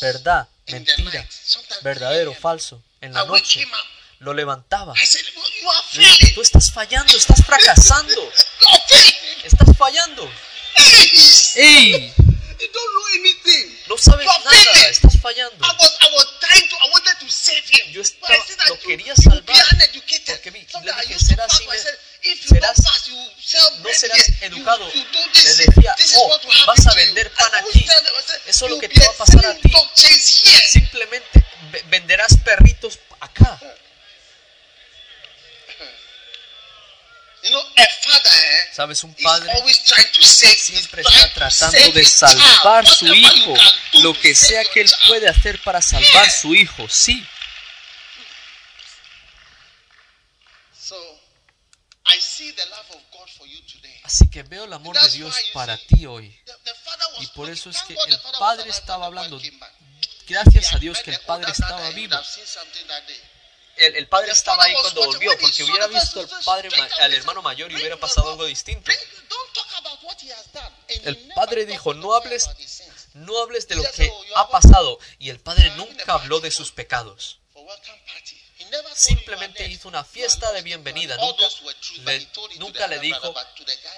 Verdad, 0.00 0.48
mentira, 0.66 1.26
verdadero, 1.82 2.30
3 2.32 2.34
a.m. 2.36 2.40
falso. 2.40 2.82
En 3.00 3.12
la 3.14 3.24
noche 3.24 3.66
lo 4.18 4.34
levantaba. 4.34 4.92
I 4.96 5.06
said, 5.06 5.24
"Well, 5.34 5.52
you 5.62 5.70
are 5.70 5.80
Le 5.92 5.98
dije, 5.98 6.16
failing. 6.18 6.34
Tú 6.34 6.42
estás 6.42 6.72
fallando, 6.72 7.16
estás 7.16 7.44
fracasando, 7.44 8.32
estás 9.44 9.76
fallando. 9.76 10.30
¡Ey! 11.56 12.12
You 12.62 12.68
don't 12.72 12.94
know 12.94 13.06
anything. 13.20 13.78
No 13.88 13.98
sabes 13.98 14.24
You 14.24 14.32
nada, 14.44 14.50
failing. 14.50 14.90
estás 14.90 15.20
fallando. 15.20 15.64
I 15.64 15.72
was, 15.78 15.92
I 16.00 16.14
was 16.14 16.26
trying 16.40 16.68
to, 16.68 16.76
I 16.76 16.90
wanted 16.92 17.18
to 17.20 17.28
save 17.30 17.64
him. 17.70 17.92
Yo 17.92 18.00
estaba- 18.02 18.34
lo 18.68 18.74
you- 18.76 18.80
quería 18.86 19.14
you 19.14 19.22
salvar. 19.22 19.64
uneducated. 19.72 20.34
Porque 20.34 20.50
le 20.50 21.02
dije, 21.02 21.18
serás 21.18 21.58
you 21.60 21.64
you 23.08 23.60
no 23.82 23.90
serás 23.94 24.28
educado. 24.42 24.90
You, 24.92 25.00
you 25.00 25.04
do 25.12 25.18
Le 25.26 25.32
this. 25.32 25.56
decía, 25.58 25.94
"Oh, 26.16 26.28
what 26.28 26.44
will 26.44 26.52
happen 26.52 26.66
vas 26.66 26.86
a 26.86 26.90
you." 26.90 26.96
vender 26.96 27.30
pan 27.34 27.54
aquí. 27.56 27.84
Eso 28.46 28.46
es 28.46 28.60
lo 28.62 28.68
"You'll 28.68 28.80
que 28.80 28.88
te 28.88 29.00
va 29.00 29.06
a 29.12 29.16
pasar 29.16 29.46
a 29.46 29.54
ti. 29.56 29.68
dog 29.70 29.94
chains 29.94 30.42
here." 30.44 30.68
Simplemente 30.68 31.44
ve- 31.72 31.82
venderás 31.88 32.36
perritos 32.44 32.98
acá. 33.20 33.58
Sabes, 38.72 39.02
un 39.04 39.14
padre 39.14 39.52
siempre 40.56 41.02
está 41.02 41.32
tratando 41.34 41.92
de 41.92 42.04
salvar 42.04 42.86
su 42.88 43.06
hijo, 43.06 43.54
lo 43.94 44.18
que 44.18 44.34
sea 44.34 44.64
que 44.64 44.82
él 44.82 44.90
puede 45.08 45.28
hacer 45.28 45.60
para 45.62 45.82
salvar 45.82 46.30
su 46.30 46.54
hijo, 46.54 46.88
sí. 46.88 47.26
Así 54.04 54.28
que 54.28 54.42
veo 54.42 54.64
el 54.64 54.72
amor 54.72 55.00
de 55.00 55.08
Dios 55.10 55.34
para 55.52 55.76
ti 55.76 56.06
hoy. 56.06 56.38
Y 57.20 57.26
por 57.28 57.48
eso 57.48 57.70
es 57.70 57.82
que 57.82 57.94
el 57.94 58.20
Padre 58.38 58.70
estaba 58.70 59.06
hablando. 59.06 59.40
Gracias 60.26 60.72
a 60.74 60.78
Dios 60.78 61.00
que 61.00 61.12
el 61.12 61.20
Padre 61.20 61.50
estaba 61.50 61.90
vivo 61.90 62.16
el, 63.76 64.08
padre 64.08 64.32
estaba 64.32 64.64
ahí 64.64 64.74
cuando 64.80 65.04
volvió, 65.06 65.36
porque 65.38 65.64
hubiera 65.64 65.86
visto 65.86 66.20
al, 66.20 66.28
padre, 66.44 66.68
al 67.00 67.14
hermano 67.14 67.42
mayor 67.42 67.70
y 67.72 67.76
hubiera 67.76 67.96
pasado 67.96 68.30
algo 68.30 68.44
distinto. 68.44 68.90
El 71.04 71.16
padre 71.34 71.66
dijo, 71.66 71.94
no 71.94 72.14
hables, 72.14 72.48
no 73.14 73.38
hables 73.42 73.68
de 73.68 73.76
lo 73.76 73.84
que 73.92 74.12
ha 74.36 74.48
pasado. 74.48 74.98
Y 75.18 75.30
el 75.30 75.40
padre 75.40 75.70
nunca 75.76 76.14
habló 76.14 76.40
de 76.40 76.50
sus 76.50 76.72
pecados. 76.72 77.38
Simplemente 78.94 79.68
hizo 79.68 79.88
una 79.88 80.02
fiesta 80.02 80.50
de 80.52 80.62
bienvenida. 80.62 81.16
Nunca 81.16 81.44
le, 82.04 82.28
nunca 82.58 82.86
le 82.86 82.98
dijo, 83.00 83.34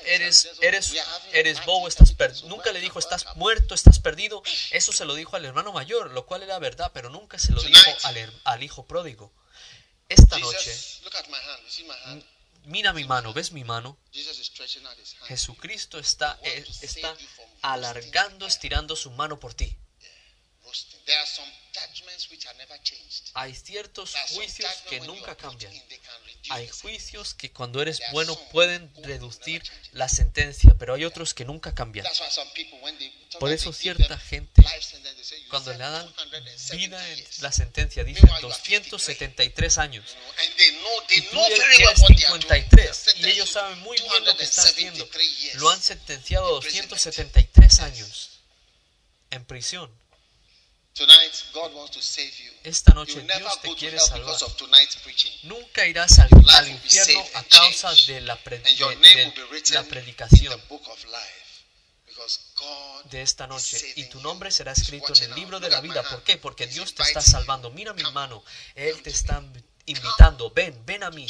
eres, 0.05 0.48
eres, 0.60 0.94
eres 1.32 1.64
bobo, 1.64 1.86
estás 1.86 2.12
perdido. 2.12 2.48
Nunca 2.48 2.72
le 2.72 2.80
dijo, 2.80 2.98
estás 2.98 3.36
muerto, 3.36 3.74
estás 3.74 4.01
perdido. 4.01 4.42
Eso 4.70 4.92
se 4.92 5.05
lo 5.05 5.14
dijo 5.14 5.36
al 5.36 5.44
hermano 5.44 5.72
mayor, 5.72 6.10
lo 6.10 6.26
cual 6.26 6.42
era 6.42 6.59
verdad, 6.59 6.90
pero 6.92 7.09
nunca 7.10 7.38
se 7.38 7.52
lo 7.52 7.62
dijo 7.62 7.90
al 8.44 8.62
hijo 8.62 8.86
pródigo 8.86 9.32
esta 10.09 10.39
noche, 10.39 10.72
mira 12.64 12.93
mi 12.93 13.05
mano, 13.05 13.32
¿ves 13.32 13.52
mi 13.52 13.64
mano? 13.64 13.97
Jesucristo 15.26 15.98
está, 15.98 16.39
eh, 16.43 16.64
está 16.82 17.16
alargando, 17.62 18.47
estirando 18.47 18.97
su 18.97 19.10
mano 19.10 19.39
por 19.39 19.55
ti. 19.55 19.76
Hay 23.35 23.55
ciertos 23.55 24.14
juicios 24.32 24.70
que 24.89 25.01
nunca 25.01 25.36
cambian. 25.36 25.72
Hay 26.51 26.68
juicios 26.68 27.35
que 27.35 27.52
cuando 27.52 27.82
eres 27.82 28.01
bueno 28.12 28.39
pueden 28.51 28.93
reducir 29.02 29.62
la 29.93 30.09
sentencia, 30.09 30.74
pero 30.78 30.94
hay 30.94 31.05
otros 31.05 31.35
que 31.35 31.44
nunca 31.44 31.74
cambian. 31.74 32.06
Por 33.39 33.52
eso 33.52 33.72
cierta 33.72 34.18
gente 34.18 34.64
cuando 35.62 35.72
le 35.72 35.78
dan 35.78 36.14
vida 36.72 37.09
en 37.10 37.24
la 37.40 37.52
sentencia, 37.52 38.02
dice 38.02 38.26
273 38.40 39.78
años. 39.78 40.05
Y 41.10 41.20
tú 41.22 41.40
eres 41.44 42.01
53 42.06 43.14
y 43.18 43.26
ellos 43.26 43.51
saben 43.51 43.78
muy 43.81 43.97
bien 43.97 44.24
lo 44.24 44.36
que 44.36 44.44
están 44.44 44.66
haciendo. 44.66 45.09
Lo 45.55 45.70
han 45.70 45.81
sentenciado 45.81 46.47
a 46.47 46.51
273 46.51 47.81
años 47.81 48.31
en 49.31 49.44
prisión. 49.44 49.90
Esta 52.64 52.94
noche 52.94 53.20
Dios 53.20 53.60
te 53.62 53.74
quiere 53.76 53.98
salvar. 54.01 54.36
Nunca 55.44 55.86
irás 55.86 56.18
al, 56.18 56.28
al 56.51 56.68
infierno 56.68 57.24
a 57.35 57.43
causa 57.44 57.93
de 58.06 58.20
la, 58.22 58.36
pre 58.36 58.59
de, 58.59 58.74
de 58.74 59.74
la 59.74 59.85
predicación 59.85 60.60
de 63.11 63.23
esta 63.23 63.47
noche 63.47 63.93
y 63.97 64.09
tu 64.09 64.20
nombre 64.20 64.51
será 64.51 64.73
escrito 64.73 65.12
en 65.15 65.23
el 65.24 65.35
libro 65.35 65.61
de 65.61 65.69
la 65.69 65.81
vida. 65.81 66.03
¿Por 66.03 66.23
qué? 66.23 66.39
Porque 66.39 66.66
Dios 66.66 66.95
te 66.95 67.03
está 67.03 67.20
salvando. 67.20 67.70
Mira 67.70 67.93
mi 67.93 68.03
mano, 68.12 68.45
Él 68.74 69.03
te 69.03 69.11
está 69.11 69.43
invitando, 69.86 70.51
ven, 70.51 70.85
ven 70.86 71.03
a 71.03 71.11
mí, 71.11 71.27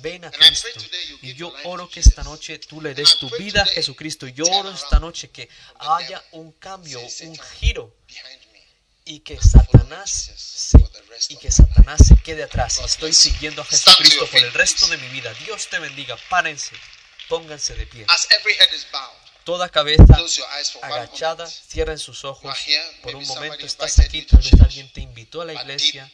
ven 0.00 0.24
a 0.24 0.30
Cristo. 0.30 0.68
Y 1.22 1.34
yo 1.34 1.52
oro 1.64 1.88
que 1.88 2.00
esta 2.00 2.22
noche 2.22 2.58
tú 2.58 2.80
le 2.80 2.94
des 2.94 3.18
tu 3.18 3.30
vida 3.38 3.62
a 3.62 3.66
Jesucristo. 3.66 4.26
Yo 4.28 4.44
oro 4.44 4.70
esta 4.70 4.98
noche 4.98 5.30
que 5.30 5.48
haya 5.78 6.22
un 6.32 6.52
cambio, 6.52 7.00
un 7.00 7.38
giro 7.58 7.96
y 9.04 9.20
que 9.20 9.40
Satanás 9.40 10.10
se, 10.36 10.78
y 11.30 11.36
que 11.36 11.50
Satanás 11.50 12.00
se 12.06 12.16
quede 12.16 12.42
atrás. 12.42 12.78
Estoy 12.84 13.14
siguiendo 13.14 13.62
a 13.62 13.64
Jesucristo 13.64 14.26
por 14.26 14.42
el 14.42 14.52
resto 14.52 14.86
de 14.88 14.98
mi 14.98 15.08
vida. 15.08 15.32
Dios 15.34 15.68
te 15.68 15.78
bendiga. 15.78 16.18
Párense, 16.28 16.76
pónganse 17.28 17.74
de 17.74 17.86
pie. 17.86 18.06
Toda 19.48 19.70
cabeza 19.70 20.04
agachada, 20.82 21.46
cierren 21.46 21.98
sus 21.98 22.22
ojos. 22.26 22.54
Por 23.02 23.16
un 23.16 23.26
momento 23.26 23.64
estás 23.64 23.98
aquí, 23.98 24.20
tal 24.20 24.42
vez 24.42 24.52
alguien 24.60 24.92
te 24.92 25.00
invitó 25.00 25.40
a 25.40 25.46
la 25.46 25.54
iglesia, 25.54 26.06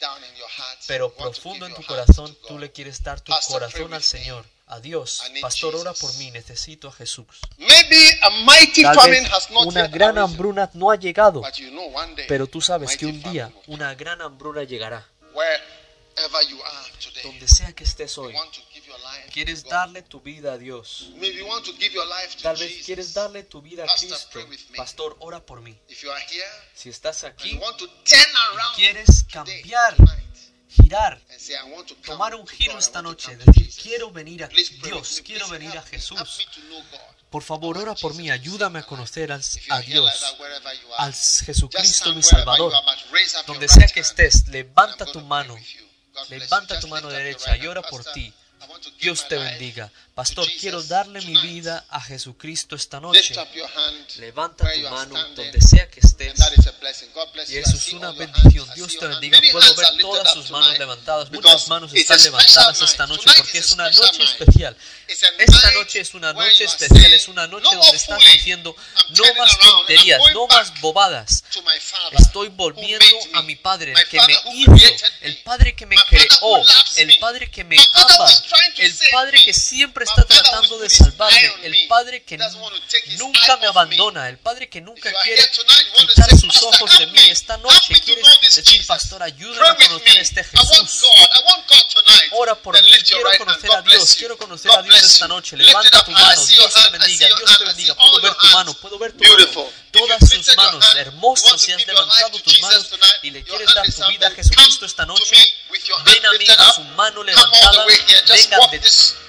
pero 0.86 1.12
profundo 1.12 1.66
en 1.66 1.74
tu 1.74 1.82
corazón 1.82 2.32
tú 2.47 2.61
le 2.61 2.70
quieres 2.70 3.02
dar 3.02 3.20
tu 3.20 3.32
corazón 3.48 3.93
al 3.93 4.05
Señor. 4.05 4.47
Adiós, 4.69 5.20
Pastor, 5.40 5.74
ora 5.74 5.93
por 5.94 6.15
mí, 6.15 6.31
necesito 6.31 6.86
a 6.86 6.93
Jesús. 6.93 7.27
Tal 8.94 9.11
vez 9.11 9.28
una 9.66 9.89
gran 9.89 10.16
hambruna 10.16 10.70
no 10.74 10.93
ha 10.93 10.97
llegado, 10.97 11.43
pero 12.28 12.47
tú 12.47 12.61
sabes 12.61 12.97
que 12.97 13.06
un 13.06 13.20
día 13.20 13.51
una 13.66 13.97
gran 13.97 14.23
hambruna 14.23 14.62
llegará. 14.62 15.09
Donde 17.24 17.48
sea 17.48 17.73
que 17.73 17.82
estés 17.82 18.16
hoy, 18.16 18.32
Quieres 19.32 19.64
darle 19.64 20.02
tu 20.02 20.20
vida 20.20 20.52
a 20.54 20.58
Dios. 20.58 21.10
Tal 22.42 22.56
vez 22.56 22.84
quieres 22.84 23.14
darle 23.14 23.42
tu 23.44 23.60
vida 23.62 23.84
a 23.84 23.94
Cristo. 23.94 24.40
Pastor, 24.76 25.16
ora 25.20 25.44
por 25.44 25.60
mí. 25.60 25.78
Si 26.74 26.88
estás 26.88 27.24
aquí 27.24 27.58
quieres 28.76 29.24
cambiar 29.30 29.96
girar, 30.74 31.20
tomar 32.04 32.34
un 32.34 32.46
giro 32.46 32.78
esta 32.78 33.00
noche, 33.00 33.36
decir, 33.36 33.70
quiero 33.80 34.10
venir 34.10 34.44
a 34.44 34.48
Dios, 34.48 35.22
quiero 35.24 35.48
venir 35.48 35.76
a 35.76 35.82
Jesús. 35.82 36.46
Por 37.30 37.42
favor, 37.42 37.78
ora 37.78 37.94
por 37.94 38.14
mí, 38.14 38.30
ayúdame 38.30 38.78
a 38.78 38.82
conocer 38.82 39.32
al, 39.32 39.42
a 39.70 39.80
Dios, 39.80 40.36
al 40.98 41.14
Jesucristo 41.14 42.14
mi 42.14 42.22
Salvador. 42.22 42.72
Donde 43.46 43.68
sea 43.68 43.86
que 43.88 44.00
estés, 44.00 44.48
levanta 44.48 45.04
tu 45.06 45.20
mano, 45.20 45.56
levanta 46.28 46.78
tu 46.80 46.88
mano 46.88 47.08
derecha 47.08 47.56
y 47.56 47.66
ora 47.66 47.82
por 47.82 48.04
ti. 48.04 48.32
Dios 49.01 49.28
te 49.28 49.36
bendiga. 49.36 49.90
Pastor, 50.14 50.46
quiero 50.60 50.80
darle 50.84 51.20
mi 51.22 51.36
vida 51.42 51.84
a 51.90 52.00
Jesucristo 52.00 52.76
esta 52.76 53.00
noche. 53.00 53.34
Levanta 54.18 54.64
tu 54.72 54.80
mano 54.88 55.28
donde 55.34 55.60
sea 55.60 55.90
que 55.90 55.98
estés. 55.98 56.34
Y 57.48 57.56
eso 57.56 57.76
es 57.76 57.92
una 57.94 58.12
bendición. 58.12 58.68
Dios 58.76 58.96
te 58.96 59.08
bendiga. 59.08 59.40
Puedo 59.50 59.74
ver 59.74 59.88
todas 60.00 60.32
sus 60.32 60.52
manos 60.52 60.78
levantadas. 60.78 61.32
Muchas 61.32 61.66
manos 61.66 61.92
están 61.92 62.22
levantadas 62.22 62.80
esta 62.80 63.08
noche 63.08 63.28
porque 63.36 63.58
es 63.58 63.72
una 63.72 63.90
noche 63.90 64.22
especial. 64.22 64.76
Esta 65.08 65.72
noche 65.72 65.98
es 65.98 66.14
una 66.14 66.32
noche 66.32 66.62
especial. 66.62 67.12
Es 67.12 67.26
una 67.26 67.48
noche 67.48 67.74
donde 67.74 67.96
estás 67.96 68.22
diciendo 68.32 68.76
no 69.10 69.34
más 69.36 69.58
tonterías, 69.58 70.20
no 70.32 70.46
más 70.46 70.80
bobadas. 70.80 71.42
Estoy 72.12 72.50
volviendo 72.50 73.16
a 73.32 73.42
mi 73.42 73.56
Padre, 73.56 73.94
que 74.08 74.20
me 74.20 74.34
hizo, 74.54 74.86
el 75.22 75.38
Padre 75.38 75.74
que 75.74 75.86
me 75.86 75.96
creó, 76.08 76.62
el 76.98 77.18
Padre 77.18 77.50
que 77.50 77.64
me 77.64 77.76
ama, 77.92 78.28
el 78.78 78.94
Padre 79.10 79.42
que 79.44 79.52
siempre 79.52 80.03
está 80.05 80.24
tratando 80.24 80.78
de 80.78 80.89
salvarme, 80.90 81.55
el 81.62 81.89
Padre 81.89 82.22
que 82.22 82.39
nunca 83.18 83.56
me 83.59 83.66
abandona, 83.66 84.28
el 84.28 84.39
Padre 84.39 84.68
que 84.68 84.81
nunca 84.81 85.10
quiere 85.22 85.43
quitar 85.97 86.31
sus 86.39 86.62
ojos 86.62 86.98
de 86.98 87.06
mí. 87.09 87.20
Esta 87.31 87.56
noche. 87.59 87.94
quieres 88.01 88.24
decir, 88.55 88.86
pastor, 88.86 89.22
ayúdame 89.22 89.85
a 89.85 89.89
conocer 89.89 90.18
a 90.18 90.20
este 90.20 90.44
Jesús. 90.44 91.05
Ora 92.32 92.55
por 92.55 92.81
mí, 92.82 92.90
quiero 93.06 93.31
conocer 93.39 93.70
a 93.72 93.82
Dios, 93.82 94.14
quiero 94.16 94.36
conocer 94.36 94.70
a 94.70 94.82
Dios 94.82 95.02
esta 95.02 95.28
noche. 95.28 95.56
Levanta 95.56 96.05
tu 96.05 96.10
mano, 96.10 96.47
Dios 96.47 96.74
te 96.74 96.90
bendiga, 96.90 97.26
Dios 97.26 97.59
te 97.59 97.64
bendiga. 97.64 97.94
Puedo 97.94 98.20
ver 98.20 98.35
tu 98.35 98.47
mano, 98.48 98.74
puedo 98.74 98.98
ver 98.98 99.12
tu 99.12 99.24
mano 99.24 99.84
todas 99.94 100.28
sus 100.28 100.56
manos, 100.56 100.94
hermoso, 100.96 101.56
si 101.56 101.72
has 101.72 101.86
levantado 101.86 102.38
tus 102.40 102.60
manos 102.60 102.90
y 103.22 103.30
le 103.30 103.42
quieres 103.44 103.72
dar 103.74 103.86
tu 103.86 104.06
vida 104.08 104.26
a 104.26 104.30
Jesucristo 104.32 104.86
esta 104.86 105.06
noche, 105.06 105.36
ven 106.04 106.26
a 106.26 106.32
mí 106.32 106.46
con 106.46 106.72
su 106.74 106.84
mano 106.96 107.22
levantada, 107.22 107.86
vengan 107.86 108.70
de 108.70 108.80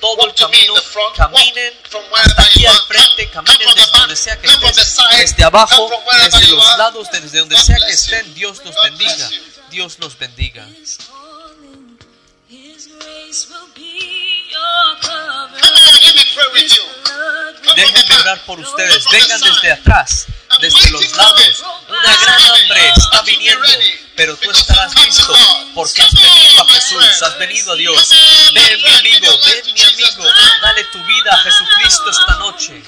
todo 0.02 0.26
el 0.28 0.34
camino, 0.34 0.74
caminen 1.16 1.74
hasta 2.16 2.42
aquí 2.42 2.66
al 2.66 2.78
frente, 2.88 3.30
caminen 3.30 3.76
desde 3.76 3.98
donde 3.98 4.16
sea 4.16 4.42
que 4.42 4.48
estén, 4.48 4.74
desde 5.18 5.44
abajo, 5.44 5.90
desde 6.24 6.48
los 6.48 6.78
lados, 6.78 7.08
desde 7.12 7.40
donde 7.40 7.58
sea 7.58 7.78
que 7.78 7.94
estén, 7.94 8.34
Dios 8.34 8.62
los 8.66 8.76
bendiga, 8.84 9.30
Dios 9.70 10.00
los 10.00 10.18
bendiga. 10.18 10.68
Déjenme 17.76 18.16
orar 18.16 18.46
por 18.46 18.60
ustedes. 18.60 19.04
Vengan 19.12 19.42
desde 19.42 19.72
atrás, 19.72 20.28
desde 20.62 20.92
los 20.92 21.12
lados. 21.18 21.64
Una 21.90 22.18
gran 22.18 22.42
hambre 22.42 22.94
está 22.96 23.22
viniendo, 23.24 23.68
pero 24.16 24.38
tú 24.38 24.50
estarás 24.52 24.96
listo 25.06 25.36
porque 25.74 26.02
has 26.02 26.14
venido 26.14 26.62
a 26.62 26.68
Jesús, 26.68 27.22
has 27.22 27.38
venido 27.38 27.74
a 27.74 27.76
Dios. 27.76 28.10
Ven 28.54 28.82
mi 28.82 28.94
amigo, 28.96 29.28
ven 29.46 29.74
mi 29.74 29.82
amigo, 29.82 30.24
dale 30.62 30.84
tu 30.86 31.04
vida 31.04 31.34
a 31.34 31.38
Jesucristo 31.40 32.10
esta 32.10 32.36
noche. 32.38 32.84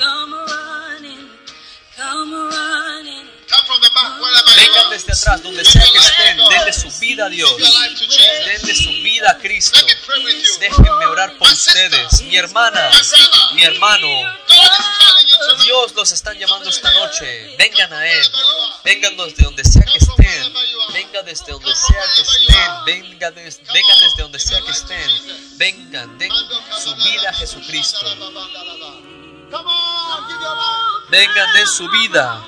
Vengan 4.55 4.89
desde 4.89 5.13
atrás, 5.13 5.43
donde 5.43 5.65
sea 5.65 5.83
que 5.91 5.97
estén, 5.97 6.37
denle 6.49 6.73
su 6.73 6.89
vida 6.99 7.25
a 7.25 7.29
Dios. 7.29 7.51
Denle 7.57 8.75
su 8.75 8.89
vida 8.89 8.96
vida 9.18 9.31
a 9.31 9.38
Cristo. 9.38 9.80
Déjenme 10.60 11.06
orar 11.07 11.38
por 11.38 11.48
ustedes. 11.48 12.22
Mi 12.23 12.35
hermana, 12.38 12.89
mi 13.53 13.64
hermano. 13.64 14.07
Dios 15.64 15.94
los 15.95 16.11
están 16.11 16.38
llamando 16.38 16.69
esta 16.69 16.91
noche. 16.91 17.56
Vengan 17.57 17.91
a 17.94 18.07
Él. 18.07 18.30
Vengan 18.84 19.18
desde 19.18 19.44
donde 19.44 19.64
sea 19.64 19.84
que 19.84 19.98
estén. 19.98 20.53
Vengan 20.94 21.26
desde 21.26 21.52
donde 21.52 21.76
sea 21.76 22.03
que 22.15 22.22
estén. 22.22 22.85
Vengan, 22.85 23.34
des- 23.35 23.61
vengan 23.73 23.99
desde 23.99 24.22
donde 24.23 24.39
sea 24.39 24.61
que 24.61 24.72
estén. 24.72 25.57
Vengan, 25.57 26.18
den 26.18 26.31
su 26.84 26.95
vida 26.95 27.30
a 27.30 27.34
Jesucristo. 27.34 28.06
Vengan, 31.10 31.53
den 31.53 31.68
su 31.68 31.89
vida. 31.89 32.44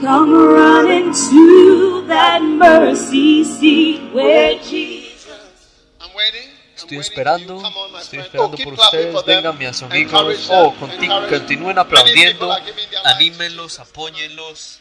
Come 0.00 0.32
running, 0.32 1.12
to 1.12 2.04
that 2.06 2.40
mercy 2.40 3.42
seat 3.42 4.12
where 4.12 4.56
Jesus. 4.62 5.26
I'm 6.00 6.10
waiting. 6.14 6.48
I'm 6.48 6.76
Estoy 6.76 6.98
waiting 6.98 7.00
esperando, 7.00 7.46
for 7.46 7.54
you. 7.54 7.62
Come 7.62 7.76
on, 7.76 7.92
my 7.92 7.98
estoy 7.98 8.20
esperando 8.20 8.56
Oh, 8.56 8.64
por 8.64 8.72
ustedes. 8.74 9.24
Vengan, 9.26 9.58
mis 9.58 9.82
amigos. 9.82 10.48
Oh, 10.50 10.72
continúen 10.78 11.78
aplaudiendo. 11.78 12.56
Anímenlos, 13.06 13.80
apóyenlos. 13.80 14.78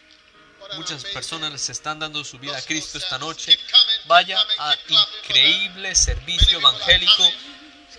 Muchas 0.75 1.03
personas 1.05 1.51
les 1.51 1.67
están 1.71 1.97
dando 1.97 2.23
su 2.23 2.37
vida 2.37 2.55
a 2.55 2.61
Cristo 2.61 2.99
esta 2.99 3.17
noche. 3.17 3.57
Vaya 4.05 4.37
a 4.59 4.75
increíble 5.23 5.95
servicio 5.95 6.59
evangélico. 6.59 7.23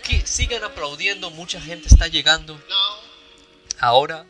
Que 0.03 0.25
sigan 0.25 0.63
aplaudiendo, 0.63 1.31
mucha 1.31 1.59
gente 1.59 1.89
está 1.89 2.07
llegando. 2.07 2.57
Ahora 3.81 4.25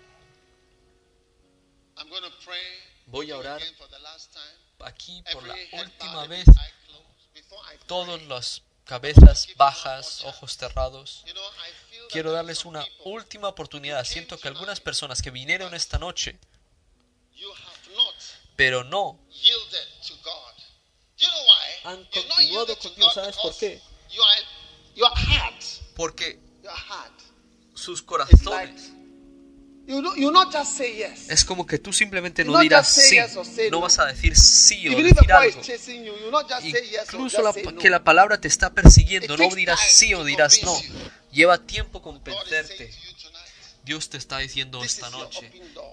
Voy 3.10 3.32
a 3.32 3.38
orar 3.38 3.62
aquí 4.80 5.24
por 5.34 5.48
la 5.48 5.56
última 5.74 6.28
vez. 6.28 6.46
Todas 7.88 8.22
las 8.24 8.62
cabezas 8.86 9.48
bajas, 9.56 10.24
ojos 10.26 10.56
cerrados. 10.56 11.26
Quiero 12.10 12.32
darles 12.32 12.66
una 12.66 12.86
última 13.06 13.48
oportunidad. 13.48 14.04
Siento 14.06 14.38
que 14.40 14.48
algunas 14.48 14.80
personas 14.80 15.22
que 15.22 15.32
vinieron 15.32 15.74
esta 15.74 15.98
noche, 15.98 16.40
pero 18.56 18.84
no? 18.84 19.20
Han 21.84 22.06
continuado 22.06 22.78
con 22.78 22.96
Dios, 22.96 23.14
¿sabes 23.14 23.36
por 23.38 23.58
qué? 23.58 23.82
Porque 25.96 26.40
sus 27.74 28.04
corazones 28.04 28.92
you 29.90 30.02
do, 30.02 30.16
you 30.16 30.32
not 30.32 30.54
just 30.54 30.78
say 30.78 30.96
yes. 30.96 31.30
es 31.30 31.44
como 31.44 31.66
que 31.66 31.80
tú 31.80 31.92
simplemente 31.92 32.46
You 32.46 32.52
no 32.52 32.60
dirás 32.60 32.88
sí, 32.88 33.16
yes 33.16 33.36
no 33.36 33.44
no. 33.72 33.82
vas 33.82 34.00
a 34.00 34.06
decir 34.06 34.38
sí 34.38 34.88
o 34.88 34.96
decir 34.96 35.32
algo. 35.34 35.62
Incluso 37.14 37.42
la- 37.42 37.54
que 37.74 37.90
la 37.90 38.04
palabra 38.04 38.40
te 38.40 38.48
está 38.48 38.72
persiguiendo, 38.74 39.34
It 39.34 39.40
no 39.40 39.56
dirás 39.56 39.80
sí 39.90 40.14
o 40.14 40.24
dirás 40.24 40.62
no. 40.64 40.80
Lleva 41.32 41.58
tiempo 41.58 42.02
convencerte. 42.02 42.92
Dios 43.84 44.10
te 44.10 44.18
está 44.18 44.38
diciendo 44.38 44.84
esta 44.84 45.10
noche, 45.10 45.52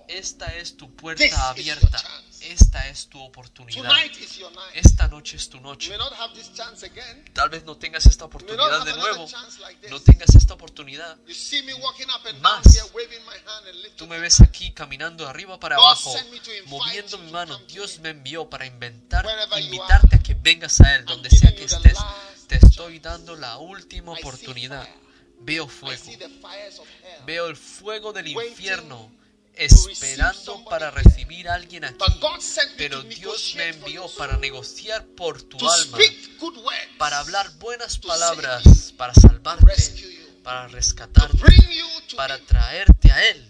esta 0.09 0.55
es 0.57 0.77
tu 0.77 0.95
puerta 0.95 1.49
abierta. 1.49 2.03
Esta 2.53 2.89
es 2.89 3.09
tu 3.09 3.21
oportunidad. 3.21 3.91
Esta 4.75 5.09
noche 5.09 5.37
es 5.37 5.49
tu 5.49 5.61
noche. 5.61 5.97
Tal 7.33 7.49
vez 7.49 7.65
no 7.65 7.77
tengas 7.77 8.07
esta 8.07 8.25
oportunidad 8.25 8.85
de 8.85 8.93
nuevo, 8.95 9.27
no 9.91 10.01
tengas 10.01 10.35
esta 10.35 10.55
oportunidad. 10.55 11.17
Más. 12.41 12.63
Tú 13.97 14.07
me 14.07 14.19
ves 14.19 14.41
aquí 14.41 14.73
caminando 14.73 15.27
arriba 15.29 15.59
para 15.59 15.77
abajo, 15.77 16.15
moviendo 16.67 17.19
mi 17.19 17.31
mano. 17.31 17.59
Dios 17.69 17.99
me 18.01 18.11
envió 18.11 18.49
para 18.49 18.67
inventar, 18.67 19.27
invitarte 19.59 20.17
a 20.17 20.19
que 20.19 20.35
vengas 20.35 20.81
a 20.81 20.97
Él, 20.97 21.05
donde 21.05 21.31
sea 21.31 21.55
que 21.55 21.65
estés. 21.65 21.99
Te 22.47 22.57
estoy 22.57 23.01
dando 23.01 23.35
la 23.37 23.59
última 23.59 24.13
oportunidad. 24.13 24.89
Veo 25.39 25.69
fuego, 25.69 26.03
veo 27.27 27.47
el 27.49 27.57
fuego 27.57 28.13
del 28.13 28.29
infierno, 28.29 29.13
esperando 29.57 30.65
para 30.65 30.91
recibir 30.91 31.49
a 31.49 31.55
alguien 31.55 31.85
aquí. 31.85 31.97
Pero 32.77 33.03
Dios 33.03 33.55
me 33.57 33.69
envió 33.69 34.07
para 34.17 34.37
negociar 34.37 35.05
por 35.17 35.43
tu 35.43 35.59
alma, 35.69 35.99
para 36.99 37.19
hablar 37.21 37.51
buenas 37.59 37.99
palabras, 37.99 38.93
para 38.97 39.15
salvarte, 39.15 39.65
para 40.43 40.69
rescatarte, 40.69 41.39
para 42.17 42.39
traerte 42.39 43.11
a 43.11 43.25
Él, 43.29 43.49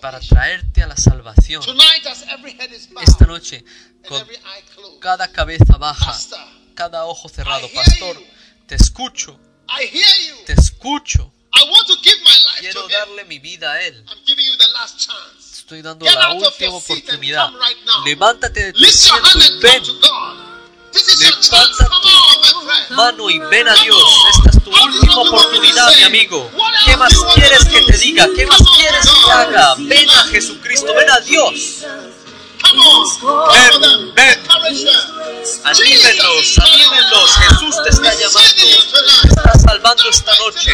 para 0.00 0.20
traerte 0.20 0.82
a 0.82 0.86
la 0.88 0.96
salvación. 0.96 1.62
Esta 3.00 3.26
noche, 3.26 3.64
con 4.08 4.26
cada 5.00 5.30
cabeza 5.30 5.76
baja, 5.78 6.14
cada 6.74 7.04
ojo 7.06 7.28
cerrado, 7.28 7.68
pastor, 7.72 8.20
te 8.66 8.74
escucho, 8.74 9.38
te 10.44 10.52
escucho. 10.52 11.32
I 11.56 11.70
want 11.70 11.86
to 11.88 11.96
give 12.02 12.18
my 12.22 12.30
life 12.30 12.60
Quiero 12.60 12.82
to 12.82 12.88
Him. 12.88 12.92
darle 12.92 13.24
mi 13.24 13.38
vida 13.38 13.72
a 13.72 13.82
Él. 13.82 14.04
I'm 14.08 14.18
giving 14.26 14.44
you 14.44 14.56
the 14.56 14.68
last 14.74 14.98
chance. 14.98 15.58
Estoy 15.60 15.82
dando 15.82 16.04
Get 16.06 16.14
la 16.14 16.32
última 16.32 16.76
oportunidad. 16.76 17.50
right. 17.50 17.76
Levántate 18.04 18.64
de 18.66 18.72
tu 18.72 18.84
asiento 18.84 19.38
y 19.38 19.60
ven, 19.60 19.82
to 19.82 19.92
God. 19.94 20.36
This 20.92 21.08
is 21.08 21.20
your 21.20 21.32
chance. 21.32 21.50
Levanta 21.50 21.88
Come 21.88 22.70
on, 22.90 22.96
mano, 22.96 23.30
y 23.30 23.38
ven 23.38 23.68
a 23.68 23.74
Dios. 23.74 24.02
Esta 24.36 24.50
es 24.58 24.64
tu 24.64 24.70
última 24.70 25.16
oportunidad, 25.20 25.96
mi 25.96 26.02
amigo. 26.04 26.50
¿Qué 26.84 26.96
más 26.96 27.12
quieres 27.34 27.64
que 27.64 27.82
te 27.82 27.98
diga? 27.98 28.28
¿Qué 28.34 28.46
más 28.46 28.62
quieres 28.76 29.06
que 29.24 29.30
haga? 29.30 29.74
Ven 29.78 30.08
a 30.10 30.24
Jesucristo, 30.24 30.94
ven 30.94 31.10
a 31.10 31.20
Dios. 31.20 31.54
Ven, 32.72 34.14
ven. 34.14 34.46
Anímenlos, 35.64 36.58
anímenlos. 36.58 37.36
Jesús 37.36 37.82
te 37.82 37.90
está 37.90 38.12
llamando. 38.14 38.62
Te 39.22 39.28
está 39.28 39.58
salvando 39.58 40.08
esta 40.08 40.34
noche. 40.36 40.72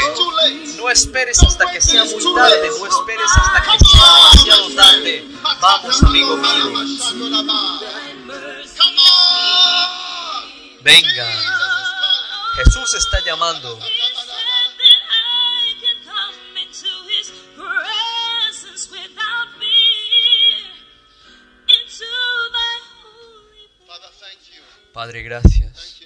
No 0.76 0.90
esperes 0.90 1.42
hasta 1.42 1.70
que 1.70 1.80
sea 1.80 2.04
muy 2.04 2.34
tarde, 2.34 2.70
no 2.78 2.86
esperes 2.86 3.30
hasta 3.36 3.62
que 3.62 3.78
sea 3.84 4.04
demasiado 4.14 4.70
tarde. 4.74 5.24
Vamos, 5.60 6.02
amigo 6.02 6.36
mío, 6.36 6.72
venga. 10.80 11.28
Jesús 12.54 12.94
está 12.94 13.20
llamando. 13.24 13.78
Padre, 24.92 25.22
gracias. 25.22 26.00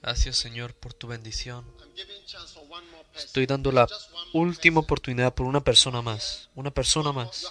Gracias, 0.00 0.36
Señor, 0.36 0.74
por 0.74 0.94
tu 0.94 1.08
bendición. 1.08 1.64
Estoy 3.16 3.46
dando 3.46 3.72
la 3.72 3.88
última 4.32 4.80
oportunidad 4.80 5.34
por 5.34 5.46
una 5.46 5.60
persona 5.60 6.02
más. 6.02 6.48
Una 6.54 6.70
persona 6.70 7.12
más. 7.12 7.46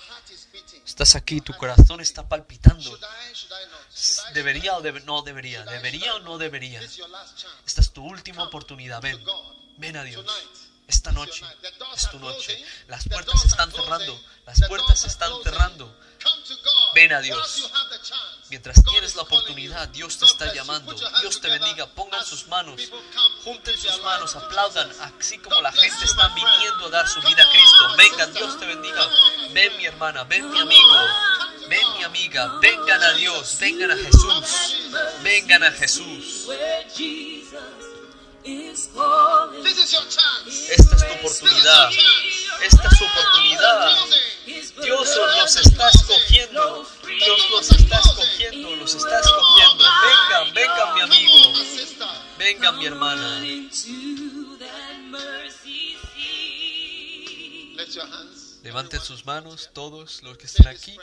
Estás 0.86 1.16
aquí, 1.16 1.42
tu 1.42 1.54
corazón 1.54 2.00
está 2.00 2.28
palpitando. 2.28 2.98
¿Debería 4.34 4.78
o 4.78 4.82
no 4.82 5.22
debería? 5.22 5.64
¿Debería 5.66 6.16
o 6.16 6.20
no 6.20 6.38
debería? 6.38 6.82
Esta 6.82 7.82
es 7.82 7.92
tu 7.92 8.04
última 8.04 8.44
oportunidad. 8.44 9.02
Ven, 9.02 9.20
ven 9.78 9.98
a 9.98 10.04
Dios. 10.04 10.26
Esta 10.88 11.12
noche 11.12 11.46
es 11.96 12.10
tu 12.10 12.20
noche. 12.20 12.66
Las 12.88 13.08
puertas 13.08 13.42
se 13.42 13.48
están 13.48 13.72
cerrando. 13.72 14.22
Las 14.46 14.62
puertas 14.68 15.00
se 15.00 15.08
están 15.08 15.32
cerrando. 15.44 15.94
Ven 16.96 17.14
a 17.14 17.20
Dios. 17.20 17.70
Mientras 18.50 18.82
tienes 18.84 19.16
la 19.16 19.24
oportunidad. 19.24 19.90
Dios 19.90 20.18
te 20.18 20.26
está 20.26 20.54
llamando. 20.54 20.94
Dios 21.22 21.42
te 21.42 21.50
bendiga. 21.50 21.86
Pongan 21.88 22.26
sus 22.26 22.48
manos. 22.48 22.82
Junten 23.44 23.78
sus 23.78 24.02
manos, 24.02 24.36
aplaudan, 24.36 24.92
así 25.20 25.38
como 25.38 25.62
la 25.62 25.72
gente 25.72 26.06
está 26.06 26.30
viniendo 26.30 26.88
a 26.88 26.90
dar 26.90 27.08
su 27.08 27.22
vida 27.22 27.44
a 27.44 27.50
Cristo. 27.50 27.96
Vengan. 27.98 28.34
Dios 28.34 28.60
te 28.60 28.66
bendiga. 28.66 29.10
Ven 29.52 29.78
mi 29.78 29.86
hermana, 29.86 30.24
ven 30.24 30.50
mi 30.50 30.60
amigo, 30.60 30.98
ven 31.68 31.94
mi 31.98 32.04
amiga. 32.04 32.48
Vengan 32.62 33.04
a 33.04 33.12
Dios, 33.14 33.58
vengan 33.60 33.92
a 33.92 33.96
Jesús. 33.96 34.90
Vengan 35.22 35.64
a 35.64 35.72
Jesús. 35.72 36.48
Esta 40.70 40.96
es 40.96 41.08
tu 41.08 41.14
oportunidad. 41.20 41.90
Esta 42.62 42.88
es 42.88 42.98
su 42.98 43.04
oportunidad. 43.04 43.96
Dios 44.84 45.18
los 45.18 45.56
está 45.58 45.90
escogiendo. 45.90 46.88
Dios 47.06 47.50
los 47.52 47.70
está 47.72 48.00
escogiendo, 48.00 48.76
los 48.78 48.96
está 48.96 49.20
escogiendo. 49.20 49.84
Vengan, 50.04 50.54
vengan 50.54 50.94
mi 50.94 51.02
amigo. 51.02 51.54
Vengan 52.38 52.78
mi 52.78 52.86
hermana. 52.86 53.42
Levanten 58.64 59.02
sus 59.02 59.26
manos, 59.26 59.70
todos 59.74 60.24
los 60.24 60.38
que 60.38 60.46
this 60.46 60.68
aquí. 60.68 60.98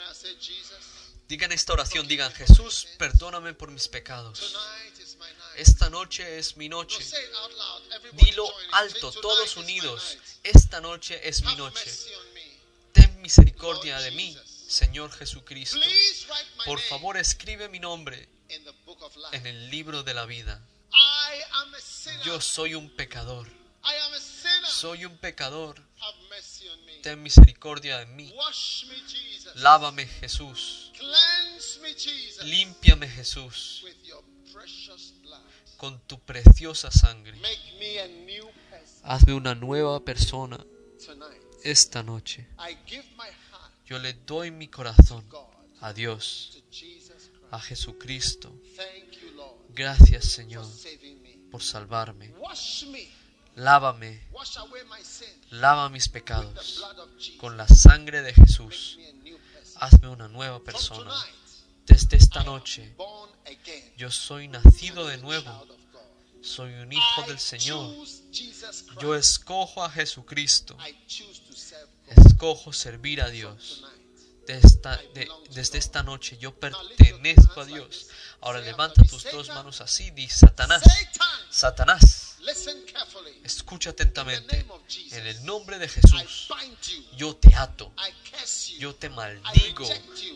Digan 1.27 1.51
esta 1.51 1.73
oración, 1.73 2.07
digan, 2.07 2.31
Jesús, 2.33 2.87
perdóname 2.97 3.53
por 3.53 3.71
mis 3.71 3.87
pecados. 3.87 4.39
tonight 4.39 4.99
is 4.99 5.15
my 5.17 5.25
night. 5.25 5.44
Esta 5.57 5.89
noche 5.89 6.37
es 6.37 6.57
mi 6.57 6.69
noche. 6.69 6.99
Dilo 8.13 8.47
alto, 8.73 9.11
todos 9.11 9.21
"Tonight 9.21 9.47
is 9.47 9.55
my 9.55 9.63
unidos. 9.63 10.17
Esta 10.43 10.81
noche 10.81 11.19
es 11.27 11.43
mi 11.43 11.55
noche. 11.55 11.91
Ten 12.93 13.21
misericordia 13.21 13.99
de 13.99 14.11
mí, 14.11 14.37
Señor 14.67 15.11
Jesucristo. 15.11 15.79
Por 16.65 16.79
favor, 16.79 17.17
escribe 17.17 17.69
mi 17.69 17.79
nombre 17.79 18.27
en 19.31 19.45
el 19.47 19.69
libro 19.69 20.03
de 20.03 20.13
la 20.13 20.25
vida. 20.25 20.61
Yo 22.23 22.41
soy 22.41 22.75
un 22.75 22.89
pecador. 22.89 23.47
Soy 24.67 25.05
un 25.05 25.17
pecador. 25.17 25.81
Ten 27.01 27.21
misericordia 27.21 27.99
de 27.99 28.05
mí. 28.07 28.33
Lávame, 29.55 30.07
Jesús. 30.07 30.91
Límpiame, 32.43 33.07
Jesús, 33.07 33.83
con 35.85 35.99
tu 36.07 36.19
preciosa 36.19 36.89
sangre. 36.89 37.39
Hazme 39.03 39.33
una 39.33 39.53
nueva 39.53 39.99
persona 39.99 40.57
esta 41.61 42.01
noche. 42.01 42.47
Yo 43.85 43.99
le 43.99 44.13
doy 44.13 44.49
mi 44.49 44.67
corazón 44.67 45.23
a 45.81 45.93
Dios, 45.93 46.63
a 47.51 47.59
Jesucristo. 47.59 48.51
Gracias, 49.69 50.25
Señor, 50.25 50.65
por 51.51 51.61
salvarme. 51.61 52.33
Lávame, 53.53 54.27
lava 55.51 55.89
mis 55.89 56.09
pecados 56.09 56.83
con 57.37 57.57
la 57.57 57.67
sangre 57.67 58.23
de 58.23 58.33
Jesús. 58.33 58.97
Hazme 59.75 60.07
una 60.07 60.27
nueva 60.29 60.63
persona. 60.63 61.13
Desde 61.85 62.17
esta 62.17 62.43
noche, 62.43 62.95
yo 63.97 64.11
soy 64.11 64.47
nacido 64.47 65.07
de 65.07 65.17
nuevo. 65.17 65.67
Soy 66.41 66.73
un 66.75 66.91
hijo 66.93 67.21
del 67.27 67.39
Señor. 67.39 67.95
Yo 68.99 69.15
escojo 69.15 69.83
a 69.83 69.89
Jesucristo. 69.89 70.77
Escojo 72.07 72.73
servir 72.73 73.21
a 73.21 73.29
Dios. 73.29 73.83
esta- 74.47 74.97
de- 75.15 75.27
desde 75.49 75.79
esta 75.79 76.03
noche 76.03 76.37
yo 76.37 76.53
pertenezco 76.59 77.61
a 77.61 77.65
Dios. 77.65 78.09
Ahora 78.41 78.59
levanta 78.61 79.01
tus 79.03 79.23
dos 79.31 79.47
manos 79.49 79.81
así. 79.81 80.11
Di 80.11 80.29
Satanás. 80.29 80.83
Satan, 80.83 81.39
Satanás. 81.49 82.24
Escucha 83.43 83.91
atentamente. 83.91 84.65
En 85.11 85.27
el 85.27 85.45
nombre 85.45 85.79
de 85.79 85.87
Jesús. 85.87 86.47
Yo 87.17 87.35
te 87.35 87.53
ato. 87.55 87.93
Yo 88.77 88.95
te 88.95 89.09
maldigo. 89.09 89.87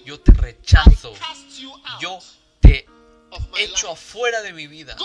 Yo 0.05 0.19
te 0.19 0.31
rechazo. 0.33 1.13
Yo 1.99 2.19
te 2.59 2.87
echo 3.57 3.91
afuera 3.91 4.41
de 4.41 4.53
mi 4.53 4.67
vida. 4.67 4.95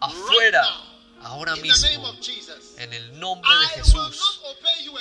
Afuera. 0.00 0.66
Ahora 1.22 1.56
mismo. 1.56 2.16
En 2.78 2.92
el 2.92 3.18
nombre 3.18 3.50
de 3.60 3.66
Jesús. 3.68 4.40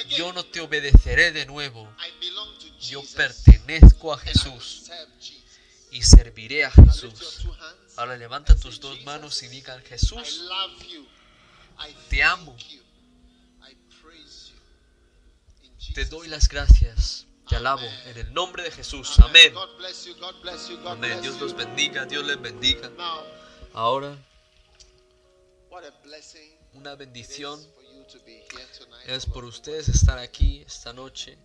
Yo 0.09 0.33
no 0.33 0.45
te 0.45 0.61
obedeceré 0.61 1.31
de 1.31 1.45
nuevo. 1.45 1.93
Yo 2.79 3.03
pertenezco 3.15 4.13
a 4.13 4.17
Jesús 4.17 4.89
y 5.91 6.01
serviré 6.01 6.65
a 6.65 6.71
Jesús. 6.71 7.45
Ahora 7.97 8.17
levanta 8.17 8.55
tus 8.55 8.79
dos 8.79 8.91
"Jesus, 8.91 9.05
manos 9.05 9.43
y 9.43 9.47
digan, 9.49 9.81
Jesús, 9.83 10.41
Te 12.09 12.23
amo. 12.23 12.55
te 15.93 16.05
doy 16.05 16.27
las 16.27 16.47
gracias. 16.47 17.25
Te 17.49 17.57
alabo 17.57 17.85
en 18.05 18.17
el 18.17 18.33
nombre 18.33 18.63
de 18.63 18.71
Jesús. 18.71 19.19
Amén. 19.19 19.53
Amén. 20.85 21.21
Dios 21.21 21.39
los 21.41 21.53
bendiga. 21.53 22.05
Dios 22.05 22.25
les 22.25 22.39
bendiga. 22.41 22.89
Ahora, 23.73 24.17
una 26.73 26.95
bendición 26.95 27.59
es 29.05 29.25
por 29.25 29.43
ustedes 29.43 29.89
estar 29.89 30.17
aquí 30.17 30.63
esta 30.65 30.93
noche. 30.93 31.37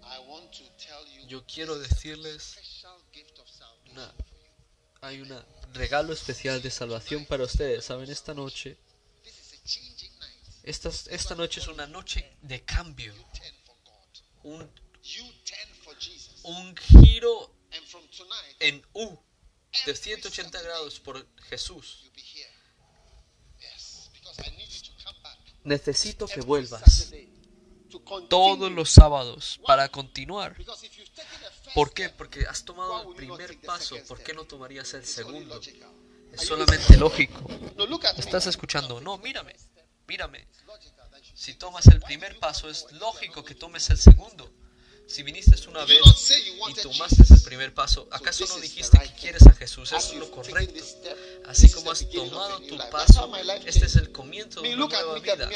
Yo 1.26 1.44
quiero 1.44 1.76
decirles 1.78 2.56
una-. 3.90 4.14
Hay 5.06 5.20
un 5.20 5.32
regalo 5.72 6.12
especial 6.12 6.60
de 6.60 6.68
salvación 6.68 7.26
para 7.26 7.44
ustedes. 7.44 7.84
¿Saben? 7.84 8.10
Esta 8.10 8.34
noche, 8.34 8.76
esta, 10.64 10.88
esta 11.10 11.36
noche 11.36 11.60
es 11.60 11.68
una 11.68 11.86
noche 11.86 12.36
de 12.42 12.64
cambio. 12.64 13.14
Un, 14.42 14.68
un 16.42 16.76
giro 16.76 17.54
en 18.58 18.84
U 18.94 19.16
de 19.84 19.92
every 19.92 19.96
180 19.96 20.42
Saturday, 20.42 20.64
grados 20.64 20.98
por 20.98 21.24
Jesús. 21.42 22.10
Necesito 25.62 26.26
que 26.26 26.40
vuelvas. 26.40 27.12
Todos 28.28 28.70
los 28.72 28.90
sábados 28.90 29.60
para 29.66 29.88
continuar. 29.88 30.56
¿Por 31.74 31.92
qué? 31.92 32.08
Porque 32.08 32.46
has 32.46 32.64
tomado 32.64 33.10
el 33.10 33.16
primer 33.16 33.60
paso. 33.60 33.96
¿Por 34.08 34.22
qué 34.22 34.34
no 34.34 34.44
tomarías 34.44 34.94
el 34.94 35.04
segundo? 35.04 35.60
Es 36.32 36.46
solamente 36.46 36.96
lógico. 36.96 37.46
¿Estás 38.16 38.46
escuchando? 38.46 39.00
No, 39.00 39.18
mírame. 39.18 39.54
Mírame. 40.06 40.46
Si 41.34 41.54
tomas 41.54 41.86
el 41.88 42.00
primer 42.00 42.38
paso, 42.38 42.68
es 42.68 42.86
lógico 42.92 43.44
que 43.44 43.54
tomes 43.54 43.90
el 43.90 43.98
segundo. 43.98 44.50
Si 45.06 45.22
viniste 45.22 45.54
una 45.68 45.84
vez 45.84 45.98
y 46.68 46.74
tomaste 46.82 47.22
el 47.34 47.42
primer 47.42 47.72
paso, 47.72 48.08
¿acaso 48.10 48.44
no 48.48 48.58
dijiste 48.60 48.98
que 48.98 49.12
quieres 49.20 49.46
a 49.46 49.52
Jesús? 49.52 49.92
Eso 49.92 50.12
es 50.14 50.18
lo 50.18 50.30
correcto. 50.30 50.84
Así 51.46 51.70
como 51.70 51.90
has 51.92 52.08
tomado 52.10 52.60
tu 52.62 52.76
paso, 52.90 53.30
este 53.64 53.86
es 53.86 53.96
el 53.96 54.10
comienzo 54.12 54.62
de 54.62 54.74
una 54.74 54.86
nueva 54.88 55.18
vida. 55.20 55.48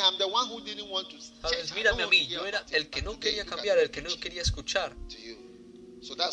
Sabes, 1.43 1.73
mírame 1.75 2.03
a 2.05 2.07
mí, 2.07 2.27
yo 2.29 2.47
era 2.47 2.65
el 2.71 2.89
que 2.91 3.03
no 3.03 3.19
quería 3.19 3.45
cambiar, 3.45 3.79
el 3.79 3.91
que 3.91 4.03
no 4.03 4.11
quería 4.21 4.43
escuchar. 4.43 4.95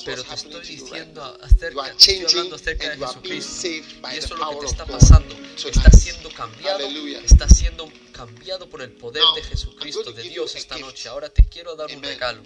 Pero 0.05 0.23
te 0.23 0.33
estoy 0.33 0.65
diciendo 0.65 1.21
acerca, 1.41 1.89
estoy 1.89 2.25
hablando 2.25 2.55
acerca 2.55 2.89
de 2.89 2.97
Jesucristo. 2.97 3.67
Y 3.67 4.17
eso 4.17 4.33
es 4.33 4.39
lo 4.39 4.49
que 4.51 4.55
te 4.57 4.65
está 4.65 4.85
pasando. 4.85 5.35
Estás 5.57 6.01
siendo 6.01 6.29
cambiado, 6.31 6.87
estás 7.23 7.57
siendo 7.57 7.91
cambiado 8.13 8.69
por 8.69 8.81
el 8.81 8.91
poder 8.91 9.23
de 9.35 9.43
Jesucristo, 9.43 10.11
de 10.13 10.23
Dios 10.23 10.55
esta 10.55 10.77
noche. 10.77 11.09
Ahora 11.09 11.29
te 11.29 11.43
quiero 11.43 11.75
dar 11.75 11.89
un 11.93 12.01
regalo. 12.01 12.41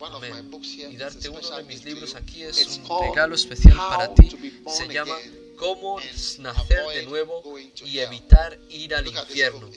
Amén. 0.00 0.50
Y 0.90 0.96
darte 0.96 1.28
uno 1.28 1.56
de 1.56 1.62
mis 1.64 1.84
libros 1.84 2.14
aquí 2.14 2.42
es 2.42 2.80
un 2.88 3.00
regalo 3.00 3.34
especial 3.34 3.76
para 3.76 4.14
ti. 4.14 4.30
Se 4.68 4.88
llama 4.88 5.16
Cómo 5.56 6.00
nacer 6.38 6.86
de 6.94 7.06
nuevo 7.06 7.42
y 7.84 7.98
evitar 7.98 8.58
ir 8.70 8.94
al 8.94 9.06
infierno. 9.06 9.70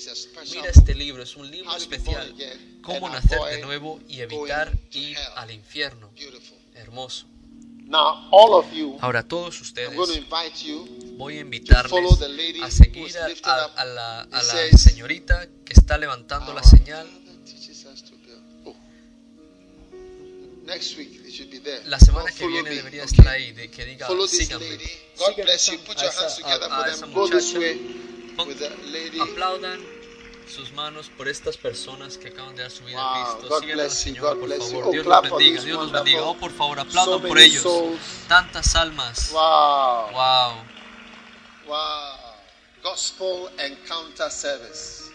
Mira 0.51 0.69
este 0.69 0.95
libro, 0.95 1.23
es 1.23 1.35
un 1.35 1.49
libro 1.49 1.75
especial. 1.75 2.33
Cómo 2.81 3.07
and 3.07 3.15
nacer 3.15 3.37
de 3.39 3.45
avoid 3.45 3.61
nuevo 3.65 3.99
y 4.07 4.17
going 4.17 4.31
evitar 4.31 4.71
to 4.71 4.97
ir 4.97 5.17
hell. 5.17 5.23
al 5.35 5.51
infierno. 5.51 6.11
Hermoso. 6.75 7.25
Now, 7.87 8.27
all 8.31 8.53
of 8.53 8.71
you, 8.73 8.97
Ahora 8.99 9.25
todos 9.25 9.61
ustedes 9.61 9.95
voy 11.15 11.37
a 11.37 11.39
invitarles 11.39 12.21
a 12.61 12.69
seguir 12.69 13.17
a, 13.43 13.63
a- 13.63 13.85
la, 13.85 14.21
a 14.23 14.43
la 14.43 14.77
señorita 14.77 15.47
que 15.63 15.73
está 15.73 15.97
levantando 15.97 16.53
la 16.53 16.63
señal. 16.63 17.07
La 21.85 21.97
semana 21.99 22.25
que 22.25 22.33
follow 22.33 22.49
viene 22.51 22.69
me, 22.69 22.75
debería 22.75 23.03
okay? 23.03 23.15
estar 23.17 23.27
ahí, 23.33 23.51
de 23.53 23.71
que 23.71 23.85
diga 23.85 24.07
síganme. 24.27 24.69
lady. 24.69 24.83
God 25.17 25.27
Sigan 25.29 25.45
bless 25.45 25.61
esa- 25.63 25.71
you. 25.71 25.79
Put 25.79 25.97
a 25.97 26.01
your 26.01 26.09
esa- 26.11 26.21
hands 26.23 26.35
together 26.35 26.63
a- 26.63 26.69
for 26.69 26.79
a 26.79 26.83
them. 26.83 26.93
esa 26.93 27.05
Go 27.05 27.27
this 27.29 27.53
muchacha. 27.53 27.59
way 27.59 28.33
Pon- 28.35 28.47
with 28.49 28.57
the 28.59 28.69
lady. 28.91 29.19
Aplaudan 29.21 29.79
sus 30.53 30.71
manos 30.73 31.09
por 31.15 31.29
estas 31.29 31.55
personas 31.55 32.17
que 32.17 32.27
acaban 32.27 32.55
de 32.57 32.63
dar 32.63 32.71
su 32.71 32.83
vida 32.83 32.97
Wow, 33.01 33.05
a 33.15 33.37
Cristo. 33.37 33.47
God 33.49 33.61
Sigan 33.61 33.79
a 33.79 33.83
la 33.83 33.89
Señora, 33.89 34.29
God 34.33 34.39
por 34.39 34.47
bless 34.49 34.59
you. 34.59 34.65
favor. 34.71 34.83
Oh, 34.87 34.91
Dios 34.91 35.05
los 35.05 35.21
bendiga, 35.21 35.61
Dios 35.63 35.77
los 35.83 35.91
bendiga. 35.93 36.21
Oh, 36.23 36.37
por 36.37 36.51
favor, 36.51 36.75
So 36.77 36.81
aplaudan 36.81 37.21
por 37.29 37.39
ellos. 37.39 37.63
souls. 37.63 37.99
Tantas 38.27 38.75
almas. 38.75 39.31
Wow. 39.31 40.11
Wow. 40.11 40.63
Wow. 41.65 42.35
Gospel 42.83 43.49
encounter 43.57 44.29
service. 44.29 45.06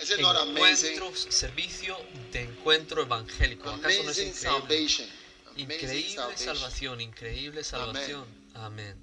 Is 0.00 0.10
it 0.10 0.20
not 0.20 0.36
amazing? 0.36 0.94
Encuentro, 0.94 1.32
servicio 1.32 1.96
de 2.32 2.42
encuentro 2.42 3.02
evangélico. 3.02 3.70
¿Acaso 3.70 4.02
no 4.04 4.10
es 4.10 4.18
increíble? 4.18 4.86
Increíble 5.56 6.36
salvación, 6.36 7.00
increíble 7.00 7.64
salvación. 7.64 8.24
Amén. 8.54 8.96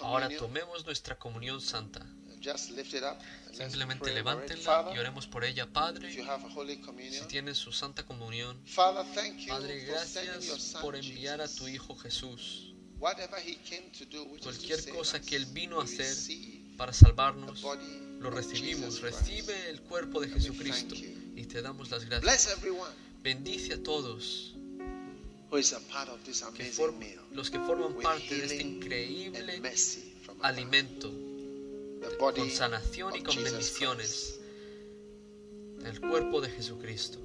Ahora 0.00 0.28
tomemos 0.38 0.84
nuestra 0.84 1.18
comunión 1.18 1.60
santa. 1.60 2.06
Just 2.40 2.70
lift 2.72 2.92
it 2.92 3.02
up. 3.02 3.16
and 3.46 3.58
let's 3.58 3.72
Simplemente 3.72 4.12
levántenla 4.12 4.92
y 4.94 4.98
oremos 4.98 5.26
por 5.26 5.44
ella. 5.44 5.66
Padre, 5.66 6.12
si 6.12 7.26
tienes 7.26 7.56
su 7.56 7.72
santa 7.72 8.04
comunión, 8.04 8.60
Father, 8.66 9.02
thank 9.14 9.38
you 9.38 9.48
Padre, 9.48 9.80
gracias 9.86 10.76
por 10.82 10.94
enviar 10.94 11.40
a 11.40 11.48
tu 11.48 11.66
Hijo 11.66 11.96
Jesús. 11.96 12.74
Cualquier 12.98 14.88
cosa 14.90 15.20
que 15.22 15.36
Él 15.36 15.46
vino 15.46 15.80
a 15.80 15.84
hacer 15.84 16.14
para 16.76 16.92
salvarnos, 16.92 17.64
lo 18.24 18.30
recibimos. 18.30 19.02
Recibe 19.02 19.68
el 19.68 19.82
cuerpo 19.82 20.20
de 20.20 20.28
Jesucristo 20.28 20.94
y 20.96 21.44
te 21.44 21.60
damos 21.60 21.90
las 21.90 22.04
gracias. 22.06 22.58
Bendice 23.22 23.74
a 23.74 23.82
todos 23.82 24.54
que 25.50 26.72
los 27.32 27.50
que 27.50 27.58
forman 27.60 27.94
parte 28.02 28.34
de 28.34 28.44
este 28.44 28.62
increíble 28.62 29.62
alimento 30.40 31.12
con 32.18 32.50
sanación 32.50 33.14
y 33.14 33.22
con 33.22 33.36
bendiciones. 33.42 34.40
El 35.84 36.00
cuerpo 36.00 36.40
de 36.40 36.48
Jesucristo. 36.48 37.18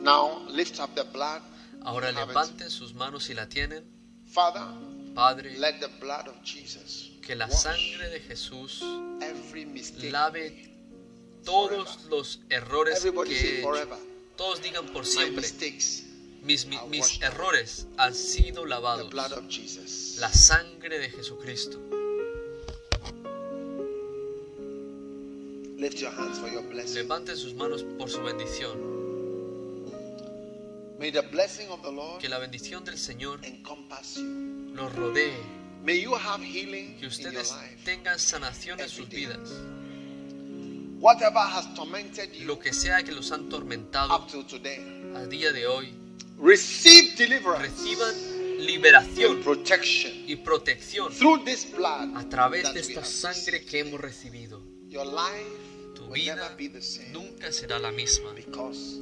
Now 0.00 0.46
lift 0.48 0.78
up 0.78 0.94
the 0.94 1.02
blood. 1.02 1.42
Ahora 1.82 2.12
levanten 2.12 2.70
sus 2.70 2.94
manos 2.94 3.24
si 3.24 3.34
la 3.34 3.48
tienen. 3.48 3.84
Father, 4.26 4.62
Padre, 5.14 5.56
que 7.22 7.34
la 7.34 7.50
sangre 7.50 8.10
de 8.10 8.20
Jesús 8.20 8.82
lave 10.02 10.74
todos 11.44 12.04
los 12.10 12.40
errores 12.50 13.00
que 13.00 13.08
he 13.08 13.60
hecho. 13.60 13.98
Todos 14.36 14.62
digan 14.62 14.86
por 14.86 15.04
siempre, 15.04 15.48
mis, 16.42 16.66
mis 16.66 16.80
washed. 16.82 17.22
errores 17.22 17.86
han 17.96 18.14
sido 18.14 18.66
lavados. 18.66 19.12
La 19.12 20.32
sangre 20.32 20.98
de 20.98 21.10
Jesucristo. 21.10 21.78
Levanten 26.94 27.36
sus 27.36 27.54
manos 27.54 27.84
por 27.98 28.10
su 28.10 28.22
bendición. 28.22 28.97
May 30.98 31.10
the 31.10 31.22
blessing 31.22 31.68
of 31.70 31.82
the 31.82 31.90
Lord 31.92 32.20
Que 32.20 32.28
la 32.28 32.38
bendición 32.38 32.84
del 32.84 32.98
Señor 32.98 33.44
encompass 33.44 34.16
you. 34.16 34.72
los 34.74 34.92
rodee. 34.94 35.32
May 35.84 36.00
you 36.02 36.14
have 36.14 36.42
healing 36.42 36.96
Que 36.98 37.06
in 37.06 37.10
your 37.10 37.10
ustedes 37.10 37.50
life. 37.52 37.84
tengan 37.84 38.18
sanación 38.18 38.80
en 38.80 38.88
sus 38.88 39.08
vidas. 39.08 39.50
Whatever 41.00 41.38
has 41.38 41.72
tormented 41.74 42.32
you 42.34 42.46
Lo 42.46 42.58
que 42.58 42.72
sea 42.72 43.02
que 43.04 43.12
los 43.12 43.30
han 43.30 43.48
tormentado 43.48 44.12
up 44.12 44.26
till 44.28 44.44
today, 44.44 44.80
a 45.14 45.24
día 45.26 45.52
de 45.52 45.66
hoy, 45.68 45.92
receive 46.36 47.14
deliverance 47.16 47.68
reciban 47.68 48.10
and 48.10 48.60
liberación 48.66 49.40
protection 49.44 50.12
y 50.26 50.34
protección 50.34 51.12
through 51.12 51.44
this 51.44 51.64
blood. 51.72 52.16
a 52.16 52.28
través 52.28 52.72
de 52.74 52.80
esta 52.80 53.04
sangre 53.04 53.64
que 53.64 53.78
hemos 53.80 54.00
recibido. 54.00 54.58
received. 54.58 54.90
Your 54.92 55.06
life 55.06 55.94
Tu 55.94 56.02
will 56.06 56.24
never 56.24 56.34
vida 56.56 56.56
be 56.56 56.68
the 56.68 56.82
same 56.82 57.12
nunca 57.12 57.52
será 57.52 57.78
la 57.78 57.92
misma 57.92 58.32
because 58.34 58.98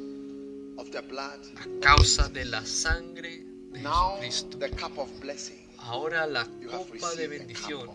of 0.78 0.90
the 0.90 1.00
blood. 1.02 1.40
a 1.56 1.80
causa 1.80 2.28
de 2.28 2.44
la 2.44 2.64
sangre 2.64 3.44
de 3.72 3.80
Now 3.82 4.18
Jesucristo. 4.20 4.58
the 4.58 4.70
cup 4.70 4.98
of 4.98 5.10
blessing. 5.20 5.66
Ahora 5.78 6.26
la 6.26 6.44
You 6.60 6.68
copa 6.70 7.14
de 7.14 7.28
bendición 7.28 7.90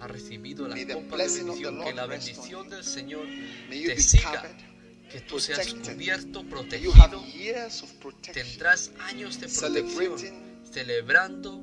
ha 0.00 0.06
recibido 0.06 0.68
la 0.68 0.76
May 0.76 0.86
copa 0.86 1.16
de 1.16 1.28
bendición. 1.28 1.84
Que 1.84 1.92
la 1.92 2.06
bendición 2.06 2.68
del 2.68 2.84
Señor 2.84 3.26
te 3.68 4.00
siga. 4.00 4.56
Que 5.10 5.20
tú 5.22 5.40
seas 5.40 5.74
cubierto, 5.74 6.44
protegido. 6.44 6.92
Tendrás 8.32 8.92
años 9.00 9.40
de 9.40 9.48
protección. 9.48 10.48
Celebrando 10.70 11.62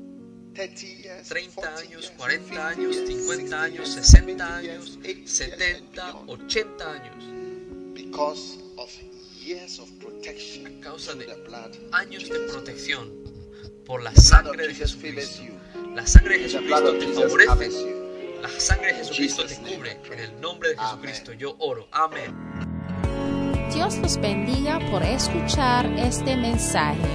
30 0.56 0.82
years, 0.82 1.28
30 1.30 1.54
40 1.62 1.78
años, 1.78 1.90
years, 1.90 2.12
40 2.18 2.46
50 2.48 2.68
años, 2.68 2.96
years, 2.96 3.08
50 3.08 3.62
años, 3.62 3.90
60 3.90 4.04
60 4.04 4.62
years, 4.62 4.80
años, 4.80 4.90
70 5.00 5.06
years, 5.06 5.32
70, 5.32 6.10
and 6.10 6.26
beyond. 6.26 6.42
80 6.42 6.92
años. 6.92 7.46
because 7.94 8.58
of 8.78 8.90
A 9.46 10.82
causa 10.82 11.14
de 11.14 11.26
the 11.26 11.36
blood 11.48 11.70
of 11.70 11.94
Años 11.94 12.28
de 12.28 12.40
protección 12.52 13.12
por 13.86 14.02
la 14.02 14.12
sangre 14.16 14.68
de 14.68 14.74
Jesucristo. 14.74 15.44
you. 15.44 15.54
La 15.94 16.08
sangre 16.08 16.40
de 16.40 16.46
Jesucristo 16.46 16.98
te 16.98 17.06
favorece. 17.14 17.96
La 18.42 18.50
sangre 18.50 18.88
de 18.88 18.96
Jesucristo 18.96 19.46
te 19.46 19.56
cubre. 19.58 20.00
En 20.12 20.20
el 20.20 20.42
nombre 20.42 20.70
de 20.70 20.76
Amen. 20.80 20.90
Jesucristo 20.90 21.34
yo 21.34 21.56
oro. 21.60 21.88
Amén. 21.92 22.34
Dios 23.72 24.00
los 24.00 24.18
bendiga 24.20 24.80
por 24.90 25.04
escuchar 25.04 25.86
este 26.00 26.36
mensaje. 26.36 27.08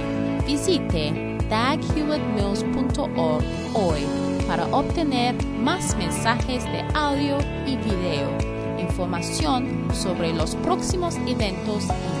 Visite 0.45 1.37
daghewittmills.org 1.49 3.43
hoy 3.75 4.05
para 4.47 4.67
obtener 4.67 5.35
más 5.45 5.97
mensajes 5.97 6.63
de 6.63 6.79
audio 6.93 7.39
y 7.67 7.75
video, 7.75 8.37
información 8.79 9.89
sobre 9.93 10.31
los 10.31 10.55
próximos 10.55 11.17
eventos 11.27 11.83
y 11.83 12.20